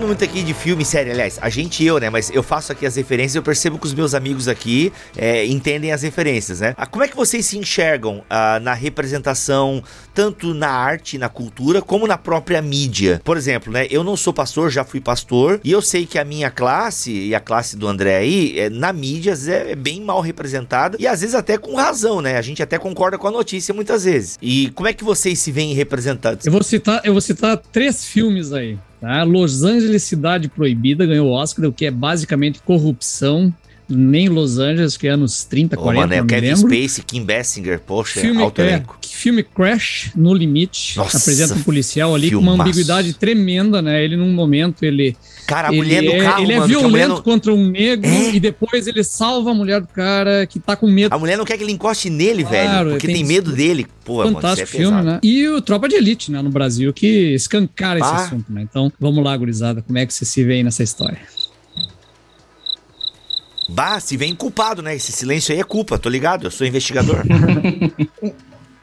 Falando 0.00 0.06
muito 0.06 0.24
aqui 0.24 0.42
de 0.42 0.54
filme 0.54 0.82
série, 0.82 1.10
aliás, 1.10 1.38
a 1.42 1.50
gente 1.50 1.82
e 1.82 1.86
eu, 1.86 1.98
né? 1.98 2.08
Mas 2.08 2.30
eu 2.30 2.42
faço 2.42 2.72
aqui 2.72 2.86
as 2.86 2.96
referências 2.96 3.34
eu 3.34 3.42
percebo 3.42 3.78
que 3.78 3.86
os 3.86 3.92
meus 3.92 4.14
amigos 4.14 4.48
aqui 4.48 4.90
é, 5.14 5.44
entendem 5.44 5.92
as 5.92 6.02
referências, 6.02 6.60
né? 6.60 6.74
Ah, 6.78 6.86
Como 6.86 7.04
é 7.04 7.08
que 7.08 7.14
vocês 7.14 7.44
se 7.44 7.58
enxergam 7.58 8.22
ah, 8.30 8.58
na 8.60 8.72
representação, 8.72 9.82
tanto 10.14 10.54
na 10.54 10.70
arte, 10.70 11.18
na 11.18 11.28
cultura, 11.28 11.82
como 11.82 12.06
na 12.06 12.16
própria 12.16 12.62
mídia? 12.62 13.20
Por 13.22 13.36
exemplo, 13.36 13.70
né? 13.70 13.86
Eu 13.90 14.02
não 14.02 14.16
sou 14.16 14.32
pastor, 14.32 14.70
já 14.70 14.84
fui 14.84 15.00
pastor, 15.00 15.60
e 15.62 15.70
eu 15.70 15.82
sei 15.82 16.06
que 16.06 16.18
a 16.18 16.24
minha 16.24 16.50
classe 16.50 17.12
e 17.12 17.34
a 17.34 17.40
classe 17.40 17.76
do 17.76 17.86
André 17.86 18.16
aí, 18.16 18.58
é, 18.58 18.70
na 18.70 18.94
mídia, 18.94 19.32
vezes, 19.34 19.48
é 19.48 19.74
bem 19.74 20.00
mal 20.00 20.22
representada, 20.22 20.96
e 20.98 21.06
às 21.06 21.20
vezes 21.20 21.34
até 21.34 21.58
com 21.58 21.74
razão, 21.74 22.22
né? 22.22 22.38
A 22.38 22.42
gente 22.42 22.62
até 22.62 22.78
concorda 22.78 23.18
com 23.18 23.28
a 23.28 23.30
notícia 23.30 23.74
muitas 23.74 24.04
vezes. 24.04 24.38
E 24.40 24.70
como 24.70 24.88
é 24.88 24.94
que 24.94 25.04
vocês 25.04 25.38
se 25.38 25.52
veem 25.52 25.74
representados? 25.74 26.46
Eu 26.46 26.52
vou 26.52 26.62
citar, 26.62 27.02
eu 27.04 27.12
vou 27.12 27.20
citar 27.20 27.58
três 27.58 28.04
filmes 28.04 28.50
aí. 28.52 28.78
Tá? 29.00 29.22
Los 29.22 29.62
Angeles 29.62 30.02
Cidade 30.02 30.48
Proibida 30.48 31.06
ganhou 31.06 31.28
o 31.28 31.32
Oscar, 31.32 31.66
o 31.66 31.72
que 31.72 31.86
é 31.86 31.90
basicamente 31.90 32.60
corrupção. 32.62 33.52
Nem 33.92 34.28
Los 34.28 34.58
Angeles, 34.58 34.96
que 34.96 35.08
é 35.08 35.10
anos 35.10 35.42
30, 35.42 35.76
Ô, 35.76 35.82
40, 35.82 36.06
mano, 36.06 36.14
é 36.14 36.24
Kevin 36.28 36.46
lembro. 36.54 36.72
Spacey, 36.72 37.02
Kim 37.04 37.24
Basinger, 37.24 37.80
poxa, 37.80 38.20
Filme, 38.20 38.40
alto 38.40 38.62
é, 38.62 38.80
filme 39.04 39.42
Crash, 39.42 40.12
No 40.14 40.32
Limite, 40.32 40.96
Nossa, 40.96 41.18
apresenta 41.18 41.54
um 41.54 41.62
policial 41.64 42.14
ali 42.14 42.30
com 42.30 42.36
uma 42.38 42.52
filmaço. 42.52 42.70
ambiguidade 42.70 43.12
tremenda, 43.14 43.82
né? 43.82 44.04
Ele 44.04 44.16
num 44.16 44.32
momento, 44.32 44.84
ele, 44.84 45.16
Cara, 45.50 45.68
a 45.68 45.72
ele, 45.72 45.78
mulher 45.82 46.02
no 46.02 46.10
é, 46.12 46.18
carro, 46.22 46.42
ele 46.44 46.52
é 46.52 46.56
mano, 46.58 46.68
que 46.68 46.74
a 46.74 46.78
mulher 46.78 46.90
violento 46.90 47.14
não, 47.16 47.22
contra 47.22 47.52
um 47.52 47.66
negro 47.70 48.08
É? 48.08 48.30
e 48.30 48.38
depois 48.40 48.86
ele 48.86 49.02
salva 49.04 49.50
a 49.50 49.54
mulher 49.54 49.80
do 49.80 49.88
cara 49.88 50.46
que 50.46 50.60
tá 50.60 50.76
com 50.76 50.86
medo. 50.86 51.12
a 51.12 51.18
mulher 51.18 51.36
não 51.36 51.44
quer 51.44 51.58
que 51.58 51.64
ele 51.64 51.72
encoste 51.72 52.08
nele, 52.08 52.42
Claro, 52.44 52.56
velho, 52.88 52.90
porque 52.92 53.06
tem 53.06 53.16
tem, 53.16 53.24
isso. 53.24 53.32
medo 53.32 53.52
dele. 53.52 53.86
Pô, 54.04 54.18
mano, 54.18 54.28
isso 54.30 54.38
é 54.38 54.40
Fantástico 54.42 54.68
filme, 54.70 54.86
pesado. 54.96 55.06
né? 55.06 55.20
E 55.22 55.48
o 55.48 55.60
Tropa 55.60 55.88
de 55.88 55.96
Elite, 55.96 56.30
né, 56.30 56.40
no 56.40 56.50
Brasil, 56.50 56.92
que 56.92 57.34
escancara 57.34 57.98
esse 57.98 58.08
Ah. 58.08 58.14
assunto, 58.24 58.52
né? 58.52 58.62
Então, 58.62 58.92
vamos 58.98 59.22
lá, 59.24 59.36
gurizada, 59.36 59.82
como 59.82 59.98
é 59.98 60.06
que 60.06 60.14
você 60.14 60.24
se 60.24 60.42
vê 60.44 60.54
aí 60.54 60.62
nessa 60.62 60.82
história? 60.82 61.18
Bah, 63.68 64.00
se 64.00 64.16
vem 64.16 64.34
culpado, 64.34 64.82
né? 64.82 64.94
Esse 64.96 65.12
silêncio 65.12 65.54
aí 65.54 65.60
é 65.60 65.64
culpa, 65.64 65.98
tô 65.98 66.08
ligado, 66.08 66.44
eu 66.46 66.50
sou 66.50 66.66
investigador. 66.66 67.22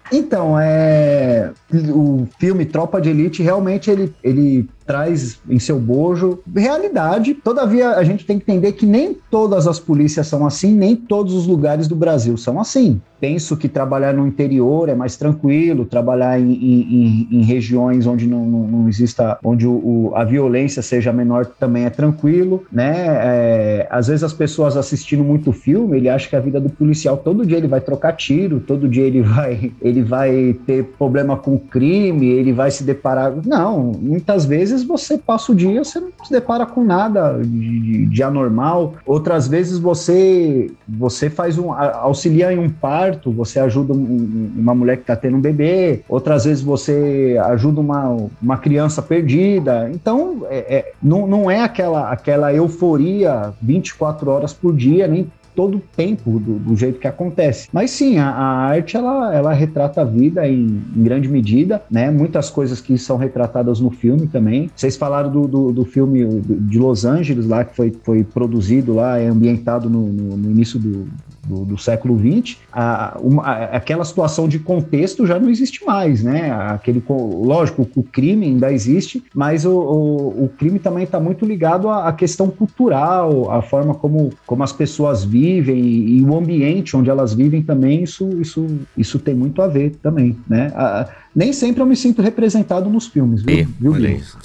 Então, 0.09 0.57
é, 0.57 1.51
o 1.93 2.25
filme 2.39 2.63
Tropa 2.63 3.01
de 3.01 3.09
Elite 3.09 3.43
realmente 3.43 3.91
ele, 3.91 4.13
ele 4.23 4.65
traz 4.87 5.39
em 5.49 5.59
seu 5.59 5.77
bojo 5.77 6.39
realidade. 6.55 7.33
Todavia, 7.33 7.91
a 7.91 8.03
gente 8.03 8.25
tem 8.25 8.39
que 8.39 8.49
entender 8.49 8.71
que 8.71 8.85
nem 8.85 9.15
todas 9.29 9.67
as 9.67 9.79
polícias 9.79 10.27
são 10.27 10.45
assim, 10.45 10.73
nem 10.73 10.95
todos 10.95 11.33
os 11.33 11.45
lugares 11.45 11.87
do 11.87 11.95
Brasil 11.95 12.37
são 12.37 12.59
assim 12.59 13.01
penso 13.19 13.57
que 13.57 13.67
trabalhar 13.67 14.13
no 14.13 14.27
interior 14.27 14.89
é 14.89 14.95
mais 14.95 15.17
tranquilo, 15.17 15.85
trabalhar 15.85 16.39
em, 16.39 16.51
em, 16.51 17.27
em 17.31 17.41
regiões 17.43 18.05
onde 18.05 18.27
não, 18.27 18.45
não, 18.45 18.67
não 18.67 18.89
exista, 18.89 19.37
onde 19.43 19.67
o, 19.67 19.71
o, 19.71 20.11
a 20.15 20.23
violência 20.23 20.81
seja 20.81 21.11
menor 21.11 21.45
também 21.45 21.85
é 21.85 21.89
tranquilo, 21.89 22.63
né? 22.71 22.93
É, 23.07 23.87
às 23.89 24.07
vezes 24.07 24.23
as 24.23 24.33
pessoas 24.33 24.77
assistindo 24.77 25.23
muito 25.23 25.51
filme, 25.51 25.97
ele 25.97 26.09
acha 26.09 26.29
que 26.29 26.35
a 26.35 26.39
vida 26.39 26.59
do 26.59 26.69
policial 26.69 27.17
todo 27.17 27.45
dia 27.45 27.57
ele 27.57 27.67
vai 27.67 27.81
trocar 27.81 28.13
tiro, 28.13 28.59
todo 28.59 28.87
dia 28.87 29.03
ele 29.03 29.21
vai, 29.21 29.71
ele 29.81 30.03
vai 30.03 30.55
ter 30.65 30.83
problema 30.83 31.35
com 31.37 31.57
crime, 31.57 32.27
ele 32.27 32.53
vai 32.53 32.71
se 32.71 32.83
deparar. 32.83 33.33
Não, 33.45 33.91
muitas 33.99 34.45
vezes 34.45 34.76
você 34.83 35.17
passa 35.17 35.51
o 35.51 35.55
dia, 35.55 35.83
você 35.83 35.99
não 35.99 36.09
se 36.23 36.31
depara 36.31 36.65
com 36.65 36.83
nada 36.83 37.39
de, 37.43 38.05
de 38.07 38.23
anormal. 38.23 38.95
Outras 39.05 39.47
vezes 39.47 39.77
você 39.77 40.71
você 40.87 41.29
faz 41.29 41.57
um 41.57 41.71
auxilia 41.71 42.51
em 42.51 42.59
um 42.59 42.69
par 42.69 42.97
parto, 42.97 43.31
você 43.31 43.59
ajuda 43.59 43.93
um, 43.93 44.51
uma 44.55 44.73
mulher 44.73 44.95
que 44.95 45.03
está 45.03 45.15
tendo 45.15 45.37
um 45.37 45.41
bebê, 45.41 46.01
outras 46.09 46.45
vezes 46.45 46.63
você 46.63 47.37
ajuda 47.45 47.79
uma, 47.79 48.27
uma 48.41 48.57
criança 48.57 49.01
perdida. 49.01 49.89
Então, 49.93 50.45
é, 50.49 50.77
é, 50.77 50.91
não, 51.01 51.27
não 51.27 51.51
é 51.51 51.61
aquela, 51.61 52.09
aquela 52.09 52.53
euforia 52.53 53.53
24 53.61 54.29
horas 54.31 54.53
por 54.53 54.75
dia, 54.75 55.07
nem 55.07 55.31
todo 55.57 55.79
o 55.79 55.81
tempo 55.95 56.39
do, 56.39 56.59
do, 56.59 56.75
jeito 56.75 56.99
que 56.99 57.07
acontece. 57.07 57.67
Mas 57.73 57.89
sim, 57.89 58.19
a, 58.19 58.29
a, 58.29 58.45
arte 58.67 58.95
ela, 58.95 59.33
ela 59.33 59.51
retrata 59.53 60.01
a 60.01 60.03
vida 60.03 60.47
em, 60.47 60.83
em, 60.95 61.03
grande 61.03 61.27
medida, 61.27 61.81
né? 61.89 62.11
Muitas 62.11 62.51
coisas 62.51 62.79
que 62.79 62.95
são 62.95 63.17
retratadas 63.17 63.79
no 63.79 63.89
filme 63.89 64.27
também. 64.27 64.69
Vocês 64.75 64.95
falaram 64.95 65.31
do, 65.31 65.47
do, 65.47 65.73
do 65.73 65.83
filme 65.83 66.41
de 66.41 66.77
Los 66.77 67.05
Angeles 67.05 67.47
lá 67.47 67.65
que 67.65 67.75
foi, 67.75 67.91
foi 68.03 68.23
produzido 68.23 68.93
lá, 68.93 69.17
é 69.17 69.27
ambientado 69.27 69.89
no, 69.89 70.05
no, 70.05 70.37
no 70.37 70.51
início 70.51 70.77
do, 70.77 71.07
do, 71.47 71.65
do 71.65 71.77
século 71.77 72.19
XX, 72.19 72.57
a, 72.71 73.17
uma, 73.21 73.43
aquela 73.43 74.03
situação 74.03 74.47
de 74.47 74.59
contexto 74.59 75.25
já 75.25 75.39
não 75.39 75.49
existe 75.49 75.83
mais, 75.85 76.21
né? 76.21 76.51
Aquele, 76.51 77.01
lógico, 77.07 77.87
o 77.95 78.03
crime 78.03 78.45
ainda 78.45 78.71
existe, 78.71 79.23
mas 79.33 79.65
o, 79.65 79.71
o, 79.71 80.45
o 80.45 80.49
crime 80.49 80.79
também 80.79 81.03
está 81.03 81.19
muito 81.19 81.45
ligado 81.45 81.89
à, 81.89 82.07
à, 82.07 82.13
questão 82.13 82.49
cultural, 82.49 83.51
à 83.51 83.61
forma 83.61 83.95
como, 83.95 84.31
como 84.45 84.63
as 84.63 84.73
pessoas 84.73 85.23
vivem 85.23 85.77
e, 85.77 86.17
e, 86.17 86.21
o 86.21 86.35
ambiente 86.35 86.95
onde 86.95 87.09
elas 87.09 87.33
vivem 87.33 87.61
também, 87.61 88.03
isso, 88.03 88.29
isso, 88.41 88.65
isso 88.97 89.19
tem 89.19 89.33
muito 89.33 89.61
a 89.61 89.67
ver 89.67 89.95
também, 90.01 90.37
né? 90.47 90.71
A, 90.75 91.09
nem 91.35 91.53
sempre 91.53 91.81
eu 91.81 91.85
me 91.85 91.95
sinto 91.95 92.21
representado 92.21 92.89
nos 92.89 93.07
filmes, 93.07 93.41
viu? 93.43 93.59
E, 93.59 93.63
viu 93.63 93.93
olha 93.93 94.09
isso, 94.09 94.37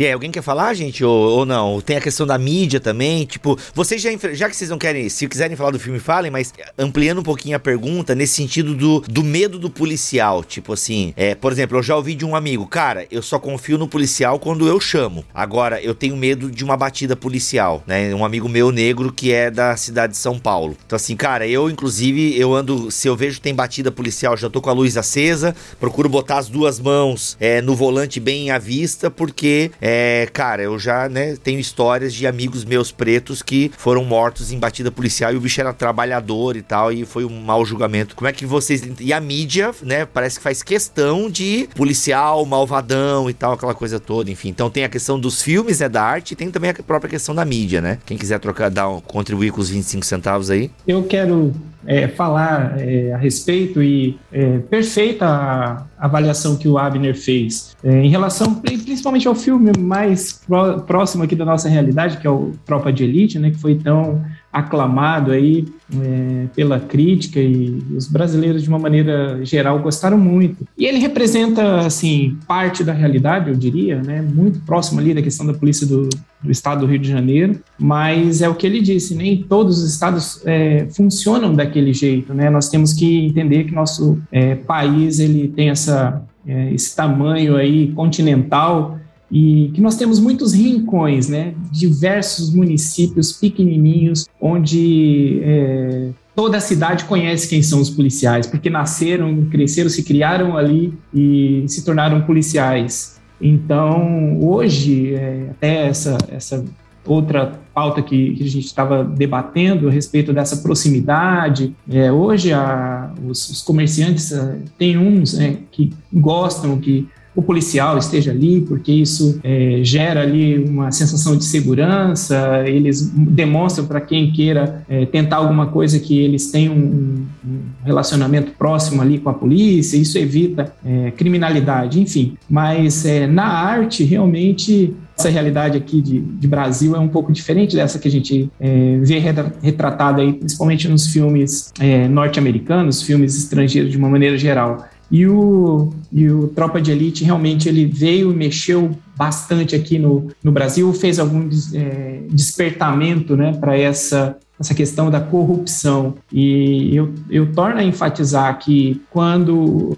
e 0.00 0.06
aí, 0.06 0.12
alguém 0.12 0.30
quer 0.30 0.40
falar, 0.40 0.72
gente? 0.72 1.04
Ou, 1.04 1.12
ou 1.12 1.44
não? 1.44 1.78
Tem 1.78 1.98
a 1.98 2.00
questão 2.00 2.26
da 2.26 2.38
mídia 2.38 2.80
também. 2.80 3.26
Tipo, 3.26 3.58
vocês 3.74 4.00
já, 4.00 4.08
já 4.32 4.48
que 4.48 4.56
vocês 4.56 4.70
não 4.70 4.78
querem, 4.78 5.10
se 5.10 5.28
quiserem 5.28 5.54
falar 5.54 5.72
do 5.72 5.78
filme, 5.78 6.00
falem, 6.00 6.30
mas 6.30 6.54
ampliando 6.78 7.18
um 7.18 7.22
pouquinho 7.22 7.54
a 7.54 7.60
pergunta, 7.60 8.14
nesse 8.14 8.32
sentido 8.32 8.74
do, 8.74 9.00
do 9.00 9.22
medo 9.22 9.58
do 9.58 9.68
policial. 9.68 10.42
Tipo 10.42 10.72
assim, 10.72 11.12
é, 11.18 11.34
por 11.34 11.52
exemplo, 11.52 11.76
eu 11.76 11.82
já 11.82 11.96
ouvi 11.96 12.14
de 12.14 12.24
um 12.24 12.34
amigo, 12.34 12.66
cara, 12.66 13.06
eu 13.10 13.20
só 13.20 13.38
confio 13.38 13.76
no 13.76 13.86
policial 13.86 14.38
quando 14.38 14.66
eu 14.66 14.80
chamo. 14.80 15.22
Agora, 15.34 15.78
eu 15.82 15.94
tenho 15.94 16.16
medo 16.16 16.50
de 16.50 16.64
uma 16.64 16.78
batida 16.78 17.14
policial, 17.14 17.84
né? 17.86 18.14
Um 18.14 18.24
amigo 18.24 18.48
meu 18.48 18.72
negro 18.72 19.12
que 19.12 19.34
é 19.34 19.50
da 19.50 19.76
cidade 19.76 20.14
de 20.14 20.18
São 20.18 20.38
Paulo. 20.38 20.78
Então, 20.86 20.96
assim, 20.96 21.14
cara, 21.14 21.46
eu, 21.46 21.68
inclusive, 21.68 22.40
eu 22.40 22.54
ando, 22.54 22.90
se 22.90 23.06
eu 23.06 23.14
vejo 23.14 23.34
que 23.36 23.42
tem 23.42 23.54
batida 23.54 23.92
policial, 23.92 24.34
já 24.34 24.48
tô 24.48 24.62
com 24.62 24.70
a 24.70 24.72
luz 24.72 24.96
acesa, 24.96 25.54
procuro 25.78 26.08
botar 26.08 26.38
as 26.38 26.48
duas 26.48 26.80
mãos 26.80 27.36
é, 27.38 27.60
no 27.60 27.76
volante 27.76 28.18
bem 28.18 28.50
à 28.50 28.56
vista, 28.56 29.10
porque. 29.10 29.70
É, 29.78 29.89
é, 29.92 30.26
cara, 30.32 30.62
eu 30.62 30.78
já, 30.78 31.08
né, 31.08 31.36
tenho 31.42 31.58
histórias 31.58 32.14
de 32.14 32.24
amigos 32.24 32.64
meus 32.64 32.92
pretos 32.92 33.42
que 33.42 33.72
foram 33.76 34.04
mortos 34.04 34.52
em 34.52 34.58
batida 34.58 34.90
policial 34.92 35.32
e 35.32 35.36
o 35.36 35.40
bicho 35.40 35.60
era 35.60 35.72
trabalhador 35.72 36.56
e 36.56 36.62
tal, 36.62 36.92
e 36.92 37.04
foi 37.04 37.24
um 37.24 37.40
mau 37.40 37.64
julgamento. 37.64 38.14
Como 38.14 38.28
é 38.28 38.32
que 38.32 38.46
vocês. 38.46 38.82
E 39.00 39.12
a 39.12 39.20
mídia, 39.20 39.72
né, 39.82 40.06
parece 40.06 40.38
que 40.38 40.44
faz 40.44 40.62
questão 40.62 41.28
de 41.28 41.68
policial, 41.74 42.46
malvadão 42.46 43.28
e 43.28 43.34
tal, 43.34 43.54
aquela 43.54 43.74
coisa 43.74 43.98
toda, 43.98 44.30
enfim. 44.30 44.50
Então 44.50 44.70
tem 44.70 44.84
a 44.84 44.88
questão 44.88 45.18
dos 45.18 45.42
filmes, 45.42 45.80
né, 45.80 45.88
da 45.88 46.02
arte, 46.02 46.32
e 46.32 46.36
tem 46.36 46.50
também 46.50 46.70
a 46.70 46.74
própria 46.74 47.10
questão 47.10 47.34
da 47.34 47.44
mídia, 47.44 47.80
né? 47.80 47.98
Quem 48.06 48.16
quiser 48.16 48.38
trocar, 48.38 48.70
dar, 48.70 48.88
contribuir 49.02 49.50
com 49.50 49.60
os 49.60 49.70
25 49.70 50.06
centavos 50.06 50.50
aí. 50.50 50.70
Eu 50.86 51.02
quero 51.02 51.52
é, 51.86 52.06
falar 52.08 52.78
é, 52.78 53.12
a 53.12 53.16
respeito 53.16 53.82
e 53.82 54.18
é, 54.32 54.58
perfeita 54.58 55.86
avaliação 56.00 56.56
que 56.56 56.66
o 56.66 56.78
Abner 56.78 57.14
fez 57.14 57.76
é, 57.84 58.02
em 58.02 58.08
relação 58.08 58.54
principalmente 58.54 59.28
ao 59.28 59.34
filme 59.34 59.72
mais 59.78 60.40
próximo 60.86 61.22
aqui 61.22 61.36
da 61.36 61.44
nossa 61.44 61.68
realidade, 61.68 62.16
que 62.16 62.26
é 62.26 62.30
o 62.30 62.52
Tropa 62.64 62.92
de 62.92 63.04
Elite, 63.04 63.38
né, 63.38 63.50
que 63.50 63.58
foi 63.58 63.74
tão 63.74 64.24
aclamado 64.52 65.30
aí 65.30 65.66
é, 65.94 66.46
pela 66.54 66.80
crítica 66.80 67.38
e 67.38 67.82
os 67.96 68.08
brasileiros 68.08 68.62
de 68.62 68.68
uma 68.68 68.78
maneira 68.78 69.44
geral 69.44 69.78
gostaram 69.78 70.18
muito. 70.18 70.66
E 70.76 70.84
ele 70.84 70.98
representa 70.98 71.80
assim 71.80 72.36
parte 72.46 72.82
da 72.82 72.92
realidade, 72.92 73.50
eu 73.50 73.56
diria, 73.56 74.02
né, 74.02 74.20
muito 74.20 74.60
próximo 74.60 75.00
ali 75.00 75.14
da 75.14 75.22
questão 75.22 75.46
da 75.46 75.54
polícia 75.54 75.86
do, 75.86 76.08
do 76.42 76.50
estado 76.50 76.80
do 76.80 76.86
Rio 76.86 76.98
de 76.98 77.08
Janeiro, 77.08 77.60
mas 77.78 78.42
é 78.42 78.48
o 78.48 78.54
que 78.54 78.66
ele 78.66 78.80
disse, 78.80 79.14
nem 79.14 79.42
todos 79.42 79.82
os 79.82 79.92
estados 79.92 80.42
é, 80.44 80.86
funcionam 80.96 81.54
daquele 81.54 81.92
jeito, 81.92 82.34
né? 82.34 82.50
Nós 82.50 82.68
temos 82.68 82.92
que 82.92 83.26
entender 83.26 83.64
que 83.64 83.74
nosso 83.74 84.20
é, 84.32 84.54
país 84.54 85.20
ele 85.20 85.48
tem 85.48 85.70
essa 85.70 86.22
é, 86.46 86.72
esse 86.72 86.96
tamanho 86.96 87.56
aí 87.56 87.92
continental 87.92 88.98
e 89.30 89.70
que 89.74 89.80
nós 89.80 89.96
temos 89.96 90.18
muitos 90.18 90.52
rincões, 90.52 91.28
né? 91.28 91.54
Diversos 91.70 92.52
municípios 92.52 93.32
pequenininhos 93.32 94.26
onde 94.40 95.40
é, 95.42 96.10
toda 96.34 96.56
a 96.56 96.60
cidade 96.60 97.04
conhece 97.04 97.48
quem 97.48 97.62
são 97.62 97.80
os 97.80 97.90
policiais, 97.90 98.46
porque 98.46 98.68
nasceram, 98.68 99.46
cresceram, 99.50 99.88
se 99.88 100.02
criaram 100.02 100.56
ali 100.56 100.92
e 101.14 101.64
se 101.68 101.84
tornaram 101.84 102.22
policiais. 102.22 103.20
Então, 103.40 104.38
hoje, 104.40 105.14
é, 105.14 105.48
até 105.50 105.86
essa, 105.86 106.18
essa 106.30 106.64
outra 107.06 107.58
pauta 107.72 108.02
que, 108.02 108.34
que 108.34 108.42
a 108.42 108.48
gente 108.48 108.66
estava 108.66 109.02
debatendo 109.02 109.88
a 109.88 109.90
respeito 109.90 110.32
dessa 110.32 110.58
proximidade. 110.58 111.74
É, 111.90 112.12
hoje, 112.12 112.52
a, 112.52 113.12
os, 113.26 113.48
os, 113.48 113.62
comerciantes, 113.62 114.32
é, 114.32 114.58
tem 114.78 114.98
uns 114.98 115.38
é, 115.38 115.56
que 115.70 115.92
gostam, 116.12 116.78
que 116.78 117.08
o 117.34 117.42
policial 117.42 117.96
esteja 117.96 118.32
ali, 118.32 118.60
porque 118.62 118.92
isso 118.92 119.38
é, 119.44 119.80
gera 119.82 120.22
ali 120.22 120.58
uma 120.58 120.90
sensação 120.90 121.36
de 121.36 121.44
segurança, 121.44 122.64
eles 122.66 123.08
demonstram 123.14 123.86
para 123.86 124.00
quem 124.00 124.32
queira 124.32 124.84
é, 124.88 125.06
tentar 125.06 125.36
alguma 125.36 125.66
coisa 125.68 126.00
que 126.00 126.18
eles 126.18 126.50
têm 126.50 126.68
um, 126.68 127.24
um, 127.44 127.60
relacionamento 127.84 128.52
próximo 128.58 129.00
ali 129.00 129.18
com 129.18 129.30
a 129.30 129.34
polícia, 129.34 129.96
isso 129.96 130.18
evita 130.18 130.72
é, 130.84 131.12
criminalidade, 131.12 132.00
enfim. 132.00 132.34
Mas 132.48 133.06
é, 133.06 133.26
na 133.28 133.46
arte, 133.46 134.02
realmente, 134.02 134.92
essa 135.16 135.28
realidade 135.28 135.76
aqui 135.76 136.00
de, 136.00 136.18
de, 136.18 136.48
Brasil 136.48 136.96
é 136.96 136.98
um 136.98 137.08
pouco 137.08 137.30
diferente 137.32 137.76
dessa 137.76 137.98
que 137.98 138.08
a 138.08 138.10
gente 138.10 138.50
é, 138.58 138.98
vê 139.02 139.18
retratada 139.62 140.20
aí, 140.20 140.32
principalmente 140.32 140.88
nos 140.88 141.06
filmes 141.06 141.72
é, 141.78 142.08
norte-americanos, 142.08 143.02
filmes 143.02 143.36
estrangeiros 143.36 143.90
de 143.90 143.98
uma 143.98 144.08
maneira 144.08 144.36
geral. 144.36 144.88
E 145.10 145.26
o, 145.26 145.92
e 146.12 146.28
o 146.30 146.48
Tropa 146.48 146.80
de 146.80 146.92
Elite 146.92 147.24
realmente 147.24 147.68
ele 147.68 147.84
veio 147.84 148.30
e 148.30 148.34
mexeu 148.34 148.96
bastante 149.16 149.74
aqui 149.74 149.98
no, 149.98 150.28
no 150.42 150.52
Brasil, 150.52 150.92
fez 150.92 151.18
algum 151.18 151.48
é, 151.74 152.22
despertamento 152.30 153.36
né, 153.36 153.52
para 153.52 153.76
essa, 153.76 154.38
essa 154.58 154.72
questão 154.72 155.10
da 155.10 155.20
corrupção. 155.20 156.14
E 156.32 156.94
eu, 156.94 157.12
eu 157.28 157.52
torno 157.52 157.78
a 157.78 157.84
enfatizar 157.84 158.56
que 158.58 159.02
quando 159.10 159.94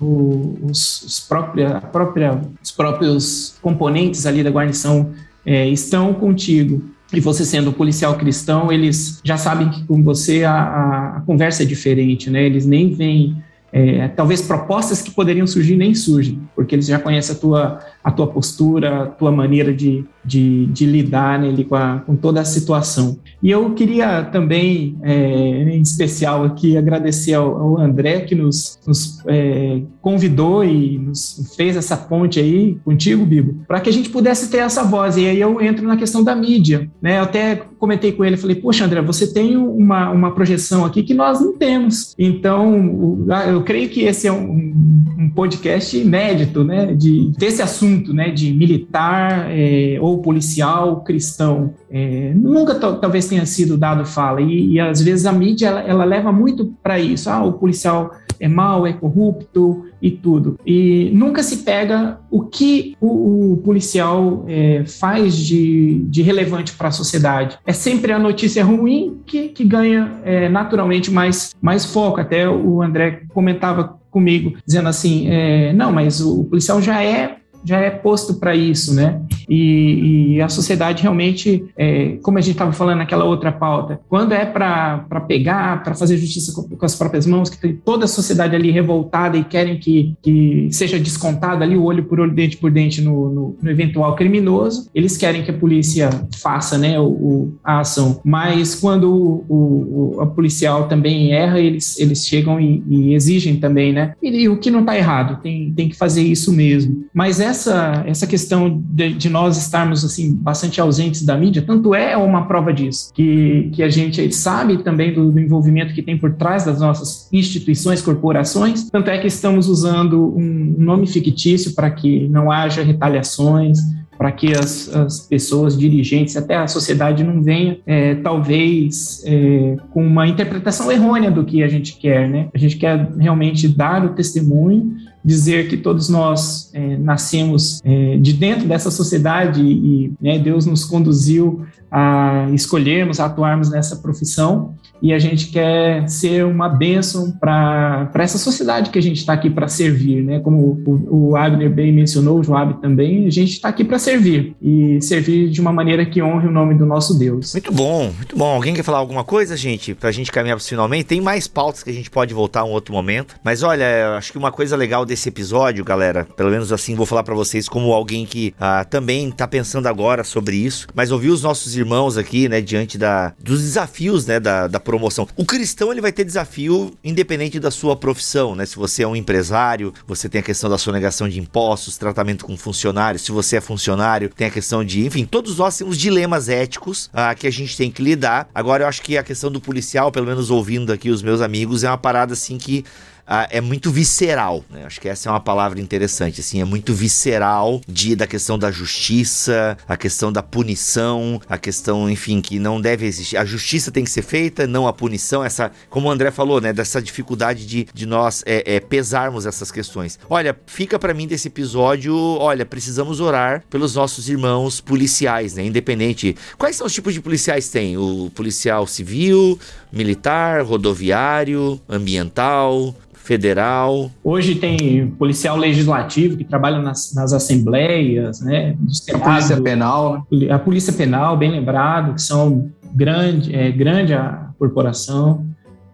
os, 0.63 1.03
os, 1.03 1.21
própria, 1.21 1.81
própria, 1.81 2.41
os 2.63 2.71
próprios 2.71 3.55
componentes 3.61 4.25
ali 4.25 4.43
da 4.43 4.51
guarnição 4.51 5.11
é, 5.45 5.69
estão 5.69 6.15
contigo 6.15 6.83
e 7.13 7.21
você 7.21 7.45
sendo 7.45 7.71
um 7.71 7.73
policial 7.75 8.17
cristão, 8.17 8.73
eles 8.73 9.21
já 9.23 9.37
sabem 9.37 9.69
que 9.69 9.85
com 9.85 10.03
você 10.03 10.45
a, 10.45 10.55
a, 10.55 11.17
a 11.19 11.21
conversa 11.21 11.63
é 11.63 11.67
diferente, 11.67 12.31
né? 12.31 12.45
Eles 12.45 12.65
nem 12.65 12.95
vêm 12.95 13.37
é, 13.73 14.07
talvez 14.09 14.43
propostas 14.43 15.01
que 15.01 15.11
poderiam 15.11 15.47
surgir 15.47 15.77
nem 15.77 15.95
surgem, 15.95 16.47
porque 16.55 16.75
eles 16.75 16.87
já 16.87 16.99
conhecem 16.99 17.35
a 17.35 17.39
tua, 17.39 17.81
a 18.03 18.11
tua 18.11 18.27
postura, 18.27 19.03
a 19.03 19.07
tua 19.07 19.31
maneira 19.31 19.73
de, 19.73 20.05
de, 20.25 20.67
de 20.67 20.87
lidar 20.87 21.39
né, 21.39 21.53
com, 21.65 21.75
a, 21.75 22.03
com, 22.05 22.17
toda 22.17 22.41
a 22.41 22.45
situação. 22.45 23.19
E 23.43 23.51
eu 23.51 23.71
queria 23.75 24.25
também, 24.25 24.97
é, 25.03 25.77
em 25.77 25.81
especial 25.81 26.45
aqui, 26.45 26.77
agradecer 26.77 27.35
ao, 27.35 27.57
ao 27.57 27.79
André, 27.79 28.21
que 28.21 28.35
nos, 28.35 28.79
nos 28.87 29.23
é, 29.27 29.83
convidou 30.01 30.65
e 30.65 30.99
nos 30.99 31.53
fez 31.57 31.77
essa 31.77 31.97
ponte 31.97 32.41
aí 32.41 32.77
contigo, 32.85 33.25
Bibo, 33.25 33.65
para 33.69 33.81
que 33.81 33.89
a 33.89 33.93
gente 33.93 34.11
pudesse 34.11 34.51
ter 34.51 34.59
essa 34.59 34.83
voz. 34.83 35.17
E 35.17 35.27
aí 35.27 35.41
eu 35.41 35.61
entro 35.61 35.87
na 35.87 35.97
questão 35.97 36.25
da 36.25 36.35
mídia. 36.35 36.91
Né? 37.01 37.19
Eu 37.19 37.23
até 37.23 37.63
comentei 37.79 38.13
com 38.13 38.25
ele, 38.25 38.37
falei, 38.37 38.57
poxa, 38.57 38.85
André, 38.85 39.01
você 39.01 39.33
tem 39.33 39.57
uma, 39.57 40.11
uma 40.11 40.33
projeção 40.33 40.85
aqui 40.85 41.03
que 41.03 41.15
nós 41.15 41.41
não 41.41 41.57
temos. 41.57 42.15
Então, 42.19 43.27
eu 43.49 43.63
creio 43.63 43.89
que 43.89 44.03
esse 44.03 44.27
é 44.27 44.33
um, 44.33 44.75
um 45.19 45.31
podcast 45.35 45.97
inédito, 45.97 46.65
né, 46.65 46.95
de, 46.95 47.31
desse 47.37 47.63
assunto 47.63 47.92
né, 48.13 48.31
de 48.31 48.53
militar 48.53 49.47
é, 49.51 49.99
ou 50.01 50.23
policial 50.23 51.03
cristão, 51.03 51.75
é, 51.91 52.33
nunca 52.35 52.75
talvez 52.75 53.29
tenha 53.29 53.45
sido 53.45 53.77
dado 53.77 54.05
fala 54.05 54.41
e, 54.41 54.73
e 54.73 54.81
às 54.81 55.01
vezes 55.03 55.27
a 55.27 55.33
mídia 55.33 55.69
ela, 55.69 55.81
ela 55.81 56.05
leva 56.05 56.33
muito 56.33 56.75
para 56.83 56.99
isso. 56.99 57.29
Ah, 57.29 57.45
o 57.45 57.53
policial 57.53 58.13
é 58.43 58.49
mau, 58.49 58.87
é 58.87 58.93
corrupto 58.93 59.87
e 60.01 60.11
tudo. 60.11 60.59
E 60.67 61.11
nunca 61.15 61.45
se 61.45 61.59
pega 61.59 62.19
o 62.29 62.43
que 62.43 62.97
o, 63.01 63.53
o 63.53 63.57
policial 63.59 64.45
é, 64.49 64.85
faz 64.85 65.37
de, 65.37 66.05
de 66.09 66.23
relevante 66.23 66.73
para 66.73 66.89
a 66.89 66.91
sociedade. 66.91 67.57
É 67.65 67.73
sempre 67.73 68.13
a 68.13 68.19
notícia 68.19 68.65
ruim 68.65 69.21
que, 69.25 69.49
que 69.49 69.65
ganha 69.65 70.21
é, 70.25 70.49
naturalmente 70.49 71.09
mais, 71.09 71.55
mais 71.63 71.85
foco. 71.85 72.21
Até 72.21 72.49
o 72.49 72.83
André 72.83 73.23
comentava 73.33 74.01
comigo, 74.11 74.55
dizendo 74.67 74.89
assim: 74.89 75.29
é, 75.29 75.73
não, 75.73 75.93
mas 75.93 76.21
o 76.21 76.45
policial 76.45 76.83
já 76.83 77.03
é 77.03 77.37
já 77.65 77.79
é 77.79 77.91
posto 77.91 78.35
para 78.35 78.55
isso, 78.55 78.95
né? 78.95 79.21
E, 79.49 80.37
e, 80.37 80.43
a 80.43 80.49
sociedade 80.49 81.03
realmente, 81.03 81.65
é, 81.77 82.17
como 82.23 82.39
a 82.39 82.41
gente 82.41 82.53
estava 82.53 82.73
falando 82.73 82.99
naquela 82.99 83.25
outra 83.25 83.53
pauta, 83.53 84.01
quando 84.09 84.33
é 84.33 84.45
para 84.45 85.05
pegar, 85.27 85.83
para 85.83 85.95
fazer 85.95 86.17
justiça 86.17 86.53
com, 86.53 86.63
com, 86.77 86.85
as 86.85 86.95
próprias 86.95 87.27
mãos, 87.27 87.51
que 87.51 87.61
tem 87.61 87.75
toda 87.75 88.05
a 88.05 88.09
sociedade 88.09 88.57
ali 88.57 88.71
revoltada 88.71 89.37
e 89.37 89.45
querem 89.45 89.79
que, 89.79 90.15
que 90.23 90.69
seja 90.71 90.99
descontado 90.99 91.63
ali 91.63 91.77
o 91.77 91.85
olho 91.85 92.05
por 92.05 92.21
olho, 92.21 92.35
dente 92.35 92.57
por 92.57 92.71
dente 92.71 93.01
no, 93.01 93.31
no, 93.31 93.57
no 93.61 93.71
eventual 93.71 94.15
criminoso, 94.15 94.89
eles 94.95 95.17
querem 95.17 95.43
que 95.43 95.51
a 95.51 95.55
polícia 95.55 96.11
faça 96.41 96.79
né, 96.79 96.99
o, 96.99 97.05
o 97.05 97.55
a 97.63 97.81
ação. 97.81 98.21
Mas 98.25 98.75
quando 98.75 99.13
o, 99.13 100.15
o, 100.17 100.21
a 100.21 100.27
policial 100.27 100.89
também 100.89 101.33
erra, 101.33 101.61
eles, 101.61 101.99
eles 101.99 102.27
chegam 102.27 102.61
e, 102.61 102.83
e 102.89 103.15
exigem 103.15 103.57
também, 103.57 103.93
né? 103.93 104.15
E, 104.23 104.29
e 104.43 104.49
o 104.49 104.59
que 104.59 104.71
não 104.71 104.81
está 104.81 104.97
errado, 104.97 105.43
tem, 105.43 105.73
tem 105.73 105.89
que 105.89 105.97
fazer 105.97 106.23
isso 106.23 106.53
mesmo. 106.53 107.05
Mas 107.13 107.41
é 107.41 107.52
essa, 107.53 108.03
essa 108.07 108.27
questão 108.27 108.83
de, 108.85 109.13
de, 109.15 109.31
nós 109.31 109.57
estarmos 109.57 110.05
assim 110.05 110.35
bastante 110.35 110.81
ausentes 110.81 111.25
da 111.25 111.37
mídia, 111.37 111.63
tanto 111.63 111.95
é 111.95 112.17
uma 112.17 112.47
prova 112.47 112.73
disso, 112.73 113.13
que, 113.15 113.71
que 113.73 113.83
a 113.83 113.89
gente 113.89 114.35
sabe 114.35 114.79
também 114.79 115.15
do, 115.15 115.31
do 115.31 115.39
envolvimento 115.39 115.95
que 115.95 116.03
tem 116.03 116.19
por 116.19 116.33
trás 116.35 116.65
das 116.65 116.81
nossas 116.81 117.29
instituições, 117.33 118.03
corporações, 118.03 118.91
tanto 118.91 119.11
é 119.11 119.19
que 119.19 119.27
estamos 119.27 119.69
usando 119.69 120.35
um 120.37 120.75
nome 120.79 121.07
fictício 121.07 121.75
para 121.75 121.91
que 121.91 122.29
não 122.29 122.51
haja 122.51 122.83
retaliações, 122.83 123.79
para 124.17 124.31
que 124.31 124.53
as, 124.53 124.89
as, 124.95 125.21
pessoas, 125.27 125.77
dirigentes, 125.77 126.37
até 126.37 126.55
a 126.55 126.69
sociedade 126.69 127.25
não 127.25 127.43
venha, 127.43 127.79
é, 127.85 128.15
talvez, 128.15 129.23
é, 129.27 129.77
com 129.91 130.07
uma 130.07 130.29
interpretação 130.29 130.93
errônea 130.93 131.31
do 131.31 131.45
que 131.45 131.63
a 131.63 131.69
gente 131.69 131.97
quer, 131.97 132.29
né? 132.29 132.49
A 132.55 132.59
gente 132.59 132.77
quer 132.77 133.11
realmente 133.19 133.67
dar 133.67 134.05
o 134.05 134.11
testemunho 134.11 134.97
dizer 135.25 135.69
que 135.69 135.77
todos 135.77 136.09
nós 136.09 136.71
é, 136.73 136.97
nascemos 136.97 137.81
é, 137.85 138.17
de 138.17 138.33
dentro 138.33 138.67
dessa 138.67 138.91
sociedade 138.91 139.63
e 139.63 140.13
né, 140.21 140.39
Deus 140.39 140.67
nos 140.67 140.85
conduziu 140.85 141.65
a 141.91 142.49
escolhermos, 142.53 143.21
a 143.21 143.27
atuarmos 143.27 143.71
nessa 143.71 143.97
profissão 143.97 144.75
e 145.03 145.13
a 145.13 145.19
gente 145.19 145.49
quer 145.49 146.09
ser 146.09 146.45
uma 146.45 146.69
bênção 146.69 147.33
para 147.33 148.11
essa 148.15 148.39
sociedade 148.39 148.91
que 148.91 148.99
a 148.99 149.03
gente 149.03 149.19
está 149.19 149.33
aqui 149.33 149.51
para 149.51 149.67
servir, 149.67 150.23
né? 150.23 150.39
Como 150.39 150.81
o, 150.87 151.31
o 151.31 151.37
Abner 151.37 151.69
bem 151.69 151.93
mencionou, 151.93 152.39
o 152.39 152.45
Joab 152.45 152.81
também, 152.81 153.27
a 153.27 153.31
gente 153.31 153.53
está 153.53 153.69
aqui 153.69 153.83
para 153.83 153.99
servir 153.99 154.55
e 154.63 155.01
servir 155.03 155.51
de 155.51 155.61
uma 155.61 155.73
maneira 155.73 156.07
que 156.07 156.23
honre 156.23 156.47
o 156.47 156.51
nome 156.53 156.75
do 156.75 156.87
nosso 156.87 157.19
Deus. 157.19 157.53
Muito 157.53 157.73
bom, 157.73 158.13
muito 158.17 158.37
bom. 158.37 158.55
Alguém 158.55 158.75
quer 158.75 158.85
falar 158.85 158.99
alguma 158.99 159.25
coisa, 159.25 159.57
gente, 159.57 159.95
para 159.95 160.09
a 160.09 160.13
gente 160.13 160.31
caminhar 160.31 160.61
finalmente? 160.61 161.05
Tem 161.05 161.21
mais 161.21 161.49
pautas 161.49 161.83
que 161.83 161.91
a 161.91 161.93
gente 161.93 162.11
pode 162.11 162.33
voltar 162.33 162.63
um 162.65 162.71
outro 162.71 162.95
momento, 162.95 163.35
mas 163.43 163.63
olha, 163.65 164.17
acho 164.17 164.31
que 164.31 164.39
uma 164.39 164.53
coisa 164.53 164.77
legal 164.77 165.05
desse 165.05 165.29
episódio, 165.29 165.85
galera, 165.85 166.25
pelo 166.37 166.51
menos 166.51 166.73
assim 166.73 166.95
vou 166.95 167.07
falar 167.07 167.25
para 167.25 167.35
vocês 167.35 167.69
como 167.69 167.93
alguém 167.93 168.25
que 168.25 168.55
ah, 168.61 168.85
também 168.85 169.29
está 169.31 169.49
pensando 169.49 169.89
agora 169.89 170.23
sobre 170.23 170.57
isso, 170.57 170.87
mas 170.95 171.11
ouvi 171.11 171.29
os 171.29 171.43
nossos 171.43 171.77
irmãos 171.77 172.17
aqui, 172.17 172.49
né, 172.49 172.61
diante 172.61 172.97
da, 172.97 173.33
dos 173.43 173.63
desafios, 173.63 174.27
né, 174.27 174.39
da, 174.39 174.69
da 174.69 174.79
promoção. 174.93 175.27
O 175.37 175.47
cristão 175.47 175.91
ele 175.91 176.03
vai 176.03 176.13
ter 176.13 176.23
desafio 176.23 176.93
independente 177.03 177.59
da 177.59 177.71
sua 177.71 177.97
profissão, 177.97 178.55
né? 178.55 178.67
Se 178.67 178.77
você 178.77 179.05
é 179.05 179.09
um 179.09 179.17
empresário, 179.17 179.95
você 180.07 180.29
tem 180.29 180.41
a 180.43 180.45
questão 180.45 180.69
da 180.69 180.77
sonegação 180.77 181.27
de 181.27 181.41
impostos, 181.41 181.97
tratamento 181.97 182.45
com 182.45 182.55
funcionários. 182.59 183.23
Se 183.23 183.33
você 183.33 183.57
é 183.57 183.61
funcionário, 183.63 184.29
tem 184.29 184.47
a 184.47 184.51
questão 184.51 184.85
de, 184.85 185.07
enfim, 185.07 185.25
todos 185.25 185.57
nós 185.57 185.79
temos 185.79 185.97
dilemas 185.97 186.51
éticos 186.51 187.09
ah, 187.15 187.35
que 187.35 187.47
a 187.47 187.51
gente 187.51 187.75
tem 187.75 187.91
que 187.91 188.03
lidar. 188.03 188.51
Agora 188.55 188.85
eu 188.85 188.89
acho 188.89 189.01
que 189.01 189.17
a 189.17 189.23
questão 189.23 189.51
do 189.51 189.63
policial, 189.63 190.13
pelo 190.13 190.27
menos 190.27 190.51
ouvindo 190.51 190.93
aqui 190.93 191.09
os 191.09 191.23
meus 191.23 191.41
amigos, 191.41 191.85
é 191.85 191.89
uma 191.89 191.97
parada 191.97 192.35
assim 192.35 192.59
que 192.59 192.85
ah, 193.27 193.47
é 193.51 193.61
muito 193.61 193.91
visceral, 193.91 194.65
né? 194.69 194.85
Acho 194.85 195.01
que 195.01 195.09
essa 195.09 195.29
é 195.29 195.33
uma 195.33 195.41
palavra 195.41 195.81
interessante, 195.81 196.41
assim, 196.41 196.61
é 196.61 196.65
muito 196.65 196.93
visceral 196.93 197.81
de, 197.87 198.17
da 198.17 198.27
questão 198.27 198.59
da 198.59 198.71
justiça, 198.71 199.77
a 199.89 199.97
questão 199.97 200.33
da 200.33 200.43
punição, 200.43 201.41
a 201.49 201.57
questão, 201.57 202.11
enfim, 202.11 202.41
que 202.41 202.59
não 202.59 202.81
deve 202.81 203.07
existir. 203.07 203.37
A 203.37 203.45
justiça 203.45 203.91
tem 203.91 204.05
que 204.05 204.11
ser 204.11 204.23
feita, 204.23 204.67
não 204.67 204.87
a 204.87 204.93
punição, 204.93 205.45
essa, 205.45 205.71
como 205.89 206.09
o 206.09 206.11
André 206.11 206.31
falou, 206.31 206.61
né, 206.61 206.73
dessa 206.73 207.01
dificuldade 207.01 207.67
de, 207.67 207.87
de 207.93 208.07
nós 208.07 208.43
é, 208.45 208.77
é, 208.77 208.81
pesarmos 208.81 209.47
essas 209.47 209.71
questões. 209.71 210.19
Olha, 210.29 210.59
fica 210.67 210.99
para 210.99 211.15
mim 211.15 211.27
desse 211.27 211.49
episódio, 211.49 212.17
olha, 212.17 212.67
precisamos 212.67 213.21
orar 213.21 213.65
pelos 213.71 213.95
nossos 213.95 214.29
irmãos 214.29 214.81
policiais, 214.81 215.55
né, 215.55 215.65
independente. 215.65 216.37
Quais 216.59 216.77
são 216.77 216.87
os 216.87 216.93
tipos 216.93 217.15
de 217.15 217.21
policiais 217.21 217.69
tem? 217.69 217.97
O 217.97 218.31
policial 218.35 218.87
civil, 218.87 219.59
militar, 219.93 220.63
rodoviário, 220.63 221.81
ambiental, 221.89 222.95
federal. 223.23 224.11
Hoje 224.23 224.57
tem 224.57 225.07
policial 225.19 225.57
legislativo 225.57 226.37
que 226.37 226.45
trabalha 226.45 226.81
nas, 226.81 227.15
nas 227.15 227.33
assembleias, 227.33 228.41
né? 228.41 228.77
a 229.13 229.19
polícia 229.19 229.61
penal. 229.61 230.27
Né? 230.31 230.51
A 230.51 230.59
polícia 230.59 230.93
penal, 230.93 231.37
bem 231.37 231.51
lembrado, 231.51 232.15
que 232.15 232.23
são 232.23 232.71
grande, 232.95 233.55
é, 233.55 233.71
grande 233.71 234.13
a 234.13 234.49
corporação. 234.59 235.47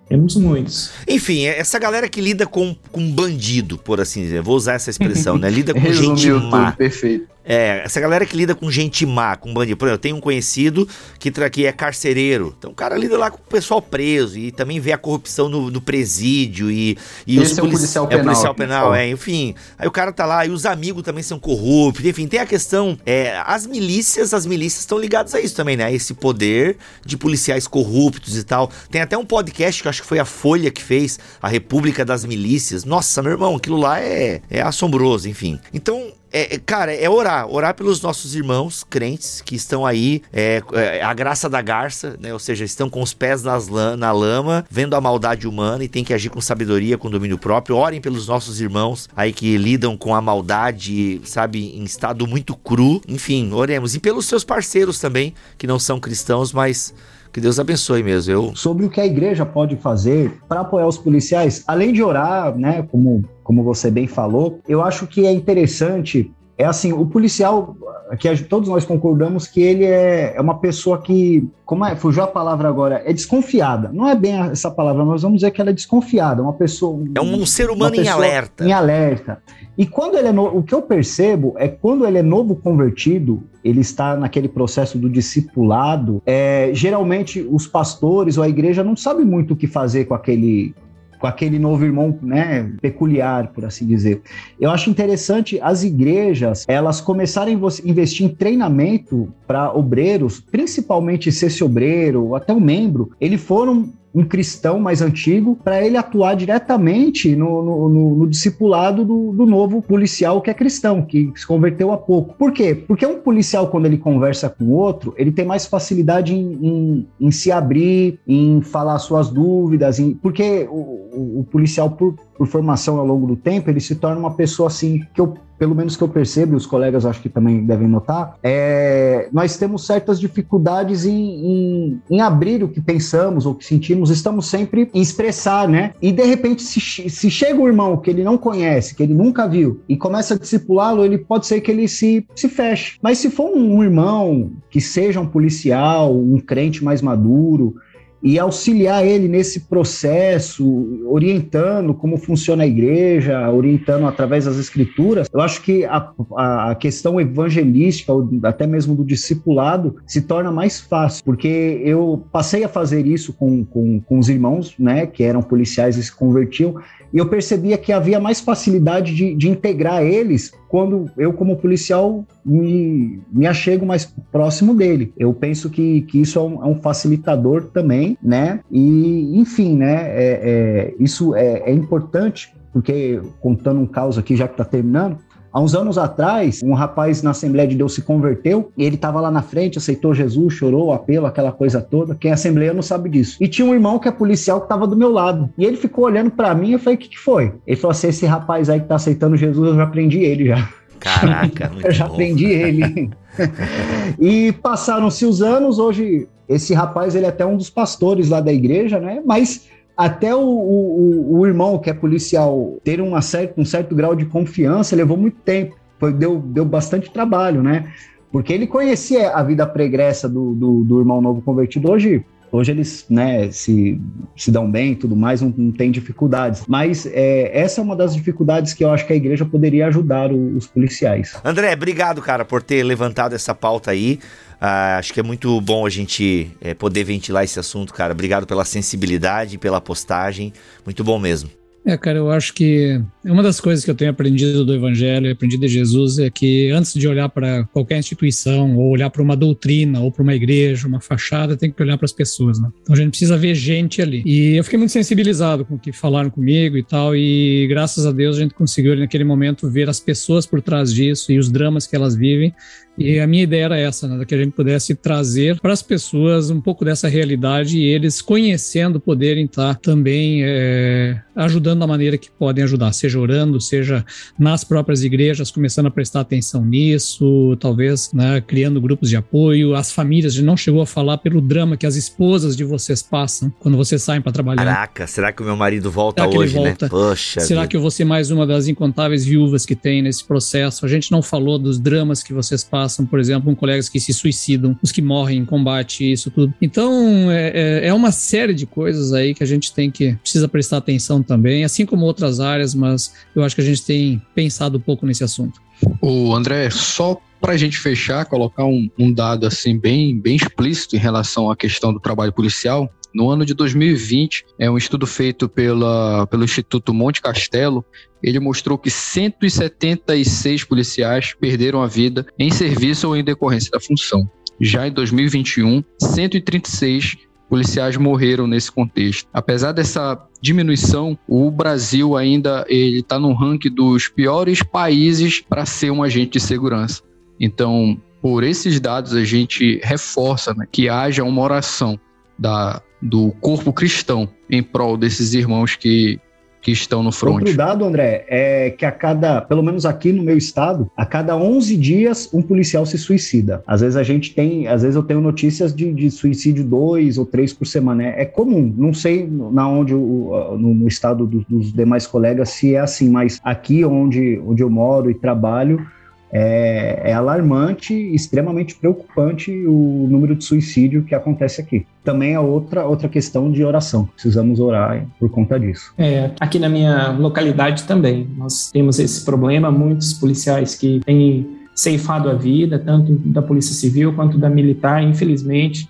Temos 0.09 0.37
muitos. 0.37 0.91
Enfim, 1.07 1.45
é 1.45 1.59
essa 1.59 1.79
galera 1.79 2.09
que 2.09 2.19
lida 2.19 2.47
com, 2.47 2.75
com 2.91 3.11
bandido, 3.13 3.77
por 3.77 4.01
assim 4.01 4.23
dizer. 4.23 4.41
Vou 4.41 4.57
usar 4.57 4.73
essa 4.73 4.89
expressão, 4.89 5.37
né? 5.37 5.51
Lida 5.51 5.75
com 5.75 5.81
gente 5.93 6.31
má. 6.31 6.73
Perfeito. 6.73 7.27
É, 7.49 7.81
essa 7.83 7.99
galera 7.99 8.27
que 8.27 8.37
lida 8.37 8.55
com 8.55 8.71
gente 8.71 9.07
má, 9.07 9.35
com 9.35 9.55
bandido. 9.55 9.79
Por 9.79 9.87
exemplo, 9.87 9.95
eu 9.95 9.99
tenho 9.99 10.17
um 10.17 10.21
conhecido 10.21 10.87
que, 11.19 11.31
que 11.51 11.65
é 11.65 11.73
carcereiro. 11.73 12.55
Então 12.59 12.73
o 12.73 12.75
cara 12.75 12.95
lida 12.99 13.17
lá 13.17 13.31
com 13.31 13.39
o 13.39 13.41
pessoal 13.41 13.81
preso 13.81 14.39
e 14.39 14.53
também 14.53 14.79
vê 14.79 14.93
a 14.93 14.99
corrupção 14.99 15.49
no, 15.49 15.71
no 15.71 15.81
presídio 15.81 16.71
e, 16.71 16.99
e 17.27 17.39
Esse 17.39 17.55
os 17.55 17.61
polici 17.61 17.97
é 17.97 18.01
o 18.01 18.07
policial 18.07 18.07
penal. 18.07 18.19
É 18.19 18.21
o 18.21 18.25
policial 18.25 18.55
penal, 18.55 18.95
é. 18.95 19.09
Enfim, 19.09 19.55
aí 19.79 19.89
o 19.89 19.91
cara 19.91 20.13
tá 20.13 20.27
lá 20.27 20.45
e 20.45 20.51
os 20.51 20.67
amigos 20.67 21.03
também 21.03 21.23
são 21.23 21.39
corruptos. 21.39 22.05
Enfim, 22.05 22.27
tem 22.27 22.41
a 22.41 22.47
questão. 22.47 22.99
É, 23.07 23.41
as 23.47 23.67
milícias, 23.67 24.35
as 24.35 24.45
milícias 24.45 24.81
estão 24.81 24.99
ligadas 24.99 25.35
a 25.35 25.41
isso 25.41 25.57
também, 25.57 25.77
né? 25.77 25.85
A 25.85 25.93
esse 25.93 26.13
poder 26.13 26.77
de 27.05 27.17
policiais 27.17 27.67
corruptos 27.67 28.37
e 28.37 28.45
tal. 28.45 28.71
Tem 28.91 29.01
até 29.01 29.17
um 29.17 29.25
podcast 29.25 29.81
que 29.81 29.89
eu 29.89 29.91
acho 29.91 30.03
que 30.03 30.09
foi 30.09 30.19
a 30.19 30.25
Folha 30.25 30.71
que 30.71 30.83
fez, 30.83 31.19
a 31.41 31.49
República 31.49 32.05
das 32.05 32.27
Milícias. 32.27 32.85
Nossa, 32.85 33.23
meu 33.23 33.33
irmão, 33.33 33.57
aquilo 33.57 33.79
lá 33.79 34.01
é, 34.01 34.43
é 34.51 34.61
assombroso, 34.61 35.29
enfim. 35.29 35.59
Então, 35.73 36.13
é, 36.33 36.55
é, 36.55 36.59
cara, 36.59 36.95
é 36.95 37.09
orar. 37.09 37.49
Orar 37.49 37.75
pelos 37.75 38.01
nossos 38.01 38.35
irmãos 38.35 38.85
crentes 38.85 39.41
que 39.41 39.55
estão 39.55 39.85
aí, 39.87 40.23
é, 40.33 40.63
é, 40.73 41.03
a 41.03 41.13
graça 41.15 41.49
da 41.49 41.61
garça, 41.63 42.17
né? 42.21 42.33
Ou 42.33 42.39
seja, 42.39 42.65
estão 42.65 42.91
com 42.91 43.03
os 43.03 43.15
pés 43.15 43.43
nas, 43.43 43.69
na 43.69 44.13
lama, 44.13 44.65
vendo 44.71 44.95
a 44.95 45.01
maldade 45.01 45.47
humana 45.47 45.85
e 45.85 45.89
tem 45.89 46.05
que 46.05 46.13
agir 46.13 46.29
com 46.29 46.41
sabedoria, 46.41 46.99
com 46.99 47.11
domínio 47.11 47.39
próprio. 47.39 47.77
Orem 47.77 48.01
pelos 48.01 48.29
nossos 48.29 48.61
irmãos 48.61 49.09
aí 49.17 49.33
que 49.33 49.57
lidam 49.57 49.97
com 49.97 50.15
a 50.15 50.21
maldade, 50.21 51.21
sabe, 51.25 51.77
em 51.77 51.85
estado 51.85 52.27
muito 52.27 52.57
cru. 52.57 53.01
Enfim, 53.09 53.53
oremos. 53.53 53.95
E 53.95 54.01
pelos 54.01 54.27
seus 54.27 54.45
parceiros 54.45 54.99
também, 54.99 55.35
que 55.57 55.67
não 55.67 55.79
são 55.79 55.99
cristãos, 55.99 56.53
mas 56.53 56.95
que 57.33 57.41
Deus 57.41 57.59
abençoe 57.59 58.03
mesmo. 58.03 58.33
Eu... 58.33 58.57
Sobre 58.57 58.87
o 58.87 58.91
que 58.91 59.01
a 59.01 59.07
igreja 59.07 59.45
pode 59.45 59.77
fazer 59.77 60.41
para 60.49 60.61
apoiar 60.61 60.87
os 60.87 60.99
policiais, 60.99 61.65
além 61.67 61.93
de 61.93 62.03
orar, 62.03 62.57
né, 62.57 62.83
como, 62.91 63.25
como 63.43 63.63
você 63.63 63.91
bem 63.91 64.07
falou, 64.07 64.61
eu 64.69 64.83
acho 64.83 65.07
que 65.07 65.27
é 65.27 65.33
interessante. 65.33 66.31
É 66.59 66.65
assim, 66.65 66.93
o 66.93 67.07
policial, 67.07 67.77
que 68.19 68.37
todos 68.43 68.69
nós 68.69 68.85
concordamos 68.85 69.47
que 69.47 69.63
ele 69.63 69.85
é, 69.85 70.35
é 70.35 70.41
uma 70.41 70.59
pessoa 70.59 71.01
que, 71.01 71.49
como 71.65 71.87
é, 71.87 71.95
fugiu 71.95 72.25
a 72.25 72.27
palavra 72.27 72.69
agora, 72.69 73.01
é 73.07 73.13
desconfiada. 73.13 73.93
Não 73.93 74.09
é 74.09 74.17
bem 74.17 74.37
essa 74.41 74.69
palavra, 74.69 75.05
mas 75.05 75.23
vamos 75.23 75.39
dizer 75.39 75.53
que 75.53 75.61
ela 75.61 75.71
é 75.71 75.73
desconfiada, 75.73 76.43
uma 76.43 76.53
pessoa... 76.53 77.01
É 77.15 77.21
um 77.21 77.47
ser 77.47 77.71
humano 77.71 77.95
em 77.95 78.09
alerta. 78.09 78.65
Em 78.65 78.73
alerta. 78.73 79.41
E 79.79 79.87
quando 79.87 80.19
ele 80.19 80.27
é 80.27 80.33
no... 80.33 80.47
o 80.47 80.61
que 80.65 80.75
eu 80.75 80.83
percebo 80.83 81.55
é 81.59 81.69
quando 81.69 82.05
ele 82.05 82.19
é 82.19 82.23
novo 82.23 82.57
convertido, 82.57 83.45
ele 83.65 83.81
está 83.81 84.17
naquele 84.17 84.49
processo 84.49 84.99
do 84.99 85.09
discipulado, 85.09 86.21
é, 86.27 86.71
geralmente 86.73 87.47
os 87.49 87.69
pastores 87.69 88.37
ou 88.37 88.43
a 88.43 88.49
igreja 88.49 88.83
não 88.83 88.97
sabe 88.97 89.25
muito 89.25 89.55
o 89.55 89.57
que 89.57 89.69
fazer 89.69 90.07
com 90.07 90.15
aquele 90.15 90.75
com 91.19 91.27
aquele 91.27 91.59
novo 91.59 91.85
irmão, 91.85 92.19
né, 92.23 92.73
peculiar, 92.81 93.49
por 93.49 93.65
assim 93.65 93.87
dizer. 93.87 94.23
Eu 94.61 94.71
acho 94.71 94.91
interessante 94.91 95.59
as 95.61 95.83
igrejas, 95.83 96.65
elas 96.69 97.01
começarem 97.01 97.57
a 97.57 97.89
investir 97.89 98.27
em 98.27 98.29
treinamento 98.29 99.33
para 99.47 99.73
obreiros, 99.73 100.41
principalmente 100.41 101.31
se 101.33 101.47
esse 101.47 101.63
obreiro, 101.65 102.35
até 102.35 102.53
um 102.53 102.61
membro, 102.61 103.11
ele 103.21 103.37
for 103.37 103.69
um, 103.69 103.91
um 104.15 104.25
cristão 104.25 104.79
mais 104.79 105.03
antigo, 105.03 105.57
para 105.63 105.85
ele 105.85 105.97
atuar 105.97 106.35
diretamente 106.35 107.37
no, 107.37 107.63
no, 107.63 107.89
no, 107.89 108.17
no 108.17 108.27
discipulado 108.27 109.05
do, 109.05 109.33
do, 109.33 109.47
novo 109.47 109.83
policial 109.83 110.41
que 110.41 110.51
é 110.51 110.55
cristão, 110.55 111.03
que 111.03 111.31
se 111.37 111.47
converteu 111.47 111.93
há 111.93 111.97
pouco. 111.99 112.35
Por 112.35 112.53
quê? 112.53 112.75
Porque 112.75 113.07
um 113.07 113.21
policial, 113.21 113.69
quando 113.69 113.87
ele 113.87 113.99
conversa 113.99 114.49
com 114.49 114.71
outro, 114.73 115.15
ele 115.17 115.31
tem 115.31 115.45
mais 115.45 115.67
facilidade 115.67 116.35
em, 116.35 116.59
em, 116.63 117.07
em 117.21 117.31
se 117.31 117.53
abrir, 117.53 118.19
em 118.27 118.61
falar 118.63 118.99
suas 118.99 119.29
dúvidas, 119.29 119.99
em, 119.99 120.15
porque 120.15 120.67
o, 120.71 120.77
o, 120.77 121.41
o 121.41 121.45
policial, 121.45 121.91
por, 121.91 122.15
por 122.39 122.47
formação 122.47 122.99
ao 122.99 123.05
longo 123.05 123.27
do 123.27 123.37
tempo, 123.37 123.69
ele 123.69 123.81
se 123.81 123.97
torna 123.97 124.19
uma 124.19 124.35
pessoa 124.35 124.69
assim 124.69 125.01
que 125.13 125.21
eu 125.21 125.35
pelo 125.59 125.75
menos 125.75 125.97
que 125.97 126.03
eu 126.03 126.09
percebo, 126.09 126.53
e 126.53 126.57
os 126.57 126.67
colegas 126.67 127.05
acho 127.05 127.21
que 127.21 127.29
também 127.29 127.65
devem 127.65 127.89
notar, 127.89 128.37
é, 128.43 129.29
nós 129.33 129.57
temos 129.57 129.85
certas 129.85 130.21
dificuldades 130.21 131.05
em, 131.05 131.13
em, 131.13 132.03
em, 132.09 132.21
abrir 132.21 132.63
o 132.63 132.69
que 132.69 132.81
pensamos 132.81 133.45
ou 133.45 133.55
que 133.55 133.65
sentimos, 133.65 134.09
estamos 134.11 134.47
sempre 134.47 134.89
em 134.95 135.01
expressar, 135.01 135.69
né? 135.69 135.93
E 136.01 136.13
de 136.13 136.23
repente, 136.23 136.63
se, 136.63 136.81
se 136.81 137.31
chega 137.31 137.61
um 137.61 137.67
irmão 137.67 137.97
que 137.97 138.09
ele 138.09 138.23
não 138.23 138.39
conhece, 138.39 138.95
que 138.95 139.03
ele 139.03 139.15
nunca 139.15 139.49
viu, 139.49 139.81
e 139.89 139.97
começa 139.97 140.35
a 140.35 140.39
discipulá-lo, 140.39 141.05
ele 141.05 141.19
pode 141.19 141.47
ser 141.47 141.61
que 141.61 141.73
ele 141.73 141.89
se, 141.89 142.25
se 142.37 142.49
feche. 142.49 142.97
Mas 143.03 143.19
se 143.19 143.29
for 143.29 143.51
um 143.51 143.83
irmão 143.83 144.53
que 144.71 144.81
seja 144.81 145.21
um 145.21 145.27
policial, 145.27 146.17
um 146.17 146.39
crente 146.39 146.85
mais 146.85 147.03
maduro, 147.03 147.75
e 148.23 148.39
auxiliar 148.39 149.07
ele 149.07 149.29
nesse 149.29 149.61
processo, 149.61 151.03
orientando 151.07 151.95
como 151.95 152.17
funciona 152.17 152.65
a 152.65 152.67
igreja, 152.67 153.51
orientando 153.51 154.07
através 154.07 154.45
das 154.45 154.57
escrituras, 154.57 155.29
eu 155.33 155.41
acho 155.41 155.63
que 155.63 155.85
a, 155.85 156.11
a 156.37 156.75
questão 156.75 157.21
evangelística, 157.21 158.13
ou 158.13 158.29
até 158.43 158.67
mesmo 158.67 158.95
do 158.95 159.05
discipulado, 159.05 159.97
se 160.07 160.23
torna 160.23 160.51
mais 160.51 160.81
fácil, 160.81 161.25
porque 161.25 161.81
eu 161.85 162.25
passei 162.33 162.65
a 162.65 162.69
fazer 162.69 163.07
isso 163.07 163.33
com, 163.33 163.65
com, 163.65 164.01
com 164.01 164.19
os 164.19 164.29
irmãos, 164.29 164.75
né, 164.79 165.07
que 165.07 165.23
eram 165.23 165.43
policiais 165.43 165.97
e 165.97 166.03
se 166.03 166.15
convertiam, 166.15 166.77
e 167.13 167.19
eu 167.19 167.27
percebia 167.27 167.79
que 167.79 167.93
havia 167.93 168.21
mais 168.21 168.41
facilidade 168.41 169.15
de, 169.15 169.35
de 169.35 169.49
integrar 169.49 170.03
eles 170.03 170.53
quando 170.69 171.11
eu, 171.17 171.33
como 171.33 171.57
policial, 171.57 172.25
me, 172.45 173.21
me 173.33 173.47
achego 173.47 173.87
mais 173.87 174.05
próximo 174.31 174.75
dele. 174.75 175.13
Eu 175.17 175.33
penso 175.33 175.71
que, 175.71 176.03
que 176.03 176.21
isso 176.21 176.39
é 176.39 176.43
um, 176.43 176.63
é 176.63 176.67
um 176.67 176.81
facilitador 176.81 177.65
também, 177.73 178.19
né? 178.23 178.61
E, 178.71 179.39
enfim, 179.39 179.77
né? 179.77 179.95
É, 179.95 180.41
é, 180.43 180.95
isso 180.99 181.35
é, 181.35 181.71
é 181.71 181.73
importante, 181.73 182.55
porque, 182.73 183.21
contando 183.41 183.81
um 183.81 183.87
caos 183.87 184.19
aqui, 184.19 184.37
já 184.37 184.47
que 184.47 184.55
está 184.55 184.65
terminando, 184.65 185.19
Há 185.53 185.61
uns 185.61 185.75
anos 185.75 185.97
atrás, 185.97 186.63
um 186.63 186.75
rapaz 186.75 187.23
na 187.23 187.31
Assembleia 187.31 187.67
de 187.67 187.75
Deus 187.77 187.95
se 187.95 188.03
converteu, 188.03 188.71
ele 188.77 188.97
estava 188.97 189.21
lá 189.21 189.31
na 189.31 189.43
frente, 189.43 189.79
aceitou 189.79 190.15
Jesus, 190.15 190.55
chorou, 190.55 190.93
apelo, 190.93 191.27
aquela 191.27 191.51
coisa 191.53 191.81
toda. 191.81 192.15
Quem 192.15 192.31
é 192.31 192.35
Assembleia 192.35 192.75
não 192.75 192.83
sabe 192.83 193.09
disso. 193.09 193.37
E 193.41 193.49
tinha 193.49 193.67
um 193.67 193.75
irmão 193.75 193.99
que 193.99 194.09
é 194.09 194.13
policial 194.13 194.61
que 194.61 194.67
estava 194.67 194.87
do 194.87 194.97
meu 194.97 195.11
lado. 195.11 195.49
E 195.57 195.65
ele 195.65 195.77
ficou 195.77 196.05
olhando 196.05 196.31
para 196.31 196.55
mim 196.55 196.71
e 196.71 196.73
eu 196.75 196.79
falei: 196.79 196.97
o 196.97 196.99
que, 196.99 197.09
que 197.09 197.19
foi? 197.19 197.53
Ele 197.67 197.77
falou 197.77 197.93
assim: 197.93 198.09
esse 198.09 198.27
rapaz 198.27 198.69
aí 198.69 198.79
que 198.79 198.85
está 198.85 198.97
aceitando 198.97 199.37
Jesus, 199.37 199.69
eu 199.69 199.77
já 199.77 199.85
aprendi 199.85 200.19
ele 200.19 200.47
já. 200.47 200.69
Caraca, 201.01 201.71
muito 201.73 201.87
Eu 201.87 201.93
já 201.93 202.07
bom. 202.07 202.13
aprendi 202.13 202.47
ele. 202.47 203.11
e 204.19 204.53
passaram-se 204.53 205.25
os 205.25 205.43
anos, 205.43 205.79
hoje 205.79 206.29
esse 206.49 206.73
rapaz 206.75 207.15
ele 207.15 207.27
é 207.27 207.29
até 207.29 207.45
um 207.45 207.57
dos 207.57 207.71
pastores 207.71 208.29
lá 208.29 208.41
da 208.41 208.53
igreja, 208.53 208.99
né? 208.99 209.23
Mas 209.25 209.69
até 209.99 210.33
o, 210.33 210.41
o, 210.41 211.39
o, 211.41 211.45
irmão, 211.45 211.77
que 211.77 211.91
é 211.91 211.93
policial, 211.93 212.77
ter 212.85 213.01
uma 213.01 213.21
certa, 213.21 213.61
um 213.61 213.65
certo 213.65 213.97
grau 213.97 214.15
de 214.15 214.27
confiança 214.27 214.95
levou 214.95 215.17
muito 215.17 215.39
tempo. 215.41 215.77
Foi, 215.99 216.13
deu, 216.13 216.39
deu 216.39 216.65
bastante 216.65 217.11
trabalho, 217.11 217.65
né? 217.65 217.93
Porque 218.31 218.53
ele 218.53 218.69
conhecia 218.69 219.31
a 219.31 219.43
vida 219.43 219.67
pregressa 219.67 220.29
do, 220.29 220.55
do, 220.55 220.85
do 220.85 221.01
irmão 221.01 221.21
novo 221.21 221.43
convertido. 221.43 221.91
Hoje, 221.91 222.25
Hoje 222.51 222.73
eles 222.73 223.05
né, 223.09 223.51
se, 223.51 224.01
se 224.37 224.51
dão 224.51 224.71
bem 224.71 224.93
e 224.93 224.97
tudo 224.97 225.15
mais, 225.15 225.41
não, 225.41 225.53
não 225.57 225.73
tem 225.73 225.91
dificuldades. 225.91 226.65
Mas 226.67 227.07
é, 227.07 227.51
essa 227.59 227.81
é 227.81 227.85
uma 227.85 227.95
das 227.95 228.15
dificuldades 228.15 228.75
que 228.75 228.85
eu 228.85 228.91
acho 228.91 229.07
que 229.07 229.13
a 229.13 229.17
igreja 229.17 229.45
poderia 229.45 229.87
ajudar 229.89 230.33
o, 230.33 230.57
os 230.57 230.67
policiais. 230.67 231.37
André, 231.45 231.73
obrigado, 231.73 232.23
cara, 232.23 232.45
por 232.45 232.63
ter 232.63 232.83
levantado 232.83 233.35
essa 233.35 233.55
pauta 233.55 233.91
aí. 233.91 234.19
Uh, 234.61 234.99
acho 234.99 235.15
que 235.15 235.21
é 235.21 235.23
muito 235.23 235.61
bom 235.61 235.87
a 235.87 235.91
gente 235.91 236.51
é, 236.61 236.75
poder 236.75 237.05
ventilar 237.05 237.45
esse 237.45 237.61
assunto, 237.61 237.95
cara. 237.95 238.13
Obrigado 238.13 238.47
pela 238.47 238.65
sensibilidade, 238.65 239.57
pela 239.57 239.81
postagem. 239.81 240.53
Muito 240.85 241.05
bom 241.05 241.19
mesmo. 241.19 241.49
É, 241.89 241.97
cara, 241.97 242.19
eu 242.19 242.31
acho 242.31 242.53
que 242.53 243.01
uma 243.25 243.43
das 243.43 243.59
coisas 243.59 243.83
que 243.83 243.91
eu 243.91 243.95
tenho 243.95 244.11
aprendido 244.11 244.63
do 244.63 244.75
Evangelho, 244.75 245.33
aprendido 245.33 245.61
de 245.61 245.69
Jesus, 245.69 246.19
é 246.19 246.29
que 246.29 246.71
antes 246.71 246.93
de 246.93 247.09
olhar 247.09 247.31
para 247.31 247.65
qualquer 247.73 247.99
instituição, 247.99 248.77
ou 248.77 248.91
olhar 248.91 249.09
para 249.09 249.23
uma 249.23 249.35
doutrina, 249.35 249.99
ou 249.99 250.13
para 250.13 250.23
uma 250.23 250.35
igreja, 250.35 250.87
uma 250.87 251.01
fachada, 251.01 251.57
tem 251.57 251.73
que 251.73 251.83
olhar 251.83 251.97
para 251.97 252.05
as 252.05 252.13
pessoas, 252.13 252.61
né? 252.61 252.69
Então 252.83 252.95
a 252.95 252.99
gente 252.99 253.09
precisa 253.09 253.39
ver 253.39 253.55
gente 253.55 254.03
ali. 254.03 254.23
E 254.27 254.59
eu 254.59 254.65
fiquei 254.65 254.79
muito 254.79 254.91
sensibilizado 254.91 255.65
com 255.65 255.77
o 255.77 255.79
que 255.79 255.91
falaram 255.91 256.29
comigo 256.29 256.77
e 256.77 256.83
tal, 256.83 257.17
e 257.17 257.67
graças 257.71 258.05
a 258.05 258.13
Deus 258.13 258.37
a 258.37 258.41
gente 258.41 258.53
conseguiu 258.53 258.95
naquele 258.95 259.25
momento 259.25 259.67
ver 259.71 259.89
as 259.89 259.99
pessoas 259.99 260.45
por 260.45 260.61
trás 260.61 260.93
disso 260.93 261.33
e 261.33 261.39
os 261.39 261.51
dramas 261.51 261.87
que 261.87 261.97
elas 261.97 262.15
vivem 262.15 262.53
e 262.99 263.21
a 263.21 263.27
minha 263.27 263.45
ideia 263.45 263.65
era 263.65 263.79
essa, 263.79 264.09
né, 264.09 264.25
que 264.25 264.35
a 264.35 264.39
gente 264.39 264.51
pudesse 264.51 264.95
trazer 264.95 265.61
para 265.61 265.73
as 265.73 265.83
pessoas 265.83 266.51
um 266.51 266.61
pouco 266.61 266.85
dessa 266.85 267.07
realidade 267.07 267.79
e 267.79 267.85
eles 267.85 268.21
conhecendo 268.21 268.99
poderem 268.99 269.45
estar 269.45 269.77
também 269.77 270.41
é, 270.43 271.21
ajudando 271.37 271.79
da 271.81 271.87
maneira 271.87 272.19
que 272.19 272.29
podem 272.29 272.65
ajudar, 272.65 272.93
seja 272.93 273.21
orando, 273.21 273.61
seja 273.61 274.05
nas 274.37 274.65
próprias 274.65 275.05
igrejas, 275.05 275.51
começando 275.53 275.87
a 275.87 275.91
prestar 275.91 276.21
atenção 276.21 276.65
nisso, 276.65 277.57
talvez 277.61 278.13
né, 278.13 278.41
criando 278.41 278.81
grupos 278.81 279.09
de 279.09 279.17
apoio, 279.17 279.77
as 279.77 279.93
famílias, 279.93 280.33
a 280.33 280.37
gente 280.37 280.47
não 280.47 280.57
chegou 280.57 280.83
a 280.83 280.87
falar 280.87 281.19
pelo 281.19 281.41
drama 281.41 281.77
que 281.77 281.87
as 281.87 281.95
esposas 281.95 282.57
de 282.57 282.65
vocês 282.65 283.01
passam 283.01 283.53
quando 283.61 283.77
vocês 283.77 284.03
saem 284.03 284.21
para 284.21 284.33
trabalhar. 284.33 284.65
Caraca, 284.65 285.07
será 285.07 285.33
que 285.33 285.41
o 285.41 285.45
meu 285.45 285.57
marido 285.57 285.89
volta 285.89 286.25
será 286.25 286.37
hoje, 286.37 286.55
né? 286.55 286.65
volta? 286.71 286.89
Poxa. 286.89 287.41
Será 287.41 287.61
vida. 287.61 287.71
que 287.71 287.77
eu 287.77 287.81
vou 287.81 287.93
ser 287.93 288.05
mais 288.05 288.33
uma 288.33 288.45
das 288.45 288.67
incontáveis 288.67 289.25
viúvas 289.25 289.65
que 289.65 289.77
tem 289.77 290.03
nesse 290.03 290.25
processo? 290.25 290.85
A 290.85 290.89
gente 290.89 291.13
não 291.13 291.23
falou 291.23 291.59
dos 291.59 291.79
dramas 291.79 292.23
que 292.23 292.33
vocês 292.33 292.65
passam 292.65 292.88
passam, 292.89 293.05
por 293.05 293.21
exemplo, 293.21 293.45
com 293.45 293.55
colegas 293.55 293.89
que 293.89 294.01
se 294.01 294.15
suicidam, 294.15 294.77
os 294.83 294.91
que 294.91 295.03
morrem 295.03 295.39
em 295.39 295.45
combate, 295.45 296.11
isso 296.11 296.31
tudo. 296.31 296.55
Então, 296.61 297.31
é, 297.31 297.83
é, 297.83 297.89
é 297.89 297.95
uma 297.95 298.11
série 298.11 298.55
de 298.55 298.65
coisas 298.65 299.13
aí 299.13 299.35
que 299.35 299.45
a 299.45 299.47
gente 299.47 299.73
tem 299.75 299.91
que 299.91 300.15
precisa 300.15 300.49
prestar 300.49 300.79
atenção 300.79 301.23
também, 301.23 301.65
assim 301.65 301.85
como 301.85 302.07
outras 302.07 302.41
áreas, 302.41 302.75
mas 302.75 303.13
eu 303.37 303.45
acho 303.45 303.55
que 303.55 303.61
a 303.61 303.65
gente 303.65 303.83
tem 303.83 304.23
pensado 304.35 304.79
um 304.79 304.81
pouco 304.81 305.05
nesse 305.05 305.23
assunto. 305.23 305.61
O 306.01 306.35
André, 306.35 306.71
só 306.71 307.21
para 307.41 307.53
a 307.53 307.57
gente 307.57 307.79
fechar, 307.79 308.25
colocar 308.25 308.65
um, 308.65 308.91
um, 308.99 309.13
dado 309.13 309.47
assim 309.47 309.79
bem, 309.79 310.19
bem 310.19 310.37
explícito 310.37 310.97
em 310.97 310.99
relação 310.99 311.51
à 311.51 311.57
questão 311.57 311.93
do 311.93 312.01
trabalho 312.01 312.33
policial. 312.33 312.91
No 313.19 313.31
ano 313.31 313.45
de 313.45 313.53
2020, 313.53 314.45
é 314.61 314.71
um 314.71 314.77
estudo 314.77 315.05
feito 315.05 315.49
pela, 315.49 316.25
pelo 316.29 316.45
Instituto 316.45 316.95
Monte 316.95 317.21
Castelo. 317.21 317.85
Ele 318.23 318.39
mostrou 318.39 318.79
que 318.79 318.91
176 318.91 320.63
policiais 320.63 321.35
perderam 321.35 321.83
a 321.83 321.89
vida 321.89 322.25
em 322.39 322.49
serviço 322.49 323.09
ou 323.09 323.17
em 323.17 323.25
decorrência 323.25 323.73
da 323.73 323.81
função. 323.81 324.31
Já 324.61 324.87
em 324.87 324.93
2021, 324.93 325.83
136 326.01 327.17
policiais 327.51 327.97
morreram 327.97 328.47
nesse 328.47 328.71
contexto. 328.71 329.29
Apesar 329.33 329.73
dessa 329.73 330.17
diminuição, 330.41 331.19
o 331.27 331.51
Brasil 331.51 332.17
ainda 332.17 332.65
ele 332.69 333.01
está 333.01 333.19
no 333.19 333.35
ranking 333.35 333.75
dos 333.75 334.07
piores 334.07 334.63
países 334.63 335.41
para 335.41 335.67
ser 335.67 335.91
um 335.91 336.05
agente 336.05 336.39
de 336.39 336.41
segurança. 336.41 337.03
Então, 337.41 338.01
por 338.23 338.45
esses 338.45 338.79
dados, 338.79 339.13
a 339.13 339.25
gente 339.25 339.81
reforça 339.83 340.55
né, 340.55 340.69
que 340.71 340.89
haja 340.89 341.25
uma 341.25 341.43
oração 341.43 341.99
da, 342.39 342.81
do 343.01 343.33
corpo 343.41 343.73
cristão 343.73 344.29
em 344.51 344.63
prol 344.63 344.97
desses 344.97 345.35
irmãos 345.35 345.77
que, 345.77 346.21
que 346.61 346.73
estão 346.73 347.03
no 347.03 347.13
front. 347.13 347.41
Outro 347.41 347.57
dado, 347.57 347.85
André, 347.85 348.25
é 348.29 348.71
que 348.71 348.85
a 348.85 348.93
cada, 348.93 349.41
pelo 349.41 349.63
menos 349.63 349.87
aqui 349.87 350.13
no 350.13 350.23
meu 350.23 350.37
estado, 350.37 350.91
a 350.97 351.07
cada 351.07 351.37
11 351.37 351.77
dias 351.77 352.29
um 352.33 352.43
policial 352.43 352.85
se 352.85 352.99
suicida. 352.99 353.63
Às 353.67 353.81
vezes 353.81 353.97
a 353.97 354.03
gente 354.03 354.35
tem, 354.35 354.67
às 354.67 354.83
vezes 354.83 354.97
eu 354.97 355.03
tenho 355.03 355.21
notícias 355.21 355.75
de, 355.75 355.93
de 355.93 356.11
suicídio 356.11 356.65
dois 356.65 357.19
ou 357.19 357.25
três 357.25 357.53
por 357.53 357.67
semana. 357.67 358.05
É, 358.05 358.23
é 358.23 358.25
comum, 358.25 358.73
não 358.77 358.93
sei 358.93 359.27
na 359.27 359.69
onde 359.69 359.95
no, 359.95 360.59
no 360.59 360.89
estado 360.89 361.27
do, 361.27 361.45
dos 361.49 361.73
demais 361.73 362.07
colegas 362.07 362.51
se 362.51 362.75
é 362.75 362.81
assim, 362.81 363.09
mas 363.09 363.41
aqui 363.43 363.85
onde, 363.85 364.41
onde 364.45 364.63
eu 364.63 364.71
moro 364.71 365.11
e 365.11 365.15
trabalho, 365.15 365.87
é, 366.33 367.11
é, 367.11 367.13
alarmante, 367.13 367.95
extremamente 367.95 368.75
preocupante 368.75 369.51
o 369.67 370.07
número 370.11 370.35
de 370.35 370.45
suicídio 370.45 371.05
que 371.05 371.15
acontece 371.15 371.61
aqui. 371.61 371.87
Também 372.05 372.35
é 372.35 372.41
outra, 372.41 372.87
outra 372.87 373.09
questão 373.09 373.51
de 373.51 373.65
oração. 373.65 374.09
Precisamos 374.15 374.61
orar 374.61 375.07
por 375.19 375.31
conta 375.31 375.59
disso. 375.59 375.93
É, 375.97 376.31
aqui 376.41 376.59
na 376.59 376.69
minha 376.69 377.11
localidade 377.13 377.85
também, 377.85 378.29
nós 378.37 378.71
temos 378.71 378.99
esse 378.99 379.25
problema, 379.25 379.71
muitos 379.71 380.13
policiais 380.13 380.75
que 380.75 381.01
têm 381.05 381.47
ceifado 381.75 382.29
a 382.29 382.35
vida, 382.35 382.79
tanto 382.79 383.13
da 383.25 383.41
Polícia 383.41 383.75
Civil 383.75 384.13
quanto 384.13 384.37
da 384.37 384.51
Militar, 384.51 385.03
infelizmente, 385.03 385.89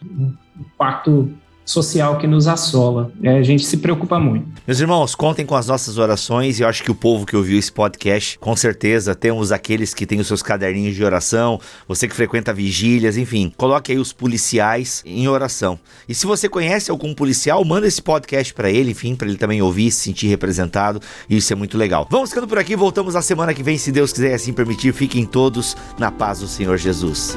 o 0.58 0.64
quarto 0.76 1.30
social 1.68 2.16
que 2.16 2.26
nos 2.26 2.48
assola. 2.48 3.12
É, 3.22 3.36
a 3.36 3.42
gente 3.42 3.64
se 3.66 3.76
preocupa 3.76 4.18
muito. 4.18 4.46
Meus 4.66 4.80
irmãos, 4.80 5.14
contem 5.14 5.44
com 5.44 5.54
as 5.54 5.66
nossas 5.66 5.98
orações 5.98 6.58
e 6.58 6.62
eu 6.62 6.68
acho 6.68 6.82
que 6.82 6.90
o 6.90 6.94
povo 6.94 7.26
que 7.26 7.36
ouviu 7.36 7.58
esse 7.58 7.70
podcast, 7.70 8.38
com 8.38 8.56
certeza, 8.56 9.14
temos 9.14 9.52
aqueles 9.52 9.92
que 9.92 10.06
têm 10.06 10.18
os 10.18 10.26
seus 10.26 10.42
caderninhos 10.42 10.96
de 10.96 11.04
oração, 11.04 11.60
você 11.86 12.08
que 12.08 12.14
frequenta 12.14 12.54
vigílias, 12.54 13.18
enfim, 13.18 13.52
coloque 13.54 13.92
aí 13.92 13.98
os 13.98 14.14
policiais 14.14 15.02
em 15.04 15.28
oração. 15.28 15.78
E 16.08 16.14
se 16.14 16.26
você 16.26 16.48
conhece 16.48 16.90
algum 16.90 17.12
policial, 17.12 17.62
manda 17.66 17.86
esse 17.86 18.00
podcast 18.00 18.54
para 18.54 18.70
ele, 18.70 18.92
enfim, 18.92 19.14
para 19.14 19.28
ele 19.28 19.36
também 19.36 19.60
ouvir, 19.60 19.90
se 19.90 20.04
sentir 20.04 20.28
representado, 20.28 21.02
isso 21.28 21.52
é 21.52 21.56
muito 21.56 21.76
legal. 21.76 22.08
Vamos 22.10 22.30
ficando 22.30 22.48
por 22.48 22.56
aqui, 22.56 22.74
voltamos 22.74 23.12
na 23.12 23.20
semana 23.20 23.52
que 23.52 23.62
vem, 23.62 23.76
se 23.76 23.92
Deus 23.92 24.10
quiser 24.10 24.32
assim 24.32 24.54
permitir. 24.54 24.94
Fiquem 24.94 25.26
todos 25.26 25.76
na 25.98 26.10
paz 26.10 26.40
do 26.40 26.48
Senhor 26.48 26.78
Jesus. 26.78 27.36